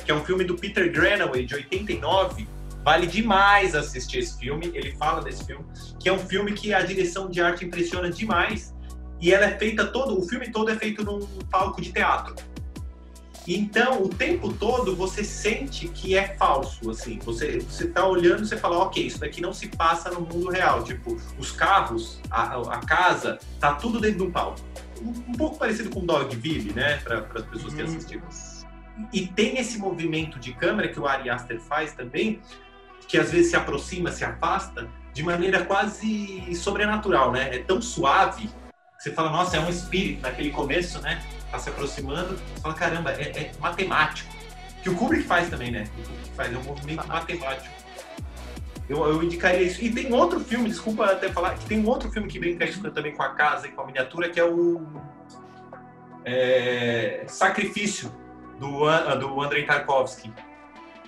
que 0.04 0.10
é 0.10 0.14
um 0.14 0.24
filme 0.24 0.44
do 0.44 0.54
Peter 0.56 0.90
Granaway, 0.90 1.44
de 1.44 1.54
89. 1.54 2.48
Vale 2.84 3.06
demais 3.06 3.74
assistir 3.74 4.18
esse 4.18 4.38
filme. 4.38 4.70
Ele 4.74 4.96
fala 4.96 5.22
desse 5.22 5.44
filme, 5.44 5.64
que 5.98 6.08
é 6.08 6.12
um 6.12 6.18
filme 6.18 6.52
que 6.52 6.72
a 6.72 6.80
direção 6.80 7.28
de 7.28 7.40
arte 7.40 7.64
impressiona 7.64 8.10
demais. 8.10 8.74
E 9.20 9.32
ela 9.32 9.46
é 9.46 9.58
feita 9.58 9.86
todo, 9.86 10.18
o 10.18 10.22
filme 10.28 10.50
todo 10.50 10.70
é 10.70 10.76
feito 10.76 11.04
num 11.04 11.20
palco 11.50 11.80
de 11.80 11.92
teatro. 11.92 12.36
Então, 13.50 14.02
o 14.02 14.10
tempo 14.10 14.52
todo 14.52 14.94
você 14.94 15.24
sente 15.24 15.88
que 15.88 16.14
é 16.14 16.36
falso, 16.36 16.90
assim. 16.90 17.18
Você, 17.24 17.60
você 17.60 17.88
tá 17.88 18.06
olhando 18.06 18.42
e 18.42 18.46
você 18.46 18.58
fala, 18.58 18.76
ok, 18.76 19.06
isso 19.06 19.20
daqui 19.20 19.40
não 19.40 19.54
se 19.54 19.68
passa 19.68 20.10
no 20.10 20.20
mundo 20.20 20.50
real. 20.50 20.84
Tipo, 20.84 21.16
os 21.38 21.50
carros, 21.50 22.20
a, 22.30 22.58
a 22.74 22.78
casa, 22.80 23.38
tá 23.58 23.74
tudo 23.74 24.00
dentro 24.00 24.18
de 24.18 24.24
um 24.24 24.30
palco. 24.30 24.60
Um, 25.00 25.08
um 25.30 25.32
pouco 25.32 25.58
parecido 25.58 25.88
com 25.88 26.04
Dogville, 26.04 26.74
né? 26.74 26.98
Para 26.98 27.20
as 27.20 27.46
pessoas 27.46 27.72
que 27.72 27.80
assistiram. 27.80 28.28
E 29.14 29.26
tem 29.28 29.58
esse 29.58 29.78
movimento 29.78 30.38
de 30.38 30.52
câmera 30.52 30.88
que 30.88 31.00
o 31.00 31.06
Ari 31.06 31.30
Aster 31.30 31.58
faz 31.58 31.94
também, 31.94 32.40
que 33.08 33.18
às 33.18 33.32
vezes 33.32 33.50
se 33.50 33.56
aproxima, 33.56 34.12
se 34.12 34.24
afasta, 34.24 34.88
de 35.12 35.22
maneira 35.22 35.64
quase 35.64 36.54
sobrenatural, 36.54 37.32
né? 37.32 37.56
É 37.56 37.58
tão 37.58 37.82
suave 37.82 38.46
que 38.96 39.02
você 39.02 39.12
fala, 39.12 39.30
nossa, 39.30 39.56
é 39.56 39.60
um 39.60 39.68
espírito 39.68 40.22
naquele 40.22 40.50
começo, 40.50 41.00
né? 41.00 41.20
tá 41.50 41.58
se 41.58 41.68
aproximando, 41.68 42.36
você 42.36 42.60
fala, 42.60 42.74
caramba, 42.74 43.12
é, 43.12 43.22
é, 43.22 43.52
matemático. 43.58 44.30
Que 44.82 44.90
o 44.90 44.94
Kubrick 44.94 45.24
faz 45.24 45.48
também, 45.48 45.70
né? 45.70 45.88
O 45.98 46.02
Kubrick 46.02 46.30
faz, 46.36 46.52
é 46.52 46.58
um 46.58 46.62
movimento 46.62 47.06
matemático. 47.06 47.74
Eu, 48.88 49.04
eu 49.06 49.22
indicaria 49.22 49.62
isso. 49.62 49.82
E 49.82 49.92
tem 49.92 50.12
outro 50.12 50.40
filme, 50.40 50.68
desculpa 50.68 51.06
até 51.06 51.28
falar, 51.28 51.54
que 51.54 51.66
tem 51.66 51.80
um 51.80 51.88
outro 51.88 52.10
filme 52.10 52.28
que 52.28 52.38
brinca 52.38 52.64
isso 52.64 52.80
também 52.90 53.14
com 53.14 53.22
a 53.22 53.30
casa 53.30 53.66
e 53.66 53.70
com 53.70 53.82
a 53.82 53.86
miniatura, 53.86 54.30
que 54.30 54.38
é 54.38 54.44
o 54.44 54.86
é, 56.24 57.24
Sacrifício, 57.26 58.12
do, 58.58 58.80
do 59.18 59.42
Andrei 59.42 59.64
Tarkovsky. 59.64 60.32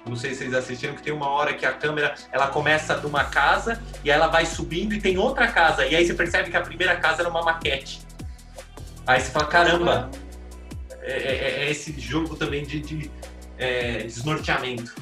Não 0.07 0.16
sei 0.16 0.30
se 0.30 0.38
vocês 0.38 0.55
assistiram, 0.55 0.94
que 0.94 1.03
tem 1.03 1.12
uma 1.12 1.28
hora 1.28 1.55
que 1.55 1.66
a 1.66 1.72
câmera 1.72 2.14
ela 2.32 2.48
começa 2.48 2.94
de 2.94 3.07
uma 3.07 3.24
casa 3.24 3.82
e 4.03 4.11
ela 4.11 4.28
vai 4.28 4.46
subindo 4.46 4.94
e 4.94 5.01
tem 5.01 5.18
outra 5.18 5.48
casa. 5.48 5.86
E 5.86 5.94
aí 5.94 6.07
você 6.07 6.14
percebe 6.14 6.51
que 6.51 6.57
a 6.57 6.62
primeira 6.62 6.96
casa 6.96 7.22
era 7.22 7.28
uma 7.28 7.42
maquete. 7.42 8.01
Aí 9.07 9.20
você 9.20 9.30
fala, 9.30 9.46
caramba, 9.46 10.11
é, 11.03 11.12
é, 11.12 11.64
é 11.64 11.70
esse 11.70 11.98
jogo 12.01 12.36
também 12.36 12.64
de, 12.64 12.80
de 12.80 13.11
é, 13.59 14.03
desnorteamento. 14.05 14.94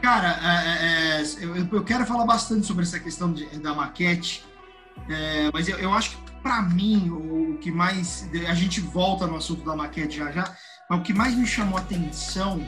Cara, 0.00 0.38
é, 0.42 1.20
é, 1.20 1.22
eu, 1.40 1.56
eu, 1.56 1.84
quero 1.84 2.04
falar 2.04 2.24
bastante 2.24 2.66
sobre 2.66 2.82
essa 2.82 2.98
questão 2.98 3.32
de, 3.32 3.46
da 3.60 3.72
maquete, 3.72 4.44
mas 5.52 5.68
eu, 5.68 5.78
eu, 5.78 5.92
acho 5.92 6.10
que 6.10 6.32
para 6.42 6.60
mim 6.62 7.08
o, 7.08 7.52
o 7.52 7.58
que 7.58 7.70
mais 7.70 8.28
a 8.48 8.54
gente 8.54 8.80
volta 8.80 9.26
no 9.26 9.36
assunto 9.36 9.64
da 9.64 9.76
maquete 9.76 10.16
já 10.18 10.32
já, 10.32 10.56
mas 10.90 10.98
o 10.98 11.02
que 11.02 11.14
mais 11.14 11.34
me 11.36 11.46
chamou 11.46 11.78
a 11.78 11.80
atenção 11.80 12.66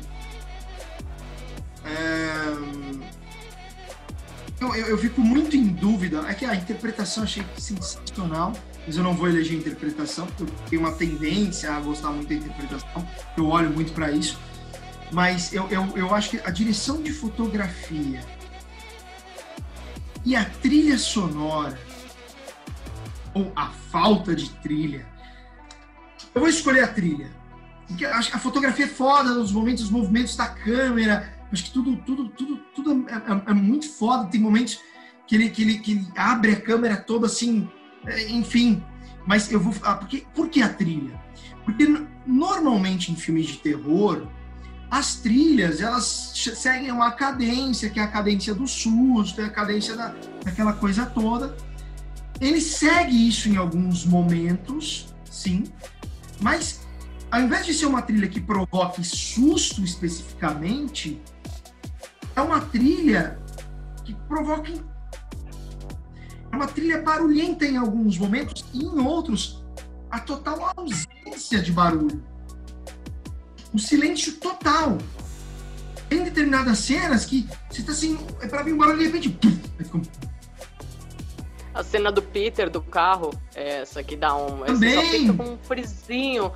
eu, 4.61 4.75
eu, 4.75 4.87
eu, 4.89 4.99
fico 4.99 5.21
muito 5.21 5.57
em 5.57 5.67
dúvida. 5.67 6.25
É 6.29 6.35
que 6.35 6.45
a 6.45 6.55
interpretação 6.55 7.25
achei 7.25 7.45
sensacional 7.59 8.53
mas 8.87 8.97
eu 8.97 9.03
não 9.03 9.15
vou 9.15 9.29
eleger 9.29 9.57
interpretação, 9.57 10.27
porque 10.27 10.43
eu 10.43 10.49
tenho 10.69 10.83
uma 10.83 10.93
tendência 10.93 11.73
a 11.73 11.81
gostar 11.81 12.11
muito 12.11 12.29
da 12.29 12.35
interpretação, 12.35 13.09
eu 13.37 13.49
olho 13.49 13.71
muito 13.71 13.93
para 13.93 14.11
isso. 14.11 14.39
Mas 15.11 15.53
eu, 15.53 15.69
eu, 15.71 15.97
eu 15.97 16.15
acho 16.15 16.31
que 16.31 16.41
a 16.45 16.51
direção 16.51 17.03
de 17.03 17.13
fotografia 17.13 18.21
e 20.25 20.35
a 20.37 20.45
trilha 20.45 20.99
sonora, 20.99 21.79
ou 23.33 23.53
a 23.57 23.69
falta 23.69 24.35
de 24.35 24.51
trilha, 24.51 25.07
eu 26.35 26.41
vou 26.41 26.49
escolher 26.49 26.83
a 26.83 26.89
trilha. 26.89 27.31
A 28.33 28.39
fotografia 28.39 28.87
é 28.87 28.89
foda, 28.89 29.39
os 29.39 29.53
momentos, 29.53 29.85
os 29.85 29.91
movimentos 29.91 30.37
da 30.37 30.47
câmera, 30.47 31.34
acho 31.55 31.65
que 31.65 31.71
tudo, 31.71 31.97
tudo, 31.99 32.29
tudo, 32.29 32.57
tudo 32.75 33.09
é, 33.09 33.15
é, 33.15 33.51
é 33.51 33.55
muito 33.55 33.89
foda. 33.89 34.27
Tem 34.27 34.41
momentos 34.41 34.81
que 35.27 35.35
ele, 35.35 35.49
que 35.49 35.63
ele, 35.63 35.79
que 35.79 35.93
ele 35.93 36.07
abre 36.17 36.53
a 36.53 36.61
câmera 36.61 36.97
toda 36.97 37.27
assim, 37.27 37.69
é, 38.07 38.31
enfim. 38.31 38.83
Mas 39.27 39.51
eu 39.51 39.59
vou 39.59 39.73
falar, 39.73 39.97
porque, 39.97 40.27
por 40.35 40.49
que 40.49 40.61
a 40.61 40.69
trilha? 40.69 41.19
Porque 41.65 41.87
normalmente 42.27 43.11
em 43.11 43.17
filmes 43.17 43.47
de 43.47 43.57
terror, 43.59 44.27
as 44.91 45.17
trilhas, 45.17 45.81
elas 45.81 46.33
seguem 46.35 46.93
uma 46.93 47.11
cadência, 47.13 47.89
que 47.89 47.99
é 47.99 48.03
a 48.03 48.09
cadência 48.09 48.55
do 48.55 48.67
susto, 48.67 49.41
é 49.41 49.45
a 49.45 49.51
cadência 49.51 49.97
da, 49.97 50.15
daquela 50.45 50.75
coisa 50.75 51.07
toda. 51.07 51.57
Ele 52.41 52.61
segue 52.61 53.29
isso 53.29 53.49
em 53.49 53.57
alguns 53.57 54.05
momentos, 54.05 55.15
sim, 55.25 55.65
mas 56.41 56.85
ao 57.31 57.41
invés 57.41 57.67
de 57.67 57.75
ser 57.75 57.87
uma 57.87 58.03
trilha 58.03 58.29
que 58.29 58.41
provoque 58.41 59.03
susto 59.03 59.83
especificamente, 59.83 61.21
é 62.37 62.41
uma 62.41 62.61
trilha 62.61 63.39
que 64.05 64.15
provoque 64.29 64.81
é 66.53 66.57
uma 66.57 66.67
trilha 66.69 67.03
barulhenta 67.03 67.67
em 67.67 67.77
alguns 67.77 68.17
momentos 68.17 68.65
e 68.73 68.85
em 68.85 69.01
outros 69.01 69.65
a 70.11 70.21
total 70.21 70.73
ausência 70.77 71.61
de 71.61 71.73
barulho. 71.73 72.23
O 73.73 73.79
silêncio 73.79 74.35
total. 74.35 74.97
Tem 76.09 76.23
determinadas 76.23 76.79
cenas 76.79 77.25
que 77.25 77.49
você 77.69 77.83
tá 77.83 77.91
assim, 77.91 78.17
é 78.41 78.47
para 78.47 78.63
vir 78.63 78.75
um 78.75 78.79
barulho 78.79 78.99
de 78.99 79.05
repente. 79.07 79.31
Pum, 79.31 80.03
a 81.75 81.83
cena 81.83 82.13
do 82.13 82.23
Peter 82.23 82.71
do 82.71 82.81
carro, 82.81 83.31
é 83.53 83.81
essa 83.81 84.05
que 84.05 84.15
dá 84.15 84.37
um. 84.37 84.59
Também. 84.59 84.95
Só 84.95 85.03
fica 85.03 85.33
com 85.33 85.55
um 85.55 85.59
frisinho 85.59 86.53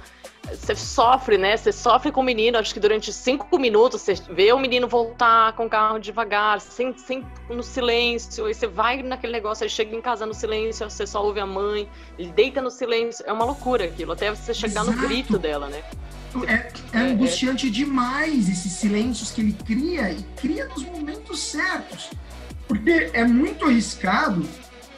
você 0.54 0.74
sofre, 0.74 1.38
né? 1.38 1.56
Você 1.56 1.72
sofre 1.72 2.10
com 2.10 2.20
o 2.20 2.24
menino, 2.24 2.58
acho 2.58 2.72
que 2.72 2.80
durante 2.80 3.12
cinco 3.12 3.58
minutos 3.58 4.00
você 4.00 4.14
vê 4.30 4.52
o 4.52 4.58
menino 4.58 4.88
voltar 4.88 5.52
com 5.52 5.66
o 5.66 5.68
carro 5.68 5.98
devagar, 5.98 6.60
sem, 6.60 6.96
sem, 6.96 7.24
no 7.48 7.62
silêncio, 7.62 8.46
aí 8.46 8.54
você 8.54 8.66
vai 8.66 9.02
naquele 9.02 9.32
negócio, 9.32 9.64
aí 9.64 9.70
chega 9.70 9.94
em 9.94 10.00
casa 10.00 10.24
no 10.24 10.34
silêncio, 10.34 10.88
você 10.88 11.06
só 11.06 11.24
ouve 11.24 11.40
a 11.40 11.46
mãe, 11.46 11.88
ele 12.18 12.32
deita 12.32 12.62
no 12.62 12.70
silêncio, 12.70 13.24
é 13.26 13.32
uma 13.32 13.44
loucura 13.44 13.84
aquilo, 13.84 14.12
até 14.12 14.30
você 14.30 14.54
chegar 14.54 14.82
Exato. 14.82 14.98
no 14.98 15.08
grito 15.08 15.38
dela, 15.38 15.68
né? 15.68 15.82
É, 16.46 16.52
é, 16.52 16.72
é 16.92 16.98
angustiante 16.98 17.68
é... 17.68 17.70
demais 17.70 18.48
esses 18.48 18.72
silêncios 18.72 19.30
que 19.30 19.40
ele 19.40 19.56
cria 19.64 20.10
e 20.10 20.22
cria 20.36 20.66
nos 20.66 20.84
momentos 20.84 21.40
certos. 21.40 22.10
Porque 22.66 23.10
é 23.14 23.24
muito 23.24 23.64
arriscado 23.64 24.46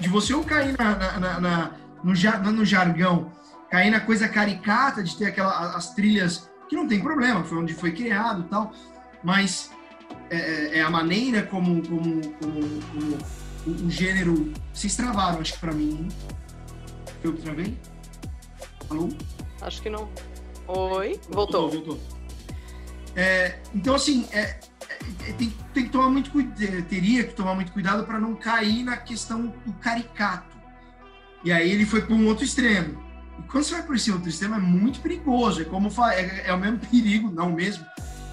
de 0.01 0.09
você 0.09 0.35
ou 0.35 0.43
cair 0.43 0.77
na, 0.77 1.19
na, 1.21 1.41
na 1.41 1.71
no, 2.03 2.53
no 2.53 2.65
jargão 2.65 3.31
cair 3.71 3.91
na 3.91 4.01
coisa 4.01 4.29
caricata 4.29 5.03
de 5.03 5.17
ter 5.17 5.27
aquela, 5.27 5.77
as 5.77 5.95
trilhas, 5.95 6.51
que 6.69 6.75
não 6.75 6.89
tem 6.89 7.01
problema, 7.01 7.45
foi 7.45 7.59
onde 7.59 7.73
foi 7.73 7.93
criado 7.93 8.45
tal, 8.45 8.73
mas 9.23 9.71
é, 10.29 10.37
é, 10.37 10.79
é 10.79 10.83
a 10.83 10.91
maneira 10.91 11.45
como, 11.45 11.81
como, 11.87 12.21
como, 12.35 12.83
como 12.83 13.19
o, 13.67 13.87
o, 13.87 13.91
gênero 13.91 14.53
se 14.73 14.89
extravaram, 14.89 15.41
acho 15.41 15.55
que 15.55 15.61
pra 15.61 15.73
mim. 15.73 16.09
Eu 17.23 17.33
que 17.35 17.43
travei? 17.43 17.79
Alô? 18.89 19.09
Acho 19.61 19.83
que 19.83 19.91
não. 19.91 20.09
Oi? 20.67 21.21
Voltou. 21.29 21.71
Voltou, 21.71 21.71
voltou. 21.71 22.01
É, 23.15 23.59
então, 23.75 23.95
assim, 23.95 24.27
é, 24.33 24.59
é, 24.89 25.33
tem, 25.33 25.51
tem, 25.75 25.85
que 25.85 25.91
tomar 25.91 26.09
muito 26.09 26.31
cuidado, 26.31 26.83
teria 26.85 27.25
que 27.25 27.35
tomar 27.35 27.55
muito 27.55 27.73
cuidado 27.73 28.05
para 28.07 28.19
não 28.19 28.35
cair 28.35 28.85
na 28.85 28.97
questão 28.97 29.49
do 29.67 29.73
caricato. 29.75 30.59
E 31.45 31.53
aí 31.53 31.71
ele 31.71 31.85
foi 31.85 32.03
para 32.03 32.15
um 32.15 32.27
outro 32.27 32.45
extremo. 32.45 33.10
E 33.41 33.49
quando 33.49 33.65
você 33.65 33.75
vai 33.75 33.83
por 33.83 33.97
esse 33.97 34.13
outro 34.13 34.29
extremo, 34.29 34.55
é 34.55 34.59
muito 34.59 35.01
perigoso. 35.01 35.63
É 35.63 35.65
como 35.65 35.89
é, 36.13 36.49
é 36.49 36.53
o 36.53 36.59
mesmo 36.59 36.79
perigo, 36.79 37.31
não 37.31 37.51
o 37.51 37.55
mesmo, 37.55 37.85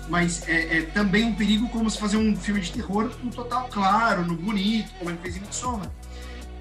mas 0.10 0.48
é, 0.48 0.78
é, 0.78 0.82
também 0.84 1.24
um 1.26 1.36
perigo 1.36 1.68
como 1.70 1.90
se 1.90 1.98
fazer 1.98 2.18
um 2.18 2.36
filme 2.36 2.62
de 2.62 2.72
terror 2.72 3.12
no 3.24 3.32
total 3.32 3.68
claro, 3.70 4.26
no 4.26 4.36
bonito, 4.36 4.92
como 4.98 5.10
ele 5.10 5.20
fez 5.20 5.38
em 5.38 5.40
Midsommar. 5.40 5.90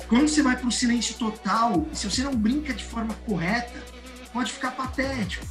Quando 0.08 0.28
você 0.28 0.42
vai 0.42 0.56
para 0.56 0.68
o 0.68 0.72
silêncio 0.72 1.16
total, 1.16 1.86
se 1.92 2.08
você 2.08 2.22
não 2.22 2.34
brinca 2.34 2.72
de 2.72 2.84
forma 2.84 3.12
correta, 3.26 3.82
pode 4.32 4.52
ficar 4.52 4.70
patético. 4.72 5.44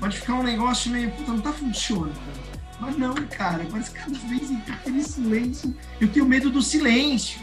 Pode 0.00 0.18
ficar 0.18 0.34
um 0.34 0.42
negócio 0.42 0.90
meio, 0.90 1.10
puta, 1.10 1.32
não 1.32 1.40
tá 1.40 1.52
funcionando. 1.52 2.14
Mas 2.80 2.96
não, 2.96 3.14
cara, 3.26 3.64
que 3.64 3.90
cada 3.90 4.18
vez 4.20 4.50
entra 4.50 4.74
aquele 4.74 5.02
silêncio. 5.02 5.76
Eu 6.00 6.08
tenho 6.08 6.24
medo 6.24 6.48
do 6.48 6.62
silêncio. 6.62 7.40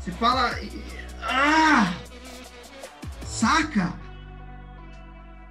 Você 0.00 0.10
fala. 0.12 0.58
Ah! 1.22 1.94
Saca? 3.24 3.92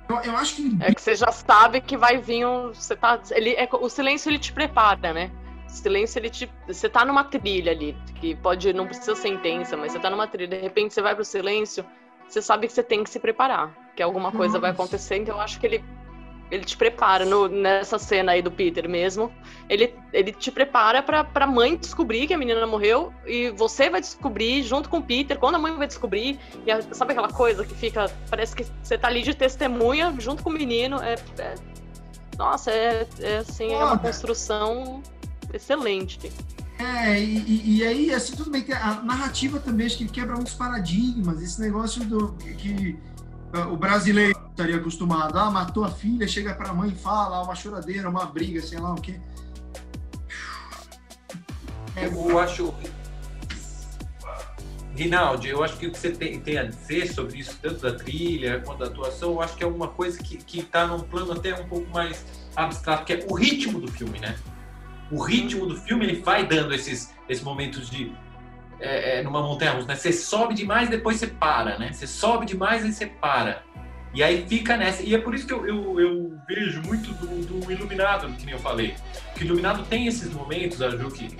Eu, 0.08 0.18
eu, 0.18 0.38
acho 0.38 0.56
que. 0.56 0.78
É 0.80 0.94
que 0.94 1.02
você 1.02 1.16
já 1.16 1.32
sabe 1.32 1.82
que 1.82 1.98
vai 1.98 2.18
vir 2.18 2.46
um. 2.46 2.74
Você 2.74 2.96
tá, 2.96 3.20
ele, 3.32 3.52
é, 3.52 3.68
o 3.72 3.90
silêncio 3.90 4.30
ele 4.30 4.40
te 4.40 4.54
prepara, 4.54 5.14
né? 5.14 5.32
O 5.68 5.72
silêncio 5.72 6.20
ele 6.20 6.30
te. 6.30 6.50
Você 6.68 6.88
tá 6.88 7.04
numa 7.04 7.24
trilha 7.24 7.72
ali, 7.72 7.98
que 8.20 8.36
pode. 8.36 8.72
Não 8.74 8.86
precisa 8.86 9.16
ser 9.16 9.30
intensa, 9.30 9.76
mas 9.76 9.92
você 9.92 10.00
tá 10.00 10.10
numa 10.10 10.28
trilha. 10.28 10.58
De 10.58 10.62
repente 10.62 10.94
você 10.94 11.02
vai 11.02 11.16
pro 11.16 11.26
silêncio, 11.26 11.84
você 12.28 12.42
sabe 12.42 12.68
que 12.68 12.74
você 12.74 12.84
tem 12.84 13.04
que 13.04 13.10
se 13.10 13.20
preparar, 13.20 13.74
que 13.96 14.04
alguma 14.04 14.32
coisa 14.32 14.54
Nossa. 14.54 14.60
vai 14.60 14.72
acontecer, 14.72 15.18
então 15.18 15.36
eu 15.36 15.42
acho 15.42 15.60
que 15.60 15.66
ele 15.66 15.84
Ele 16.52 16.64
te 16.64 16.78
prepara 16.78 17.26
no, 17.26 17.48
nessa 17.48 17.98
cena 17.98 18.34
aí 18.34 18.42
do 18.42 18.52
Peter 18.52 18.88
mesmo. 18.88 19.32
Ele, 19.68 19.94
ele 20.14 20.32
te 20.32 20.52
prepara 20.52 21.02
pra, 21.02 21.24
pra 21.24 21.48
mãe 21.48 21.76
descobrir 21.76 22.28
que 22.28 22.34
a 22.34 22.38
menina 22.38 22.66
morreu 22.68 23.12
e 23.26 23.50
você 23.50 23.90
vai 23.90 24.00
descobrir 24.00 24.62
junto 24.64 24.88
com 24.88 24.98
o 24.98 25.02
Peter, 25.02 25.40
quando 25.40 25.56
a 25.56 25.60
mãe 25.60 25.76
vai 25.76 25.88
descobrir. 25.88 26.40
E 26.66 26.72
a, 26.72 26.82
sabe 26.94 27.14
aquela 27.14 27.32
coisa 27.32 27.66
que 27.66 27.74
fica. 27.74 28.12
Parece 28.30 28.56
que 28.56 28.66
você 28.84 28.98
tá 28.98 29.08
ali 29.08 29.24
de 29.24 29.34
testemunha 29.34 30.14
junto 30.20 30.44
com 30.44 30.50
o 30.50 30.54
menino. 30.54 31.02
É, 31.02 31.16
é 31.40 31.56
nossa, 32.38 32.70
é, 32.72 33.08
é 33.20 33.38
assim, 33.38 33.74
é 33.74 33.78
uma 33.78 33.98
construção 33.98 35.02
excelente. 35.54 36.32
É, 36.78 37.22
e, 37.24 37.78
e, 37.78 37.84
aí, 37.86 38.14
assim, 38.14 38.36
tudo 38.36 38.52
bem 38.52 38.66
a 38.74 39.02
narrativa 39.02 39.60
também, 39.60 39.88
acho 39.88 39.98
que 39.98 40.08
quebra 40.08 40.36
muitos 40.36 40.54
paradigmas. 40.54 41.42
Esse 41.42 41.62
negócio 41.62 42.04
do 42.04 42.34
que 42.34 42.98
o 43.72 43.78
brasileiro 43.78 44.38
estaria 44.50 44.76
acostumado, 44.78 45.38
ah, 45.38 45.50
matou 45.50 45.84
a 45.84 45.92
filha, 45.92 46.28
chega 46.28 46.54
pra 46.54 46.74
mãe 46.74 46.90
e 46.90 46.96
fala, 46.96 47.38
ah, 47.38 47.44
uma 47.44 47.56
choradeira, 47.56 48.10
uma 48.10 48.26
briga, 48.26 48.62
sei 48.62 48.80
lá 48.80 48.94
o 48.94 49.02
quê. 49.02 49.20
É, 51.96 52.08
eu 52.08 52.40
acho. 52.40 52.74
Rinaldi, 54.96 55.50
eu 55.50 55.62
acho 55.62 55.78
que 55.78 55.88
o 55.88 55.92
que 55.92 56.00
você 56.00 56.12
tem, 56.12 56.40
tem, 56.40 56.58
a 56.58 56.64
dizer 56.64 57.12
sobre 57.12 57.40
isso, 57.40 57.58
tanto 57.62 57.82
da 57.82 57.94
trilha 57.94 58.62
quanto 58.62 58.80
da 58.80 58.86
atuação, 58.86 59.32
eu 59.32 59.42
acho 59.42 59.56
que 59.56 59.64
é 59.64 59.68
uma 59.68 59.90
coisa 59.90 60.18
que, 60.18 60.38
que 60.38 60.64
tá 60.64 60.88
num 60.88 61.02
plano 61.02 61.34
até 61.34 61.54
um 61.54 61.68
pouco 61.68 61.90
mais 61.92 62.26
abstrato, 62.56 63.04
que 63.04 63.12
é 63.12 63.26
o 63.30 63.34
ritmo 63.34 63.82
do 63.82 63.92
filme, 63.92 64.20
né? 64.20 64.38
o 65.12 65.22
ritmo 65.22 65.66
do 65.66 65.76
filme 65.76 66.06
ele 66.06 66.22
vai 66.22 66.46
dando 66.48 66.74
esses, 66.74 67.14
esses 67.30 67.44
momentos 67.44 67.90
de 67.90 68.12
é, 68.80 69.20
é, 69.20 69.24
numa 69.24 69.42
montanha 69.42 69.72
russa, 69.72 69.88
né? 69.88 69.96
Você 69.96 70.12
sobe 70.12 70.54
demais, 70.54 70.90
depois 70.90 71.18
você 71.18 71.28
para, 71.28 71.78
né? 71.78 71.92
Você 71.92 72.08
sobe 72.08 72.46
demais 72.46 72.86
e 72.86 72.94
você 72.94 73.06
para. 73.06 73.64
E 74.14 74.24
aí 74.24 74.46
fica 74.48 74.78
nessa. 74.78 75.04
E 75.04 75.14
é 75.14 75.18
por 75.18 75.36
isso 75.36 75.46
que 75.46 75.54
eu, 75.54 75.68
eu, 75.68 76.00
eu 76.00 76.38
vejo 76.48 76.82
muito 76.84 77.14
do, 77.14 77.60
do, 77.60 77.72
Iluminado, 77.72 78.32
que 78.38 78.46
nem 78.46 78.54
eu 78.54 78.60
falei. 78.60 78.96
Que 79.36 79.44
o 79.44 79.46
Iluminado 79.46 79.84
tem 79.86 80.08
esses 80.08 80.34
momentos, 80.34 80.82
a 80.82 80.90
Ju, 80.90 81.12
que 81.12 81.36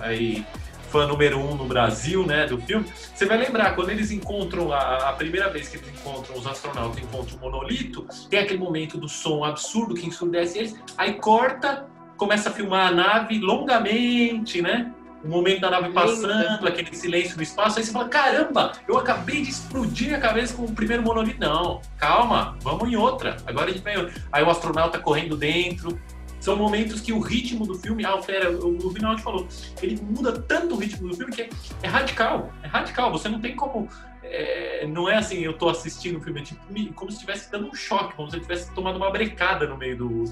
aí, 0.00 0.44
fã 0.88 1.06
número 1.06 1.38
um 1.38 1.54
no 1.54 1.66
Brasil, 1.66 2.26
né, 2.26 2.46
do 2.46 2.58
filme. 2.62 2.86
Você 3.14 3.26
vai 3.26 3.36
lembrar, 3.36 3.74
quando 3.74 3.90
eles 3.90 4.10
encontram, 4.10 4.72
a, 4.72 5.10
a 5.10 5.12
primeira 5.12 5.50
vez 5.50 5.68
que 5.68 5.76
eles 5.76 5.88
encontram, 5.88 6.36
os 6.38 6.46
astronautas 6.46 6.98
encontram 6.98 7.36
o 7.36 7.40
monolito, 7.40 8.06
tem 8.30 8.40
aquele 8.40 8.58
momento 8.58 8.96
do 8.96 9.08
som 9.08 9.44
absurdo 9.44 9.94
que 9.94 10.06
ensurdece 10.06 10.58
eles, 10.58 10.74
aí 10.96 11.14
corta 11.14 11.86
começa 12.16 12.48
a 12.48 12.52
filmar 12.52 12.88
a 12.88 12.90
nave 12.90 13.38
longamente, 13.38 14.62
né? 14.62 14.94
O 15.24 15.28
momento 15.28 15.62
da 15.62 15.70
nave 15.70 15.90
passando, 15.90 16.68
aquele 16.68 16.94
silêncio 16.94 17.34
do 17.34 17.42
espaço, 17.42 17.78
aí 17.78 17.84
você 17.84 17.90
fala, 17.90 18.08
caramba, 18.10 18.72
eu 18.86 18.98
acabei 18.98 19.40
de 19.40 19.48
explodir 19.48 20.14
a 20.14 20.20
cabeça 20.20 20.54
com 20.54 20.64
o 20.64 20.72
primeiro 20.72 21.02
monolito. 21.02 21.40
Não, 21.40 21.80
calma, 21.96 22.58
vamos 22.60 22.92
em 22.92 22.96
outra. 22.96 23.38
Agora 23.46 23.70
a 23.70 23.72
gente 23.72 23.82
vai. 23.82 23.94
Aí 24.30 24.44
o 24.44 24.50
astronauta 24.50 24.98
correndo 24.98 25.34
dentro. 25.34 25.98
São 26.38 26.56
momentos 26.56 27.00
que 27.00 27.10
o 27.10 27.20
ritmo 27.20 27.66
do 27.66 27.74
filme 27.74 28.04
altera. 28.04 28.50
O 28.50 28.90
Vinaldi 28.90 29.22
falou, 29.22 29.48
ele 29.80 29.98
muda 30.02 30.30
tanto 30.30 30.74
o 30.74 30.78
ritmo 30.78 31.08
do 31.08 31.16
filme 31.16 31.32
que 31.32 31.40
é, 31.40 31.48
é 31.82 31.88
radical. 31.88 32.52
É 32.62 32.66
radical. 32.66 33.10
Você 33.10 33.26
não 33.30 33.40
tem 33.40 33.56
como. 33.56 33.88
É, 34.22 34.86
não 34.86 35.08
é 35.08 35.16
assim, 35.16 35.38
eu 35.38 35.54
tô 35.54 35.70
assistindo 35.70 36.18
o 36.18 36.20
filme, 36.20 36.40
é 36.40 36.44
tipo 36.44 36.60
como 36.94 37.10
se 37.10 37.18
estivesse 37.18 37.50
dando 37.50 37.68
um 37.68 37.74
choque, 37.74 38.14
como 38.14 38.28
se 38.30 38.36
eu 38.36 38.40
tivesse 38.40 38.74
tomado 38.74 38.96
uma 38.96 39.10
brecada 39.10 39.66
no 39.66 39.76
meio 39.76 39.96
do, 39.96 40.24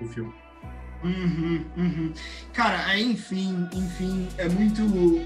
do 0.00 0.08
filme. 0.08 0.32
Uhum, 1.02 1.64
uhum. 1.76 2.12
Cara, 2.52 2.94
é, 2.94 3.00
enfim, 3.00 3.68
enfim, 3.72 4.28
é 4.36 4.48
muito. 4.48 5.24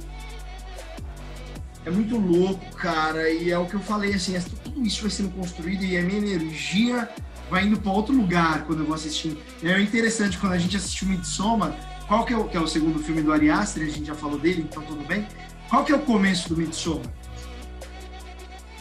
É 1.84 1.90
muito 1.90 2.16
louco, 2.16 2.64
cara. 2.76 3.28
E 3.30 3.50
é 3.50 3.58
o 3.58 3.66
que 3.66 3.74
eu 3.74 3.80
falei, 3.80 4.14
assim, 4.14 4.36
é, 4.36 4.42
tudo 4.62 4.84
isso 4.84 5.02
vai 5.02 5.10
sendo 5.10 5.30
construído 5.30 5.84
e 5.84 5.96
a 5.96 6.02
minha 6.02 6.18
energia 6.18 7.08
vai 7.50 7.64
indo 7.64 7.78
para 7.80 7.90
outro 7.90 8.14
lugar 8.14 8.64
quando 8.64 8.80
eu 8.80 8.86
vou 8.86 8.94
assistir. 8.94 9.36
É 9.62 9.80
interessante 9.80 10.38
quando 10.38 10.52
a 10.52 10.58
gente 10.58 10.76
assistiu 10.76 11.08
Midsommar, 11.08 11.76
qual 12.06 12.24
que 12.24 12.32
é 12.32 12.36
o, 12.36 12.44
que 12.44 12.56
é 12.56 12.60
o 12.60 12.68
segundo 12.68 12.98
filme 13.00 13.20
do 13.20 13.32
Ari 13.32 13.50
Aster, 13.50 13.82
a 13.82 13.90
gente 13.90 14.06
já 14.06 14.14
falou 14.14 14.38
dele, 14.38 14.66
então 14.68 14.82
tudo 14.84 15.04
bem. 15.04 15.26
Qual 15.68 15.84
que 15.84 15.92
é 15.92 15.96
o 15.96 16.00
começo 16.00 16.48
do 16.48 16.56
Midsommar? 16.56 17.06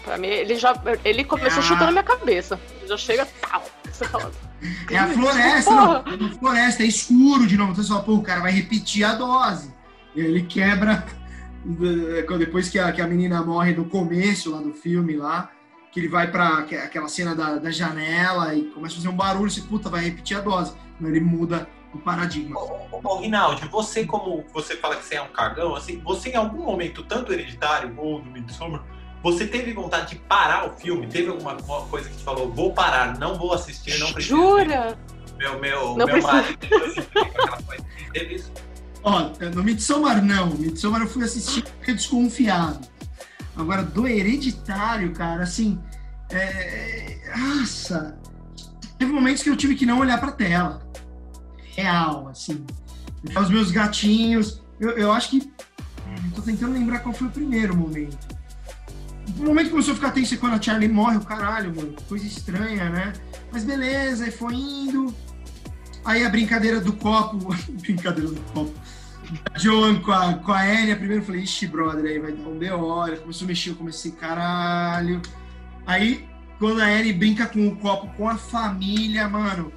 Pra 0.04 0.18
mim, 0.18 0.28
ele 0.28 0.56
já 0.56 0.74
ele 1.04 1.24
começou 1.24 1.60
ah. 1.60 1.66
chutando 1.66 1.90
a 1.90 1.92
minha 1.92 2.04
cabeça. 2.04 2.60
Já 2.88 2.98
chega, 2.98 3.28
tal. 3.42 3.64
Você 3.92 4.06
fala, 4.06 4.32
é 4.90 4.98
a 4.98 5.08
floresta, 5.08 5.72
não. 5.72 5.96
É 5.96 6.26
a 6.26 6.40
floresta, 6.40 6.84
é 6.84 6.86
escuro 6.86 7.48
de 7.48 7.58
novo. 7.58 7.72
Então 7.72 7.84
você 7.84 7.90
fala, 7.90 8.04
pô, 8.04 8.16
o 8.16 8.24
cara 8.24 8.42
vai 8.42 8.52
repetir 8.52 9.04
a 9.04 9.16
dose. 9.16 9.74
E 10.16 10.20
ele 10.20 10.44
quebra 10.44 11.06
depois 12.38 12.70
que 12.70 12.80
a, 12.80 12.92
que 12.92 13.02
a 13.02 13.08
menina 13.08 13.42
morre 13.44 13.74
no 13.74 13.86
começo 13.86 14.52
lá 14.52 14.62
do 14.62 14.74
filme 14.74 15.16
lá, 15.16 15.50
que 15.92 16.00
ele 16.00 16.08
vai 16.08 16.32
para 16.32 16.60
aquela 16.60 17.08
cena 17.08 17.36
da, 17.36 17.58
da 17.58 17.72
janela 17.72 18.56
e 18.56 18.64
começa 18.66 18.96
a 18.96 18.98
fazer 18.98 19.10
um 19.10 19.16
barulho, 19.16 19.50
você, 19.50 19.62
puta, 19.62 19.90
vai 19.90 20.02
repetir 20.04 20.38
a 20.38 20.42
dose. 20.42 20.74
Então 20.96 21.10
ele 21.10 21.20
muda 21.20 21.68
o 21.94 22.00
paradigma. 22.00 22.58
Ô, 22.60 23.00
ô, 23.04 23.20
Rinaldi, 23.20 23.68
você 23.68 24.06
como 24.06 24.46
você 24.54 24.78
fala 24.78 24.96
que 24.96 25.04
você 25.04 25.16
é 25.16 25.22
um 25.22 25.28
cagão, 25.30 25.76
assim, 25.76 26.00
você 26.00 26.30
em 26.30 26.36
algum 26.36 26.64
momento, 26.64 27.04
tanto 27.04 27.34
hereditário 27.34 27.94
ou 27.98 28.22
do 28.22 28.30
Midsommar, 28.30 28.84
você 29.24 29.46
teve 29.46 29.72
vontade 29.74 30.10
de 30.10 30.16
parar 30.16 30.68
o 30.68 30.74
filme? 30.74 31.06
Teve 31.08 31.30
alguma 31.30 31.56
coisa 31.56 32.10
que 32.10 32.18
te 32.18 32.24
falou, 32.24 32.52
vou 32.52 32.74
parar, 32.74 33.20
não 33.20 33.38
vou 33.38 33.54
assistir, 33.54 34.00
não 34.00 34.12
preciso. 34.12 34.36
Jura? 34.36 34.98
Meu, 35.38 35.60
meu, 35.60 35.96
não 35.96 36.06
meu 36.06 36.22
marido 36.22 36.58
aquela 37.16 37.62
coisa. 37.62 37.86
Teve 38.14 38.36
isso? 38.36 38.52
Ó, 39.04 39.32
no 39.54 39.64
Midsommar 39.64 40.24
não. 40.24 40.48
Midsommar 40.52 41.02
eu 41.02 41.08
fui 41.08 41.24
assistir 41.24 41.64
porque 41.64 41.94
desconfiado. 41.94 42.80
Agora, 43.56 43.84
do 43.84 44.08
Hereditário, 44.08 45.12
cara, 45.14 45.44
assim. 45.44 45.80
É... 46.30 47.20
Nossa! 47.36 48.18
Teve 48.98 49.12
momentos 49.12 49.44
que 49.44 49.50
eu 49.50 49.58
tive 49.58 49.76
que 49.76 49.86
não 49.86 50.00
olhar 50.00 50.20
pra 50.20 50.32
tela. 50.32 50.82
Real, 51.76 52.28
assim. 52.28 52.66
Os 53.40 53.50
meus 53.50 53.72
gatinhos. 53.72 54.62
Eu, 54.80 54.92
eu 54.92 55.12
acho 55.12 55.30
que. 55.30 55.52
Tô 56.36 56.42
tentando 56.42 56.74
lembrar 56.74 57.00
qual 57.00 57.14
foi 57.14 57.28
o 57.28 57.32
primeiro 57.32 57.76
momento 57.76 58.41
o 59.38 59.44
momento 59.44 59.66
que 59.66 59.72
começou 59.72 59.94
a 59.94 59.96
ficar 59.96 60.12
tenso 60.12 60.34
é 60.34 60.38
quando 60.38 60.54
a 60.54 60.62
Charlie 60.62 60.88
morre, 60.88 61.18
o 61.18 61.22
caralho, 61.22 61.76
mano, 61.76 61.94
coisa 62.08 62.26
estranha, 62.26 62.90
né? 62.90 63.14
Mas 63.52 63.64
beleza, 63.64 64.26
aí 64.26 64.32
foi 64.32 64.54
indo. 64.54 65.14
Aí 66.04 66.26
a 66.26 66.30
brincadeira 66.30 66.80
do 66.80 66.94
copo, 66.94 67.56
brincadeira 67.82 68.30
do 68.30 68.42
copo. 68.54 68.74
A 69.54 69.58
Joan 69.58 70.02
com 70.02 70.12
a, 70.12 70.34
com 70.34 70.52
a 70.52 70.68
Ellie, 70.68 70.96
primeiro 70.96 71.22
eu 71.22 71.26
falei, 71.26 71.44
ixi, 71.44 71.68
brother, 71.68 72.04
aí 72.04 72.20
vai 72.20 72.32
dar 72.34 72.50
um 72.50 72.58
B.O. 72.58 73.18
Começou 73.22 73.46
a 73.46 73.48
mexer, 73.48 73.70
eu 73.70 73.76
comecei, 73.76 74.12
caralho. 74.12 75.22
Aí, 75.86 76.28
quando 76.60 76.82
a 76.82 76.92
Ellie 76.92 77.14
brinca 77.14 77.46
com 77.46 77.68
o 77.68 77.76
copo 77.78 78.08
com 78.18 78.28
a 78.28 78.38
família, 78.38 79.30
mano. 79.30 79.72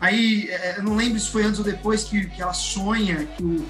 Aí, 0.00 0.48
é, 0.48 0.78
eu 0.78 0.82
não 0.82 0.96
lembro 0.96 1.18
se 1.18 1.30
foi 1.30 1.44
antes 1.44 1.58
ou 1.58 1.64
depois 1.64 2.04
que, 2.04 2.26
que 2.26 2.40
ela 2.40 2.52
sonha 2.52 3.26
que 3.26 3.42
o, 3.42 3.66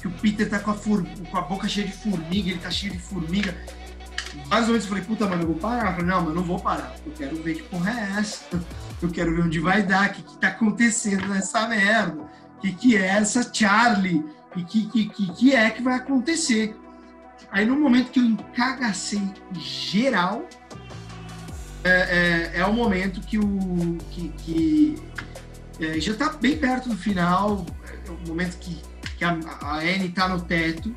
que 0.00 0.08
o 0.08 0.10
Peter 0.10 0.48
tá 0.48 0.58
com 0.58 0.70
a, 0.70 0.74
fur, 0.74 1.04
com 1.30 1.36
a 1.36 1.42
boca 1.42 1.68
cheia 1.68 1.86
de 1.86 1.92
formiga, 1.92 2.50
ele 2.50 2.58
tá 2.58 2.70
cheio 2.70 2.92
de 2.92 2.98
formiga 2.98 3.54
vários 4.46 4.68
momentos 4.68 4.86
eu 4.86 4.90
falei, 4.90 5.04
puta, 5.04 5.26
mano, 5.26 5.42
eu 5.42 5.46
vou 5.48 5.56
parar. 5.56 5.90
Eu 5.90 5.92
falei, 5.92 6.06
não, 6.06 6.22
mas 6.22 6.34
não 6.34 6.42
vou 6.42 6.60
parar. 6.60 6.94
Eu 7.04 7.12
quero 7.12 7.42
ver 7.42 7.54
que 7.54 7.62
porra 7.64 7.90
é 7.90 8.20
essa. 8.20 8.44
Eu 9.00 9.10
quero 9.10 9.34
ver 9.34 9.42
onde 9.42 9.60
vai 9.60 9.82
dar, 9.82 10.10
o 10.10 10.12
que, 10.12 10.22
que 10.22 10.38
tá 10.38 10.48
acontecendo 10.48 11.26
nessa 11.28 11.66
merda. 11.68 12.20
O 12.56 12.60
que, 12.60 12.72
que 12.72 12.96
é 12.96 13.06
essa 13.06 13.48
Charlie? 13.52 14.24
E 14.56 14.64
que, 14.64 14.86
que, 14.86 15.08
que, 15.08 15.32
que 15.32 15.54
é 15.54 15.70
que 15.70 15.82
vai 15.82 15.94
acontecer? 15.94 16.76
Aí 17.50 17.64
no 17.64 17.78
momento 17.78 18.10
que 18.10 18.18
eu 18.18 18.24
encagacei 18.24 19.22
geral, 19.54 20.46
é, 21.84 22.52
é, 22.54 22.60
é 22.60 22.66
o 22.66 22.72
momento 22.72 23.20
que 23.20 23.38
o. 23.38 23.98
que, 24.10 24.28
que 24.30 25.02
é, 25.80 26.00
já 26.00 26.14
tá 26.14 26.30
bem 26.30 26.56
perto 26.56 26.88
do 26.88 26.96
final, 26.96 27.64
é 28.06 28.10
o 28.10 28.28
momento 28.28 28.58
que, 28.58 28.82
que 29.16 29.24
a, 29.24 29.38
a 29.62 29.76
Anne 29.78 30.08
tá 30.08 30.28
no 30.28 30.40
teto 30.40 30.92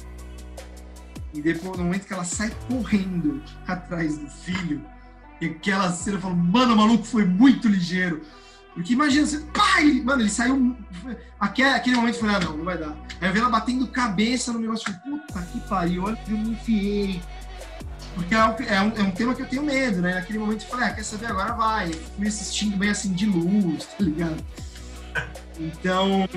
e 1.34 1.41
depois, 1.41 1.77
no 1.77 1.86
momento 1.86 2.05
que 2.05 2.13
ela 2.13 2.25
sai 2.25 2.51
correndo 2.67 3.41
atrás 3.67 4.17
do 4.17 4.28
filho, 4.29 4.83
e 5.39 5.47
aquela 5.47 5.91
cena 5.91 6.20
fala, 6.20 6.36
mano, 6.36 6.74
o 6.74 6.78
maluco 6.78 7.03
foi 7.03 7.25
muito 7.25 7.67
ligeiro. 7.67 8.21
Porque 8.74 8.93
imagina, 8.93 9.25
você, 9.25 9.39
pai! 9.39 10.01
Mano, 10.03 10.21
ele 10.21 10.29
saiu. 10.29 10.78
Aquele, 11.39 11.70
aquele 11.70 11.95
momento 11.95 12.16
eu 12.16 12.20
falei, 12.21 12.36
ah, 12.36 12.39
não, 12.39 12.58
não 12.58 12.63
vai 12.63 12.78
dar. 12.78 12.95
Aí 13.20 13.28
eu 13.28 13.33
vi 13.33 13.39
ela 13.39 13.49
batendo 13.49 13.87
cabeça 13.87 14.53
no 14.53 14.59
negócio, 14.59 14.93
puta 15.03 15.41
que 15.41 15.59
pariu, 15.62 16.03
olha 16.03 16.16
que 16.16 16.32
eu 16.32 16.37
me 16.37 16.51
enfiei. 16.51 17.21
Porque 18.13 18.36
é 18.36 18.43
um, 18.82 18.93
é 18.97 19.03
um, 19.03 19.12
tema 19.12 19.33
que 19.33 19.41
eu 19.41 19.47
tenho 19.47 19.63
medo, 19.63 20.01
né? 20.01 20.16
Naquele 20.16 20.39
momento 20.39 20.63
eu 20.63 20.70
falei, 20.70 20.87
ah, 20.87 20.93
quer 20.93 21.03
saber, 21.03 21.28
agora 21.28 21.53
vai. 21.53 21.91
Fui 21.91 22.28
assistindo 22.28 22.78
bem 22.78 22.89
assim 22.89 23.13
de 23.13 23.25
luz, 23.25 23.86
tá 23.86 24.03
ligado? 24.03 24.43
Então, 25.62 26.28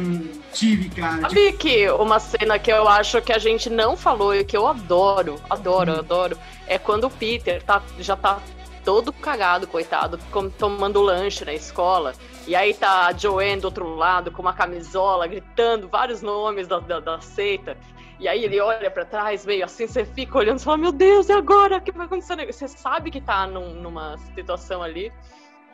tive, 0.52 0.90
cara. 0.90 1.22
Sabe 1.22 1.46
tipo... 1.46 1.59
que 1.59 1.90
uma 1.90 2.20
cena 2.20 2.59
que 2.59 2.70
eu 2.70 2.86
acho 2.86 3.22
que 3.22 3.32
a 3.32 3.38
gente 3.38 3.70
não 3.70 3.96
falou 3.96 4.34
e 4.34 4.44
que 4.44 4.56
eu 4.56 4.66
adoro, 4.66 5.40
adoro, 5.48 5.92
hum. 5.92 5.98
adoro, 5.98 6.38
é 6.66 6.78
quando 6.78 7.05
o 7.05 7.10
Peter 7.10 7.62
tá, 7.62 7.82
já 7.98 8.16
tá 8.16 8.40
todo 8.84 9.12
cagado, 9.12 9.66
coitado, 9.66 10.18
tomando 10.59 11.01
lanche 11.01 11.44
na 11.44 11.55
escola. 11.55 12.12
E 12.46 12.55
aí 12.55 12.74
tá 12.74 13.06
a 13.06 13.12
Joanne 13.12 13.62
do 13.62 13.66
outro 13.66 13.94
lado 13.94 14.30
com 14.30 14.42
uma 14.42 14.52
camisola, 14.52 15.26
gritando 15.26 15.88
vários 15.88 16.20
nomes 16.20 16.68
da, 16.68 16.78
da, 16.78 17.01
da 17.01 17.20
seita. 17.20 17.78
E 18.20 18.28
aí 18.28 18.44
ele 18.44 18.60
olha 18.60 18.90
para 18.90 19.05
trás, 19.05 19.44
meio 19.44 19.64
assim, 19.64 19.86
você 19.86 20.05
fica 20.05 20.38
olhando 20.38 20.59
e 20.59 20.62
fala, 20.62 20.76
meu 20.76 20.92
Deus, 20.92 21.28
e 21.28 21.32
agora? 21.32 21.78
O 21.78 21.80
que 21.80 21.90
vai 21.90 22.06
acontecer? 22.06 22.46
Você 22.46 22.68
sabe 22.68 23.10
que 23.10 23.20
tá 23.20 23.46
num, 23.46 23.74
numa 23.74 24.16
situação 24.34 24.82
ali 24.82 25.10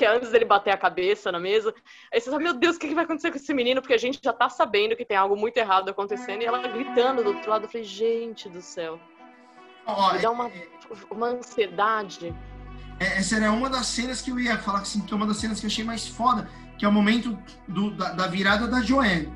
que 0.01 0.05
é 0.07 0.17
antes 0.17 0.31
dele 0.31 0.47
bater 0.47 0.71
a 0.71 0.79
cabeça 0.79 1.31
na 1.31 1.39
mesa. 1.39 1.75
Aí 2.11 2.19
você 2.19 2.31
sabe, 2.31 2.43
meu 2.43 2.55
Deus, 2.55 2.77
o 2.77 2.79
que, 2.79 2.89
que 2.89 2.95
vai 2.95 3.05
acontecer 3.05 3.31
com 3.31 3.37
esse 3.37 3.53
menino? 3.53 3.83
Porque 3.83 3.93
a 3.93 3.99
gente 3.99 4.19
já 4.25 4.33
tá 4.33 4.49
sabendo 4.49 4.97
que 4.97 5.05
tem 5.05 5.15
algo 5.15 5.37
muito 5.37 5.59
errado 5.59 5.91
acontecendo. 5.91 6.41
E 6.41 6.47
ela 6.47 6.67
gritando 6.67 7.23
do 7.23 7.29
outro 7.35 7.51
lado, 7.51 7.67
eu 7.67 7.69
falei, 7.69 7.85
gente 7.87 8.49
do 8.49 8.63
céu. 8.63 8.99
Ó, 9.85 10.15
Me 10.15 10.19
dá 10.21 10.31
uma, 10.31 10.51
uma 11.11 11.27
ansiedade. 11.27 12.35
É, 12.99 13.19
essa 13.19 13.37
era 13.37 13.53
uma 13.53 13.69
das 13.69 13.89
cenas 13.89 14.23
que 14.23 14.31
eu 14.31 14.41
ia 14.41 14.57
falar 14.57 14.79
assim, 14.81 15.03
que 15.03 15.13
é 15.13 15.17
uma 15.19 15.27
das 15.27 15.37
cenas 15.37 15.61
que 15.61 15.67
eu 15.67 15.69
achei 15.69 15.85
mais 15.85 16.07
foda, 16.07 16.49
que 16.79 16.87
é 16.87 16.89
o 16.89 16.93
momento 16.93 17.39
do- 17.69 17.91
da, 17.91 18.13
da 18.13 18.27
virada 18.27 18.67
da 18.67 18.81
Joanne. 18.81 19.31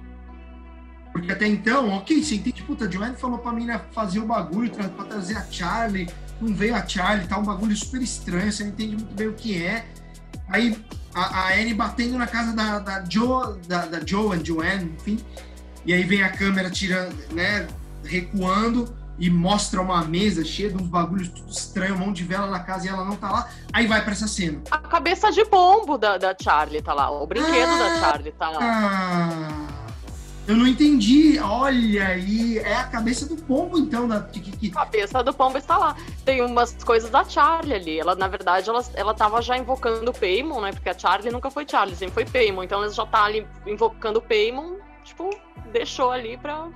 Porque 1.13 1.31
até 1.31 1.47
então, 1.47 1.91
ok, 1.91 2.23
você 2.23 2.37
entende, 2.37 2.63
puta, 2.63 2.87
a 2.87 2.91
Joanne 2.91 3.17
falou 3.17 3.39
pra 3.39 3.53
mina 3.53 3.81
fazer 3.93 4.19
o 4.19 4.25
bagulho, 4.27 4.71
tra 4.71 4.89
pra 4.89 5.05
trazer 5.05 5.37
a 5.37 5.45
Charlie, 5.45 6.09
não 6.41 6.55
veio 6.55 6.75
a 6.75 6.87
Charlie, 6.87 7.29
tá 7.29 7.39
um 7.39 7.43
bagulho 7.45 7.77
super 7.77 8.01
estranho, 8.01 8.51
você 8.51 8.65
não 8.65 8.71
entende 8.71 8.97
muito 8.97 9.15
bem 9.15 9.29
o 9.29 9.35
que 9.35 9.63
é. 9.63 9.87
Aí 10.49 10.77
a, 11.15 11.21
a 11.21 11.53
Anne 11.55 11.75
batendo 11.75 12.19
na 12.19 12.27
casa 12.27 12.53
da, 12.53 12.79
da 12.79 12.99
da, 13.67 13.87
da 13.87 14.01
Joanne, 14.05 14.45
Joanne, 14.45 14.95
enfim, 14.99 15.25
e 15.87 15.93
aí 15.93 16.03
vem 16.05 16.23
a 16.23 16.31
câmera 16.31 16.71
tirando, 16.71 17.15
né, 17.33 17.67
recuando, 18.05 18.95
e 19.17 19.31
mostra 19.31 19.81
uma 19.81 20.05
mesa 20.05 20.45
cheia 20.45 20.71
de 20.71 20.77
uns 20.77 20.89
bagulhos 20.89 21.29
tudo 21.29 21.49
estranho, 21.51 21.95
um 21.95 21.99
monte 21.99 22.17
de 22.19 22.25
vela 22.25 22.49
na 22.49 22.59
casa 22.59 22.87
e 22.87 22.89
ela 22.89 23.05
não 23.05 23.15
tá 23.15 23.31
lá. 23.31 23.49
Aí 23.73 23.87
vai 23.87 24.03
pra 24.03 24.11
essa 24.13 24.27
cena. 24.27 24.61
A 24.73 24.79
cabeça 24.79 25.31
de 25.31 25.45
pombo 25.45 25.97
da, 25.97 26.19
da 26.19 26.35
Charlie 26.41 26.83
tá 26.83 26.93
lá. 26.93 27.11
O 27.13 27.25
brinquedo 27.25 27.71
Ah. 27.71 27.79
da 27.79 28.01
Charlie 28.01 28.33
tá 28.33 28.51
lá. 28.51 28.59
Ah, 28.61 29.84
eu 30.47 30.57
não 30.57 30.67
entendi. 30.67 31.39
Olha 31.39 32.09
aí, 32.09 32.59
é 32.59 32.77
a 32.77 32.85
cabeça 32.85 33.27
do 33.27 33.37
pombo 33.37 33.79
então 33.79 34.07
da 34.07 34.19
A 34.19 34.71
cabeça 34.71 35.23
do 35.23 35.33
pombo 35.33 35.57
está 35.57 35.79
lá. 35.79 35.97
Tem 36.25 36.43
umas 36.43 36.75
coisas 36.85 37.11
da 37.11 37.25
Charlie 37.25 37.75
ali. 37.75 37.99
Ela, 37.99 38.15
na 38.15 38.29
verdade, 38.29 38.69
ela, 38.69 38.85
ela 38.95 39.15
tava 39.15 39.41
já 39.41 39.57
invocando 39.57 40.11
o 40.11 40.15
Paimon, 40.15 40.61
né? 40.61 40.73
Porque 40.73 40.89
a 40.89 40.99
Charlie 40.99 41.33
nunca 41.33 41.51
foi 41.51 41.67
Charlie, 41.69 41.97
sempre 41.97 42.15
foi 42.15 42.25
Paimon. 42.25 42.63
Então 42.63 42.83
ela 42.83 42.93
já 42.93 43.07
tá 43.07 43.25
ali 43.25 43.47
invocando 43.67 44.19
o 44.19 44.23
Paimon, 44.23 44.77
tipo, 45.03 45.31
deixou 45.73 46.11
ali 46.11 46.37
pra. 46.37 46.69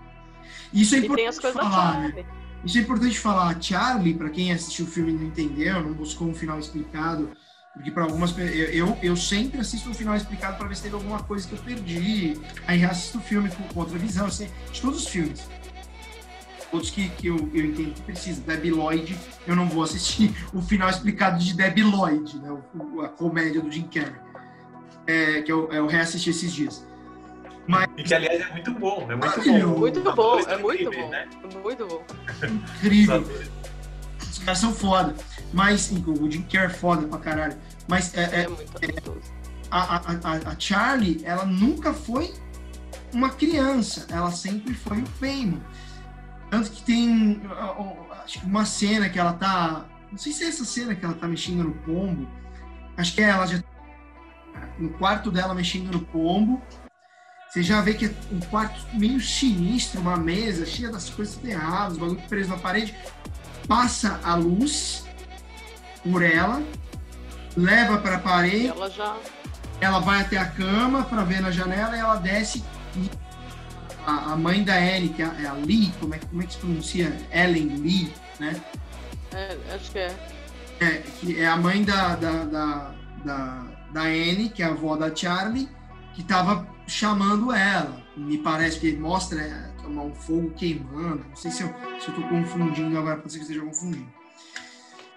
Isso 0.72 0.94
é 0.94 0.98
E 0.98 1.08
tem 1.08 1.26
as 1.26 1.36
importante 1.36 1.54
coisas 1.54 1.54
da 1.54 1.70
falar, 1.70 2.00
né? 2.00 2.06
Charlie. 2.08 2.26
Isso 2.64 2.78
é 2.78 2.80
importante 2.80 3.18
falar. 3.18 3.48
A 3.50 3.60
Charlie, 3.60 4.14
pra 4.14 4.30
quem 4.30 4.52
assistiu 4.52 4.86
o 4.86 4.88
filme 4.88 5.12
e 5.12 5.14
não 5.14 5.24
entendeu, 5.24 5.82
não 5.82 5.92
buscou 5.92 6.28
um 6.28 6.34
final 6.34 6.58
explicado, 6.58 7.30
porque 7.78 7.92
para 7.92 8.02
algumas 8.02 8.36
eu, 8.36 8.98
eu 9.00 9.16
sempre 9.16 9.60
assisto 9.60 9.88
um 9.88 9.94
final 9.94 10.16
explicado 10.16 10.56
para 10.58 10.66
ver 10.66 10.74
se 10.74 10.82
teve 10.82 10.96
alguma 10.96 11.22
coisa 11.22 11.46
que 11.46 11.54
eu 11.54 11.58
perdi. 11.60 12.36
Aí 12.66 12.76
reassisto 12.76 13.18
o 13.18 13.20
filme 13.20 13.48
com, 13.72 13.78
outra 13.78 13.96
visão, 13.96 14.26
assim, 14.26 14.48
de 14.72 14.80
todos 14.80 15.04
os 15.04 15.08
filmes. 15.08 15.46
Todos 16.72 16.90
que, 16.90 17.08
que 17.10 17.28
eu, 17.28 17.36
eu 17.54 17.66
entendo 17.66 17.94
que 17.94 18.02
precisa. 18.02 18.40
Debbie 18.42 18.72
Lloyd, 18.72 19.16
eu 19.46 19.54
não 19.54 19.68
vou 19.68 19.84
assistir 19.84 20.34
o 20.52 20.60
final 20.60 20.90
explicado 20.90 21.38
de 21.38 21.54
Debbie 21.54 21.84
Lloyd, 21.84 22.36
né? 22.40 22.50
O- 22.50 22.96
o- 22.96 23.00
a 23.02 23.08
comédia 23.08 23.60
do 23.60 23.70
Jim 23.70 23.84
Carrey. 23.84 24.12
É, 25.06 25.40
que 25.42 25.50
eu, 25.52 25.70
eu 25.72 25.86
reassisti 25.86 26.30
esses 26.30 26.52
dias. 26.52 26.84
E 27.96 28.02
que, 28.02 28.12
aliás, 28.12 28.40
é 28.40 28.50
muito 28.52 28.72
bom. 28.74 29.02
É 29.08 29.14
muito 29.14 29.20
Maravilhoso. 29.26 29.72
bom. 29.72 29.78
Muito 29.78 30.02
bom, 30.02 30.40
é 30.40 30.56
muito 30.58 30.90
bom. 30.90 31.08
né? 31.10 31.28
Muito 31.62 31.86
bom. 31.86 32.04
Incrível. 32.82 33.24
Os 34.20 34.38
caras 34.40 34.58
são 34.58 34.72
foda. 34.74 35.14
Mas, 35.52 35.90
o 35.90 36.30
Jim 36.30 36.42
Carrey 36.42 36.66
é 36.66 36.70
foda 36.70 37.06
pra 37.06 37.18
caralho. 37.18 37.56
Mas 37.88 38.14
é, 38.14 38.22
é, 38.22 38.40
É 38.42 38.48
muito 38.48 38.92
gostoso. 38.92 39.20
a, 39.70 39.96
a, 39.96 40.52
a- 40.52 40.56
Charlie, 40.58 41.20
ela 41.24 41.44
nunca 41.46 41.92
foi 41.94 42.34
uma 43.12 43.30
criança, 43.30 44.06
ela 44.10 44.30
sempre 44.30 44.74
foi 44.74 44.98
o 44.98 45.08
Paimon. 45.18 45.58
Tanto 46.50 46.70
que 46.70 46.82
tem 46.82 47.40
acho 48.24 48.40
que 48.40 48.46
uma 48.46 48.64
cena 48.64 49.08
que 49.08 49.18
ela 49.18 49.32
tá. 49.34 49.86
Não 50.10 50.18
sei 50.18 50.32
se 50.32 50.44
é 50.44 50.48
essa 50.48 50.64
cena 50.64 50.94
que 50.94 51.04
ela 51.04 51.14
tá 51.14 51.26
mexendo 51.26 51.64
no 51.64 51.72
pombo. 51.72 52.28
Acho 52.96 53.14
que 53.14 53.20
é 53.22 53.28
ela 53.30 53.46
já 53.46 53.62
no 54.78 54.90
quarto 54.90 55.30
dela 55.30 55.54
mexendo 55.54 55.90
no 55.92 56.00
pombo. 56.00 56.62
Você 57.48 57.62
já 57.62 57.80
vê 57.80 57.94
que 57.94 58.06
é 58.06 58.14
um 58.30 58.40
quarto 58.40 58.78
meio 58.94 59.18
sinistro, 59.20 60.00
uma 60.02 60.16
mesa 60.18 60.66
cheia 60.66 60.90
das 60.90 61.08
coisas 61.08 61.42
erradas, 61.42 61.96
bagulho 61.96 62.20
preso 62.28 62.50
na 62.50 62.58
parede. 62.58 62.94
Passa 63.66 64.20
a 64.22 64.34
luz 64.34 65.04
por 66.10 66.22
ela, 66.22 66.62
leva 67.56 67.98
para 67.98 68.16
a 68.16 68.20
parede 68.20 68.68
ela 68.68 68.88
já. 68.88 69.16
ela 69.80 69.98
vai 69.98 70.20
até 70.20 70.36
a 70.36 70.46
cama 70.46 71.04
para 71.04 71.22
ver 71.24 71.40
na 71.40 71.50
janela 71.50 71.96
e 71.96 72.00
ela 72.00 72.16
desce 72.16 72.64
e 72.96 73.10
a, 74.06 74.32
a 74.32 74.36
mãe 74.36 74.64
da 74.64 74.74
Anne, 74.74 75.10
que 75.10 75.22
é 75.22 75.26
a, 75.26 75.42
é 75.42 75.46
a 75.46 75.52
Lee, 75.52 75.92
como 76.00 76.14
é, 76.14 76.18
como 76.18 76.42
é 76.42 76.46
que 76.46 76.54
se 76.54 76.58
pronuncia? 76.58 77.14
Ellen 77.30 77.76
Lee, 77.76 78.12
né? 78.40 78.58
é, 79.32 79.74
acho 79.74 79.90
que 79.92 79.98
é. 79.98 80.16
É, 80.80 81.02
que 81.20 81.40
é 81.40 81.46
a 81.46 81.56
mãe 81.56 81.84
da, 81.84 82.14
da, 82.16 82.44
da, 82.44 82.94
da, 83.24 83.66
da 83.92 84.02
Anne, 84.02 84.48
que 84.48 84.62
é 84.62 84.66
a 84.66 84.70
avó 84.70 84.96
da 84.96 85.14
Charlie, 85.14 85.68
que 86.14 86.22
estava 86.22 86.66
chamando 86.86 87.52
ela. 87.52 88.00
Me 88.16 88.38
parece 88.38 88.80
que 88.80 88.96
mostra 88.96 89.40
é, 89.40 89.70
é 89.84 89.86
um 89.86 90.14
fogo 90.14 90.50
queimando. 90.50 91.24
Não 91.28 91.36
sei 91.36 91.50
se 91.50 91.62
eu, 91.62 91.74
se 92.00 92.08
eu 92.08 92.14
tô 92.14 92.22
confundindo 92.22 92.96
agora, 92.96 93.16
pode 93.16 93.32
ser 93.32 93.38
que 93.38 93.44
eu 93.44 93.48
esteja 93.48 93.66
confundindo. 93.66 94.17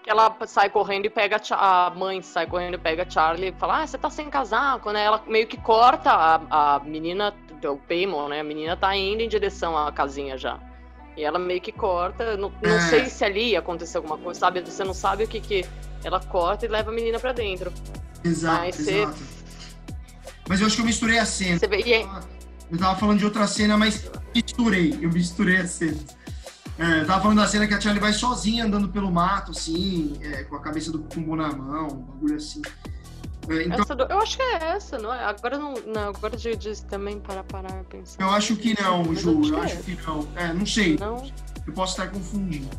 Que 0.04 0.10
ela 0.10 0.36
sai 0.48 0.70
correndo 0.70 1.06
e 1.06 1.10
pega 1.10 1.40
a, 1.52 1.88
a 1.88 1.90
mãe, 1.92 2.22
sai 2.24 2.48
correndo 2.48 2.74
e 2.74 2.78
pega 2.78 3.04
a 3.04 3.10
Charlie 3.10 3.50
e 3.50 3.52
fala: 3.54 3.84
Ah, 3.84 3.88
você 3.88 3.98
tá 3.98 4.10
sem 4.10 4.30
casaco, 4.30 4.92
né? 4.92 5.04
Ela 5.04 5.24
meio 5.28 5.46
que 5.46 5.58
corta 5.58 6.12
a, 6.12 6.76
a 6.76 6.80
menina, 6.80 7.34
o 7.64 7.78
Paimon, 7.78 8.28
né? 8.30 8.40
A 8.40 8.44
menina 8.44 8.76
tá 8.76 8.96
indo 8.96 9.22
em 9.22 9.30
direção 9.30 9.78
à 9.78 9.92
casinha 9.92 10.38
já. 10.38 10.60
E 11.16 11.24
ela 11.24 11.38
meio 11.38 11.62
que 11.62 11.72
corta. 11.72 12.36
Não, 12.36 12.52
não 12.64 12.76
É. 12.76 12.80
sei 12.80 13.06
se 13.06 13.24
ali 13.24 13.56
aconteceu 13.56 14.00
alguma 14.02 14.18
coisa, 14.18 14.40
sabe? 14.40 14.62
Você 14.62 14.84
não 14.84 14.94
sabe 14.94 15.24
o 15.24 15.28
que 15.28 15.40
que. 15.40 15.66
Ela 16.04 16.20
corta 16.20 16.66
e 16.66 16.70
leva 16.70 16.90
a 16.90 16.94
menina 16.94 17.20
pra 17.20 17.32
dentro. 17.32 17.72
Exato, 18.24 18.60
Mas 18.60 18.76
você- 18.78 19.02
exato. 19.04 19.18
Mas 20.50 20.60
eu 20.62 20.66
acho 20.68 20.76
que 20.78 20.82
eu 20.82 20.86
misturei 20.86 21.20
a 21.20 21.26
cena. 21.26 21.60
Você 21.60 21.68
vê. 21.68 21.82
E 21.86 21.94
é- 21.94 22.08
Eu 22.72 22.78
tava 22.80 22.98
falando 22.98 23.20
de 23.20 23.26
outra 23.26 23.46
cena, 23.46 23.78
mas 23.78 24.10
misturei. 24.34 24.98
Eu 25.00 25.12
misturei 25.12 25.58
as 25.58 25.70
cenas. 25.70 26.18
É, 26.82 27.04
tava 27.06 27.22
falando 27.22 27.38
da 27.38 27.48
cena 27.48 27.68
que 27.68 27.74
a 27.76 27.80
Charlie 27.80 28.02
vai 28.02 28.12
sozinha 28.12 28.66
andando 28.66 28.90
pelo 28.90 29.12
mato, 29.12 29.52
assim, 29.52 30.18
é, 30.22 30.44
com 30.46 30.56
a 30.56 30.60
cabeça 30.60 30.92
do 30.92 31.00
Kumbo 31.00 31.36
na 31.36 31.52
mão, 31.52 31.88
um 31.90 32.02
bagulho 32.02 32.36
assim. 32.36 32.62
É, 33.50 33.64
então, 33.64 33.96
do- 33.96 34.04
eu 34.04 34.20
acho 34.20 34.38
que 34.38 34.42
é 34.44 34.56
essa, 34.70 34.98
não 34.98 35.14
é? 35.14 35.24
Agora 35.24 35.58
não. 35.60 35.74
não 35.86 36.10
agora 36.10 36.36
de, 36.36 36.56
de 36.56 36.84
também 36.86 37.20
para 37.20 37.44
parar 37.44 37.82
e 37.82 37.84
pensar. 37.84 38.22
eu 38.22 38.30
acho 38.32 38.56
que 38.56 38.80
não, 38.82 39.14
Ju. 39.16 39.32
Eu 39.32 39.42
que 39.42 39.56
acho 39.60 39.76
é. 39.78 39.82
que 39.82 39.98
não. 40.08 40.28
É, 40.36 40.54
não 40.54 40.66
sei. 40.66 40.98
Não. 40.98 41.30
Eu 41.68 41.74
posso 41.74 41.94
estar 41.94 42.12
confundindo. 42.12 42.70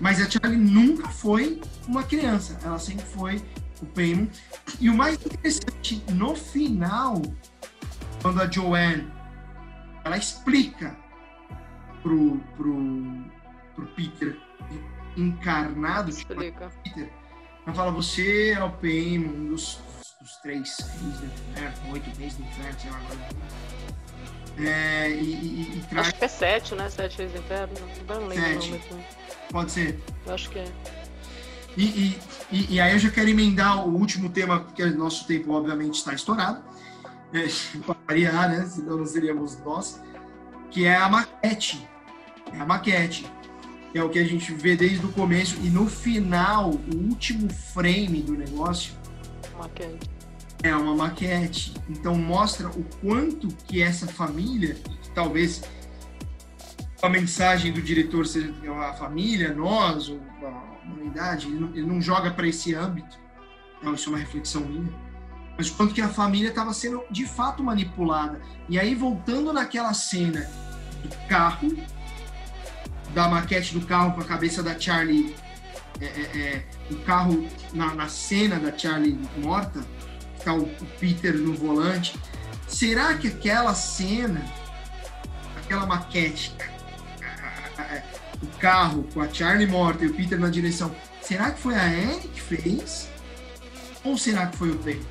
Mas 0.00 0.18
a 0.20 0.30
Charlie 0.30 0.58
nunca 0.58 1.08
foi 1.08 1.60
uma 1.86 2.02
criança. 2.02 2.58
Ela 2.64 2.78
sempre 2.78 3.04
foi 3.04 3.42
o 3.82 3.86
Paimon. 3.86 4.28
E 4.80 4.88
o 4.88 4.94
mais 4.94 5.16
interessante, 5.16 6.02
no 6.12 6.34
final, 6.34 7.20
quando 8.22 8.40
a 8.40 8.50
Joanne 8.50 9.06
ela 10.04 10.16
explica 10.16 10.96
pro, 12.02 12.38
pro, 12.56 13.24
pro 13.74 13.86
Peter 13.88 14.36
encarnado, 15.16 16.12
tipo. 16.12 16.34
Peter, 16.34 17.10
ela 17.66 17.74
fala, 17.74 17.90
você 17.90 18.50
é 18.50 18.64
o 18.64 18.70
Paimon, 18.70 19.28
um 19.28 19.48
dos, 19.48 19.78
dos 20.20 20.36
três 20.36 20.76
reis 20.78 21.18
do 21.18 21.26
inferno, 21.26 21.92
oito 21.92 22.18
reis 22.18 22.34
do 22.36 22.42
inferno, 22.42 22.80
sei 22.80 22.90
lá 22.90 22.96
agora. 22.98 23.18
É, 24.58 25.10
e, 25.10 25.34
e, 25.34 25.78
e 25.78 25.84
traz, 25.88 26.08
Acho 26.08 26.16
que 26.16 26.24
é 26.24 26.28
sete, 26.28 26.74
né? 26.74 26.90
Sete 26.90 27.16
vezes 27.18 27.38
inferno. 27.38 27.74
Agora 28.00 28.20
não 28.20 28.28
lembro 28.28 28.44
Sete. 28.44 28.68
o 28.68 28.70
nome. 28.72 28.84
né? 28.90 29.04
pode 29.50 29.72
ser, 29.72 29.98
Eu 30.26 30.34
acho 30.34 30.50
que 30.50 30.58
é. 30.58 30.72
E, 31.76 32.18
e, 32.50 32.74
e, 32.74 32.80
aí 32.80 32.92
eu 32.92 32.98
já 32.98 33.10
quero 33.10 33.28
emendar 33.28 33.86
o 33.86 33.94
último 33.94 34.28
tema, 34.28 34.60
porque 34.60 34.82
o 34.82 34.98
nosso 34.98 35.26
tempo 35.26 35.52
obviamente 35.52 35.94
está 35.94 36.12
estourado, 36.12 36.62
é, 37.32 37.46
variar, 38.06 38.50
né? 38.50 38.66
Senão 38.66 38.98
não 38.98 39.06
seríamos 39.06 39.58
nós, 39.60 40.00
que 40.70 40.84
é 40.84 40.96
a 40.96 41.08
maquete. 41.08 41.88
É 42.52 42.60
a 42.60 42.66
maquete. 42.66 43.30
Que 43.92 43.98
é 43.98 44.04
o 44.04 44.08
que 44.08 44.18
a 44.18 44.24
gente 44.24 44.52
vê 44.54 44.76
desde 44.76 45.04
o 45.04 45.12
começo. 45.12 45.56
E 45.62 45.68
no 45.68 45.86
final, 45.86 46.70
o 46.70 46.96
último 47.08 47.50
frame 47.50 48.22
do 48.22 48.34
negócio 48.34 48.94
Maquete. 49.58 50.10
é 50.62 50.74
uma 50.74 50.94
maquete. 50.94 51.74
Então 51.88 52.14
mostra 52.14 52.68
o 52.68 52.84
quanto 53.00 53.48
que 53.66 53.82
essa 53.82 54.06
família, 54.06 54.74
que 54.74 55.10
talvez 55.10 55.62
a 57.02 57.08
mensagem 57.08 57.72
do 57.72 57.80
diretor 57.80 58.26
seja 58.26 58.52
a 58.80 58.92
família, 58.92 59.54
nós, 59.54 60.08
ou 60.08 60.20
a 60.42 60.80
humanidade, 60.84 61.46
ele 61.46 61.58
não, 61.58 61.68
ele 61.68 61.86
não 61.86 62.00
joga 62.00 62.30
para 62.30 62.46
esse 62.46 62.74
âmbito. 62.74 63.18
Então, 63.78 63.94
isso 63.94 64.08
é 64.08 64.12
uma 64.12 64.18
reflexão 64.18 64.62
minha. 64.62 64.92
Mas 65.56 65.68
o 65.68 65.74
quanto 65.74 65.94
que 65.94 66.02
a 66.02 66.08
família 66.08 66.50
estava 66.50 66.72
sendo 66.72 67.02
de 67.10 67.26
fato 67.26 67.62
manipulada. 67.62 68.40
E 68.68 68.78
aí, 68.78 68.94
voltando 68.94 69.52
naquela 69.52 69.92
cena 69.94 70.48
do 71.02 71.28
carro, 71.28 71.74
da 73.14 73.28
maquete 73.28 73.74
do 73.74 73.84
carro 73.86 74.12
com 74.12 74.20
a 74.20 74.24
cabeça 74.24 74.62
da 74.62 74.78
Charlie, 74.78 75.34
é, 76.00 76.04
é, 76.04 76.38
é, 76.38 76.64
o 76.90 76.96
carro 77.00 77.46
na, 77.72 77.94
na 77.94 78.08
cena 78.08 78.58
da 78.58 78.76
Charlie 78.76 79.18
morta, 79.38 79.84
tá 80.44 80.54
o, 80.54 80.62
o 80.62 80.86
Peter 80.98 81.36
no 81.36 81.54
volante. 81.54 82.18
Será 82.66 83.14
que 83.14 83.28
aquela 83.28 83.74
cena, 83.74 84.42
aquela 85.56 85.86
maquete, 85.86 86.54
o 88.42 88.46
carro 88.58 89.06
com 89.12 89.20
a 89.20 89.28
Charlie 89.28 89.66
morta 89.66 90.04
e 90.04 90.08
o 90.08 90.14
Peter 90.14 90.38
na 90.38 90.48
direção, 90.48 90.94
será 91.20 91.50
que 91.50 91.60
foi 91.60 91.74
a 91.74 91.84
Anne 91.84 92.28
que 92.32 92.40
fez? 92.40 93.08
Ou 94.02 94.16
será 94.16 94.46
que 94.46 94.56
foi 94.56 94.70
o 94.70 94.78
Paymon? 94.78 95.04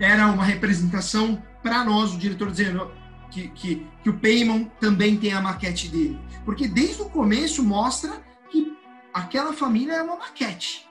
Era 0.00 0.26
uma 0.26 0.44
representação 0.44 1.42
para 1.62 1.84
nós, 1.84 2.14
o 2.14 2.18
diretor 2.18 2.50
dizendo 2.50 2.90
que, 3.34 3.48
que, 3.48 3.86
que 4.02 4.10
o 4.10 4.14
Paymon 4.14 4.66
também 4.80 5.16
tem 5.16 5.32
a 5.32 5.40
maquete 5.40 5.88
dele. 5.88 6.18
Porque 6.44 6.68
desde 6.68 7.02
o 7.02 7.10
começo 7.10 7.64
mostra 7.64 8.12
que 8.48 8.76
aquela 9.12 9.52
família 9.52 9.94
é 9.94 10.02
uma 10.02 10.16
maquete. 10.16 10.88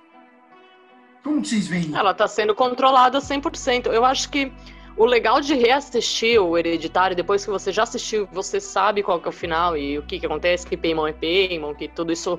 Como 1.24 1.44
vocês 1.44 1.68
veem? 1.68 1.96
Ela 1.96 2.12
está 2.12 2.28
sendo 2.28 2.54
controlada 2.54 3.20
100%. 3.20 3.88
Eu 3.88 4.04
acho 4.04 4.30
que 4.30 4.52
o 4.98 5.06
legal 5.06 5.40
de 5.40 5.54
reassistir 5.56 6.40
o 6.42 6.58
Hereditário, 6.58 7.16
depois 7.16 7.46
que 7.46 7.50
você 7.50 7.72
já 7.72 7.84
assistiu, 7.84 8.28
você 8.30 8.60
sabe 8.60 9.02
qual 9.02 9.22
que 9.22 9.28
é 9.28 9.30
o 9.30 9.32
final 9.32 9.78
e 9.78 9.98
o 9.98 10.04
que, 10.04 10.20
que 10.20 10.26
acontece, 10.26 10.68
que 10.68 10.76
Paimon 10.76 11.08
é 11.08 11.14
Paimon, 11.14 11.74
que 11.74 11.88
tudo 11.88 12.12
isso 12.12 12.38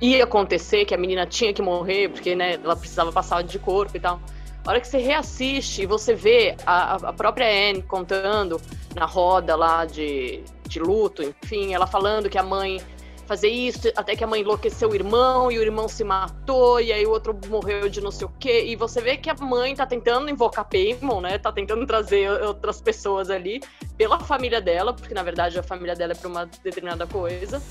ia 0.00 0.24
acontecer, 0.24 0.84
que 0.84 0.94
a 0.94 0.98
menina 0.98 1.26
tinha 1.26 1.52
que 1.54 1.62
morrer, 1.62 2.08
porque 2.08 2.34
né, 2.34 2.54
ela 2.54 2.74
precisava 2.74 3.12
passar 3.12 3.44
de 3.44 3.58
corpo 3.60 3.96
e 3.96 4.00
tal. 4.00 4.20
A 4.64 4.70
hora 4.70 4.80
que 4.80 4.88
você 4.88 4.98
reassiste 4.98 5.82
e 5.82 5.86
você 5.86 6.14
vê 6.14 6.56
a, 6.64 6.94
a 6.94 7.12
própria 7.12 7.46
Anne 7.46 7.82
contando 7.82 8.60
na 8.94 9.04
roda 9.04 9.54
lá 9.54 9.84
de, 9.84 10.42
de 10.66 10.80
luto, 10.80 11.22
enfim, 11.22 11.74
ela 11.74 11.86
falando 11.86 12.30
que 12.30 12.38
a 12.38 12.42
mãe 12.42 12.80
fazer 13.26 13.48
isso, 13.48 13.80
até 13.96 14.14
que 14.14 14.22
a 14.22 14.26
mãe 14.26 14.40
enlouqueceu 14.40 14.90
o 14.90 14.94
irmão 14.94 15.50
e 15.50 15.58
o 15.58 15.62
irmão 15.62 15.88
se 15.88 16.04
matou, 16.04 16.80
e 16.80 16.92
aí 16.92 17.06
o 17.06 17.10
outro 17.10 17.38
morreu 17.48 17.88
de 17.88 18.00
não 18.00 18.10
sei 18.10 18.26
o 18.26 18.32
quê. 18.38 18.64
E 18.66 18.76
você 18.76 19.00
vê 19.00 19.16
que 19.16 19.30
a 19.30 19.34
mãe 19.34 19.74
tá 19.74 19.86
tentando 19.86 20.28
invocar 20.28 20.64
Paimon, 20.64 21.20
né? 21.20 21.38
Tá 21.38 21.52
tentando 21.52 21.86
trazer 21.86 22.30
outras 22.42 22.80
pessoas 22.80 23.30
ali 23.30 23.62
pela 23.96 24.20
família 24.20 24.60
dela, 24.60 24.92
porque 24.92 25.14
na 25.14 25.22
verdade 25.22 25.58
a 25.58 25.62
família 25.62 25.94
dela 25.94 26.12
é 26.12 26.16
pra 26.16 26.28
uma 26.28 26.46
determinada 26.46 27.06
coisa. 27.06 27.62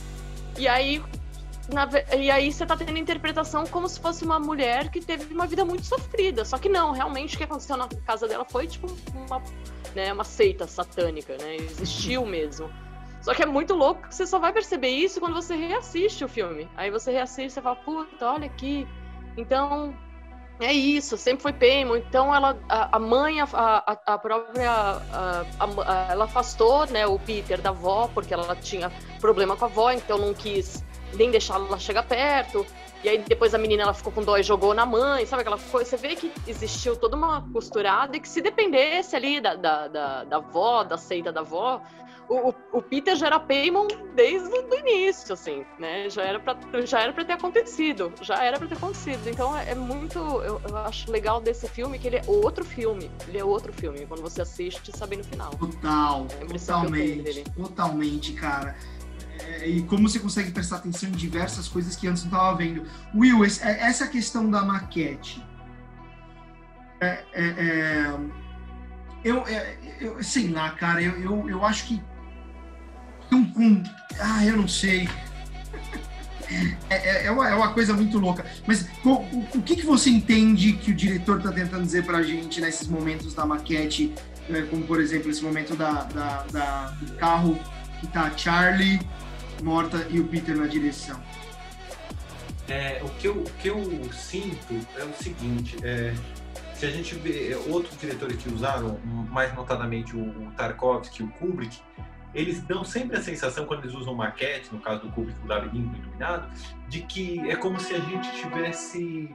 E 0.58 0.68
aí. 0.68 1.02
Na, 1.74 1.90
e 2.16 2.30
aí 2.30 2.52
você 2.52 2.66
tá 2.66 2.78
tendo 2.78 2.98
interpretação 2.98 3.66
como 3.66 3.90
se 3.90 4.00
fosse 4.00 4.24
uma 4.24 4.40
mulher 4.40 4.90
que 4.90 5.02
teve 5.02 5.34
uma 5.34 5.48
vida 5.48 5.66
muito 5.66 5.86
sofrida. 5.86 6.46
Só 6.46 6.58
que 6.58 6.70
não, 6.70 6.92
realmente 6.92 7.36
o 7.36 7.38
que 7.38 7.44
aconteceu 7.44 7.76
na 7.76 7.88
casa 8.06 8.28
dela 8.28 8.46
foi 8.46 8.68
tipo 8.68 8.88
uma, 9.14 9.42
né, 9.96 10.14
uma 10.14 10.24
seita 10.24 10.68
satânica, 10.68 11.36
né? 11.38 11.56
Existiu 11.56 12.26
mesmo. 12.26 12.70
Só 13.22 13.34
que 13.34 13.42
é 13.42 13.46
muito 13.46 13.74
louco 13.74 14.08
que 14.08 14.14
você 14.14 14.28
só 14.28 14.38
vai 14.38 14.52
perceber 14.52 14.90
isso 14.90 15.20
quando 15.20 15.34
você 15.34 15.56
reassiste 15.56 16.24
o 16.24 16.28
filme. 16.28 16.70
Aí 16.76 16.92
você 16.92 17.12
reassiste 17.12 17.60
e 17.60 17.62
fala, 17.62 17.76
puta, 17.78 18.32
olha 18.32 18.46
aqui. 18.46 18.88
Então, 19.38 19.96
é 20.60 20.72
isso, 20.72 21.18
sempre 21.18 21.42
foi 21.42 21.54
Paimon. 21.54 21.96
Então 21.96 22.34
ela, 22.34 22.58
a, 22.70 22.98
a 22.98 23.00
mãe, 23.00 23.42
a, 23.42 23.48
a, 23.54 24.14
a 24.14 24.18
própria, 24.18 24.72
a, 24.72 25.46
a, 25.60 26.12
ela 26.12 26.26
afastou, 26.26 26.86
né, 26.88 27.08
o 27.08 27.18
Peter 27.18 27.60
da 27.60 27.70
avó 27.70 28.10
porque 28.14 28.34
ela 28.34 28.56
tinha 28.56 28.92
problema 29.20 29.56
com 29.56 29.66
a 29.66 29.68
avó, 29.68 29.92
então 29.92 30.18
não 30.18 30.34
quis 30.34 30.84
nem 31.14 31.32
deixar 31.32 31.56
ela 31.56 31.80
chegar 31.80 32.04
perto. 32.04 32.66
E 33.04 33.10
aí 33.10 33.18
depois 33.18 33.54
a 33.54 33.58
menina 33.58 33.84
ela 33.84 33.94
ficou 33.94 34.14
com 34.14 34.24
dó 34.24 34.38
e 34.38 34.44
jogou 34.44 34.74
na 34.74 34.86
mãe, 34.86 35.26
sabe 35.26 35.42
aquela 35.42 35.58
coisa? 35.58 35.90
Você 35.90 35.98
vê 35.98 36.16
que 36.16 36.32
existiu 36.48 36.96
toda 36.96 37.18
uma 37.18 37.42
costurada 37.52 38.16
e 38.16 38.20
que 38.20 38.30
se 38.30 38.42
dependesse 38.42 39.16
ali 39.16 39.42
da, 39.42 39.56
da, 39.56 39.88
da, 39.88 40.24
da 40.24 40.38
avó, 40.38 40.84
da 40.84 40.98
seita 40.98 41.32
da 41.32 41.42
avó, 41.42 41.82
o, 42.30 42.54
o, 42.72 42.82
Peter 42.82 43.16
já 43.16 43.28
era 43.28 43.40
Paimon 43.40 43.88
desde 44.16 44.50
o 44.50 44.76
início, 44.76 45.34
assim, 45.34 45.66
né? 45.78 46.10
Já 46.10 46.24
era 46.24 46.40
pra, 46.40 46.56
já 46.86 47.02
era 47.02 47.14
pra 47.14 47.26
ter 47.26 47.34
acontecido. 47.34 48.14
Já 48.22 48.44
era 48.44 48.58
pra 48.58 48.68
ter 48.68 48.76
acontecido. 48.76 49.28
Então 49.28 49.56
é, 49.56 49.72
é 49.72 49.76
muito. 49.76 50.18
Eu, 50.20 50.62
eu, 50.68 50.78
acho 50.78 51.12
legal 51.12 51.42
desse 51.42 51.68
filme 51.68 52.00
que 52.00 52.08
ele 52.08 52.18
é 52.18 52.24
outro 52.26 52.64
filme. 52.64 53.12
Ele 53.28 53.38
é 53.38 53.44
outro 53.44 53.74
filme. 53.74 54.06
Quando 54.06 54.22
você 54.22 54.42
assiste, 54.42 54.96
sabe 54.98 55.18
no 55.18 55.24
final. 55.24 55.52
Total. 55.52 56.26
É 56.40 56.46
totalmente. 56.46 57.44
Totalmente, 57.52 58.34
cara. 58.34 58.76
É, 59.40 59.68
e 59.68 59.82
como 59.84 60.08
você 60.08 60.20
consegue 60.20 60.52
prestar 60.52 60.78
atenção 60.78 61.10
em 61.10 61.14
diversas 61.14 61.68
coisas 61.68 61.96
que 61.96 62.08
antes 62.08 62.24
não 62.24 62.32
estava 62.32 62.58
vendo. 62.58 62.86
Will, 63.16 63.44
é, 63.44 63.48
essa 63.82 64.08
questão 64.08 64.50
da 64.50 64.64
maquete. 64.64 65.44
É, 67.02 67.24
é, 67.34 67.46
é, 67.46 68.14
eu, 69.24 69.46
é, 69.48 69.78
eu, 70.00 70.24
sei 70.24 70.50
lá, 70.50 70.72
cara, 70.72 71.02
eu, 71.02 71.20
eu, 71.22 71.50
eu 71.50 71.66
acho 71.66 71.86
que. 71.86 72.02
Ah, 74.20 74.46
eu 74.46 74.58
não 74.58 74.68
sei. 74.68 75.10
É, 76.90 77.32
uma, 77.32 77.50
é 77.50 77.56
uma 77.56 77.74
coisa 77.74 77.94
muito 77.94 78.20
louca. 78.20 78.46
Mas 78.68 78.88
o, 79.04 79.10
o, 79.10 79.48
o 79.56 79.62
que, 79.62 79.76
que 79.76 79.86
você 79.86 80.10
entende 80.10 80.74
que 80.74 80.92
o 80.92 80.96
diretor 80.96 81.40
está 81.40 81.52
tentando 81.52 81.84
dizer 81.84 82.06
para 82.06 82.20
a 82.20 82.24
gente 82.24 82.62
nesses 82.62 82.88
momentos 82.88 83.34
da 83.34 83.46
maquete, 83.46 84.14
como 84.70 84.84
por 84.86 85.02
exemplo 85.02 85.32
esse 85.32 85.44
momento 85.44 85.76
da, 85.76 86.04
da, 86.04 86.44
da 86.52 86.88
do 87.02 87.14
carro 87.14 87.60
que 88.00 88.08
tá 88.08 88.32
Charlie 88.38 89.00
morta 89.64 90.06
e 90.10 90.20
o 90.20 90.28
Peter 90.28 90.56
na 90.56 90.68
direção? 90.68 91.20
É, 92.68 93.02
o, 93.04 93.10
que 93.10 93.28
eu, 93.28 93.42
o 93.42 93.50
que 93.60 93.68
eu 93.68 93.84
sinto 94.14 94.74
é 94.98 95.04
o 95.04 95.14
seguinte, 95.14 95.78
é, 95.84 96.14
se 96.76 96.86
a 96.86 96.90
gente 96.90 97.16
vê 97.16 97.56
outros 97.68 97.98
diretores 97.98 98.42
que 98.42 98.50
usaram, 98.50 99.00
mais 99.30 99.54
notadamente 99.56 100.16
o 100.16 100.52
Tarkovsky 100.58 101.24
e 101.24 101.26
o 101.26 101.30
Kubrick, 101.30 101.82
eles 102.34 102.62
dão 102.62 102.84
sempre 102.84 103.18
a 103.18 103.22
sensação, 103.22 103.66
quando 103.66 103.84
eles 103.84 103.96
usam 103.96 104.16
maquete, 104.16 104.70
no 104.72 104.80
caso 104.80 105.02
do 105.02 105.12
Kubrick, 105.12 105.40
o 105.44 105.48
labirinto 105.48 105.96
iluminado, 105.96 106.52
de 106.90 107.02
que 107.02 107.40
é 107.50 107.56
como 107.56 107.80
se 107.80 107.94
a 107.94 108.00
gente 108.00 108.28
estivesse 108.30 109.34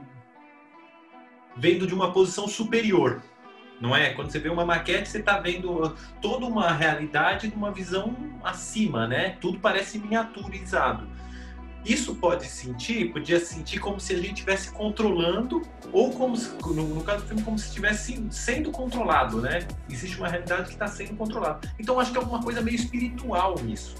vendo 1.55 1.87
de 1.87 1.93
uma 1.93 2.11
posição 2.11 2.47
superior. 2.47 3.21
Não 3.79 3.95
é? 3.95 4.09
Quando 4.09 4.31
você 4.31 4.39
vê 4.39 4.49
uma 4.49 4.65
maquete, 4.65 5.07
você 5.07 5.19
está 5.19 5.39
vendo 5.39 5.95
toda 6.21 6.45
uma 6.45 6.71
realidade 6.71 7.47
numa 7.47 7.71
visão 7.71 8.15
acima, 8.43 9.07
né? 9.07 9.37
Tudo 9.39 9.59
parece 9.59 9.97
miniaturizado. 9.97 11.07
Isso 11.85 12.13
pode 12.15 12.45
sentir, 12.45 13.11
podia 13.11 13.39
sentir 13.39 13.79
como 13.79 13.99
se 13.99 14.13
a 14.13 14.17
gente 14.17 14.33
estivesse 14.33 14.71
controlando, 14.71 15.61
ou 15.93 16.11
como 16.11 16.35
se, 16.35 16.51
no, 16.61 16.73
no, 16.73 17.03
caso 17.03 17.23
do 17.23 17.27
filme, 17.27 17.41
como 17.41 17.57
se 17.57 17.67
estivesse 17.67 18.21
sendo 18.29 18.69
controlado, 18.69 19.41
né? 19.41 19.65
Existe 19.89 20.17
uma 20.17 20.27
realidade 20.27 20.63
que 20.63 20.73
está 20.73 20.87
sendo 20.87 21.15
controlada. 21.15 21.61
Então 21.79 21.97
acho 21.99 22.11
que 22.11 22.17
é 22.17 22.21
alguma 22.21 22.43
coisa 22.43 22.61
meio 22.61 22.75
espiritual 22.75 23.55
nisso. 23.63 23.95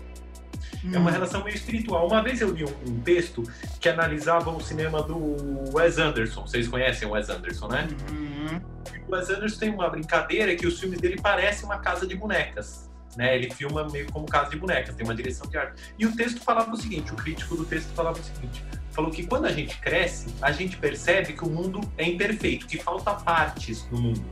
Hum. 0.83 0.91
É 0.93 0.97
uma 0.97 1.09
hum. 1.09 1.13
relação 1.13 1.43
meio 1.43 1.55
espiritual. 1.55 2.05
Uma 2.05 2.21
vez 2.21 2.41
eu 2.41 2.51
li 2.51 2.65
um, 2.65 2.91
um, 2.91 2.99
texto 2.99 3.43
que 3.79 3.87
analisava 3.87 4.49
o 4.49 4.59
cinema 4.59 5.01
do 5.01 5.73
Wes 5.73 5.97
Anderson. 5.97 6.41
Vocês 6.41 6.67
conhecem 6.67 7.07
o 7.07 7.11
Wes 7.11 7.29
Anderson, 7.29 7.67
né? 7.69 7.87
Uhum. 8.11 8.61
O 9.09 9.15
Wes 9.15 9.27
Anderson 9.27 9.59
tem 9.59 9.73
uma 9.73 9.89
brincadeira 9.89 10.55
que 10.55 10.67
os 10.67 10.79
filmes 10.79 11.01
dele 11.01 11.19
parecem 11.19 11.65
uma 11.65 11.79
casa 11.79 12.05
de 12.05 12.15
bonecas. 12.15 12.87
Né? 13.17 13.35
Ele 13.35 13.49
filma 13.49 13.89
meio 13.89 14.11
como 14.11 14.27
casa 14.27 14.51
de 14.51 14.57
bonecas, 14.57 14.93
tem 14.93 15.03
uma 15.03 15.15
direção 15.15 15.49
de 15.49 15.57
arte. 15.57 15.81
E 15.97 16.05
o 16.05 16.15
texto 16.15 16.39
falava 16.41 16.71
o 16.71 16.77
seguinte, 16.77 17.11
o 17.11 17.15
crítico 17.15 17.57
do 17.57 17.65
texto 17.65 17.91
falava 17.95 18.19
o 18.19 18.23
seguinte, 18.23 18.63
falou 18.91 19.09
que 19.09 19.25
quando 19.25 19.45
a 19.45 19.51
gente 19.51 19.79
cresce, 19.79 20.27
a 20.39 20.51
gente 20.51 20.77
percebe 20.77 21.33
que 21.33 21.43
o 21.43 21.49
mundo 21.49 21.81
é 21.97 22.05
imperfeito, 22.05 22.67
que 22.67 22.77
falta 22.77 23.15
partes 23.15 23.89
no 23.89 23.99
mundo. 23.99 24.23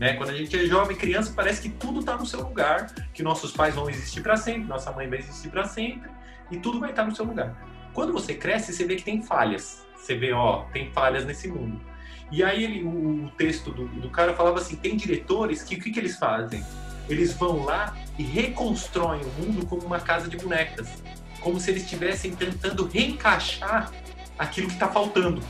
Né? 0.00 0.14
Quando 0.14 0.30
a 0.30 0.34
gente 0.34 0.58
é 0.58 0.66
jovem, 0.66 0.96
criança, 0.96 1.32
parece 1.34 1.62
que 1.62 1.68
tudo 1.68 2.00
está 2.00 2.16
no 2.16 2.26
seu 2.26 2.40
lugar, 2.42 2.92
que 3.14 3.22
nossos 3.22 3.52
pais 3.52 3.76
vão 3.76 3.88
existir 3.88 4.22
para 4.22 4.36
sempre, 4.36 4.64
nossa 4.64 4.90
mãe 4.90 5.08
vai 5.08 5.20
existir 5.20 5.50
para 5.50 5.64
sempre, 5.68 6.10
e 6.50 6.58
tudo 6.58 6.80
vai 6.80 6.90
estar 6.90 7.04
no 7.04 7.14
seu 7.14 7.24
lugar. 7.24 7.56
Quando 7.94 8.12
você 8.12 8.34
cresce, 8.34 8.72
você 8.72 8.84
vê 8.84 8.96
que 8.96 9.04
tem 9.04 9.22
falhas. 9.22 9.86
Você 9.96 10.16
vê, 10.16 10.32
ó, 10.32 10.64
tem 10.72 10.90
falhas 10.90 11.24
nesse 11.24 11.46
mundo. 11.46 11.80
E 12.30 12.42
aí 12.42 12.64
ele, 12.64 12.82
o, 12.82 13.30
texto 13.36 13.70
do, 13.70 13.86
do, 13.86 14.10
cara 14.10 14.34
falava 14.34 14.58
assim, 14.58 14.76
tem 14.76 14.96
diretores 14.96 15.62
que 15.62 15.76
o 15.76 15.80
que, 15.80 15.92
que 15.92 15.98
eles 15.98 16.16
fazem? 16.18 16.64
eles 17.08 17.32
vão 17.34 17.64
lá 17.64 17.96
e 18.18 18.22
reconstroem 18.22 19.20
o 19.22 19.42
mundo 19.42 19.66
como 19.66 19.82
uma 19.82 20.00
casa 20.00 20.28
de 20.28 20.36
bonecas, 20.36 21.02
como 21.40 21.60
se 21.60 21.70
eles 21.70 21.82
estivessem 21.82 22.34
tentando 22.34 22.86
reencaixar 22.86 23.90
aquilo 24.38 24.68
que 24.68 24.74
está 24.74 24.88
faltando. 24.88 25.42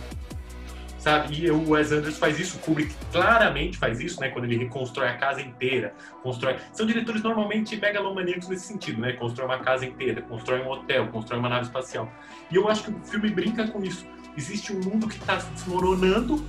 Sabe? 0.99 1.45
E 1.45 1.51
o 1.51 1.71
Wes 1.71 1.93
Anderson 1.93 2.19
faz 2.19 2.41
isso, 2.41 2.57
o 2.57 2.61
Kubrick 2.61 2.93
claramente 3.13 3.79
faz 3.79 4.01
isso, 4.01 4.21
né? 4.21 4.29
Quando 4.29 4.47
ele 4.47 4.57
reconstrói 4.57 5.09
a 5.09 5.17
casa 5.17 5.41
inteira, 5.41 5.95
constrói. 6.21 6.57
São 6.73 6.85
diretores 6.85 7.23
normalmente 7.23 7.77
megalomaníacos 7.77 8.49
nesse 8.49 8.67
sentido, 8.67 9.01
né? 9.01 9.13
Constrói 9.13 9.47
uma 9.47 9.61
casa 9.61 9.87
inteira, 9.87 10.21
constrói 10.23 10.63
um 10.63 10.69
hotel, 10.69 11.07
constrói 11.09 11.39
uma 11.39 11.49
nave 11.49 11.67
espacial. 11.67 12.11
E 12.51 12.57
eu 12.57 12.69
acho 12.69 12.83
que 12.83 12.91
o 12.91 13.01
filme 13.05 13.31
brinca 13.31 13.69
com 13.69 13.85
isso. 13.85 14.05
Existe 14.37 14.73
um 14.73 14.81
mundo 14.81 15.09
que 15.09 15.17
está 15.17 15.41
se 15.41 15.49
desmoronando 15.51 16.45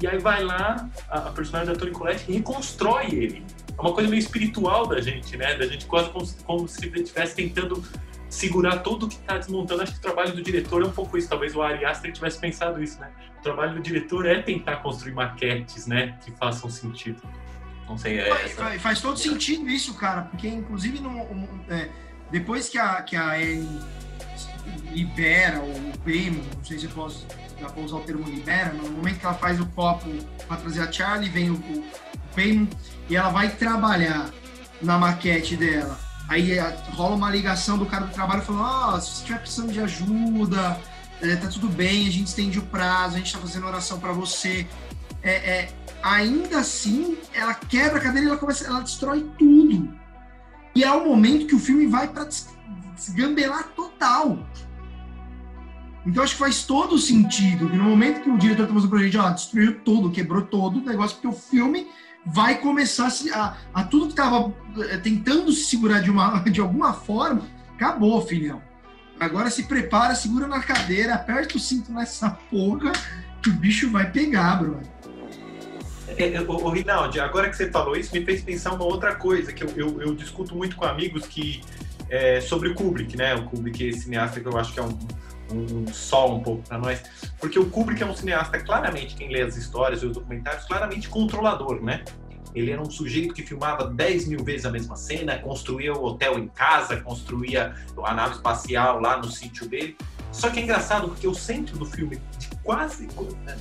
e 0.00 0.06
aí 0.06 0.18
vai 0.18 0.42
lá 0.42 0.88
a, 1.08 1.28
a 1.28 1.32
personagem 1.32 1.72
da 1.72 1.78
Toni 1.78 1.92
Collette 1.92 2.24
e 2.28 2.34
reconstrói 2.34 3.06
ele 3.06 3.44
é 3.76 3.80
uma 3.80 3.92
coisa 3.92 4.08
meio 4.08 4.20
espiritual 4.20 4.86
da 4.86 5.00
gente, 5.00 5.36
né? 5.36 5.54
Da 5.54 5.66
gente 5.66 5.86
quase 5.86 6.10
como, 6.10 6.26
como 6.44 6.68
se 6.68 6.86
estivesse 6.86 7.34
tentando 7.34 7.82
segurar 8.28 8.78
tudo 8.78 9.08
que 9.08 9.16
está 9.16 9.38
desmontando. 9.38 9.82
Acho 9.82 9.92
que 9.92 9.98
o 9.98 10.02
trabalho 10.02 10.34
do 10.34 10.42
diretor 10.42 10.82
é 10.82 10.86
um 10.86 10.92
pouco 10.92 11.16
isso. 11.18 11.28
Talvez 11.28 11.54
o 11.54 11.62
Ari 11.62 11.84
Aster 11.84 12.12
tivesse 12.12 12.38
pensado 12.38 12.82
isso, 12.82 13.00
né? 13.00 13.10
O 13.38 13.42
trabalho 13.42 13.74
do 13.74 13.80
diretor 13.80 14.26
é 14.26 14.40
tentar 14.40 14.76
construir 14.76 15.12
maquetes, 15.12 15.86
né? 15.86 16.18
Que 16.24 16.30
façam 16.32 16.70
sentido. 16.70 17.20
Não 17.88 17.98
sei, 17.98 18.20
é 18.20 18.28
faz, 18.28 18.52
faz, 18.52 18.82
faz 18.82 19.00
todo 19.00 19.18
sentido 19.18 19.68
isso, 19.68 19.94
cara. 19.94 20.22
Porque, 20.22 20.48
inclusive, 20.48 21.00
no, 21.00 21.20
é, 21.68 21.88
depois 22.30 22.68
que 22.68 22.78
a, 22.78 23.02
que 23.02 23.16
a 23.16 23.34
Anne 23.34 23.80
libera 24.90 25.60
o 25.60 25.98
Paymo, 25.98 26.42
não 26.56 26.64
sei 26.64 26.78
se 26.78 26.86
eu 26.86 26.90
posso, 26.90 27.26
já 27.60 27.68
posso 27.68 27.86
usar 27.86 27.96
o 27.96 28.00
termo 28.00 28.28
libera, 28.28 28.72
no 28.72 28.90
momento 28.90 29.18
que 29.18 29.26
ela 29.26 29.34
faz 29.34 29.60
o 29.60 29.66
copo 29.66 30.08
para 30.46 30.56
trazer 30.58 30.82
a 30.82 30.92
Charlie, 30.92 31.28
vem 31.28 31.50
o, 31.50 31.54
o 31.54 31.84
e 33.08 33.16
ela 33.16 33.28
vai 33.28 33.50
trabalhar 33.50 34.30
na 34.80 34.98
maquete 34.98 35.56
dela. 35.56 35.98
Aí 36.28 36.58
é, 36.58 36.62
rola 36.92 37.14
uma 37.14 37.30
ligação 37.30 37.76
do 37.76 37.84
cara 37.84 38.06
do 38.06 38.12
trabalho 38.12 38.42
falando: 38.42 38.64
Ó, 38.64 38.96
oh, 38.96 39.00
se 39.00 39.08
você 39.08 39.20
estiver 39.20 39.38
precisando 39.40 39.72
de 39.72 39.80
ajuda, 39.80 40.80
é, 41.20 41.36
tá 41.36 41.48
tudo 41.48 41.68
bem, 41.68 42.06
a 42.06 42.10
gente 42.10 42.28
estende 42.28 42.58
o 42.58 42.62
prazo, 42.62 43.16
a 43.16 43.18
gente 43.18 43.32
tá 43.32 43.38
fazendo 43.38 43.66
oração 43.66 44.00
para 44.00 44.12
você. 44.12 44.66
é, 45.22 45.32
é, 45.32 45.72
ainda 46.02 46.60
assim, 46.60 47.18
ela 47.32 47.54
quebra 47.54 47.98
a 47.98 48.00
cadeira 48.00 48.26
e 48.26 48.30
ela 48.30 48.38
começa, 48.38 48.66
ela 48.66 48.80
destrói 48.80 49.30
tudo. 49.38 49.92
E 50.74 50.82
é 50.82 50.90
o 50.90 51.04
momento 51.04 51.46
que 51.46 51.54
o 51.54 51.58
filme 51.58 51.86
vai 51.86 52.08
para 52.08 52.26
desgambelar 52.94 53.68
total. 53.76 54.38
Então 56.04 56.22
acho 56.22 56.34
que 56.34 56.40
faz 56.40 56.64
todo 56.64 56.98
sentido. 56.98 57.68
no 57.68 57.84
momento 57.84 58.22
que 58.22 58.30
o 58.30 58.38
diretor 58.38 58.62
está 58.62 58.74
mostrando 58.74 58.90
pra 58.90 59.04
gente, 59.04 59.18
ó, 59.18 59.30
destruiu 59.30 59.80
tudo, 59.80 60.10
quebrou 60.10 60.42
todo 60.42 60.78
o 60.78 60.84
negócio, 60.84 61.16
porque 61.16 61.28
o 61.28 61.38
filme 61.38 61.86
vai 62.24 62.58
começar 62.58 63.08
a, 63.32 63.56
a 63.74 63.84
tudo 63.84 64.06
que 64.06 64.12
estava 64.12 64.52
eh, 64.78 64.96
tentando 64.98 65.52
se 65.52 65.64
segurar 65.64 66.00
de, 66.00 66.10
uma, 66.10 66.38
de 66.50 66.60
alguma 66.60 66.92
forma, 66.92 67.42
acabou, 67.74 68.20
filhão. 68.26 68.60
Agora 69.18 69.50
se 69.50 69.64
prepara, 69.64 70.14
segura 70.14 70.46
na 70.46 70.60
cadeira, 70.60 71.14
aperta 71.14 71.56
o 71.56 71.60
cinto 71.60 71.92
nessa 71.92 72.30
porra, 72.30 72.92
que 73.40 73.50
o 73.50 73.52
bicho 73.52 73.90
vai 73.90 74.10
pegar, 74.10 74.56
brother. 74.56 74.90
É, 76.18 76.40
o, 76.40 76.70
é, 76.70 76.74
Rinaldi, 76.74 77.20
agora 77.20 77.48
que 77.48 77.56
você 77.56 77.70
falou 77.70 77.96
isso, 77.96 78.12
me 78.12 78.24
fez 78.24 78.42
pensar 78.42 78.72
uma 78.72 78.84
outra 78.84 79.14
coisa 79.14 79.52
que 79.52 79.62
eu, 79.62 79.70
eu, 79.76 80.02
eu 80.02 80.14
discuto 80.14 80.54
muito 80.54 80.76
com 80.76 80.84
amigos 80.84 81.26
que 81.26 81.62
é, 82.12 82.42
sobre 82.42 82.68
o 82.68 82.74
Kubrick, 82.74 83.16
né? 83.16 83.34
O 83.34 83.44
Kubrick 83.44 83.94
cineasta 83.94 84.38
que 84.38 84.46
eu 84.46 84.56
acho 84.58 84.74
que 84.74 84.78
é 84.78 84.82
um, 84.82 84.98
um, 85.50 85.86
sol 85.88 86.36
um 86.36 86.42
pouco 86.42 86.62
para 86.68 86.76
nós, 86.76 87.02
porque 87.40 87.58
o 87.58 87.70
Kubrick 87.70 88.02
é 88.02 88.06
um 88.06 88.14
cineasta 88.14 88.60
claramente, 88.60 89.16
quem 89.16 89.32
lê 89.32 89.40
as 89.40 89.56
histórias 89.56 90.02
e 90.02 90.06
os 90.06 90.12
documentários, 90.12 90.66
claramente 90.66 91.08
controlador, 91.08 91.82
né? 91.82 92.04
Ele 92.54 92.70
era 92.70 92.82
um 92.82 92.90
sujeito 92.90 93.32
que 93.32 93.42
filmava 93.42 93.86
10 93.86 94.28
mil 94.28 94.44
vezes 94.44 94.66
a 94.66 94.70
mesma 94.70 94.94
cena, 94.94 95.38
construía 95.38 95.94
o 95.94 96.04
hotel 96.04 96.38
em 96.38 96.48
casa, 96.48 97.00
construía 97.00 97.74
a 98.04 98.12
nave 98.12 98.34
espacial 98.34 99.00
lá 99.00 99.16
no 99.16 99.30
sítio 99.30 99.66
dele. 99.66 99.96
Só 100.30 100.50
que 100.50 100.60
é 100.60 100.62
engraçado 100.62 101.08
porque 101.08 101.26
o 101.26 101.34
centro 101.34 101.78
do 101.78 101.86
filme, 101.86 102.20
de 102.38 102.50
quase 102.62 103.08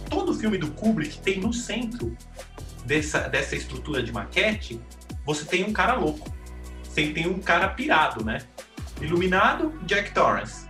todo 0.10 0.34
filme 0.34 0.58
do 0.58 0.70
Kubrick, 0.72 1.20
tem 1.20 1.40
no 1.40 1.54
centro 1.54 2.18
dessa, 2.84 3.30
dessa 3.30 3.56
estrutura 3.56 4.04
de 4.04 4.12
maquete, 4.12 4.78
você 5.26 5.46
tem 5.46 5.64
um 5.64 5.72
cara 5.72 5.94
louco. 5.94 6.41
Você 6.92 7.08
tem 7.08 7.26
um 7.26 7.40
cara 7.40 7.70
pirado, 7.70 8.24
né? 8.24 8.40
Iluminado, 9.00 9.80
Jack 9.84 10.12
Torrance. 10.12 10.70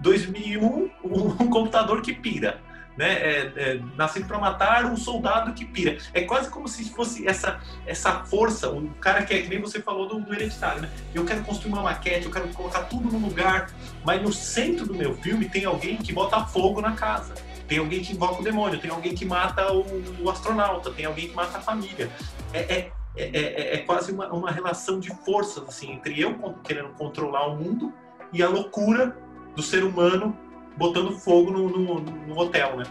2001, 0.00 0.90
um 1.02 1.48
computador 1.48 2.02
que 2.02 2.12
pira 2.12 2.60
né? 2.96 3.12
É, 3.12 3.52
é, 3.56 3.80
nascido 3.94 4.26
para 4.26 4.38
matar 4.38 4.86
um 4.86 4.96
soldado 4.96 5.52
que 5.52 5.64
pira. 5.64 5.98
É 6.14 6.22
quase 6.22 6.48
como 6.48 6.66
se 6.66 6.88
fosse 6.90 7.28
essa, 7.28 7.60
essa 7.86 8.24
força, 8.24 8.70
o 8.70 8.88
cara 8.94 9.24
que 9.24 9.34
é 9.34 9.42
que 9.42 9.48
nem 9.48 9.60
você 9.60 9.80
falou 9.80 10.08
do, 10.08 10.18
do 10.20 10.32
hereditário, 10.32 10.82
né? 10.82 10.90
Eu 11.14 11.24
quero 11.24 11.42
construir 11.42 11.72
uma 11.72 11.82
maquete, 11.82 12.26
eu 12.26 12.32
quero 12.32 12.48
colocar 12.48 12.84
tudo 12.84 13.10
no 13.10 13.18
lugar, 13.18 13.70
mas 14.04 14.22
no 14.22 14.32
centro 14.32 14.86
do 14.86 14.94
meu 14.94 15.14
filme 15.16 15.48
tem 15.48 15.64
alguém 15.64 15.96
que 15.98 16.12
bota 16.12 16.44
fogo 16.46 16.80
na 16.80 16.92
casa. 16.92 17.34
Tem 17.68 17.78
alguém 17.78 18.00
que 18.00 18.12
invoca 18.12 18.40
o 18.40 18.44
demônio, 18.44 18.78
tem 18.78 18.90
alguém 18.90 19.14
que 19.14 19.24
mata 19.24 19.72
o, 19.72 19.84
o 20.22 20.30
astronauta, 20.30 20.90
tem 20.90 21.04
alguém 21.04 21.28
que 21.28 21.34
mata 21.34 21.58
a 21.58 21.60
família. 21.60 22.08
É, 22.52 22.60
é, 22.60 22.92
é, 23.16 23.24
é, 23.24 23.74
é 23.74 23.78
quase 23.78 24.12
uma, 24.12 24.32
uma 24.32 24.50
relação 24.50 25.00
de 25.00 25.10
forças 25.24 25.66
assim, 25.68 25.92
entre 25.92 26.20
eu 26.20 26.34
querendo 26.62 26.90
controlar 26.90 27.46
o 27.48 27.56
mundo 27.56 27.92
e 28.32 28.42
a 28.42 28.48
loucura 28.48 29.16
do 29.54 29.62
ser 29.62 29.82
humano 29.82 30.36
botando 30.76 31.12
fogo 31.12 31.50
no, 31.50 31.68
no, 31.70 32.00
no 32.00 32.38
hotel, 32.38 32.76
né? 32.76 32.84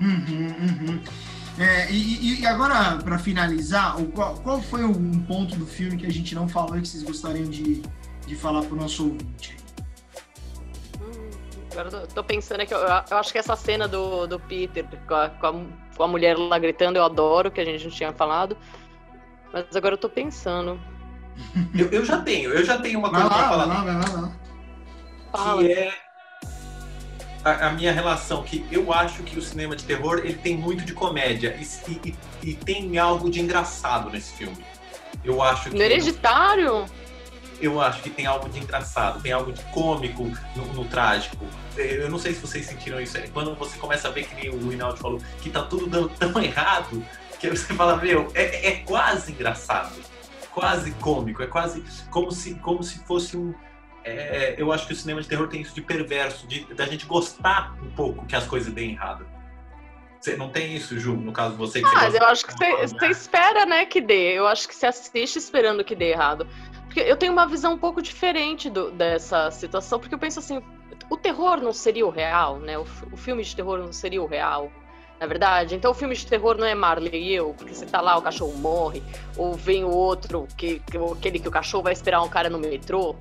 Uhum, 0.00 0.46
uhum. 0.46 1.00
É, 1.58 1.90
e, 1.90 2.40
e, 2.40 2.46
agora, 2.46 2.96
para 2.98 3.16
finalizar, 3.16 3.96
qual, 4.12 4.34
qual 4.36 4.60
foi 4.60 4.84
um 4.84 5.20
ponto 5.20 5.54
do 5.56 5.64
filme 5.64 5.96
que 5.96 6.04
a 6.04 6.10
gente 6.10 6.34
não 6.34 6.48
falou 6.48 6.76
e 6.76 6.82
que 6.82 6.88
vocês 6.88 7.04
gostariam 7.04 7.48
de, 7.48 7.80
de 8.26 8.34
falar 8.34 8.62
para 8.62 8.74
o 8.74 8.76
nosso 8.76 9.04
ouvinte? 9.04 9.56
Hum, 11.00 11.30
agora 11.70 11.88
eu 11.90 12.06
tô 12.08 12.24
pensando 12.24 12.60
aqui, 12.60 12.74
eu, 12.74 12.80
eu 12.80 13.16
acho 13.16 13.30
que 13.30 13.38
essa 13.38 13.54
cena 13.54 13.86
do, 13.86 14.26
do 14.26 14.40
Peter 14.40 14.84
com 15.06 15.14
a, 15.14 15.28
com, 15.28 15.46
a, 15.46 15.54
com 15.96 16.02
a 16.02 16.08
mulher 16.08 16.36
lá 16.36 16.58
gritando, 16.58 16.98
eu 16.98 17.04
adoro, 17.04 17.52
que 17.52 17.60
a 17.60 17.64
gente 17.64 17.84
não 17.84 17.92
tinha 17.92 18.12
falado. 18.12 18.56
Mas 19.54 19.76
agora 19.76 19.94
eu 19.94 19.98
tô 19.98 20.08
pensando. 20.08 20.80
eu, 21.72 21.88
eu 21.90 22.04
já 22.04 22.20
tenho, 22.20 22.50
eu 22.50 22.64
já 22.64 22.76
tenho 22.76 22.98
uma 22.98 23.08
coisa 23.08 23.28
para 23.28 23.48
falar. 23.48 23.66
Vai 23.66 23.76
lá, 23.76 23.82
vai 23.84 24.12
lá, 24.12 24.32
lá. 25.32 25.58
Que 25.58 25.72
é 25.72 25.94
a, 27.44 27.68
a, 27.68 27.70
minha 27.70 27.92
relação, 27.92 28.42
que 28.42 28.66
eu 28.72 28.92
acho 28.92 29.22
que 29.22 29.38
o 29.38 29.42
cinema 29.42 29.76
de 29.76 29.84
terror 29.84 30.18
ele 30.24 30.34
tem 30.34 30.56
muito 30.56 30.84
de 30.84 30.92
comédia 30.92 31.56
e, 31.60 32.08
e, 32.08 32.14
e 32.42 32.54
tem 32.54 32.98
algo 32.98 33.30
de 33.30 33.40
engraçado 33.40 34.10
nesse 34.10 34.32
filme. 34.32 34.64
Eu 35.22 35.40
acho 35.40 35.70
que. 35.70 35.76
No 35.76 35.82
hereditário? 35.82 36.86
Eu 37.60 37.80
acho 37.80 38.02
que 38.02 38.10
tem 38.10 38.26
algo 38.26 38.48
de 38.48 38.58
engraçado, 38.58 39.22
tem 39.22 39.30
algo 39.30 39.52
de 39.52 39.62
cômico 39.66 40.24
no, 40.56 40.66
no 40.74 40.84
trágico. 40.86 41.46
Eu 41.76 42.10
não 42.10 42.18
sei 42.18 42.34
se 42.34 42.40
vocês 42.40 42.66
sentiram 42.66 43.00
isso. 43.00 43.16
É 43.16 43.28
quando 43.28 43.54
você 43.54 43.78
começa 43.78 44.08
a 44.08 44.10
ver, 44.10 44.26
que 44.26 44.34
nem 44.34 44.50
o 44.50 44.68
Rinaldo 44.68 44.96
falou, 44.96 45.20
que 45.40 45.48
tá 45.48 45.62
tudo 45.62 45.86
dando 45.86 46.08
tão 46.08 46.42
errado, 46.42 47.04
que 47.50 47.56
você 47.56 47.74
fala, 47.74 47.96
meu, 47.96 48.30
é, 48.34 48.68
é 48.68 48.76
quase 48.78 49.32
engraçado, 49.32 49.94
quase 50.50 50.92
cômico, 50.92 51.42
é 51.42 51.46
quase 51.46 51.84
como 52.10 52.30
se, 52.30 52.54
como 52.56 52.82
se 52.82 52.98
fosse 53.00 53.36
um, 53.36 53.54
é, 54.04 54.54
eu 54.58 54.70
acho 54.70 54.86
que 54.86 54.92
o 54.92 54.96
cinema 54.96 55.22
de 55.22 55.28
terror 55.28 55.48
tem 55.48 55.62
isso 55.62 55.74
de 55.74 55.80
perverso, 55.80 56.46
de 56.46 56.64
da 56.74 56.84
gente 56.84 57.06
gostar 57.06 57.74
um 57.82 57.90
pouco 57.90 58.26
que 58.26 58.36
as 58.36 58.46
coisas 58.46 58.72
deem 58.72 58.92
errado. 58.92 59.26
Você 60.20 60.36
não 60.36 60.50
tem 60.50 60.74
isso, 60.74 60.98
Ju, 60.98 61.16
no 61.16 61.32
caso 61.32 61.56
você 61.56 61.80
que 61.80 61.86
ah, 61.86 61.92
Mas 61.94 62.14
eu 62.14 62.24
acho 62.24 62.46
que 62.46 62.52
você, 62.52 62.86
você 62.86 63.06
espera, 63.08 63.66
né, 63.66 63.84
que 63.84 64.00
dê. 64.00 64.32
Eu 64.32 64.46
acho 64.46 64.68
que 64.68 64.74
você 64.74 64.86
assiste 64.86 65.36
esperando 65.36 65.84
que 65.84 65.94
dê 65.94 66.10
errado. 66.10 66.46
Porque 66.84 67.00
eu 67.00 67.16
tenho 67.16 67.32
uma 67.32 67.46
visão 67.46 67.74
um 67.74 67.78
pouco 67.78 68.00
diferente 68.00 68.70
do, 68.70 68.90
dessa 68.90 69.50
situação, 69.50 69.98
porque 69.98 70.14
eu 70.14 70.18
penso 70.18 70.38
assim, 70.38 70.62
o 71.10 71.16
terror 71.16 71.60
não 71.60 71.72
seria 71.72 72.06
o 72.06 72.10
real, 72.10 72.58
né? 72.58 72.78
O, 72.78 72.86
o 73.12 73.16
filme 73.16 73.42
de 73.42 73.54
terror 73.54 73.78
não 73.78 73.92
seria 73.92 74.22
o 74.22 74.26
real 74.26 74.70
na 75.20 75.26
verdade. 75.26 75.74
Então 75.74 75.90
o 75.90 75.94
filme 75.94 76.14
de 76.14 76.26
terror 76.26 76.56
não 76.56 76.66
é 76.66 76.74
Marley 76.74 77.14
e 77.14 77.34
eu, 77.34 77.54
porque 77.54 77.74
você 77.74 77.86
tá 77.86 78.00
lá, 78.00 78.16
o 78.16 78.22
cachorro 78.22 78.56
morre, 78.56 79.02
ou 79.36 79.54
vem 79.54 79.84
o 79.84 79.90
outro, 79.90 80.46
que, 80.56 80.80
que 80.80 80.96
aquele 80.96 81.38
que 81.38 81.48
o 81.48 81.50
cachorro 81.52 81.84
vai 81.84 81.92
esperar 81.92 82.22
um 82.22 82.28
cara 82.28 82.50
no 82.50 82.58
metrô 82.58 83.16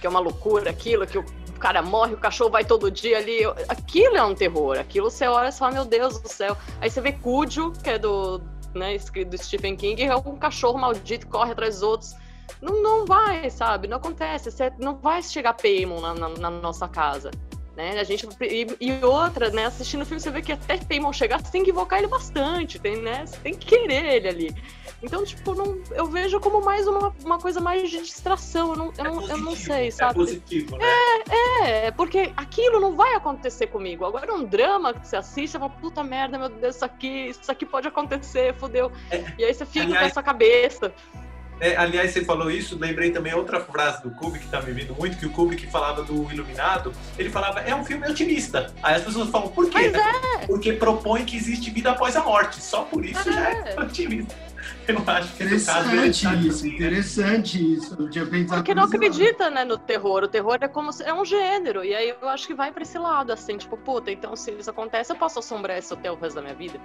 que 0.00 0.06
é 0.06 0.10
uma 0.10 0.20
loucura 0.20 0.70
aquilo, 0.70 1.06
que 1.06 1.18
o 1.18 1.24
cara 1.58 1.82
morre, 1.82 2.14
o 2.14 2.18
cachorro 2.18 2.50
vai 2.50 2.64
todo 2.64 2.90
dia 2.90 3.18
ali. 3.18 3.40
Aquilo 3.68 4.16
é 4.16 4.22
um 4.22 4.34
terror. 4.34 4.78
Aquilo 4.78 5.10
você 5.10 5.26
olha 5.26 5.50
só, 5.50 5.70
meu 5.70 5.84
Deus 5.84 6.20
do 6.20 6.28
céu. 6.28 6.56
Aí 6.80 6.90
você 6.90 7.00
vê 7.00 7.12
Cujo, 7.12 7.72
que 7.82 7.90
é 7.90 7.98
do, 7.98 8.40
né, 8.74 8.96
do 8.98 9.38
Stephen 9.38 9.76
King, 9.76 10.02
é 10.04 10.14
um 10.14 10.36
cachorro 10.36 10.78
maldito, 10.78 11.26
corre 11.26 11.52
atrás 11.52 11.76
dos 11.76 11.82
outros. 11.82 12.14
Não, 12.60 12.82
não 12.82 13.06
vai, 13.06 13.50
sabe? 13.50 13.88
Não 13.88 13.96
acontece. 13.96 14.50
Você 14.50 14.72
não 14.78 14.96
vai 14.96 15.22
chegar 15.22 15.54
Paimon 15.54 16.00
na, 16.00 16.14
na, 16.14 16.28
na 16.28 16.50
nossa 16.50 16.86
casa. 16.86 17.30
Né? 17.76 18.00
A 18.00 18.04
gente, 18.04 18.26
e, 18.40 18.66
e, 18.80 19.04
outra, 19.04 19.50
né? 19.50 19.66
Assistindo 19.66 20.00
o 20.00 20.06
filme, 20.06 20.18
você 20.18 20.30
vê 20.30 20.40
que 20.40 20.50
até 20.50 20.78
Paimon 20.78 21.12
chegar, 21.12 21.38
você 21.38 21.52
tem 21.52 21.62
que 21.62 21.70
invocar 21.70 21.98
ele 21.98 22.08
bastante, 22.08 22.78
tem, 22.78 22.96
né? 23.02 23.26
Você 23.26 23.36
tem 23.36 23.54
que 23.54 23.66
querer 23.66 24.14
ele 24.14 24.28
ali. 24.28 24.56
Então, 25.02 25.22
tipo, 25.24 25.54
não, 25.54 25.78
eu 25.90 26.06
vejo 26.06 26.40
como 26.40 26.64
mais 26.64 26.88
uma, 26.88 27.14
uma 27.22 27.38
coisa 27.38 27.60
mais 27.60 27.90
de 27.90 28.00
distração. 28.00 28.70
Eu 28.70 28.76
não, 28.76 28.92
eu, 28.96 29.04
é 29.04 29.10
não, 29.10 29.28
eu 29.28 29.36
não 29.36 29.54
sei, 29.54 29.88
é 29.88 29.90
sabe? 29.90 30.12
É 30.12 30.14
positivo, 30.14 30.78
né? 30.78 30.86
É, 31.28 31.86
é, 31.86 31.90
porque 31.90 32.32
aquilo 32.34 32.80
não 32.80 32.96
vai 32.96 33.14
acontecer 33.14 33.66
comigo. 33.66 34.06
Agora, 34.06 34.34
um 34.34 34.44
drama 34.44 34.94
que 34.94 35.06
você 35.06 35.16
assiste, 35.16 35.52
você 35.52 35.58
fala, 35.58 35.70
puta 35.70 36.02
merda, 36.02 36.38
meu 36.38 36.48
Deus, 36.48 36.76
isso 36.76 36.84
aqui, 36.84 37.26
isso 37.28 37.52
aqui 37.52 37.66
pode 37.66 37.86
acontecer, 37.86 38.54
fodeu. 38.54 38.90
É, 39.10 39.22
e 39.38 39.44
aí 39.44 39.52
você 39.52 39.66
fica 39.66 39.84
aliás, 39.84 40.00
com 40.00 40.06
essa 40.06 40.22
cabeça. 40.22 40.94
É, 41.58 41.76
aliás, 41.76 42.10
você 42.10 42.24
falou 42.24 42.50
isso, 42.50 42.78
lembrei 42.78 43.10
também 43.10 43.32
outra 43.34 43.60
frase 43.60 44.02
do 44.02 44.10
Kubrick 44.10 44.44
que 44.44 44.50
tá 44.50 44.60
me 44.60 44.72
vindo 44.72 44.94
muito, 44.94 45.16
que 45.16 45.26
o 45.26 45.30
Kubrick 45.30 45.66
falava 45.66 46.02
do 46.02 46.30
Iluminado, 46.30 46.92
ele 47.18 47.30
falava, 47.30 47.60
é 47.60 47.74
um 47.74 47.84
filme 47.84 48.06
otimista. 48.08 48.74
Aí 48.82 48.96
as 48.96 49.02
pessoas 49.02 49.30
falam, 49.30 49.48
por 49.48 49.70
quê? 49.70 49.90
É. 49.94 50.46
Porque 50.46 50.72
propõe 50.74 51.24
que 51.24 51.36
existe 51.36 51.70
vida 51.70 51.90
após 51.90 52.14
a 52.14 52.22
morte. 52.22 52.60
Só 52.62 52.82
por 52.82 53.04
isso 53.04 53.32
já 53.32 53.50
é, 53.50 53.74
é 53.74 53.80
otimista. 53.80 54.34
Eu 54.88 55.02
acho 55.06 55.34
que 55.34 55.44
interessante 55.44 56.24
caso, 56.24 56.46
isso, 56.46 56.58
assim, 56.58 56.68
interessante 56.68 57.74
isso. 57.74 57.96
Eu 57.98 58.10
tinha 58.10 58.26
pensado 58.26 58.58
Porque 58.58 58.74
não 58.74 58.84
acredita, 58.84 59.50
né, 59.50 59.64
no 59.64 59.78
terror. 59.78 60.24
O 60.24 60.28
terror 60.28 60.58
é 60.60 60.68
como 60.68 60.92
se, 60.92 61.02
é 61.02 61.12
um 61.12 61.24
gênero. 61.24 61.84
E 61.84 61.94
aí 61.94 62.14
eu 62.20 62.28
acho 62.28 62.46
que 62.46 62.54
vai 62.54 62.70
para 62.70 62.82
esse 62.82 62.98
lado, 62.98 63.32
assim, 63.32 63.56
tipo, 63.56 63.76
puta, 63.76 64.10
então 64.10 64.36
se 64.36 64.52
isso 64.52 64.70
acontece, 64.70 65.12
eu 65.12 65.16
posso 65.16 65.38
assombrar 65.38 65.78
esse 65.78 65.92
hotel 65.92 66.14
o 66.14 66.16
resto 66.16 66.36
da 66.36 66.42
minha 66.42 66.54
vida. 66.54 66.80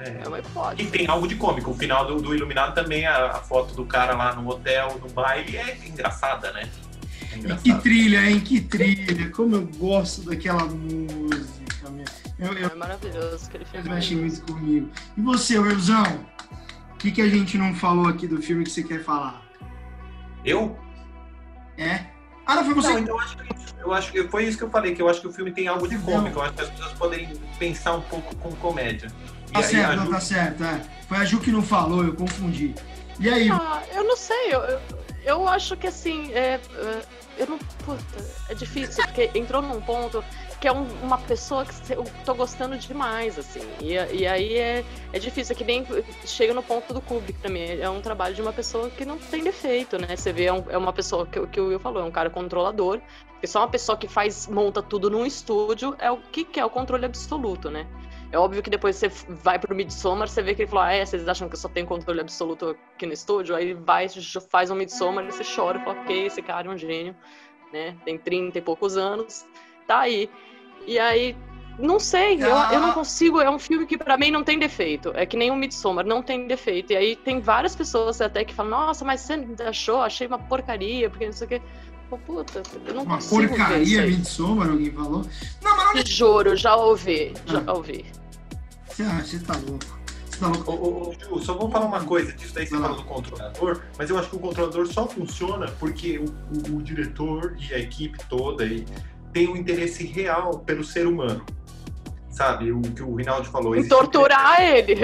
É, 0.00 0.22
é 0.24 0.28
uma 0.28 0.38
hipótese. 0.38 0.88
E 0.88 0.90
tem 0.90 1.06
algo 1.08 1.26
de 1.26 1.36
cômico. 1.36 1.70
O 1.70 1.74
final 1.74 2.06
do, 2.06 2.20
do 2.20 2.34
Iluminado 2.34 2.74
também, 2.74 3.06
a, 3.06 3.32
a, 3.32 3.34
foto 3.40 3.74
do 3.74 3.84
cara 3.84 4.14
lá 4.14 4.34
no 4.34 4.48
hotel, 4.48 4.98
no 5.02 5.08
baile, 5.10 5.56
é 5.56 5.76
engraçada, 5.86 6.52
né? 6.52 6.68
É 7.32 7.56
que 7.56 7.74
trilha, 7.80 8.30
hein? 8.30 8.40
Que 8.40 8.60
trilha. 8.60 9.30
Como 9.30 9.56
eu 9.56 9.66
gosto 9.78 10.22
daquela 10.22 10.64
música. 10.64 11.48
Eu, 12.38 12.52
eu, 12.52 12.68
é 12.68 12.74
maravilhoso 12.74 13.50
que 13.50 13.56
ele 13.56 13.64
fez. 13.64 13.84
Mexe 13.84 14.14
muito 14.14 14.40
comigo. 14.42 14.88
E 15.16 15.20
você, 15.20 15.58
Wilson? 15.58 16.04
O 16.92 16.96
que, 16.96 17.10
que 17.10 17.20
a 17.20 17.28
gente 17.28 17.58
não 17.58 17.74
falou 17.74 18.06
aqui 18.06 18.26
do 18.26 18.40
filme 18.40 18.64
que 18.64 18.70
você 18.70 18.82
quer 18.82 19.02
falar? 19.02 19.42
Eu? 20.44 20.78
É. 21.76 22.04
Ah, 22.46 22.56
não 22.56 22.64
foi 22.64 22.74
você? 22.74 22.92
Não, 22.92 22.98
então 23.00 23.14
eu 23.14 23.20
acho, 23.20 23.36
que, 23.36 23.54
eu 23.82 23.92
acho 23.92 24.12
que 24.12 24.28
foi 24.28 24.44
isso 24.44 24.58
que 24.58 24.64
eu 24.64 24.70
falei, 24.70 24.94
que 24.94 25.02
eu 25.02 25.08
acho 25.08 25.20
que 25.20 25.28
o 25.28 25.32
filme 25.32 25.52
tem 25.52 25.68
algo 25.68 25.88
de 25.88 25.98
cômico. 25.98 26.38
Eu 26.38 26.42
acho 26.42 26.54
que 26.54 26.62
as 26.62 26.70
pessoas 26.70 26.92
podem 26.94 27.28
pensar 27.58 27.94
um 27.94 28.02
pouco 28.02 28.34
com 28.36 28.50
comédia. 28.56 29.12
Tá 29.52 29.62
certo, 29.62 29.96
não, 29.96 30.04
Ju... 30.06 30.10
tá 30.12 30.20
certo. 30.20 30.64
É. 30.64 30.80
Foi 31.08 31.16
a 31.18 31.24
Ju 31.24 31.40
que 31.40 31.50
não 31.50 31.62
falou, 31.62 32.04
eu 32.04 32.14
confundi. 32.14 32.74
E 33.20 33.28
aí? 33.28 33.50
Ah, 33.50 33.82
eu 33.94 34.04
não 34.04 34.16
sei. 34.16 34.52
Eu, 34.54 34.80
eu, 35.24 35.48
acho 35.48 35.76
que 35.76 35.86
assim. 35.86 36.32
É, 36.32 36.60
é, 36.74 37.02
eu 37.38 37.46
não. 37.46 37.58
Puta, 37.84 38.02
é 38.48 38.54
difícil, 38.54 39.02
porque 39.04 39.30
entrou 39.34 39.62
num 39.62 39.80
ponto 39.80 40.22
que 40.60 40.66
é 40.68 40.72
um- 40.72 40.88
uma 41.02 41.18
pessoa 41.18 41.64
que 41.64 41.92
eu 41.92 42.04
tô 42.24 42.34
gostando 42.34 42.76
demais, 42.76 43.38
assim. 43.38 43.60
E, 43.80 43.92
e 43.94 44.26
aí 44.26 44.56
é, 44.56 44.84
é 45.12 45.18
difícil, 45.18 45.54
é 45.54 45.56
que 45.58 45.64
nem 45.64 45.86
chega 46.26 46.52
no 46.52 46.62
ponto 46.62 46.92
do 46.92 47.00
Kubrick 47.00 47.38
pra 47.38 47.48
mim. 47.50 47.60
É 47.80 47.88
um 47.88 48.00
trabalho 48.00 48.34
de 48.34 48.42
uma 48.42 48.52
pessoa 48.52 48.90
que 48.90 49.04
não 49.04 49.18
tem 49.18 49.42
defeito, 49.44 49.98
né? 49.98 50.16
Você 50.16 50.32
vê, 50.32 50.44
é, 50.46 50.52
um- 50.52 50.64
é 50.68 50.76
uma 50.76 50.92
pessoa 50.92 51.26
que, 51.26 51.38
o- 51.38 51.46
que 51.46 51.60
o 51.60 51.68
Will 51.68 51.78
falou, 51.80 52.02
é 52.02 52.04
um 52.04 52.10
cara 52.10 52.28
controlador. 52.28 53.00
Porque 53.32 53.46
só 53.46 53.60
uma 53.60 53.68
pessoa 53.68 53.96
que 53.96 54.08
faz, 54.08 54.48
monta 54.48 54.82
tudo 54.82 55.08
num 55.08 55.24
estúdio 55.24 55.94
é 56.00 56.10
o 56.10 56.16
que, 56.16 56.44
que 56.44 56.58
é 56.58 56.64
o 56.64 56.70
controle 56.70 57.04
absoluto, 57.06 57.70
né? 57.70 57.86
É 58.30 58.38
óbvio 58.38 58.62
que 58.62 58.68
depois 58.68 58.96
você 58.96 59.08
vai 59.28 59.58
pro 59.58 59.74
Midsommar, 59.74 60.28
você 60.28 60.42
vê 60.42 60.54
que 60.54 60.62
ele 60.62 60.68
falou, 60.70 60.84
ah, 60.84 60.92
é, 60.92 61.04
vocês 61.04 61.26
acham 61.26 61.48
que 61.48 61.54
eu 61.54 61.58
só 61.58 61.68
tenho 61.68 61.86
controle 61.86 62.20
absoluto 62.20 62.76
aqui 62.94 63.06
no 63.06 63.12
estúdio? 63.12 63.56
Aí 63.56 63.72
vai, 63.72 64.06
faz 64.50 64.70
um 64.70 64.74
Midsommar, 64.74 65.26
e 65.26 65.32
você 65.32 65.42
chora 65.44 65.78
e 65.78 65.84
fala, 65.84 66.00
ok, 66.02 66.26
esse 66.26 66.42
cara 66.42 66.68
é 66.68 66.70
um 66.70 66.76
gênio, 66.76 67.16
né? 67.72 67.96
Tem 68.04 68.18
30 68.18 68.58
e 68.58 68.60
poucos 68.60 68.98
anos, 68.98 69.46
tá 69.86 70.00
aí. 70.00 70.28
E 70.86 70.98
aí, 70.98 71.34
não 71.78 71.98
sei, 71.98 72.42
eu, 72.42 72.48
eu 72.72 72.80
não 72.80 72.92
consigo, 72.92 73.40
é 73.40 73.48
um 73.48 73.58
filme 73.58 73.86
que 73.86 73.96
pra 73.96 74.18
mim 74.18 74.30
não 74.30 74.44
tem 74.44 74.58
defeito. 74.58 75.10
É 75.14 75.24
que 75.24 75.36
nem 75.36 75.50
o 75.50 75.56
Midsommar, 75.56 76.04
não 76.04 76.22
tem 76.22 76.46
defeito. 76.46 76.92
E 76.92 76.96
aí 76.96 77.16
tem 77.16 77.40
várias 77.40 77.74
pessoas 77.74 78.20
até 78.20 78.44
que 78.44 78.52
falam, 78.52 78.72
nossa, 78.72 79.04
mas 79.06 79.22
você 79.22 79.46
achou? 79.66 80.02
Achei 80.02 80.26
uma 80.26 80.38
porcaria, 80.38 81.08
porque 81.08 81.24
não 81.24 81.32
sei 81.32 81.46
o 81.46 81.48
quê. 81.48 81.62
Pô, 82.08 82.16
Puta, 82.18 82.62
eu 82.86 82.94
não 82.94 83.02
Uma 83.02 83.16
consigo 83.16 83.36
ver 83.40 83.44
isso 83.46 83.56
porcaria, 83.56 84.02
aí. 84.02 84.10
Midsommar, 84.16 84.70
alguém 84.70 84.90
falou. 84.92 85.26
Não, 85.62 85.76
mas 85.76 85.94
não 85.94 86.06
juro, 86.06 86.56
já 86.56 86.74
ouvi, 86.76 87.34
já 87.46 87.62
Ah. 87.66 87.72
ouvi. 87.74 88.06
Você, 88.88 89.04
você 89.04 89.38
tá 89.40 89.54
louco. 89.54 89.98
Você 90.30 90.38
tá 90.40 90.46
louco. 90.48 90.72
Ô, 90.72 90.74
ô, 90.74 91.10
ô, 91.10 91.38
Ju, 91.38 91.44
só 91.44 91.54
vou 91.54 91.70
falar 91.70 91.84
uma 91.86 92.02
coisa 92.04 92.32
disso 92.32 92.54
daí 92.54 92.66
você 92.66 92.76
lá. 92.76 92.88
falou 92.88 92.96
do 92.96 93.04
controlador, 93.04 93.82
mas 93.98 94.08
eu 94.08 94.18
acho 94.18 94.30
que 94.30 94.36
o 94.36 94.38
controlador 94.38 94.86
só 94.86 95.06
funciona 95.06 95.66
porque 95.78 96.18
o, 96.18 96.24
o- 96.72 96.76
o 96.78 96.82
diretor 96.82 97.54
e 97.58 97.74
a 97.74 97.78
equipe 97.78 98.18
toda 98.28 98.64
aí 98.64 98.86
tem 99.32 99.46
um 99.48 99.56
interesse 99.56 100.04
real 100.06 100.58
pelo 100.60 100.82
ser 100.82 101.06
humano. 101.06 101.44
Sabe, 102.30 102.70
o 102.72 102.80
que 102.80 103.02
o 103.02 103.14
Rinaldi 103.16 103.48
falou. 103.48 103.74
Em 103.76 103.80
um 103.80 103.88
torturar 103.88 104.62
ele. 104.62 104.94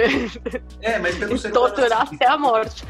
É, 0.81 0.99
mas 1.01 1.17
pelo 1.17 1.35
Em 1.35 1.37
ser 1.39 1.49
humano. 1.51 1.67
torturar 1.75 2.03
assim, 2.03 2.15
até 2.15 2.29
a 2.29 2.39
morte. 2.39 2.85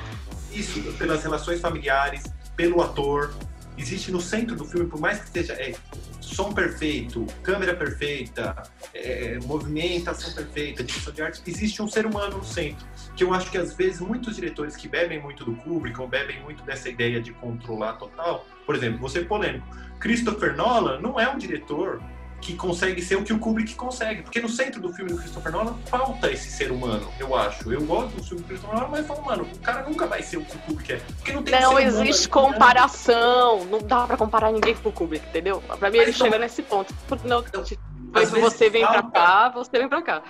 Isso, 0.53 0.81
pelas 0.99 1.23
relações 1.25 1.61
familiares, 1.61 2.23
pelo 2.55 2.81
ator. 2.83 3.33
Existe 3.77 4.13
no 4.13 4.21
centro 4.21 4.55
do 4.55 4.65
filme, 4.65 4.89
por 4.89 5.01
mais 5.01 5.21
que 5.21 5.31
seja 5.31 5.53
é, 5.55 5.75
som 6.21 6.53
perfeito, 6.53 7.27
câmera 7.43 7.75
perfeita, 7.75 8.63
é, 8.93 9.39
movimentação 9.45 10.33
perfeita, 10.33 10.83
direção 10.83 11.13
de 11.13 11.23
arte, 11.23 11.43
existe 11.47 11.83
um 11.83 11.89
ser 11.89 12.07
humano 12.07 12.39
no 12.39 12.45
centro. 12.45 12.87
Que 13.17 13.25
eu 13.25 13.35
acho 13.35 13.51
que 13.51 13.59
às 13.59 13.75
vezes 13.75 14.01
muitos 14.01 14.37
diretores 14.37 14.77
que 14.77 14.89
bebem 14.89 15.21
muito 15.21 15.45
do 15.45 15.55
Kubrick 15.57 16.01
ou 16.01 16.09
bebem 16.09 16.41
muito 16.43 16.63
dessa 16.65 16.89
ideia 16.89 17.21
de 17.21 17.33
controlar 17.33 17.95
total, 17.95 18.47
por 18.65 18.75
exemplo, 18.75 19.09
ser 19.09 19.27
polêmico, 19.27 19.67
Christopher 19.99 20.57
Nolan 20.57 21.01
não 21.01 21.19
é 21.19 21.29
um 21.29 21.39
diretor 21.39 22.03
que 22.45 22.55
consegue 22.55 23.01
ser 23.01 23.17
o 23.17 23.25
que 23.25 23.33
o 23.33 23.39
Kubrick 23.39 23.75
consegue, 23.75 24.21
porque 24.23 24.39
no 24.41 24.49
centro 24.49 24.81
do 24.81 24.93
filme 24.93 25.11
do 25.11 25.17
Christopher 25.19 25.51
Nolan 25.51 25.75
falta 25.87 26.31
esse 26.31 26.51
ser 26.51 26.71
humano, 26.71 27.09
eu 27.19 27.35
acho. 27.35 27.73
Eu 27.73 27.81
gosto 27.83 28.15
do 28.17 28.23
filme 28.23 28.43
do 28.43 28.47
Christopher 28.49 28.75
Nolan, 28.77 28.89
mas 28.91 29.01
eu 29.01 29.07
falo, 29.07 29.25
mano, 29.25 29.45
o 29.55 29.59
cara 29.61 29.83
nunca 29.89 30.07
vai 30.07 30.23
ser 30.23 30.37
o 30.37 30.45
que 30.45 30.55
o 30.55 30.59
Kubrick 30.61 30.93
é, 30.93 30.97
porque 31.17 31.33
não 31.33 31.43
tem 31.43 31.53
Não 31.55 31.61
ser 31.61 31.67
humano 31.69 31.87
existe 32.05 32.23
ali, 32.25 32.29
comparação. 32.31 33.65
Não 33.65 33.79
dá 33.79 34.07
pra 34.07 34.17
comparar 34.17 34.53
ninguém 34.53 34.75
com 34.77 34.91
o 34.91 34.93
Kubrick, 34.93 35.27
entendeu? 35.27 35.63
Pra 35.79 35.91
mim, 35.91 35.97
Mas 35.99 36.09
ele 36.09 36.17
então- 36.17 36.27
chega 36.27 36.39
nesse 36.39 36.63
ponto. 36.63 36.95
Não, 37.25 37.41
Então, 37.41 37.65
tipo, 37.65 37.83
você 38.13 38.69
vem 38.71 38.83
pra 38.87 39.03
falta- 39.03 39.11
cá, 39.11 39.49
você 39.49 39.79
vem 39.79 39.89
pra 39.89 40.03
cá. 40.03 40.23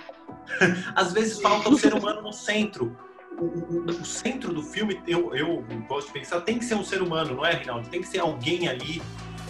às 0.95 1.11
vezes 1.11 1.41
falta 1.41 1.69
o 1.69 1.77
ser 1.77 1.93
humano 1.93 2.21
no 2.21 2.31
centro. 2.31 2.95
O, 3.37 3.43
o- 3.45 3.85
o 4.01 4.05
centro 4.05 4.53
do 4.53 4.63
filme, 4.63 5.01
eu, 5.05 5.35
eu 5.35 5.63
gosto 5.89 6.07
de 6.07 6.13
pensar, 6.13 6.39
tem 6.41 6.57
que 6.57 6.63
ser 6.63 6.75
um 6.75 6.83
ser 6.85 7.01
humano, 7.01 7.35
não 7.35 7.45
é, 7.45 7.53
Rinaldo? 7.55 7.89
Tem 7.89 7.99
que 8.01 8.07
ser 8.07 8.19
alguém 8.19 8.69
ali 8.69 9.01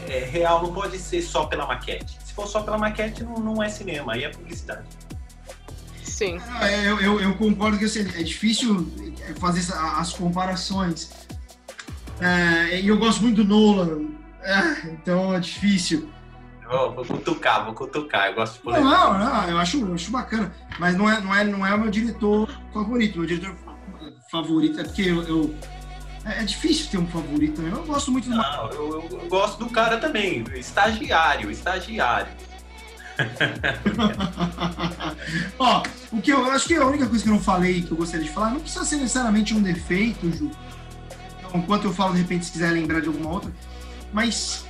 é, 0.10 0.20
real, 0.20 0.62
não 0.64 0.74
pode 0.74 0.98
ser 0.98 1.22
só 1.22 1.46
pela 1.46 1.66
maquete. 1.68 2.18
Se 2.36 2.42
for 2.42 2.48
só 2.48 2.62
pela 2.64 2.78
maquete, 2.78 3.24
não, 3.24 3.36
não 3.36 3.64
é 3.64 3.70
cinema, 3.70 4.12
aí 4.12 4.26
é 4.26 4.30
publicidade. 4.30 4.84
Sim. 6.04 6.38
Ah, 6.60 6.70
é, 6.70 6.86
Eu, 6.86 7.00
eu, 7.00 7.22
eu 7.22 7.36
concordo 7.36 7.78
que 7.78 7.86
assim, 7.86 8.02
é 8.02 8.24
difícil 8.24 8.92
fazer 9.40 9.74
as 9.74 10.12
comparações. 10.12 11.12
É, 12.20 12.82
E 12.82 12.90
eu 12.90 12.98
gosto 12.98 13.22
muito 13.22 13.42
do 13.42 13.46
Nolan, 13.46 14.10
é, 14.44 14.90
então 14.90 15.34
é 15.34 15.40
difícil. 15.40 16.10
Ó, 16.68 16.90
vou 16.92 17.06
cutucar, 17.06 17.64
vou 17.64 17.74
cutucar, 17.74 18.28
eu 18.28 18.36
gosto 18.36 18.60
de 18.62 18.66
Não, 18.66 18.84
não, 18.84 19.18
não, 19.18 19.50
eu 19.50 19.58
acho, 19.58 19.80
eu 19.80 19.94
acho 19.94 20.12
bacana, 20.12 20.54
mas 20.78 20.94
não 20.98 21.10
é, 21.10 21.22
não, 21.22 21.34
é, 21.34 21.44
não 21.46 21.66
é 21.66 21.74
o 21.74 21.80
meu 21.80 21.90
diretor 21.90 22.50
favorito. 22.74 23.18
Meu 23.20 23.28
diretor 23.28 23.56
favorito 24.30 24.82
é 24.82 24.84
porque 24.84 25.04
eu. 25.04 25.24
eu- 25.24 25.56
é, 26.26 26.42
é 26.42 26.44
difícil 26.44 26.90
ter 26.90 26.98
um 26.98 27.08
favorito. 27.08 27.62
Eu 27.62 27.84
gosto 27.86 28.12
muito 28.12 28.30
do. 28.30 28.36
Não, 28.36 28.70
eu, 28.72 28.92
eu- 29.12 29.20
eu 29.22 29.28
gosto 29.30 29.60
do 29.64 29.70
cara 29.70 29.98
também, 29.98 30.44
estagiário, 30.56 31.52
estagiário. 31.52 32.32
Ó, 35.60 35.84
o 36.12 36.22
que 36.22 36.32
eu 36.32 36.52
acho 36.52 36.68
que 36.68 36.76
a 36.76 36.86
única 36.86 37.08
coisa 37.08 37.24
que 37.24 37.30
eu 37.30 37.34
não 37.34 37.42
falei 37.42 37.82
que 37.82 37.92
eu 37.92 37.98
gostaria 37.98 38.26
de 38.26 38.32
falar, 38.32 38.52
não 38.52 38.60
precisa 38.60 38.84
ser 38.86 38.98
necessariamente 38.98 39.54
um 39.54 39.62
defeito, 39.62 40.30
Ju. 40.32 40.52
Então, 41.40 41.60
enquanto 41.60 41.86
eu 41.86 41.94
falo, 41.94 42.14
de 42.14 42.22
repente, 42.22 42.46
se 42.46 42.52
quiser 42.52 42.72
lembrar 42.72 43.02
de 43.02 43.08
alguma 43.08 43.30
outra, 43.30 43.52
mas 44.12 44.66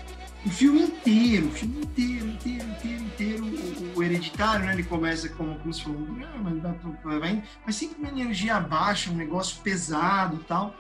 o 0.46 0.50
filme 0.50 0.82
inteiro, 0.84 1.48
o 1.48 1.52
filme 1.52 1.80
inteiro, 1.82 2.28
inteiro, 2.28 2.64
inteiro, 2.70 3.04
inteiro, 3.04 3.46
o, 3.46 3.98
o 4.00 4.04
hereditário, 4.04 4.66
né? 4.66 4.74
Ele 4.74 4.84
começa 4.84 5.28
como, 5.30 5.56
como 5.56 5.74
se 5.74 5.84
falou, 5.84 6.06
"Ah, 6.24 6.38
mas, 6.44 7.20
vai, 7.20 7.44
mas 7.66 7.76
sempre 7.76 7.98
uma 8.00 8.10
energia 8.10 8.60
baixa, 8.60 9.10
um 9.10 9.16
negócio 9.16 9.58
pesado 9.64 10.36
e 10.40 10.44
tal. 10.44 10.76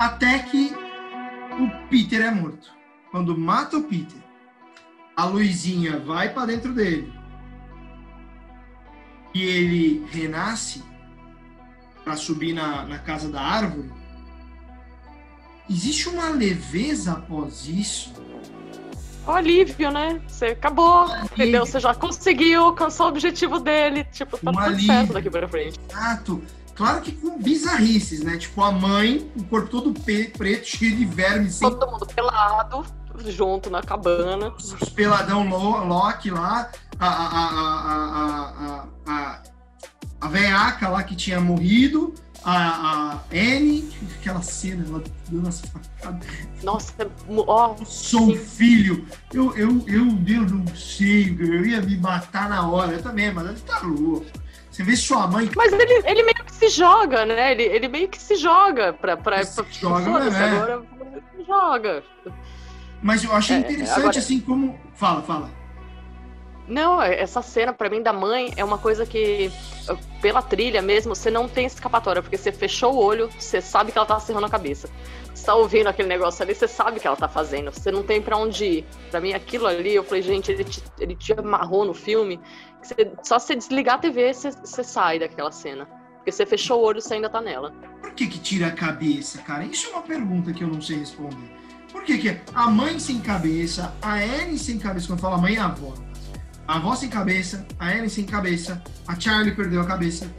Até 0.00 0.38
que 0.38 0.72
o 1.52 1.88
Peter 1.90 2.22
é 2.22 2.30
morto. 2.30 2.72
Quando 3.10 3.36
mata 3.36 3.76
o 3.76 3.82
Peter, 3.84 4.18
a 5.14 5.26
luzinha 5.26 5.98
vai 5.98 6.30
para 6.32 6.46
dentro 6.46 6.72
dele 6.72 7.12
e 9.34 9.42
ele 9.44 10.06
renasce 10.10 10.82
para 12.02 12.16
subir 12.16 12.54
na, 12.54 12.84
na 12.86 12.98
casa 12.98 13.28
da 13.28 13.42
árvore, 13.42 13.92
existe 15.68 16.08
uma 16.08 16.30
leveza 16.30 17.12
após 17.12 17.68
isso. 17.68 18.12
O 19.26 19.32
alívio, 19.32 19.90
né? 19.90 20.20
Você 20.26 20.46
acabou, 20.46 21.06
entendeu? 21.24 21.66
Você 21.66 21.78
já 21.78 21.94
conseguiu 21.94 22.64
alcançar 22.64 23.04
o 23.04 23.08
objetivo 23.08 23.60
dele. 23.60 24.04
Tipo, 24.04 24.38
tá 24.38 24.50
Um 24.50 24.54
tudo 24.54 24.64
alívio. 24.64 24.86
certo 24.86 25.12
daqui 25.12 25.28
pra 25.30 25.46
frente. 25.46 25.78
Exato. 25.90 26.42
Claro 26.74 27.00
que 27.00 27.12
com 27.12 27.38
bizarrices, 27.38 28.22
né? 28.22 28.36
Tipo, 28.38 28.62
a 28.62 28.72
mãe, 28.72 29.30
o 29.36 29.44
corpo 29.44 29.68
todo 29.68 29.92
preto, 29.92 30.66
cheio 30.66 30.96
de 30.96 31.04
vermes. 31.04 31.58
Todo 31.58 31.78
sem... 31.78 31.90
mundo 31.90 32.06
pelado, 32.06 32.84
junto 33.26 33.70
na 33.70 33.82
cabana. 33.82 34.52
Os 34.56 34.88
peladão 34.90 35.48
lo 35.48 35.84
Loki 35.84 36.30
lá, 36.30 36.70
a, 36.98 37.06
a, 37.06 37.48
a, 37.48 37.88
a, 38.66 38.86
a, 39.06 39.42
a, 40.20 40.28
veaca 40.28 40.88
lá 40.88 41.02
que 41.02 41.14
tinha 41.14 41.40
morrido, 41.40 42.14
a, 42.44 43.12
a 43.12 43.12
Anne, 43.32 43.90
aquela 44.18 44.42
cena, 44.42 44.84
ela 44.88 45.02
dando 45.28 45.48
as 45.48 45.60
facadas. 45.60 46.26
Nossa, 46.62 46.94
é 46.98 47.06
ó. 47.36 47.76
Oh, 47.78 47.84
Sou 47.84 48.34
filho. 48.36 49.06
Eu, 49.32 49.56
eu, 49.56 49.82
eu, 49.86 50.06
Deus, 50.12 50.50
não 50.50 50.66
sei, 50.74 51.36
eu 51.38 51.66
ia 51.66 51.82
me 51.82 51.96
matar 51.98 52.48
na 52.48 52.66
hora. 52.68 52.92
Eu 52.92 53.02
também, 53.02 53.32
mas 53.32 53.46
ele 53.46 53.60
tá 53.60 53.80
louco. 53.80 54.26
Você 54.70 54.82
vê 54.84 54.94
sua 54.96 55.26
mãe 55.26 55.50
Mas 55.56 55.72
ele, 55.72 55.92
ele 56.06 56.22
meio 56.22 56.44
que 56.44 56.52
se 56.54 56.68
joga, 56.68 57.26
né? 57.26 57.52
Ele, 57.52 57.64
ele 57.64 57.88
meio 57.88 58.08
que 58.08 58.18
se 58.20 58.36
joga 58.36 58.92
pra. 58.92 59.16
pra, 59.16 59.42
Se 59.42 59.62
joga, 59.72 60.30
né? 60.30 60.44
agora 60.56 60.82
se 61.36 61.44
joga. 61.44 62.04
Mas 63.02 63.24
eu 63.24 63.32
achei 63.32 63.56
É, 63.56 63.58
interessante, 63.60 63.98
agora- 63.98 64.18
assim, 64.18 64.40
como. 64.40 64.78
Fala, 64.94 65.22
fala. 65.22 65.50
Não, 66.68 67.02
essa 67.02 67.42
cena 67.42 67.72
pra 67.72 67.90
mim 67.90 68.00
da 68.00 68.12
mãe 68.12 68.52
é 68.56 68.64
uma 68.64 68.78
coisa 68.78 69.04
que, 69.04 69.50
pela 70.22 70.40
trilha 70.40 70.80
mesmo, 70.80 71.16
você 71.16 71.28
não 71.28 71.48
tem 71.48 71.66
escapatória, 71.66 72.22
porque 72.22 72.36
você 72.36 72.52
fechou 72.52 72.94
o 72.94 72.98
olho, 73.04 73.28
você 73.36 73.60
sabe 73.60 73.90
que 73.90 73.98
ela 73.98 74.06
tá 74.06 74.20
cerrando 74.20 74.46
a 74.46 74.50
cabeça. 74.50 74.88
Você 75.34 75.46
tá 75.46 75.54
ouvindo 75.56 75.88
aquele 75.88 76.06
negócio 76.06 76.44
ali, 76.44 76.54
você 76.54 76.68
sabe 76.68 77.00
que 77.00 77.06
ela 77.08 77.16
tá 77.16 77.26
fazendo, 77.28 77.72
você 77.72 77.90
não 77.90 78.04
tem 78.04 78.22
pra 78.22 78.36
onde 78.36 78.64
ir. 78.64 78.86
Pra 79.10 79.20
mim, 79.20 79.32
aquilo 79.32 79.66
ali, 79.66 79.94
eu 79.96 80.04
falei, 80.04 80.22
gente, 80.22 80.52
ele 80.52 80.62
te, 80.62 80.80
ele 81.00 81.16
te 81.16 81.32
amarrou 81.32 81.84
no 81.84 81.94
filme, 81.94 82.38
você- 82.82 83.12
só 83.22 83.38
você 83.38 83.54
desligar 83.54 83.96
a 83.96 83.98
TV, 83.98 84.32
você, 84.32 84.50
você 84.50 84.84
sai 84.84 85.18
daquela 85.18 85.52
cena. 85.52 85.86
Porque 86.16 86.32
você 86.32 86.44
fechou 86.44 86.80
o 86.80 86.84
olho, 86.84 87.00
você 87.00 87.14
ainda 87.14 87.30
tá 87.30 87.40
nela. 87.40 87.72
Por 88.00 88.12
que 88.12 88.26
que 88.26 88.38
tira 88.38 88.66
a 88.66 88.72
cabeça, 88.72 89.38
cara? 89.38 89.64
Isso 89.64 89.88
é 89.88 89.90
uma 89.92 90.02
pergunta 90.02 90.52
que 90.52 90.62
eu 90.62 90.68
não 90.68 90.80
sei 90.80 90.98
responder. 90.98 91.50
Por 91.90 92.04
que 92.04 92.18
que 92.18 92.40
a 92.54 92.70
mãe 92.70 92.98
sem 92.98 93.20
cabeça, 93.20 93.94
a 94.02 94.14
Anne 94.14 94.58
sem 94.58 94.78
cabeça, 94.78 95.06
quando 95.08 95.20
fala 95.20 95.38
mãe 95.38 95.56
é 95.56 95.60
avó. 95.60 95.94
A 96.68 96.76
avó 96.76 96.94
sem 96.94 97.08
cabeça, 97.08 97.66
a 97.78 97.88
Anne 97.88 98.08
sem 98.10 98.24
cabeça, 98.24 98.82
a 99.08 99.18
Charlie 99.18 99.54
perdeu 99.54 99.80
a 99.80 99.86
cabeça. 99.86 100.30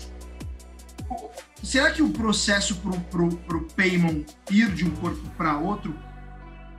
Será 1.64 1.92
que 1.92 2.02
o 2.02 2.10
processo 2.10 2.76
pro, 2.78 3.00
pro, 3.02 3.30
pro 3.38 3.68
Paimon 3.76 4.24
ir 4.50 4.72
de 4.72 4.86
um 4.86 4.92
corpo 4.96 5.30
para 5.38 5.58
outro 5.58 5.96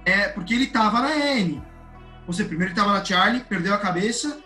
é 0.04 0.28
porque 0.28 0.54
ele 0.54 0.66
tava 0.66 1.00
na 1.00 1.12
Anne? 1.12 1.62
Ou 2.26 2.32
seja, 2.32 2.48
primeiro 2.48 2.72
ele 2.72 2.80
tava 2.80 2.92
na 2.92 3.04
Charlie, 3.04 3.40
perdeu 3.44 3.74
a 3.74 3.78
cabeça, 3.78 4.40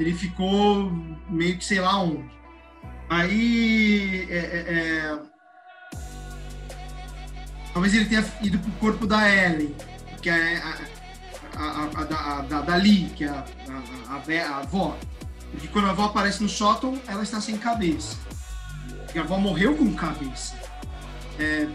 ele 0.00 0.14
ficou 0.14 0.90
meio 1.28 1.58
que 1.58 1.64
sei 1.64 1.80
lá 1.80 2.02
onde. 2.02 2.30
Aí 3.08 4.26
é, 4.30 4.38
é, 4.38 4.74
é, 4.74 5.18
Talvez 7.72 7.94
ele 7.94 8.06
tenha 8.06 8.24
ido 8.42 8.58
pro 8.58 8.72
corpo 8.72 9.06
da 9.06 9.28
Ellen. 9.28 9.74
Porque 10.10 10.30
a, 10.30 10.36
a- 10.36 11.00
a, 11.56 12.38
a, 12.38 12.42
da, 12.42 12.60
da, 12.62 12.76
Lee, 12.76 13.10
que 13.14 13.24
é 13.24 13.28
a, 13.28 13.44
a, 14.08 14.58
avó. 14.58 14.96
Porque 15.50 15.68
quando 15.68 15.86
a 15.86 15.90
avó 15.90 16.04
aparece 16.06 16.42
no 16.42 16.48
sótão, 16.48 17.00
ela 17.06 17.22
está 17.22 17.40
sem 17.40 17.58
cabeça. 17.58 18.16
Porque 19.04 19.18
a 19.18 19.22
avó 19.22 19.36
morreu 19.38 19.76
com 19.76 19.92
cabeça. 19.94 20.54
É, 21.38 21.68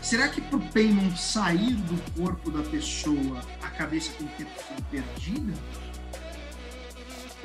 será 0.00 0.28
que 0.28 0.40
pro 0.40 0.60
Paimon 0.60 1.14
sair 1.16 1.74
do 1.74 2.12
corpo 2.12 2.50
da 2.50 2.62
pessoa, 2.70 3.40
a 3.62 3.68
cabeça 3.68 4.12
tem 4.18 4.26
que 4.28 4.44
ter 4.44 4.50
sido 4.62 4.82
perdida? 4.90 5.52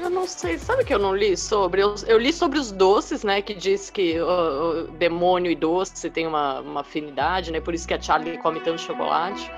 Eu 0.01 0.09
não 0.09 0.25
sei, 0.25 0.57
sabe 0.57 0.83
que 0.83 0.91
eu 0.91 0.97
não 0.97 1.15
li 1.15 1.37
sobre? 1.37 1.83
Eu, 1.83 1.93
eu 2.07 2.17
li 2.17 2.33
sobre 2.33 2.57
os 2.57 2.71
doces, 2.71 3.23
né? 3.23 3.39
Que 3.39 3.53
diz 3.53 3.91
que 3.91 4.19
o, 4.19 4.25
o 4.25 4.83
demônio 4.93 5.51
e 5.51 5.55
doce 5.55 6.09
tem 6.09 6.25
uma, 6.25 6.59
uma 6.61 6.81
afinidade, 6.81 7.51
né? 7.51 7.61
Por 7.61 7.75
isso 7.75 7.87
que 7.87 7.93
a 7.93 8.01
Charlie 8.01 8.39
come 8.39 8.59
tanto 8.61 8.81
chocolate. 8.81 9.51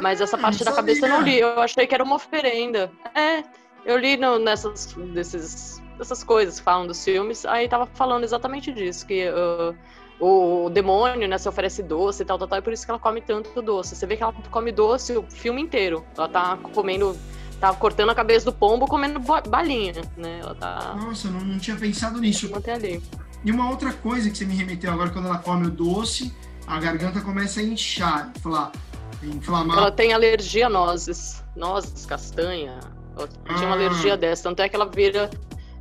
Mas 0.00 0.22
essa 0.22 0.38
ah, 0.38 0.40
parte 0.40 0.64
da 0.64 0.72
cabeça 0.72 1.04
eu 1.04 1.10
não 1.10 1.20
li. 1.20 1.38
Eu 1.38 1.60
achei 1.60 1.86
que 1.86 1.94
era 1.94 2.02
uma 2.02 2.16
oferenda. 2.16 2.90
É, 3.14 3.44
eu 3.84 3.98
li 3.98 4.16
no, 4.16 4.38
nessas 4.38 4.94
desses, 5.12 5.82
dessas 5.98 6.24
coisas 6.24 6.58
que 6.58 6.64
falam 6.64 6.86
dos 6.86 7.04
filmes. 7.04 7.44
Aí 7.44 7.68
tava 7.68 7.84
falando 7.84 8.24
exatamente 8.24 8.72
disso, 8.72 9.06
que 9.06 9.28
uh, 9.28 9.76
o, 10.18 10.64
o, 10.64 10.70
demônio, 10.70 11.28
né, 11.28 11.36
se 11.36 11.46
oferece 11.46 11.82
doce 11.82 12.22
e 12.22 12.26
tal, 12.26 12.38
tal, 12.38 12.48
tal, 12.48 12.58
e 12.58 12.62
por 12.62 12.72
isso 12.72 12.86
que 12.86 12.90
ela 12.90 13.00
come 13.00 13.20
tanto 13.20 13.60
doce. 13.60 13.94
Você 13.94 14.06
vê 14.06 14.16
que 14.16 14.22
ela 14.22 14.34
come 14.50 14.72
doce 14.72 15.14
o 15.14 15.22
filme 15.24 15.60
inteiro. 15.60 16.02
Ela 16.16 16.28
tá 16.28 16.58
comendo 16.72 17.14
tá 17.60 17.72
cortando 17.74 18.10
a 18.10 18.14
cabeça 18.14 18.46
do 18.46 18.52
pombo 18.52 18.86
comendo 18.86 19.20
balinha, 19.48 19.92
né? 20.16 20.40
Ela 20.40 20.54
tá. 20.54 20.96
Nossa, 20.98 21.28
eu 21.28 21.32
não, 21.32 21.40
não 21.40 21.58
tinha 21.58 21.76
pensado 21.76 22.18
nisso. 22.18 22.50
Ali. 22.72 23.02
E 23.44 23.50
uma 23.50 23.70
outra 23.70 23.92
coisa 23.92 24.30
que 24.30 24.38
você 24.38 24.44
me 24.44 24.54
remeteu 24.54 24.90
agora, 24.90 25.10
quando 25.10 25.26
ela 25.26 25.38
come 25.38 25.66
o 25.66 25.70
doce, 25.70 26.34
a 26.66 26.80
garganta 26.80 27.20
começa 27.20 27.60
a 27.60 27.62
inchar, 27.62 28.32
falar, 28.42 28.72
inflamar. 29.22 29.76
Ela 29.76 29.92
tem 29.92 30.12
alergia 30.12 30.66
a 30.66 30.70
nozes, 30.70 31.44
nozes, 31.54 32.06
castanha. 32.06 32.80
Ela 33.16 33.28
ah. 33.46 33.54
tinha 33.54 33.68
uma 33.68 33.76
ah. 33.76 33.78
alergia 33.78 34.16
dessa, 34.16 34.44
tanto 34.44 34.60
é 34.62 34.68
que 34.68 34.76
ela 34.76 34.86
vira. 34.86 35.30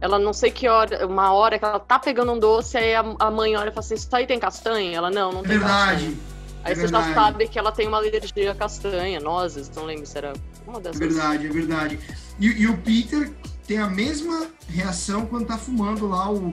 Ela 0.01 0.17
não 0.17 0.31
sei 0.31 0.49
que 0.49 0.67
hora, 0.67 1.05
uma 1.05 1.33
hora 1.33 1.59
que 1.59 1.65
ela 1.65 1.79
tá 1.79 1.99
pegando 1.99 2.31
um 2.31 2.39
doce, 2.39 2.77
aí 2.77 2.95
a, 2.95 3.03
a 3.19 3.29
mãe 3.29 3.55
olha 3.55 3.69
e 3.69 3.71
fala 3.71 3.79
assim: 3.79 3.95
Isso 3.95 4.07
aí 4.13 4.25
tem 4.25 4.39
castanha? 4.39 4.97
Ela, 4.97 5.09
não, 5.09 5.31
não 5.31 5.41
tem 5.41 5.57
Verdade. 5.57 6.05
castanha. 6.05 6.17
Aí 6.63 6.73
é 6.73 6.75
você 6.75 6.87
já 6.87 7.13
sabe 7.13 7.47
que 7.47 7.57
ela 7.57 7.71
tem 7.71 7.87
uma 7.87 7.97
alergia 7.97 8.51
a 8.51 8.55
castanha, 8.55 9.19
nozes, 9.19 9.69
não 9.75 9.85
lembro 9.85 10.05
se 10.05 10.17
era 10.17 10.33
uma 10.69 10.79
dessas. 10.79 10.99
É 10.99 11.05
verdade, 11.05 11.47
é 11.47 11.49
verdade. 11.49 11.99
E, 12.39 12.47
e, 12.47 12.67
o 12.67 12.77
Peter 12.77 13.31
tem 13.67 13.77
a 13.77 13.87
mesma 13.87 14.47
reação 14.67 15.25
quando 15.25 15.47
tá 15.47 15.57
fumando 15.57 16.07
lá 16.07 16.31
o 16.31 16.51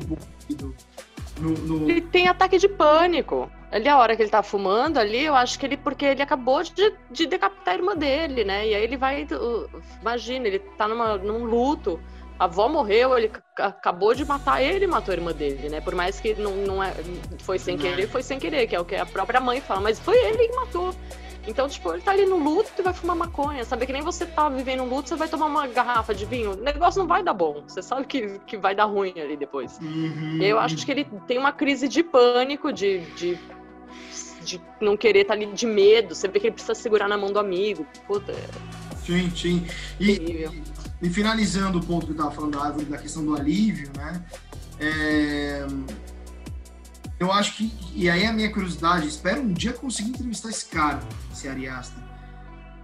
no, 1.39 1.51
no... 1.51 1.91
Ele 1.91 2.01
tem 2.01 2.29
ataque 2.29 2.59
de 2.59 2.69
pânico. 2.69 3.51
Ali, 3.71 3.89
a 3.89 3.99
hora 3.99 4.17
que 4.17 4.23
ele 4.23 4.31
tá 4.31 4.43
fumando 4.43 4.97
ali, 4.97 5.25
eu 5.25 5.35
acho 5.35 5.59
que 5.59 5.67
ele, 5.67 5.77
porque 5.77 6.07
ele 6.07 6.23
acabou 6.23 6.63
de, 6.63 6.95
de 7.11 7.27
decapitar 7.27 7.75
a 7.75 7.77
irmã 7.77 7.95
dele, 7.95 8.43
né? 8.43 8.67
E 8.69 8.75
aí 8.75 8.83
ele 8.83 8.97
vai. 8.97 9.27
Imagina, 10.01 10.47
ele 10.47 10.61
tá 10.79 10.89
numa, 10.89 11.19
num 11.19 11.45
luto 11.45 12.01
a 12.39 12.45
avó 12.45 12.69
morreu, 12.69 13.17
ele 13.17 13.31
acabou 13.59 14.15
de 14.15 14.25
matar 14.25 14.63
ele 14.63 14.87
matou 14.87 15.13
a 15.13 15.17
irmã 15.17 15.33
dele, 15.33 15.69
né? 15.69 15.81
Por 15.81 15.95
mais 15.95 16.21
que 16.21 16.35
não, 16.35 16.55
não 16.55 16.83
é, 16.83 16.93
foi 17.41 17.59
sem 17.59 17.79
querer, 17.79 18.09
foi 18.09 18.23
sem 18.23 18.39
querer, 18.39 18.67
que 18.67 18.77
é 18.77 18.81
o 18.81 18.85
que 18.85 18.95
a 18.95 19.07
própria 19.07 19.41
mãe 19.41 19.61
fala, 19.61 19.81
mas 19.81 19.99
foi 19.99 20.17
ele 20.19 20.47
que 20.47 20.55
matou. 20.55 20.95
Então, 21.47 21.69
tipo, 21.69 21.93
ele 21.93 22.03
tá 22.03 22.11
ali 22.11 22.27
no 22.27 22.37
luto 22.37 22.71
e 22.79 22.83
vai 22.83 22.93
fumar 22.93 23.17
maconha, 23.17 23.65
sabe? 23.65 23.87
Que 23.87 23.93
nem 23.93 24.03
você 24.03 24.27
tá 24.27 24.49
vivendo 24.49 24.83
um 24.83 24.89
luto, 24.89 25.09
você 25.09 25.17
vai 25.17 25.29
tomar 25.29 25.47
uma 25.47 25.67
garrafa 25.67 26.15
de 26.15 26.25
vinho, 26.25 26.53
o 26.53 26.57
negócio 26.57 26.99
não 26.99 27.07
vai 27.07 27.23
dar 27.23 27.35
bom. 27.35 27.63
Você 27.67 27.83
sabe 27.83 28.05
que, 28.05 28.41
que 28.47 28.57
vai 28.57 28.75
dar 28.75 28.85
ruim 28.85 29.15
ali 29.17 29.37
depois. 29.37 29.79
Uhum. 29.79 30.39
E 30.41 30.45
eu 30.47 30.59
acho 30.59 30.85
que 30.85 30.91
ele 30.91 31.07
tem 31.27 31.39
uma 31.39 31.53
crise 31.53 31.89
de 31.89 32.03
pânico, 32.03 32.73
de, 32.73 33.01
de, 33.15 33.39
de 34.43 34.61
não 34.81 34.97
querer 34.97 35.21
estar 35.21 35.37
tá 35.37 35.41
ali 35.41 35.53
de 35.53 35.67
medo. 35.67 36.15
Você 36.15 36.27
vê 36.27 36.41
que 36.41 36.47
ele 36.49 36.55
precisa 36.55 36.75
segurar 36.75 37.09
na 37.09 37.17
mão 37.17 37.33
do 37.33 37.39
amigo. 37.39 37.87
Puta. 38.07 38.33
É 38.33 38.97
sim, 39.05 39.31
sim. 39.31 39.67
E, 40.01 40.49
e 41.01 41.11
finalizando 41.11 41.79
o 41.79 41.85
ponto 41.85 42.07
que 42.07 42.13
eu 42.13 42.17
estava 42.17 42.33
falando 42.33 42.59
da 42.59 42.65
árvore, 42.65 42.87
da 42.87 42.99
questão 42.99 43.25
do 43.25 43.37
alívio, 43.37 43.91
né? 43.97 44.23
É, 44.79 45.67
eu 47.19 47.33
acho 47.33 47.57
que, 47.57 47.73
e 47.95 48.11
aí 48.11 48.27
a 48.27 48.33
minha 48.33 48.51
curiosidade, 48.51 49.07
espero 49.07 49.41
um 49.41 49.53
dia 49.53 49.73
conseguir 49.73 50.11
entrevistar 50.11 50.51
esse 50.51 50.67
cara, 50.67 51.01
esse 51.33 51.49
Ariasta. 51.49 52.05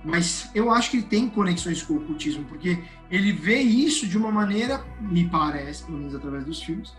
Mas 0.04 0.50
eu 0.54 0.70
acho 0.70 0.90
que 0.90 0.96
ele 0.96 1.06
tem 1.06 1.28
conexões 1.28 1.82
com 1.82 1.94
o 1.94 1.96
ocultismo, 1.98 2.44
porque 2.44 2.82
ele 3.10 3.32
vê 3.32 3.60
isso 3.60 4.06
de 4.06 4.18
uma 4.18 4.32
maneira, 4.32 4.82
me 5.00 5.28
parece, 5.28 5.84
pelo 5.84 5.98
menos 5.98 6.14
através 6.14 6.44
dos 6.44 6.62
filmes, 6.62 6.92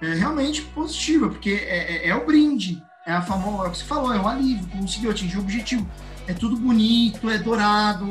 é, 0.00 0.14
realmente 0.14 0.62
positiva, 0.62 1.28
porque 1.28 1.50
é, 1.50 2.06
é, 2.06 2.08
é 2.08 2.14
o 2.14 2.26
brinde, 2.26 2.82
é 3.06 3.12
a 3.12 3.22
famosa, 3.22 3.64
é 3.64 3.68
o 3.68 3.70
que 3.70 3.78
você 3.78 3.84
falou, 3.84 4.12
é 4.12 4.20
o 4.20 4.28
alívio, 4.28 4.66
conseguiu 4.66 5.10
atingir 5.10 5.38
o 5.38 5.40
objetivo 5.40 5.88
é 6.26 6.32
tudo 6.32 6.56
bonito, 6.56 7.28
é 7.28 7.38
dourado, 7.38 8.06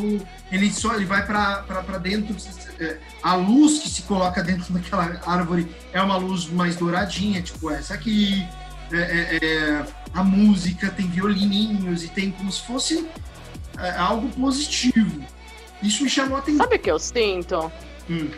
ele 0.52 0.72
só 0.72 0.96
ele 0.96 1.06
vai 1.06 1.26
para 1.26 1.98
dentro, 1.98 2.36
é, 2.73 2.73
a 3.22 3.36
luz 3.36 3.80
que 3.80 3.90
se 3.90 4.04
coloca 4.04 4.44
dentro 4.44 4.74
daquela 4.74 5.20
árvore 5.26 5.68
é 5.92 6.02
uma 6.02 6.18
luz 6.18 6.50
mais 6.50 6.76
douradinha, 6.76 7.42
tipo 7.42 7.70
essa 7.70 7.94
aqui. 7.94 8.46
É, 8.92 8.98
é, 8.98 9.40
é, 9.42 9.86
a 10.14 10.24
música 10.24 10.92
tem 10.92 11.08
violininhos 11.08 12.04
e 12.04 12.10
tem 12.10 12.32
como 12.32 12.52
se 12.52 12.62
fosse 12.62 13.08
é, 13.78 13.92
algo 13.92 14.30
positivo. 14.30 15.24
Isso 15.82 16.04
me 16.04 16.10
chamou 16.10 16.38
a 16.38 16.40
atenção. 16.40 16.64
Sabe 16.64 16.76
o 16.76 16.80
que 16.80 16.92
eu 16.92 17.00
sinto? 17.00 17.72
Hum. 18.10 18.30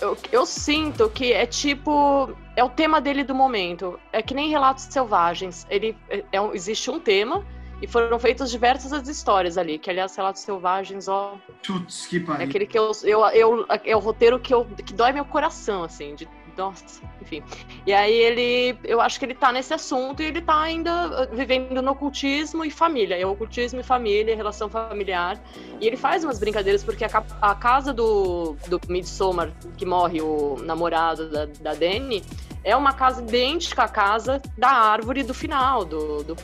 Eu, 0.00 0.16
eu, 0.30 0.46
sinto 0.46 1.08
que 1.08 1.32
é 1.32 1.46
tipo. 1.46 2.36
É 2.54 2.62
o 2.62 2.68
tema 2.68 3.00
dele 3.00 3.24
do 3.24 3.34
momento. 3.34 3.98
É 4.12 4.22
que 4.22 4.34
nem 4.34 4.50
Relatos 4.50 4.84
Selvagens. 4.84 5.66
Ele, 5.70 5.96
é, 6.10 6.22
existe 6.52 6.90
um 6.90 7.00
tema 7.00 7.44
e 7.84 7.86
foram 7.86 8.18
feitas 8.18 8.50
diversas 8.50 9.06
histórias 9.06 9.58
ali, 9.58 9.78
que 9.78 9.90
aliás, 9.90 10.16
Relatos 10.16 10.40
Selvagens, 10.40 11.06
ó. 11.06 11.36
Putz, 11.66 12.06
que 12.06 12.18
pariu. 12.18 12.40
É 12.40 12.48
aquele 12.48 12.66
que 12.66 12.78
eu, 12.78 12.90
eu, 13.02 13.20
eu. 13.26 13.66
É 13.84 13.94
o 13.94 13.98
roteiro 13.98 14.40
que, 14.40 14.54
eu, 14.54 14.64
que 14.64 14.94
dói 14.94 15.12
meu 15.12 15.26
coração, 15.26 15.84
assim, 15.84 16.14
de 16.14 16.26
nossa, 16.56 17.02
enfim. 17.20 17.42
E 17.84 17.92
aí 17.92 18.14
ele, 18.14 18.78
eu 18.84 19.02
acho 19.02 19.18
que 19.18 19.26
ele 19.26 19.34
tá 19.34 19.52
nesse 19.52 19.74
assunto 19.74 20.22
e 20.22 20.26
ele 20.26 20.40
tá 20.40 20.62
ainda 20.62 21.26
vivendo 21.32 21.82
no 21.82 21.90
ocultismo 21.90 22.64
e 22.64 22.70
família, 22.70 23.16
é 23.16 23.26
ocultismo 23.26 23.80
e 23.80 23.82
família, 23.82 24.34
relação 24.34 24.68
familiar. 24.70 25.38
E 25.78 25.86
ele 25.86 25.96
faz 25.96 26.24
umas 26.24 26.38
brincadeiras 26.38 26.82
porque 26.82 27.04
a, 27.04 27.24
a 27.42 27.54
casa 27.54 27.92
do, 27.92 28.56
do 28.66 28.80
Midsommar, 28.88 29.52
que 29.76 29.84
morre 29.84 30.22
o 30.22 30.56
namorado 30.62 31.28
da, 31.28 31.46
da 31.60 31.74
Dani, 31.74 32.24
é 32.62 32.74
uma 32.74 32.94
casa 32.94 33.20
idêntica 33.20 33.82
à 33.82 33.88
casa 33.88 34.40
da 34.56 34.70
árvore 34.70 35.22
do 35.22 35.34
final, 35.34 35.84
do, 35.84 36.22
do 36.22 36.36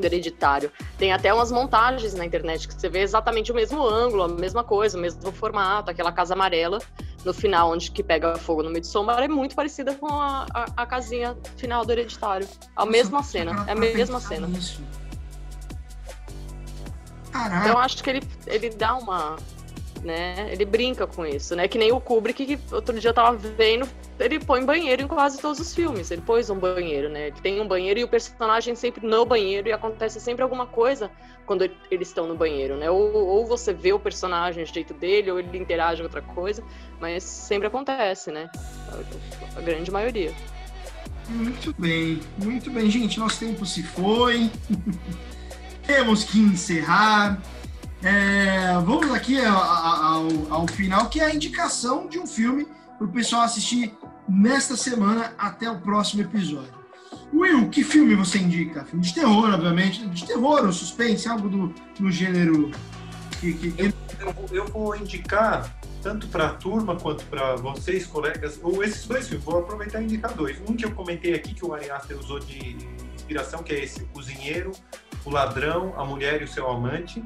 do 0.00 0.04
hereditário. 0.04 0.70
Tem 0.98 1.12
até 1.12 1.32
umas 1.32 1.50
montagens 1.50 2.14
na 2.14 2.24
internet 2.24 2.68
que 2.68 2.74
você 2.74 2.88
vê 2.88 3.00
exatamente 3.00 3.52
o 3.52 3.54
mesmo 3.54 3.86
ângulo, 3.86 4.22
a 4.22 4.28
mesma 4.28 4.64
coisa, 4.64 4.96
o 4.96 5.00
mesmo 5.00 5.32
formato, 5.32 5.90
aquela 5.90 6.12
casa 6.12 6.34
amarela 6.34 6.78
no 7.24 7.32
final, 7.32 7.70
onde 7.70 7.90
que 7.90 8.02
pega 8.02 8.36
fogo 8.36 8.62
no 8.62 8.70
meio 8.70 8.80
de 8.80 8.88
sombra, 8.88 9.24
é 9.24 9.28
muito 9.28 9.54
parecida 9.54 9.94
com 9.94 10.06
a, 10.06 10.46
a, 10.52 10.66
a 10.76 10.86
casinha 10.86 11.36
final 11.56 11.84
do 11.84 11.92
hereditário. 11.92 12.48
A 12.74 12.84
mesma 12.84 13.22
cena, 13.22 13.64
é 13.68 13.72
a 13.72 13.74
mesma 13.74 14.20
cena. 14.20 14.48
Caraca. 17.30 17.68
Então 17.68 17.78
acho 17.78 18.02
que 18.02 18.10
ele, 18.10 18.22
ele 18.46 18.70
dá 18.70 18.96
uma, 18.96 19.36
né? 20.02 20.48
Ele 20.50 20.64
brinca 20.64 21.06
com 21.06 21.24
isso, 21.24 21.54
né? 21.54 21.68
Que 21.68 21.78
nem 21.78 21.92
o 21.92 22.00
Kubrick, 22.00 22.44
que 22.44 22.58
outro 22.74 22.98
dia 22.98 23.10
eu 23.10 23.14
tava 23.14 23.36
vendo, 23.36 23.88
ele 24.18 24.40
põe 24.40 24.64
banheiro 24.64 25.02
em 25.02 25.06
quase 25.06 25.40
todos 25.40 25.60
os 25.60 25.74
filmes. 25.74 26.10
Ele 26.10 26.20
pôs 26.22 26.50
um 26.50 26.58
banheiro, 26.58 27.08
né? 27.08 27.28
Ele 27.28 27.40
tem 27.40 27.60
um 27.60 27.66
banheiro 27.66 28.00
e 28.00 28.04
o 28.04 28.08
personagem 28.08 28.74
sempre 28.74 29.06
no 29.06 29.24
banheiro 29.24 29.68
e 29.68 29.72
acontece 29.72 30.20
sempre 30.20 30.42
alguma 30.42 30.66
coisa 30.66 31.10
quando 31.46 31.68
eles 31.90 32.08
estão 32.08 32.26
no 32.26 32.34
banheiro, 32.34 32.76
né? 32.76 32.90
Ou, 32.90 33.14
ou 33.14 33.46
você 33.46 33.72
vê 33.72 33.92
o 33.92 33.98
personagem 33.98 34.64
do 34.64 34.72
jeito 34.72 34.94
dele, 34.94 35.30
ou 35.30 35.38
ele 35.38 35.58
interage 35.58 35.98
com 35.98 36.04
outra 36.04 36.22
coisa, 36.22 36.62
mas 37.00 37.22
sempre 37.22 37.66
acontece, 37.66 38.30
né? 38.30 38.50
A, 38.88 39.58
a 39.58 39.60
grande 39.60 39.90
maioria. 39.90 40.32
Muito 41.28 41.74
bem, 41.78 42.20
muito 42.36 42.70
bem, 42.70 42.90
gente. 42.90 43.18
Nosso 43.18 43.40
tempo 43.40 43.64
se 43.64 43.82
foi. 43.82 44.50
Temos 45.86 46.24
que 46.24 46.38
encerrar. 46.38 47.40
É, 48.04 48.72
vamos 48.84 49.12
aqui 49.12 49.38
ao, 49.44 50.26
ao, 50.50 50.66
final, 50.66 51.08
que 51.08 51.20
é 51.20 51.26
a 51.26 51.34
indicação 51.34 52.08
de 52.08 52.18
um 52.18 52.26
filme 52.26 52.66
para 52.98 53.06
o 53.06 53.12
pessoal 53.12 53.42
assistir 53.42 53.94
nesta 54.28 54.76
semana 54.76 55.32
até 55.38 55.70
o 55.70 55.78
próximo 55.78 56.22
episódio. 56.22 56.82
Will, 57.32 57.70
que 57.70 57.84
filme 57.84 58.16
você 58.16 58.38
indica? 58.38 58.84
Filme 58.84 59.04
de 59.04 59.14
terror, 59.14 59.54
obviamente. 59.54 60.04
De 60.08 60.26
terror 60.26 60.64
ou 60.64 60.72
suspense, 60.72 61.28
algo 61.28 61.48
do, 61.48 61.74
no 62.00 62.10
gênero 62.10 62.72
que. 63.40 63.52
que... 63.54 63.74
Eu, 63.78 63.92
eu, 64.20 64.46
eu, 64.50 64.66
vou 64.66 64.96
indicar, 64.96 65.72
tanto 66.02 66.26
para 66.26 66.48
a 66.48 66.54
turma 66.54 66.96
quanto 66.96 67.24
para 67.26 67.54
vocês, 67.54 68.04
colegas, 68.04 68.58
ou 68.62 68.82
esses 68.82 69.06
dois 69.06 69.28
filmes. 69.28 69.44
Vou 69.44 69.60
aproveitar 69.60 70.02
e 70.02 70.04
indicar 70.04 70.34
dois. 70.34 70.60
Um 70.68 70.74
que 70.74 70.84
eu 70.84 70.90
comentei 70.90 71.34
aqui, 71.34 71.54
que 71.54 71.64
o 71.64 71.72
Ari 71.72 71.86
usou 72.18 72.40
de 72.40 72.76
inspiração, 73.14 73.62
que 73.62 73.72
é 73.72 73.84
esse: 73.84 74.02
O 74.02 74.06
Cozinheiro, 74.08 74.72
O 75.24 75.30
Ladrão, 75.30 75.94
A 75.96 76.04
Mulher 76.04 76.42
e 76.42 76.44
o 76.44 76.48
Seu 76.48 76.68
Amante 76.68 77.22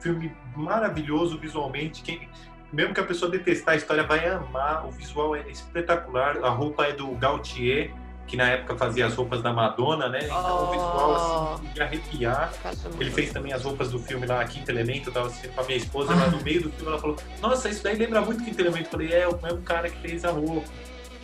filme 0.00 0.34
maravilhoso 0.56 1.38
visualmente. 1.38 2.02
Quem, 2.02 2.28
mesmo 2.72 2.92
que 2.94 3.00
a 3.00 3.04
pessoa 3.04 3.30
detestar 3.30 3.74
a 3.74 3.76
história, 3.76 4.02
vai 4.02 4.26
amar. 4.26 4.86
O 4.86 4.90
visual 4.90 5.34
é 5.36 5.48
espetacular. 5.48 6.38
A 6.44 6.48
roupa 6.50 6.84
é 6.84 6.92
do 6.92 7.08
Gaultier, 7.12 7.92
que 8.26 8.36
na 8.36 8.48
época 8.48 8.76
fazia 8.76 9.06
as 9.06 9.14
roupas 9.14 9.42
da 9.42 9.52
Madonna, 9.52 10.08
né? 10.08 10.20
Então 10.24 10.64
o 10.64 10.70
visual 10.72 11.54
assim 11.54 11.66
de 11.74 11.82
arrepiar. 11.82 12.52
Caramba. 12.62 12.96
Ele 12.98 13.10
fez 13.10 13.32
também 13.32 13.52
as 13.52 13.62
roupas 13.62 13.90
do 13.90 13.98
filme 13.98 14.26
lá, 14.26 14.42
Quinto 14.44 14.70
Elemento, 14.70 15.10
eu 15.10 15.12
tava 15.12 15.26
assistindo 15.26 15.52
com 15.54 15.60
a 15.60 15.64
minha 15.64 15.76
esposa, 15.76 16.12
ela 16.12 16.26
no 16.28 16.42
meio 16.42 16.62
do 16.62 16.70
filme 16.70 16.88
ela 16.90 16.98
falou, 16.98 17.16
nossa, 17.42 17.68
isso 17.68 17.82
daí 17.84 17.96
lembra 17.96 18.20
muito 18.22 18.42
Quinto 18.42 18.60
Elemento. 18.60 18.86
Eu 18.86 18.90
falei, 18.90 19.12
é, 19.12 19.28
o 19.28 19.40
mesmo 19.42 19.60
cara 19.62 19.90
que 19.90 19.98
fez 20.00 20.24
a 20.24 20.30
roupa. 20.30 20.68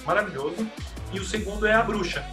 Maravilhoso. 0.05 0.67
E 1.13 1.19
o 1.19 1.25
segundo 1.25 1.67
é 1.67 1.73
A 1.73 1.83
Bruxa, 1.83 2.25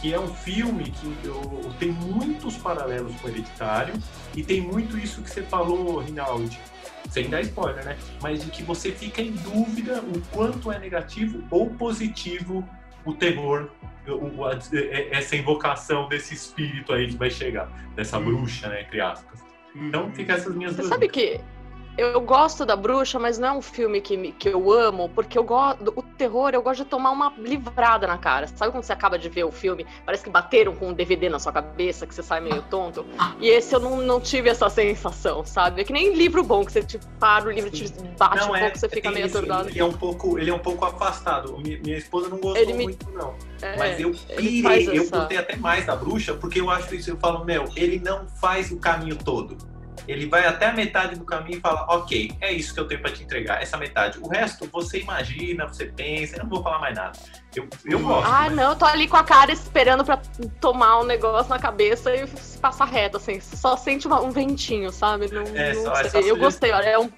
que 0.00 0.14
é 0.14 0.18
um 0.18 0.32
filme 0.32 0.90
que 0.92 1.18
eu- 1.24 1.70
tem 1.78 1.90
muitos 1.90 2.56
paralelos 2.56 3.14
com 3.20 3.26
o 3.26 3.30
Hereditário 3.30 3.94
e 4.38 4.42
tem 4.44 4.60
muito 4.60 4.96
isso 4.96 5.20
que 5.20 5.28
você 5.30 5.42
falou, 5.42 5.98
Rinaldi. 5.98 6.58
Sem 7.10 7.28
dar 7.28 7.40
spoiler, 7.40 7.84
né? 7.84 7.96
Mas 8.22 8.44
de 8.44 8.50
que 8.50 8.62
você 8.62 8.92
fica 8.92 9.20
em 9.20 9.32
dúvida 9.32 10.00
o 10.00 10.20
quanto 10.30 10.70
é 10.70 10.78
negativo 10.78 11.42
ou 11.50 11.68
positivo 11.70 12.68
o 13.04 13.14
terror, 13.14 13.70
o- 14.06 14.12
o- 14.40 14.44
a- 14.44 14.58
é- 14.72 15.08
essa 15.16 15.34
invocação 15.34 16.06
desse 16.08 16.34
espírito 16.34 16.92
aí 16.92 17.08
que 17.08 17.16
vai 17.16 17.30
chegar, 17.30 17.66
dessa 17.96 18.18
Hum. 18.18 18.24
bruxa, 18.26 18.68
né? 18.68 18.82
Entre 18.82 19.00
aspas. 19.00 19.40
Então 19.74 20.12
fica 20.12 20.34
essas 20.34 20.54
minhas 20.54 20.72
Você 20.76 20.82
dúvidas. 20.82 20.98
sabe 21.00 21.08
que 21.08 21.40
eu 21.98 22.20
gosto 22.20 22.64
da 22.64 22.76
bruxa, 22.76 23.18
mas 23.18 23.38
não 23.38 23.48
é 23.48 23.52
um 23.52 23.60
filme 23.60 24.00
que, 24.00 24.32
que 24.32 24.48
eu 24.48 24.70
amo, 24.72 25.08
porque 25.08 25.36
eu 25.36 25.42
gosto. 25.42 25.92
O 25.96 26.02
terror, 26.02 26.50
eu 26.54 26.62
gosto 26.62 26.84
de 26.84 26.90
tomar 26.90 27.10
uma 27.10 27.32
livrada 27.38 28.06
na 28.06 28.16
cara. 28.16 28.46
Sabe 28.46 28.70
quando 28.72 28.84
você 28.84 28.92
acaba 28.92 29.18
de 29.18 29.28
ver 29.28 29.42
o 29.44 29.50
filme? 29.50 29.84
Parece 30.06 30.22
que 30.22 30.30
bateram 30.30 30.74
com 30.76 30.88
um 30.88 30.92
DVD 30.92 31.28
na 31.28 31.38
sua 31.40 31.52
cabeça, 31.52 32.06
que 32.06 32.14
você 32.14 32.22
sai 32.22 32.40
meio 32.40 32.62
tonto. 32.62 33.04
E 33.40 33.48
esse 33.48 33.74
eu 33.74 33.80
não, 33.80 33.96
não 33.98 34.20
tive 34.20 34.48
essa 34.48 34.70
sensação, 34.70 35.44
sabe? 35.44 35.80
É 35.80 35.84
que 35.84 35.92
nem 35.92 36.14
livro 36.14 36.44
bom, 36.44 36.64
que 36.64 36.70
você 36.72 36.82
te 36.82 36.98
para 37.18 37.46
o 37.46 37.50
livro, 37.50 37.70
te 37.70 37.92
bate 38.16 38.44
um 38.44 38.52
pouco, 38.60 38.78
você 38.78 38.88
fica 38.88 39.02
tem 39.02 39.12
meio 39.14 39.26
isso, 39.26 39.36
atordoado. 39.36 39.68
Ele 39.68 39.80
é 39.80 39.84
um 39.84 39.92
pouco, 39.92 40.38
ele 40.38 40.50
é 40.50 40.54
um 40.54 40.58
pouco 40.60 40.84
afastado. 40.84 41.58
Mi- 41.58 41.80
Minha 41.82 41.98
esposa 41.98 42.28
não 42.28 42.38
gostou 42.38 42.74
me- 42.76 42.84
muito, 42.84 43.10
não. 43.10 43.34
É, 43.60 43.76
Mas 43.76 43.98
eu 44.00 44.12
pirei, 44.36 44.88
eu 44.88 45.02
essa- 45.02 45.18
gostei 45.18 45.36
até 45.38 45.56
mais 45.56 45.84
da 45.84 45.96
bruxa, 45.96 46.34
porque 46.34 46.60
eu 46.60 46.70
acho 46.70 46.94
isso, 46.94 47.10
eu 47.10 47.16
falo, 47.16 47.44
meu, 47.44 47.64
ele 47.74 47.98
não 47.98 48.28
faz 48.28 48.70
o 48.70 48.78
caminho 48.78 49.16
todo. 49.16 49.56
Ele 50.08 50.26
vai 50.26 50.46
até 50.46 50.66
a 50.66 50.72
metade 50.72 51.16
do 51.16 51.24
caminho 51.24 51.58
e 51.58 51.60
fala, 51.60 51.84
ok, 51.88 52.32
é 52.40 52.50
isso 52.50 52.72
que 52.72 52.80
eu 52.80 52.88
tenho 52.88 53.00
pra 53.02 53.12
te 53.12 53.22
entregar, 53.22 53.62
essa 53.62 53.76
metade. 53.76 54.18
O 54.18 54.26
resto, 54.28 54.66
você 54.72 55.00
imagina, 55.00 55.68
você 55.68 55.84
pensa, 55.84 56.36
eu 56.36 56.44
não 56.44 56.48
vou 56.50 56.62
falar 56.62 56.78
mais 56.78 56.96
nada. 56.96 57.12
Eu, 57.54 57.68
eu 57.84 58.00
gosto. 58.00 58.26
Ah, 58.26 58.44
mas- 58.46 58.54
não, 58.56 58.70
eu 58.70 58.76
tô 58.76 58.86
ali 58.86 59.06
com 59.06 59.18
a 59.18 59.22
cara 59.22 59.52
esperando 59.52 60.04
pra 60.04 60.16
tomar 60.60 60.98
um 61.00 61.04
negócio 61.04 61.50
na 61.50 61.58
cabeça 61.58 62.14
e 62.16 62.26
passar 62.58 62.86
reto, 62.86 63.18
assim. 63.18 63.38
Só 63.38 63.76
sente 63.76 64.06
uma- 64.06 64.20
um 64.22 64.30
ventinho, 64.30 64.90
sabe? 64.90 65.30
Não, 65.30 65.42
É, 65.54 65.74
não 65.74 65.82
só- 65.82 65.92
é 66.00 66.08
só 66.08 66.18
eu 66.20 66.34
se- 66.34 66.40
gostei, 66.40 66.72
olha, 66.72 66.86
é 66.88 66.98
um. 66.98 67.10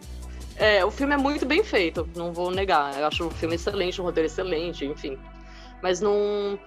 é, 0.56 0.84
o 0.84 0.90
filme 0.90 1.14
é 1.14 1.16
muito 1.16 1.46
bem 1.46 1.62
feito, 1.62 2.08
não 2.16 2.32
vou 2.32 2.50
negar. 2.50 2.98
Eu 2.98 3.06
acho 3.06 3.26
o 3.26 3.30
filme 3.30 3.54
excelente, 3.54 4.00
o 4.00 4.04
roteiro 4.04 4.26
excelente, 4.26 4.84
enfim. 4.84 5.16
Mas 5.80 6.00
não. 6.00 6.58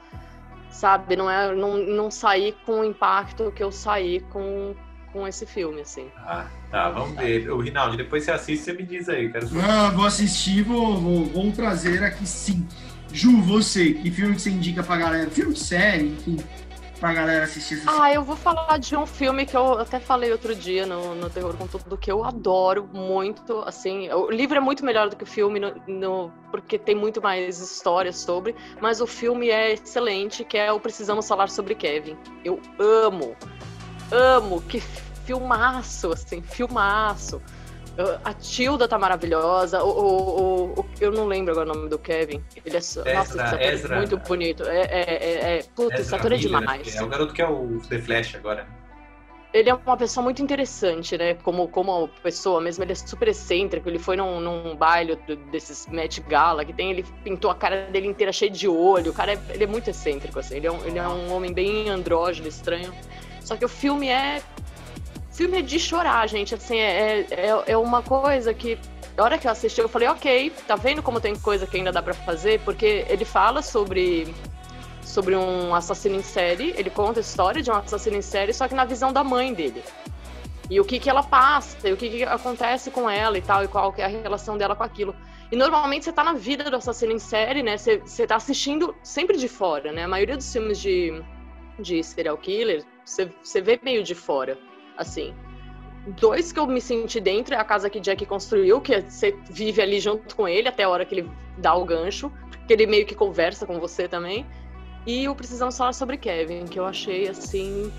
Sabe, 0.69 1.15
não 1.15 1.29
é. 1.29 1.53
Não, 1.53 1.77
não 1.77 2.09
saí 2.09 2.55
com 2.65 2.79
o 2.79 2.83
impacto 2.83 3.51
que 3.55 3.63
eu 3.63 3.71
saí 3.71 4.19
com, 4.31 4.73
com 5.13 5.27
esse 5.27 5.45
filme, 5.45 5.79
assim. 5.81 6.09
Ah, 6.17 6.47
tá, 6.71 6.89
vamos 6.89 7.15
ver. 7.15 7.49
O 7.51 7.59
Rinaldi, 7.61 7.95
depois 7.97 8.23
você 8.23 8.31
assiste, 8.31 8.63
você 8.65 8.73
me 8.73 8.83
diz 8.83 9.07
aí, 9.07 9.31
quero 9.31 9.47
saber. 9.47 9.63
Ah, 9.63 9.89
vou 9.91 10.05
assistir, 10.05 10.63
vou, 10.63 10.97
vou, 10.99 11.25
vou 11.25 11.51
trazer 11.51 12.03
aqui 12.03 12.25
sim. 12.25 12.67
Ju, 13.11 13.39
você, 13.43 13.93
que 13.93 14.09
filme 14.09 14.35
que 14.35 14.41
você 14.41 14.49
indica 14.49 14.81
pra 14.83 14.97
galera? 14.97 15.29
Filme, 15.29 15.55
série, 15.55 16.07
enfim, 16.07 16.37
pra 16.99 17.13
galera 17.13 17.43
assistir 17.43 17.75
essa 17.75 18.01
Ah, 18.03 18.11
eu 18.11 18.23
vou 18.23 18.35
falar 18.35 18.79
de 18.79 18.95
um 18.95 19.05
filme 19.05 19.45
que 19.45 19.55
eu 19.55 19.77
até 19.77 19.99
falei 19.99 20.31
outro 20.31 20.55
dia 20.55 20.87
no, 20.87 21.13
no 21.13 21.29
Terror 21.29 21.53
com 21.55 21.67
Tudo, 21.67 21.95
que 21.95 22.11
eu 22.11 22.23
adoro 22.23 22.89
muito, 22.91 23.59
assim, 23.67 24.09
o 24.11 24.31
livro 24.31 24.57
é 24.57 24.59
muito 24.59 24.83
melhor 24.83 25.09
do 25.09 25.15
que 25.15 25.23
o 25.23 25.27
filme, 25.27 25.59
no, 25.59 25.73
no- 25.87 26.33
porque 26.49 26.79
tem 26.79 26.95
muito 26.95 27.21
mais 27.21 27.59
histórias 27.59 28.17
sobre, 28.17 28.55
mas 28.81 28.99
o 28.99 29.05
filme 29.05 29.49
é 29.49 29.73
excelente, 29.73 30.43
que 30.43 30.57
é 30.57 30.71
o 30.71 30.79
Precisamos 30.79 31.27
Falar 31.27 31.49
Sobre 31.49 31.75
Kevin. 31.75 32.17
Eu 32.43 32.59
amo, 32.79 33.35
amo, 34.11 34.61
que 34.61 34.81
filmaço, 35.25 36.11
assim, 36.11 36.41
filmaço. 36.41 37.41
A 38.25 38.33
Tilda 38.33 38.87
tá 38.87 38.97
maravilhosa. 38.97 39.83
O, 39.83 39.89
o- 39.89 40.79
o- 40.79 40.85
eu 40.99 41.11
não 41.11 41.27
lembro 41.27 41.51
agora 41.51 41.71
o 41.71 41.75
nome 41.75 41.89
do 41.89 41.99
Kevin. 41.99 42.43
Ele 42.65 42.75
é, 42.75 42.79
Ezra- 42.79 43.13
nossa, 43.13 43.29
esse 43.35 43.39
ator 43.39 43.61
é 43.61 43.73
Ezra- 43.73 43.97
muito 43.97 44.17
bonito. 44.17 44.63
É, 44.63 44.81
é, 44.81 45.01
é, 45.11 45.57
é, 45.59 45.63
putz, 45.75 45.99
esse 45.99 46.15
ator 46.15 46.31
é 46.31 46.37
demais. 46.37 46.95
É 46.95 47.03
o 47.03 47.07
garoto 47.07 47.33
que 47.33 47.41
é 47.41 47.47
o 47.47 47.79
The 47.87 47.99
Flash 47.99 48.33
agora. 48.35 48.65
Ele 49.53 49.69
é 49.69 49.73
uma 49.75 49.95
pessoa 49.95 50.23
muito 50.23 50.41
interessante, 50.41 51.15
né? 51.15 51.35
Como, 51.35 51.67
como 51.67 52.07
pessoa 52.23 52.59
mesmo, 52.59 52.83
ele 52.83 52.93
é 52.93 52.95
super 52.95 53.27
excêntrico. 53.27 53.87
Ele 53.87 53.99
foi 53.99 54.15
num, 54.17 54.39
num 54.39 54.75
baile 54.75 55.15
desses 55.51 55.85
Met 55.85 56.19
Gala 56.21 56.65
que 56.65 56.73
tem, 56.73 56.89
ele 56.89 57.05
pintou 57.23 57.51
a 57.51 57.55
cara 57.55 57.85
dele 57.91 58.07
inteira 58.07 58.33
cheia 58.33 58.49
de 58.49 58.67
olho. 58.67 59.11
O 59.11 59.13
cara 59.13 59.33
é, 59.33 59.39
ele 59.49 59.65
é 59.65 59.67
muito 59.67 59.87
excêntrico, 59.91 60.39
assim. 60.39 60.55
Ele 60.55 60.65
é, 60.65 60.71
um, 60.71 60.83
ele 60.83 60.97
é 60.97 61.07
um 61.07 61.31
homem 61.31 61.53
bem 61.53 61.87
andrógeno, 61.89 62.47
estranho. 62.47 62.91
Só 63.43 63.55
que 63.55 63.65
o 63.65 63.69
filme 63.69 64.07
é. 64.09 64.41
Filme 65.31 65.59
é 65.59 65.61
de 65.61 65.79
chorar, 65.79 66.27
gente. 66.27 66.53
Assim, 66.53 66.77
é, 66.77 67.25
é, 67.31 67.63
é 67.67 67.77
uma 67.77 68.01
coisa 68.01 68.53
que. 68.53 68.77
Na 69.15 69.23
hora 69.23 69.37
que 69.37 69.47
eu 69.47 69.51
assisti, 69.51 69.79
eu 69.79 69.87
falei, 69.87 70.07
ok, 70.07 70.51
tá 70.67 70.75
vendo 70.75 71.03
como 71.03 71.21
tem 71.21 71.35
coisa 71.35 71.67
que 71.67 71.77
ainda 71.77 71.91
dá 71.91 72.01
pra 72.01 72.15
fazer? 72.15 72.59
Porque 72.61 73.05
ele 73.07 73.25
fala 73.25 73.61
sobre 73.61 74.33
sobre 75.03 75.35
um 75.35 75.75
assassino 75.75 76.15
em 76.15 76.23
série. 76.23 76.73
Ele 76.75 76.89
conta 76.89 77.19
a 77.19 77.21
história 77.21 77.61
de 77.61 77.69
um 77.69 77.75
assassino 77.75 78.17
em 78.17 78.21
série, 78.21 78.53
só 78.53 78.67
que 78.67 78.73
na 78.73 78.85
visão 78.85 79.13
da 79.13 79.23
mãe 79.23 79.53
dele. 79.53 79.83
E 80.69 80.79
o 80.79 80.85
que 80.85 80.99
que 80.99 81.09
ela 81.09 81.21
passa, 81.21 81.87
e 81.87 81.93
o 81.93 81.97
que, 81.97 82.09
que 82.09 82.23
acontece 82.23 82.89
com 82.89 83.09
ela 83.09 83.37
e 83.37 83.41
tal, 83.41 83.63
e 83.63 83.67
qual 83.67 83.91
que 83.91 84.01
é 84.01 84.05
a 84.05 84.07
relação 84.07 84.57
dela 84.57 84.75
com 84.75 84.83
aquilo. 84.83 85.15
E 85.51 85.55
normalmente 85.55 86.05
você 86.05 86.11
tá 86.11 86.23
na 86.23 86.33
vida 86.33 86.63
do 86.69 86.77
assassino 86.77 87.11
em 87.11 87.19
série, 87.19 87.61
né? 87.61 87.77
Você, 87.77 87.97
você 87.97 88.25
tá 88.25 88.37
assistindo 88.37 88.95
sempre 89.03 89.37
de 89.37 89.47
fora, 89.47 89.91
né? 89.91 90.05
A 90.05 90.07
maioria 90.07 90.35
dos 90.35 90.51
filmes 90.51 90.79
de, 90.79 91.21
de 91.79 92.01
serial 92.03 92.37
killer, 92.37 92.83
você, 93.05 93.29
você 93.41 93.61
vê 93.61 93.79
meio 93.83 94.03
de 94.03 94.15
fora, 94.15 94.57
assim. 94.97 95.33
Dois 96.19 96.51
que 96.51 96.59
eu 96.59 96.67
me 96.67 96.81
senti 96.81 97.19
dentro 97.19 97.53
é 97.53 97.57
a 97.57 97.63
casa 97.63 97.89
que 97.89 97.99
Jack 97.99 98.25
construiu, 98.25 98.81
que 98.81 98.93
é- 98.93 99.01
você 99.01 99.31
vive 99.49 99.81
ali 99.81 99.99
junto 99.99 100.35
com 100.35 100.47
ele 100.47 100.67
até 100.67 100.83
a 100.83 100.89
hora 100.89 101.05
que 101.05 101.15
ele 101.15 101.29
dá 101.57 101.73
o 101.75 101.85
gancho, 101.85 102.31
que 102.67 102.73
ele 102.73 102.85
meio 102.85 103.05
que 103.05 103.15
conversa 103.15 103.65
com 103.65 103.79
você 103.79 104.07
também. 104.07 104.45
E 105.05 105.27
o 105.29 105.35
Precisamos 105.35 105.77
Falar 105.77 105.93
sobre 105.93 106.17
Kevin, 106.17 106.65
que 106.65 106.79
eu 106.79 106.85
achei 106.85 107.27
assim. 107.27 107.91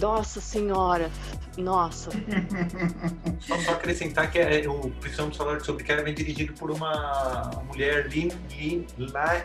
Nossa 0.00 0.40
senhora! 0.40 1.10
Nossa! 1.58 2.10
Só, 3.40 3.58
só 3.58 3.72
acrescentar 3.72 4.30
que 4.30 4.38
é, 4.38 4.66
o 4.68 4.90
Precisamos 5.00 5.36
Falar 5.36 5.60
sobre 5.60 5.84
Kevin 5.84 6.14
dirigido 6.14 6.52
por 6.54 6.70
uma 6.70 7.50
mulher, 7.66 8.06
Lin, 8.08 8.30
Lin, 8.50 8.86
La- 8.96 9.42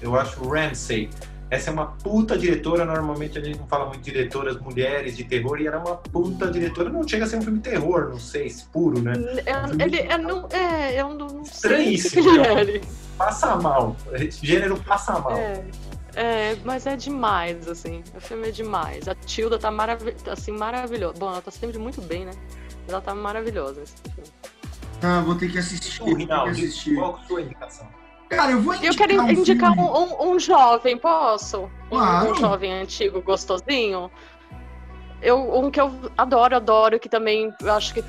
eu 0.00 0.14
acho, 0.14 0.46
Ramsey. 0.48 1.10
Essa 1.54 1.70
é 1.70 1.72
uma 1.72 1.86
puta 1.86 2.36
diretora, 2.36 2.84
normalmente 2.84 3.38
a 3.38 3.42
gente 3.42 3.60
não 3.60 3.66
fala 3.68 3.86
muito 3.86 4.00
de 4.02 4.10
diretoras 4.10 4.58
mulheres 4.60 5.16
de 5.16 5.22
terror, 5.22 5.60
e 5.60 5.66
ela 5.68 5.76
é 5.76 5.78
uma 5.78 5.96
puta 5.96 6.50
diretora, 6.50 6.90
não 6.90 7.06
chega 7.06 7.24
a 7.24 7.28
ser 7.28 7.36
um 7.36 7.42
filme 7.42 7.58
de 7.60 7.70
terror, 7.70 8.08
não 8.10 8.18
sei, 8.18 8.50
se 8.50 8.64
puro, 8.66 9.00
né? 9.00 9.12
Eu, 9.14 9.80
ele, 9.80 10.00
eu 10.12 10.18
não, 10.18 10.48
é, 10.50 11.00
eu 11.00 11.08
não, 11.10 11.26
não 11.28 11.44
sei 11.44 11.54
Estranhíssimo, 11.54 12.28
ele 12.30 12.40
é. 12.46 12.60
ele- 12.60 12.80
Passa 13.16 13.54
mal, 13.54 13.94
gênero 14.42 14.76
passa 14.82 15.16
mal. 15.20 15.36
É, 15.36 15.64
é, 16.16 16.56
mas 16.64 16.84
é 16.86 16.96
demais, 16.96 17.68
assim. 17.68 18.02
O 18.16 18.20
filme 18.20 18.48
é 18.48 18.50
demais. 18.50 19.06
A 19.06 19.14
Tilda 19.14 19.56
tá 19.56 19.70
marav 19.70 20.00
assim, 20.28 20.50
maravilhosa. 20.50 21.14
Bom, 21.16 21.28
ela 21.30 21.40
tá 21.40 21.52
sempre 21.52 21.78
muito 21.78 22.00
bem, 22.02 22.24
né? 22.24 22.32
Ela 22.88 23.00
tá 23.00 23.14
maravilhosa 23.14 23.80
nesse 23.80 23.94
filme. 24.12 24.28
Tá, 25.00 25.20
vou 25.20 25.36
ter 25.36 25.48
que 25.52 25.58
assistir. 25.58 26.02
O 26.02 26.06
vou 26.06 26.14
ter 26.14 26.16
que 26.16 26.22
Rinaldi, 26.24 26.50
assistir. 26.64 26.94
qual 26.96 27.16
a 27.16 27.26
sua 27.28 27.40
indicação? 27.42 27.88
Cara, 28.28 28.52
eu 28.52 28.60
vou 28.60 28.74
indicar 28.74 28.92
Eu 28.92 28.96
quero 29.16 29.22
um 29.22 29.30
indicar 29.30 29.74
filme. 29.74 29.88
um, 29.90 30.02
um- 30.28 30.32
um 30.34 30.38
jovem, 30.40 30.96
posso? 30.98 31.64
Um, 31.90 31.98
Claro. 31.98 32.30
um 32.30 32.34
jovem 32.34 32.72
antigo, 32.72 33.20
gostosinho. 33.22 34.10
Eu, 35.22 35.38
um 35.58 35.70
que 35.70 35.80
eu 35.80 35.92
adoro, 36.18 36.56
adoro, 36.56 36.98
que 36.98 37.08
também 37.08 37.54
eu 37.60 37.72
acho 37.72 37.94
que 37.94 38.04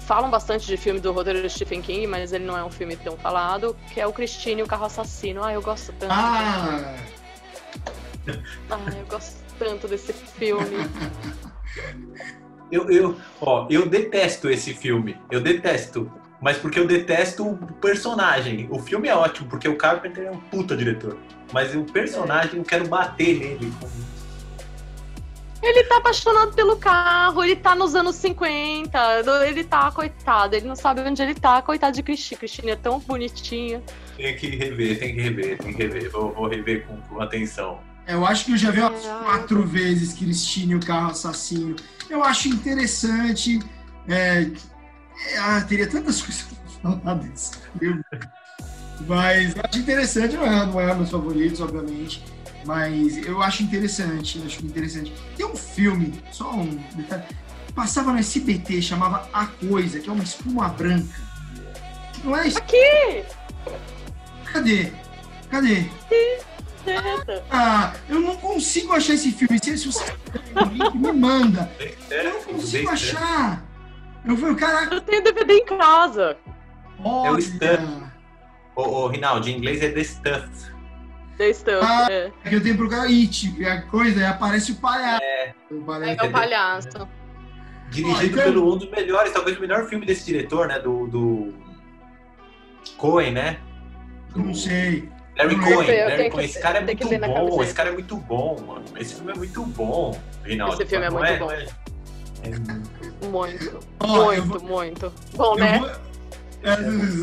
falam 0.00 0.28
bastante 0.30 0.66
de 0.66 0.76
filme 0.76 0.98
do 1.00 1.12
roteiro 1.12 1.40
de 1.40 1.48
Stephen 1.48 1.80
King, 1.80 2.06
mas 2.06 2.32
ele 2.32 2.44
não 2.44 2.56
é 2.58 2.64
um 2.64 2.70
filme 2.70 2.96
tão 2.96 3.16
falado, 3.16 3.76
que 3.94 4.00
é 4.00 4.06
o 4.06 4.12
Christine 4.12 4.60
e 4.60 4.64
o 4.64 4.66
Carro 4.66 4.86
Assassino. 4.86 5.42
Ah, 5.44 5.52
eu 5.52 5.62
gosto 5.62 5.92
tanto. 5.98 6.12
Ah, 6.12 6.94
Ah, 8.70 8.76
eu 8.98 9.06
gosto 9.06 9.36
tanto 9.58 9.88
desse 9.88 10.12
filme. 10.12 10.64
Eu, 12.70 12.90
eu, 12.90 13.16
ó, 13.40 13.66
eu 13.70 13.88
detesto 13.88 14.50
esse 14.50 14.74
filme. 14.74 15.16
Eu 15.30 15.40
detesto. 15.40 16.12
Mas 16.40 16.56
porque 16.56 16.78
eu 16.78 16.86
detesto 16.86 17.46
o 17.48 17.56
personagem. 17.74 18.68
O 18.70 18.78
filme 18.78 19.08
é 19.08 19.14
ótimo, 19.14 19.48
porque 19.48 19.68
o 19.68 19.76
Carpenter 19.76 20.26
é 20.26 20.30
um 20.30 20.38
puta 20.38 20.76
diretor. 20.76 21.16
Mas 21.52 21.74
o 21.74 21.82
personagem 21.84 22.58
eu 22.58 22.64
quero 22.64 22.86
bater 22.86 23.38
nele. 23.38 23.72
Ele 25.60 25.82
tá 25.84 25.96
apaixonado 25.96 26.54
pelo 26.54 26.76
carro, 26.76 27.42
ele 27.42 27.56
tá 27.56 27.74
nos 27.74 27.94
anos 27.96 28.14
50, 28.16 28.98
ele 29.44 29.64
tá, 29.64 29.90
coitado, 29.90 30.54
ele 30.54 30.68
não 30.68 30.76
sabe 30.76 31.00
onde 31.00 31.20
ele 31.20 31.34
tá, 31.34 31.60
coitado 31.60 31.96
de 31.96 32.02
Christine. 32.02 32.38
Christine 32.38 32.70
é 32.70 32.76
tão 32.76 33.00
bonitinha. 33.00 33.82
Tem 34.16 34.36
que 34.36 34.46
rever, 34.50 34.98
tem 35.00 35.14
que 35.14 35.20
rever, 35.20 35.58
tem 35.58 35.74
que 35.74 35.82
rever. 35.82 36.10
Vou, 36.10 36.32
vou 36.32 36.48
rever 36.48 36.86
com, 36.86 36.96
com 37.00 37.20
atenção. 37.20 37.80
eu 38.06 38.24
acho 38.24 38.44
que 38.44 38.52
eu 38.52 38.56
já 38.56 38.70
vi 38.70 38.80
umas 38.80 39.04
Ah, 39.04 39.20
quatro 39.24 39.66
vezes 39.66 40.14
Cristine 40.14 40.74
e 40.74 40.76
o 40.76 40.80
carro 40.80 41.10
assassino. 41.10 41.74
Eu 42.08 42.22
acho 42.22 42.48
interessante. 42.48 43.58
É... 44.06 44.48
Ah, 45.38 45.60
teria 45.62 45.86
tantas 45.86 46.22
coisas 46.22 46.46
pra 46.82 46.92
falar 46.92 47.14
desse 47.14 47.52
filme. 47.78 48.02
Mas 49.06 49.54
eu 49.54 49.62
acho 49.64 49.78
interessante, 49.78 50.36
não 50.36 50.44
é, 50.44 50.66
não 50.66 50.80
é 50.80 50.94
meus 50.94 51.10
favoritos, 51.10 51.60
obviamente. 51.60 52.24
Mas 52.64 53.16
eu 53.18 53.40
acho 53.42 53.62
interessante, 53.62 54.42
acho 54.44 54.64
interessante. 54.64 55.12
Tem 55.36 55.46
um 55.46 55.56
filme, 55.56 56.20
só 56.32 56.52
um 56.52 56.66
detalhe, 56.94 57.24
passava 57.74 58.12
no 58.12 58.18
SBT, 58.18 58.82
chamava 58.82 59.28
A 59.32 59.46
Coisa, 59.46 60.00
que 60.00 60.08
é 60.08 60.12
uma 60.12 60.24
espuma 60.24 60.68
branca. 60.68 61.14
Não 62.24 62.36
é 62.36 62.48
isso? 62.48 62.58
Aqui! 62.58 63.24
Cadê? 64.52 64.92
Cadê? 65.48 65.86
Ah, 67.50 67.94
eu 68.08 68.20
não 68.20 68.36
consigo 68.36 68.92
achar 68.92 69.14
esse 69.14 69.30
filme. 69.30 69.58
Se, 69.62 69.86
você 69.86 70.04
um 70.56 70.98
me 70.98 71.12
manda. 71.12 71.70
Eu 72.10 72.24
não 72.24 72.42
consigo 72.42 72.88
achar. 72.88 73.67
Eu 74.28 74.36
falei, 74.36 74.54
caraca, 74.56 74.94
Eu 74.94 75.00
tenho 75.00 75.24
DVD 75.24 75.54
em 75.54 75.64
casa. 75.64 76.36
olha. 77.02 77.32
o 77.32 77.38
Stan. 77.38 78.12
Ô, 78.76 78.82
ô, 78.82 79.06
Rinaldo, 79.08 79.48
em 79.48 79.56
inglês 79.56 79.82
é 79.82 79.90
The 79.90 80.04
Stuff. 80.04 80.48
The 81.38 81.52
Stuff. 81.52 81.78
Ah, 81.82 82.06
é. 82.10 82.30
É 82.44 82.48
que 82.48 82.54
eu 82.56 82.62
tenho 82.62 82.74
que 82.74 82.78
procurar 82.78 83.04
It, 83.04 83.64
é 83.64 83.70
a 83.72 83.82
coisa, 83.82 84.28
aparece 84.28 84.72
o 84.72 84.76
palhaço. 84.76 85.22
O 85.70 85.80
palhaço. 85.82 86.20
É 86.20 86.26
o 86.26 86.30
palhaço. 86.30 87.08
Dirigido 87.90 88.26
então- 88.38 88.44
pelo 88.44 88.74
um 88.74 88.76
dos 88.76 88.90
melhores, 88.90 89.32
talvez 89.32 89.56
o 89.56 89.60
melhor 89.60 89.88
filme 89.88 90.04
desse 90.04 90.26
diretor, 90.26 90.68
né? 90.68 90.78
Do. 90.78 91.06
do... 91.06 91.54
Cohen, 92.96 93.32
né? 93.32 93.58
Não 94.36 94.52
sei. 94.54 95.08
Larry 95.36 95.54
Eu 95.54 95.60
Cohen. 95.60 95.76
Larry 96.04 96.24
que- 96.24 96.30
Cohen. 96.30 96.44
Esse 96.44 96.60
cara 96.60 96.78
é 96.78 96.84
muito 96.84 97.08
bom. 97.08 97.62
Esse 97.62 97.74
cara 97.74 97.88
é 97.88 97.92
muito 97.92 98.16
bom, 98.16 98.60
mano. 98.66 98.84
Esse 98.96 99.14
filme 99.14 99.32
é 99.32 99.34
muito 99.36 99.62
bom, 99.64 100.20
Rinaldo. 100.44 100.74
Esse 100.82 100.86
filme 100.90 101.06
é 101.06 101.10
muito 101.10 101.38
bom. 101.38 101.48
É- 102.42 102.48
é- 102.50 103.26
Muito. 103.28 103.80
Ó, 104.00 104.32
eu 104.32 104.44
muito, 104.46 104.60
vou- 104.66 104.68
muito. 104.80 105.12
Bom, 105.36 105.52
Eu 105.54 105.58
né? 105.58 105.78
vou- 105.80 106.08
É, 106.60 106.74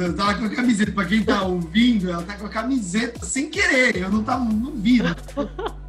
eu 0.05 0.15
tava 0.15 0.35
com 0.35 0.45
a 0.45 0.49
camiseta, 0.49 0.91
pra 0.93 1.03
quem 1.05 1.21
tá 1.21 1.41
ouvindo, 1.43 2.09
ela 2.09 2.23
tá 2.23 2.35
com 2.37 2.45
a 2.45 2.49
camiseta 2.49 3.25
sem 3.25 3.49
querer, 3.49 3.97
eu 3.97 4.09
não 4.09 4.23
tava 4.23 4.45
vi. 4.75 5.03
né? 5.03 5.13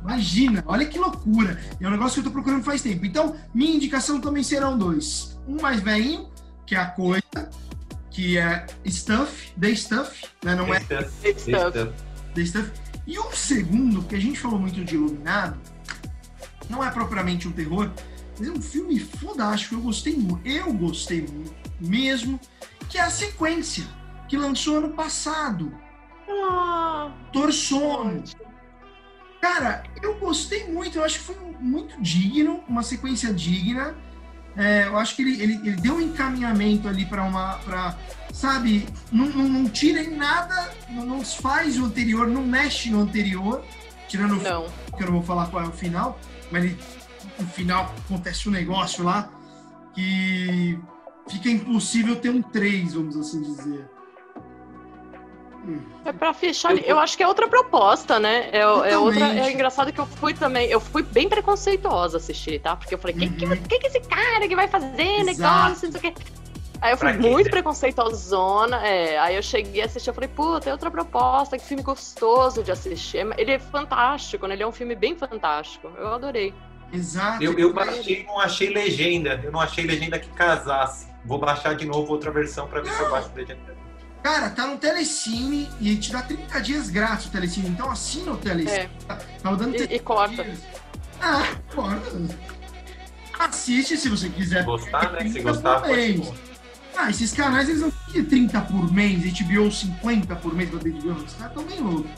Imagina, 0.02 0.64
olha 0.66 0.84
que 0.84 0.98
loucura. 0.98 1.56
É 1.80 1.86
um 1.86 1.90
negócio 1.92 2.14
que 2.14 2.20
eu 2.20 2.24
tô 2.24 2.30
procurando 2.32 2.64
faz 2.64 2.82
tempo. 2.82 3.06
Então, 3.06 3.36
minha 3.54 3.74
indicação 3.76 4.20
também 4.20 4.42
serão 4.42 4.76
dois. 4.76 5.38
Um 5.46 5.60
mais 5.62 5.80
velhinho, 5.80 6.28
que 6.66 6.74
é 6.74 6.78
a 6.78 6.86
coisa, 6.86 7.22
que 8.10 8.36
é 8.36 8.66
Stuff, 8.88 9.52
The 9.60 9.74
Stuff, 9.76 10.24
né? 10.44 10.54
Não 10.56 10.74
é 10.74 10.80
The 10.80 11.02
Stuff, 11.02 11.20
The 11.22 11.38
Stuff. 11.38 11.78
Stuff. 11.78 11.92
The 12.34 12.44
Stuff. 12.46 12.72
E 13.06 13.18
um 13.20 13.30
segundo, 13.30 14.00
porque 14.00 14.16
a 14.16 14.20
gente 14.20 14.40
falou 14.40 14.58
muito 14.58 14.84
de 14.84 14.96
Iluminado, 14.96 15.56
não 16.68 16.82
é 16.82 16.90
propriamente 16.90 17.46
um 17.46 17.52
terror, 17.52 17.90
é 18.40 18.50
um 18.50 18.60
filme 18.60 18.98
fodástico. 18.98 19.74
Eu 19.76 19.80
gostei 19.80 20.14
muito, 20.16 20.46
eu 20.46 20.72
gostei 20.72 21.22
muito 21.22 21.54
mesmo, 21.80 22.38
que 22.88 22.98
é 22.98 23.02
a 23.02 23.10
sequência 23.10 23.84
que 24.28 24.36
lançou 24.36 24.78
ano 24.78 24.90
passado, 24.90 25.72
Ah, 26.28 27.12
Torsono. 27.32 28.22
Cara, 29.40 29.84
eu 30.02 30.14
gostei 30.18 30.66
muito, 30.66 30.98
eu 30.98 31.04
acho 31.04 31.18
que 31.20 31.24
foi 31.24 31.36
muito 31.60 32.00
digno, 32.02 32.64
uma 32.68 32.82
sequência 32.82 33.32
digna. 33.32 33.94
É, 34.56 34.86
eu 34.86 34.96
acho 34.98 35.14
que 35.14 35.22
ele, 35.22 35.40
ele, 35.42 35.54
ele 35.68 35.76
deu 35.76 35.96
um 35.96 36.00
encaminhamento 36.00 36.88
ali 36.88 37.04
para 37.06 37.22
uma. 37.22 37.58
Pra, 37.58 37.96
sabe, 38.32 38.86
não, 39.12 39.26
não, 39.26 39.48
não 39.48 39.68
tira 39.68 40.00
em 40.02 40.16
nada, 40.16 40.74
não, 40.88 41.04
não 41.06 41.18
desfaz 41.18 41.78
o 41.78 41.84
anterior, 41.84 42.26
não 42.26 42.42
mexe 42.42 42.90
no 42.90 43.00
anterior, 43.02 43.64
tirando 44.08 44.32
o 44.38 44.42
não. 44.42 44.66
que 44.96 45.02
eu 45.02 45.06
não 45.06 45.14
vou 45.14 45.22
falar 45.22 45.46
qual 45.46 45.62
é 45.64 45.68
o 45.68 45.72
final, 45.72 46.18
mas 46.50 46.64
ele, 46.64 46.78
no 47.38 47.46
final 47.48 47.92
acontece 48.06 48.48
um 48.48 48.52
negócio 48.52 49.04
lá 49.04 49.28
que 49.94 50.78
fica 51.28 51.48
impossível 51.48 52.16
ter 52.16 52.30
um 52.30 52.42
3, 52.42 52.94
vamos 52.94 53.16
assim 53.16 53.42
dizer. 53.42 53.88
É 56.04 56.12
pra 56.12 56.32
fechar. 56.32 56.76
Eu 56.78 56.98
acho 57.00 57.16
que 57.16 57.22
é 57.24 57.26
outra 57.26 57.48
proposta, 57.48 58.20
né? 58.20 58.48
É, 58.52 58.60
é 58.60 58.98
outra. 58.98 59.26
É 59.26 59.50
engraçado 59.52 59.92
que 59.92 60.00
eu 60.00 60.06
fui 60.06 60.32
também. 60.32 60.68
Eu 60.68 60.78
fui 60.78 61.02
bem 61.02 61.28
preconceituosa 61.28 62.18
assistir, 62.18 62.60
tá? 62.60 62.76
Porque 62.76 62.94
eu 62.94 62.98
falei, 62.98 63.16
o 63.16 63.18
que, 63.18 63.28
que, 63.30 63.44
Uhum. 63.46 63.56
que, 63.56 63.78
que 63.80 63.86
esse 63.88 64.00
cara 64.00 64.46
que 64.46 64.54
vai 64.54 64.68
fazer? 64.68 65.02
Exato. 65.02 65.24
Negócio, 65.26 65.90
não 65.90 66.00
sei 66.00 66.10
o 66.10 66.14
quê. 66.14 66.14
Aí 66.80 66.92
eu 66.92 66.96
fui 66.98 67.10
Pra 67.12 67.20
muito 67.20 67.50
preconceituosona, 67.50 68.86
é. 68.86 69.18
Aí 69.18 69.34
eu 69.34 69.42
cheguei 69.42 69.82
a 69.82 69.86
assistir, 69.86 70.08
eu 70.10 70.14
falei, 70.14 70.28
puta, 70.28 70.68
é 70.68 70.72
outra 70.72 70.90
proposta, 70.90 71.58
que 71.58 71.64
filme 71.64 71.82
gostoso 71.82 72.62
de 72.62 72.70
assistir. 72.70 73.26
Ele 73.36 73.50
é 73.52 73.58
fantástico, 73.58 74.46
né? 74.46 74.54
Ele 74.54 74.62
é 74.62 74.66
um 74.68 74.72
filme 74.72 74.94
bem 74.94 75.16
fantástico. 75.16 75.88
Eu 75.98 76.08
adorei. 76.14 76.54
Exato. 76.92 77.42
Eu, 77.42 77.58
eu 77.58 77.72
baixei 77.72 78.22
e 78.22 78.24
não 78.24 78.38
achei 78.40 78.70
legenda. 78.70 79.40
Eu 79.42 79.50
não 79.52 79.60
achei 79.60 79.84
legenda 79.84 80.18
que 80.18 80.28
casasse. 80.30 81.06
Vou 81.24 81.38
baixar 81.38 81.74
de 81.74 81.84
novo 81.86 82.12
outra 82.12 82.30
versão 82.30 82.66
pra 82.68 82.80
ver 82.80 82.92
se 82.92 83.00
eu 83.00 83.10
baixo 83.10 83.30
legenda. 83.34 83.76
Cara, 84.22 84.50
tá 84.50 84.66
no 84.66 84.76
Telecine 84.76 85.68
e 85.80 85.96
te 85.96 86.10
dá 86.12 86.22
30 86.22 86.60
dias 86.60 86.90
grátis 86.90 87.26
o 87.26 87.30
Telecine, 87.30 87.68
então 87.68 87.90
assina 87.90 88.32
o 88.32 88.36
Telecine. 88.36 88.70
É. 88.78 88.88
Tava 89.42 89.56
dando 89.56 89.74
E, 89.74 89.78
30 89.78 89.94
e 89.94 89.98
corta. 90.00 90.42
dias. 90.44 90.58
Ah, 91.20 91.46
corta. 91.74 92.10
Assiste 93.38 93.96
se 93.96 94.08
você 94.08 94.28
quiser. 94.28 94.60
Se 94.60 94.64
gostar, 94.64 95.12
né? 95.12 95.18
Se 95.24 95.30
30 95.34 95.42
gostar, 95.42 95.80
pode. 95.82 96.32
Ah, 96.96 97.10
esses 97.10 97.32
canais 97.32 97.68
eles 97.68 97.82
não 97.82 97.90
têm 98.12 98.24
30 98.24 98.60
por 98.62 98.90
mês, 98.92 99.22
HBO 99.40 99.70
50 99.70 100.34
por 100.36 100.54
mês 100.54 100.70
pra 100.70 100.78
HBO. 100.78 101.12
Os 101.24 101.34
caras 101.34 101.54
tão 101.54 101.64
bem 101.64 101.80
loucos. 101.80 102.10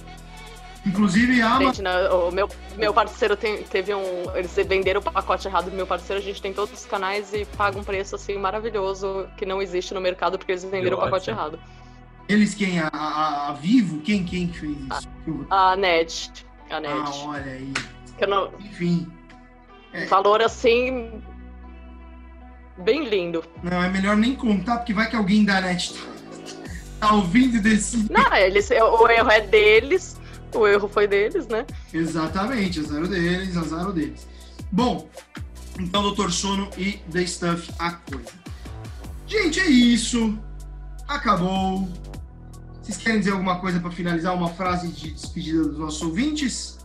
Inclusive, 0.87 1.43
a 1.43 1.47
Amazon. 1.47 1.67
Gente, 1.67 1.83
né, 1.83 2.09
o 2.11 2.31
meu, 2.31 2.49
meu 2.77 2.95
parceiro 2.95 3.37
tem- 3.37 3.63
teve 3.65 3.93
um. 3.95 4.35
Eles 4.35 4.55
venderam 4.67 5.01
o 5.01 5.05
pacote 5.05 5.47
errado 5.47 5.71
do 5.71 5.77
meu 5.77 5.87
parceiro. 5.87 6.21
A 6.23 6.25
gente 6.25 6.41
tem 6.41 6.53
todos 6.55 6.73
os 6.81 6.87
canais 6.87 7.33
e 7.35 7.45
paga 7.57 7.79
um 7.79 7.85
preço 7.85 8.15
assim 8.15 8.39
maravilhoso 8.39 9.29
que 9.37 9.45
não 9.45 9.61
existe 9.61 9.93
no 9.93 10.01
mercado 10.01 10.39
porque 10.39 10.53
eles 10.53 10.65
venderam 10.65 10.97
o 10.97 11.01
pacote 11.01 11.31
ótimo. 11.31 11.37
errado. 11.37 11.59
Eles 12.29 12.55
quem? 12.55 12.79
A, 12.79 12.89
a, 12.93 13.49
a 13.49 13.53
Vivo? 13.55 14.01
Quem, 14.01 14.25
quem 14.25 14.47
que 14.49 14.59
fez 14.61 14.77
isso? 14.79 15.09
Eu- 15.27 15.47
A 15.51 15.77
net. 15.77 16.47
A 16.71 16.77
Ah, 16.77 16.81
net. 16.81 17.19
olha 17.27 17.43
aí. 17.53 17.73
Que 18.17 18.25
eu 18.25 18.29
não- 18.29 18.53
Enfim. 18.61 19.11
É. 19.93 20.05
valor 20.07 20.41
assim. 20.43 21.23
Bem 22.79 23.09
lindo. 23.09 23.43
Não, 23.63 23.83
é 23.83 23.89
melhor 23.89 24.17
nem 24.17 24.35
contar, 24.37 24.77
porque 24.79 24.93
vai 24.93 25.09
que 25.11 25.17
alguém 25.17 25.45
da 25.45 25.61
net 25.61 25.93
tá, 25.95 26.01
tá 27.09 27.15
ouvindo 27.15 27.61
desse. 27.61 28.07
Não, 28.11 28.35
eles, 28.37 28.71
o 28.71 29.09
erro 29.09 29.31
é 29.31 29.41
deles. 29.41 30.18
O 30.55 30.67
erro 30.67 30.89
foi 30.89 31.07
deles, 31.07 31.47
né? 31.47 31.67
Exatamente, 31.93 32.81
azar 32.81 33.03
o 33.03 33.09
deles, 33.09 33.57
azar 33.57 33.89
o 33.89 33.93
deles. 33.93 34.27
Bom, 34.73 35.09
então 35.79 36.03
Doutor 36.03 36.33
Sono 36.33 36.69
e 36.77 36.93
The 37.11 37.27
Stuff, 37.27 37.71
a 37.79 37.93
coisa. 37.93 38.33
Gente, 39.27 39.61
é 39.61 39.67
isso. 39.67 40.39
Acabou. 41.07 41.89
Vocês 42.83 42.97
querem 42.97 43.19
dizer 43.19 43.33
alguma 43.33 43.61
coisa 43.61 43.79
para 43.79 43.91
finalizar? 43.91 44.35
Uma 44.35 44.49
frase 44.49 44.89
de 44.89 45.11
despedida 45.11 45.63
dos 45.65 45.79
nossos 45.79 46.03
ouvintes? 46.03 46.79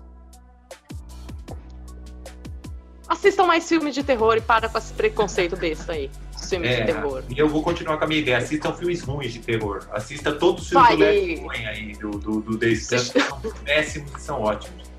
Assistam 3.07 3.45
mais 3.45 3.67
filmes 3.67 3.95
de 3.95 4.03
terror 4.03 4.35
e 4.35 4.41
para 4.41 4.67
com 4.67 4.77
esse 4.77 4.91
preconceito 4.93 5.55
besta 5.55 5.93
aí. 5.93 6.11
Os 6.43 6.49
filmes 6.49 6.69
É, 6.71 6.81
de 6.81 6.85
terror. 6.93 7.23
e 7.29 7.37
eu 7.39 7.47
vou 7.47 7.63
continuar 7.63 7.97
com 7.97 8.03
a 8.03 8.07
minha 8.07 8.19
ideia. 8.19 8.37
Assistam 8.37 8.73
filmes 8.73 9.01
ruins 9.01 9.31
de 9.33 9.39
terror. 9.39 9.87
Assista 9.91 10.31
todos 10.33 10.63
os 10.63 10.69
filmes 10.69 10.87
Vai. 10.87 10.97
do 10.97 11.03
Larry 11.03 11.39
Cohen 11.41 11.67
aí, 11.67 11.93
do, 11.93 12.11
do, 12.11 12.41
do 12.41 12.57
que 12.57 12.75
são 12.75 13.41
péssimos 13.63 14.11
e 14.15 14.21
são 14.21 14.41
ótimos. 14.41 14.91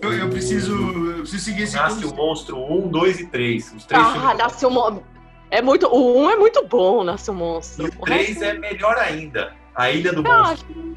Eu, 0.00 0.12
eu 0.12 0.28
preciso, 0.28 0.72
eu 0.74 1.20
preciso 1.20 1.44
seguir 1.44 1.62
esse 1.62 1.74
Nasce 1.76 2.04
o. 2.04 2.14
Monstro 2.14 2.58
1, 2.58 2.88
2 2.88 3.20
e 3.20 3.26
3. 3.28 3.72
Os 3.76 3.84
três 3.86 4.02
Ah, 4.04 4.34
nasce 4.34 4.66
um 4.66 4.70
Mon- 4.70 5.00
É 5.50 5.62
muito. 5.62 5.86
O 5.86 6.18
1 6.24 6.30
é 6.30 6.36
muito 6.36 6.66
bom, 6.66 7.02
Nasce 7.02 7.30
E 7.30 7.34
Monstro. 7.34 7.86
o 7.98 8.04
3 8.04 8.42
é 8.42 8.52
melhor 8.52 8.96
ainda. 8.98 9.54
A 9.74 9.90
Ilha 9.90 10.12
do 10.12 10.22
Ah, 10.30 10.48
Monstro. 10.50 10.96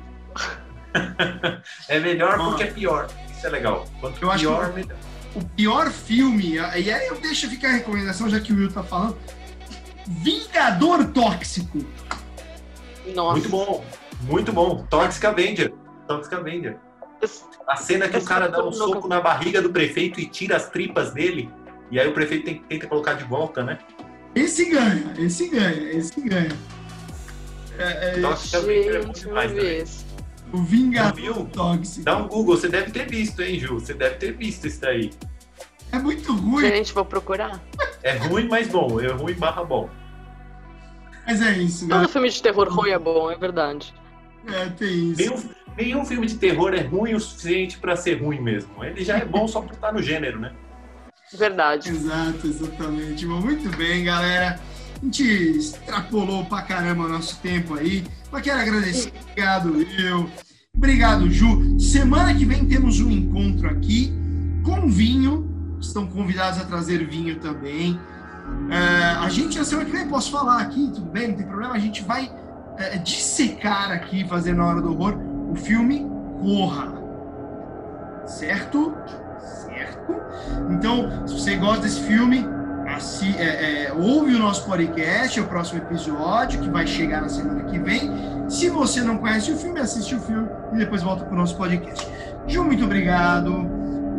É 1.88 2.00
melhor 2.00 2.38
porque 2.38 2.64
é 2.64 2.68
pior. 2.68 3.08
Isso 3.32 3.46
é 3.48 3.50
legal. 3.50 3.86
Quanto 4.02 4.22
Eu 4.22 4.32
acho 4.32 4.40
pior, 4.44 4.70
que- 4.70 4.76
melhor. 4.82 4.98
O 5.36 5.44
pior 5.56 5.92
filme, 5.92 6.56
e 6.56 6.60
aí 6.60 7.08
eu 7.08 7.20
deixo 7.20 7.50
ficar 7.50 7.70
a 7.70 7.74
recomendação, 7.74 8.30
já 8.30 8.40
que 8.40 8.52
o 8.52 8.56
Will 8.56 8.72
tá 8.72 8.84
falando. 8.84 9.18
Vingador 10.08 11.06
Tóxico. 11.10 11.86
Nossa. 13.14 13.34
Muito 13.34 13.50
bom. 13.50 13.86
Muito 14.22 14.52
bom. 14.52 14.86
Toxic 14.90 15.26
Avenger. 15.26 15.74
Toxic 16.08 16.34
Avenger. 16.34 16.78
A 17.68 17.76
cena 17.76 18.08
que 18.08 18.18
o 18.18 18.24
cara 18.24 18.48
dá 18.48 18.66
um 18.66 18.72
soco 18.72 19.08
na 19.08 19.22
barriga 19.22 19.62
do 19.62 19.70
prefeito 19.70 20.20
e 20.20 20.26
tira 20.26 20.56
as 20.56 20.70
tripas 20.70 21.14
dele. 21.14 21.50
E 21.92 22.00
aí 22.00 22.08
o 22.08 22.14
prefeito 22.14 22.46
tem- 22.46 22.64
tenta 22.64 22.88
colocar 22.88 23.14
de 23.14 23.24
volta, 23.24 23.64
né? 23.64 23.78
Esse 24.36 24.66
ganha, 24.70 25.14
esse 25.18 25.50
ganha, 25.50 25.92
esse 25.92 26.22
ganha. 26.22 26.56
É, 27.78 28.18
é, 28.18 28.22
Toxic 28.22 28.56
Avenger 28.56 28.96
é 28.96 29.02
bom 29.02 29.14
Gente, 29.14 30.06
o 30.52 30.58
Vingador? 30.64 31.46
Tóxico. 31.48 32.06
Dá 32.06 32.18
um 32.18 32.28
Google, 32.28 32.58
você 32.58 32.68
deve 32.68 32.92
ter 32.92 33.08
visto, 33.10 33.42
hein, 33.42 33.60
Ju? 33.60 33.80
Você 33.80 33.94
deve 33.94 34.16
ter 34.16 34.34
visto 34.34 34.68
isso 34.68 34.82
daí. 34.82 35.12
É 35.92 35.98
muito 35.98 36.36
ruim, 36.36 36.68
Gente, 36.68 36.94
vou 36.94 37.06
procurar. 37.06 37.60
É 38.04 38.16
ruim, 38.18 38.48
mas 38.48 38.68
bom. 38.68 39.00
É 39.00 39.08
ruim 39.08 39.34
barra 39.34 39.64
bom. 39.64 39.90
mas 41.26 41.42
é 41.42 41.58
isso, 41.58 41.88
né? 41.88 41.96
Todo 41.96 42.10
filme 42.10 42.30
de 42.30 42.42
terror 42.42 42.68
ruim 42.72 42.92
é 42.92 43.00
bom, 43.00 43.32
é 43.32 43.36
verdade. 43.38 43.94
É, 44.48 44.68
tem 44.70 45.12
isso. 45.12 45.18
Nenhum, 45.22 45.50
nenhum 45.78 46.06
filme 46.06 46.28
de 46.28 46.36
terror 46.36 46.74
é 46.74 46.82
ruim 46.82 47.16
o 47.16 47.20
suficiente 47.20 47.78
pra 47.80 47.96
ser 47.96 48.22
ruim 48.22 48.40
mesmo. 48.40 48.84
Ele 48.84 49.04
já 49.04 49.18
é 49.18 49.26
bom 49.26 49.48
só 49.48 49.62
por 49.62 49.74
estar 49.74 49.92
no 49.92 50.02
gênero, 50.02 50.40
né? 50.40 50.54
Verdade. 51.34 51.90
Exato, 51.90 52.48
exatamente. 52.48 53.26
Bom, 53.26 53.40
muito 53.40 53.70
bem, 53.78 54.04
galera. 54.04 54.60
A 55.02 55.06
gente 55.06 55.24
extrapolou 55.24 56.44
pra 56.46 56.62
caramba 56.62 57.06
o 57.06 57.10
nosso 57.10 57.38
tempo 57.40 57.76
aí. 57.76 58.04
Mas 58.30 58.42
quero 58.42 58.60
agradecer. 58.60 59.14
Obrigado, 59.22 59.82
eu. 59.98 60.30
Obrigado, 60.76 61.32
Ju. 61.32 61.80
Semana 61.80 62.34
que 62.36 62.44
vem 62.44 62.66
temos 62.66 63.00
um 63.00 63.10
encontro 63.10 63.70
aqui 63.70 64.14
com 64.64 64.90
vinho. 64.90 65.78
Estão 65.80 66.06
convidados 66.06 66.60
a 66.60 66.66
trazer 66.66 67.08
vinho 67.08 67.40
também. 67.40 67.98
É, 68.70 69.16
a 69.24 69.30
gente, 69.30 69.58
na 69.58 69.64
semana 69.64 69.86
que 69.90 69.96
vem, 69.96 70.08
posso 70.08 70.32
falar 70.32 70.62
aqui, 70.62 70.92
tudo 70.94 71.10
bem, 71.10 71.30
não 71.30 71.36
tem 71.36 71.48
problema. 71.48 71.74
A 71.74 71.80
gente 71.80 72.04
vai 72.04 72.30
é, 72.78 72.98
dissecar 72.98 73.92
aqui, 73.92 74.28
fazer 74.28 74.54
na 74.54 74.66
hora 74.66 74.82
do 74.82 74.92
horror, 74.92 75.18
o 75.50 75.56
filme 75.56 76.06
Corra. 76.42 76.94
Certo? 78.26 78.94
Certo? 79.40 80.16
Então, 80.72 81.28
se 81.28 81.34
você 81.34 81.56
gosta 81.56 81.84
desse 81.84 82.02
filme, 82.02 82.46
assi, 82.96 83.36
é, 83.38 83.88
é, 83.88 83.94
ouve 83.94 84.36
o 84.36 84.40
nosso 84.40 84.66
podcast, 84.66 85.40
o 85.40 85.46
próximo 85.46 85.82
episódio, 85.82 86.62
que 86.62 86.70
vai 86.70 86.86
chegar 86.86 87.22
na 87.22 87.30
semana 87.30 87.64
que 87.64 87.80
vem. 87.80 88.12
Se 88.50 88.70
você 88.70 89.02
não 89.02 89.18
conhece 89.18 89.52
o 89.52 89.58
filme, 89.58 89.80
assiste 89.80 90.16
o 90.16 90.20
filme 90.20 90.48
e 90.74 90.78
depois 90.78 91.04
volta 91.04 91.24
para 91.24 91.34
o 91.34 91.38
nosso 91.38 91.56
podcast. 91.56 92.08
Ju, 92.48 92.64
muito 92.64 92.84
obrigado. 92.84 93.52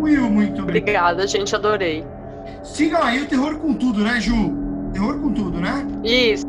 Will, 0.00 0.30
muito 0.30 0.62
obrigado. 0.62 1.16
Obrigada, 1.16 1.26
gente, 1.26 1.54
adorei. 1.54 2.06
Sigam 2.62 3.02
aí 3.02 3.22
o 3.22 3.26
Terror 3.26 3.58
com 3.58 3.74
Tudo, 3.74 4.02
né, 4.02 4.20
Ju? 4.20 4.54
Terror 4.92 5.18
com 5.18 5.32
Tudo, 5.32 5.60
né? 5.60 5.86
Isso. 6.04 6.46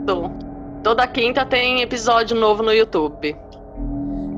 Toda 0.83 1.07
quinta 1.07 1.45
tem 1.45 1.81
episódio 1.81 2.35
novo 2.35 2.63
no 2.63 2.73
YouTube. 2.73 3.35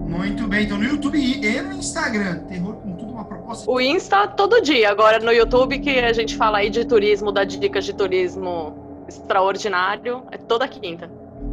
Muito 0.08 0.48
bem, 0.48 0.66
então 0.66 0.78
no 0.78 0.84
YouTube 0.84 1.18
e 1.18 1.62
no 1.62 1.74
Instagram. 1.74 2.40
Terror 2.48 2.76
com 2.76 2.94
Tudo, 2.94 3.03
uma 3.24 3.26
proposta. 3.26 3.72
O 3.72 3.80
Insta 3.80 4.28
todo 4.28 4.62
dia, 4.62 4.90
agora 4.90 5.20
no 5.20 5.32
YouTube 5.32 5.80
que 5.80 6.00
a 6.00 6.14
gente 6.14 6.36
fala 6.36 6.60
aí 6.60 6.70
de 6.70 6.86
turismo, 6.86 7.32
dá 7.32 7.44
dicas 7.44 7.86
de 7.86 7.94
turismo 7.94 9.06
extraordinário, 9.08 10.24
é 10.32 10.38
toda 10.38 10.68
quinta. 10.68 11.10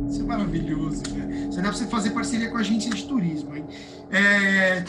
Isso 0.09 0.23
é 0.23 0.25
maravilhoso, 0.25 1.03
cara. 1.05 1.31
Você 1.51 1.63
você 1.63 1.87
fazer 1.87 2.11
parceria 2.11 2.49
com 2.49 2.57
a 2.57 2.61
agência 2.61 2.91
de 2.91 3.05
turismo, 3.05 3.57
hein? 3.57 3.65
É... 4.11 4.83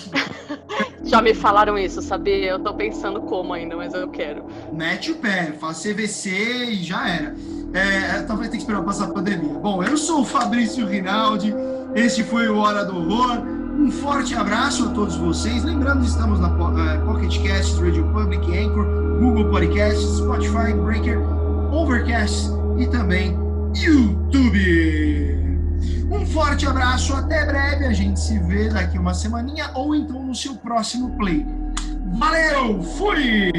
Já 1.03 1.21
me 1.21 1.33
falaram 1.33 1.77
isso, 1.77 2.01
sabia? 2.01 2.51
Eu 2.51 2.59
tô 2.59 2.73
pensando 2.73 3.21
como 3.21 3.53
ainda, 3.53 3.75
mas 3.75 3.93
eu 3.93 4.07
quero. 4.09 4.45
Mete 4.71 5.11
o 5.11 5.15
pé, 5.15 5.53
faz 5.59 5.81
CVC 5.81 6.29
e 6.69 6.83
já 6.83 7.07
era. 7.07 7.35
É, 7.73 8.21
talvez 8.23 8.49
tenha 8.49 8.57
que 8.57 8.57
esperar 8.57 8.83
passar 8.83 9.05
a 9.05 9.13
pandemia. 9.13 9.53
Bom, 9.53 9.83
eu 9.83 9.97
sou 9.97 10.21
o 10.21 10.25
Fabrício 10.25 10.85
Rinaldi, 10.85 11.53
este 11.95 12.23
foi 12.23 12.47
o 12.47 12.57
Hora 12.57 12.85
do 12.85 12.97
Horror. 12.97 13.60
Um 13.81 13.89
forte 13.89 14.35
abraço 14.35 14.85
a 14.85 14.89
todos 14.89 15.15
vocês. 15.15 15.63
Lembrando, 15.63 16.05
estamos 16.05 16.39
na 16.39 16.49
uh, 16.49 17.03
Pocket 17.03 17.41
Cast, 17.41 17.81
Radio 17.81 18.03
Public, 18.13 18.45
Anchor, 18.55 18.85
Google 19.19 19.49
Podcasts, 19.49 20.17
Spotify, 20.17 20.71
Breaker, 20.71 21.17
Overcast 21.73 22.51
e 22.77 22.85
também 22.85 23.35
YouTube. 23.75 25.35
Um 26.11 26.23
forte 26.27 26.67
abraço, 26.67 27.11
até 27.15 27.43
breve. 27.43 27.85
A 27.85 27.91
gente 27.91 28.19
se 28.19 28.37
vê 28.37 28.69
daqui 28.69 28.99
uma 28.99 29.15
semaninha 29.15 29.71
ou 29.73 29.95
então 29.95 30.23
no 30.23 30.35
seu 30.35 30.53
próximo 30.57 31.17
play. 31.17 31.43
Valeu, 32.19 32.83
fui! 32.83 33.51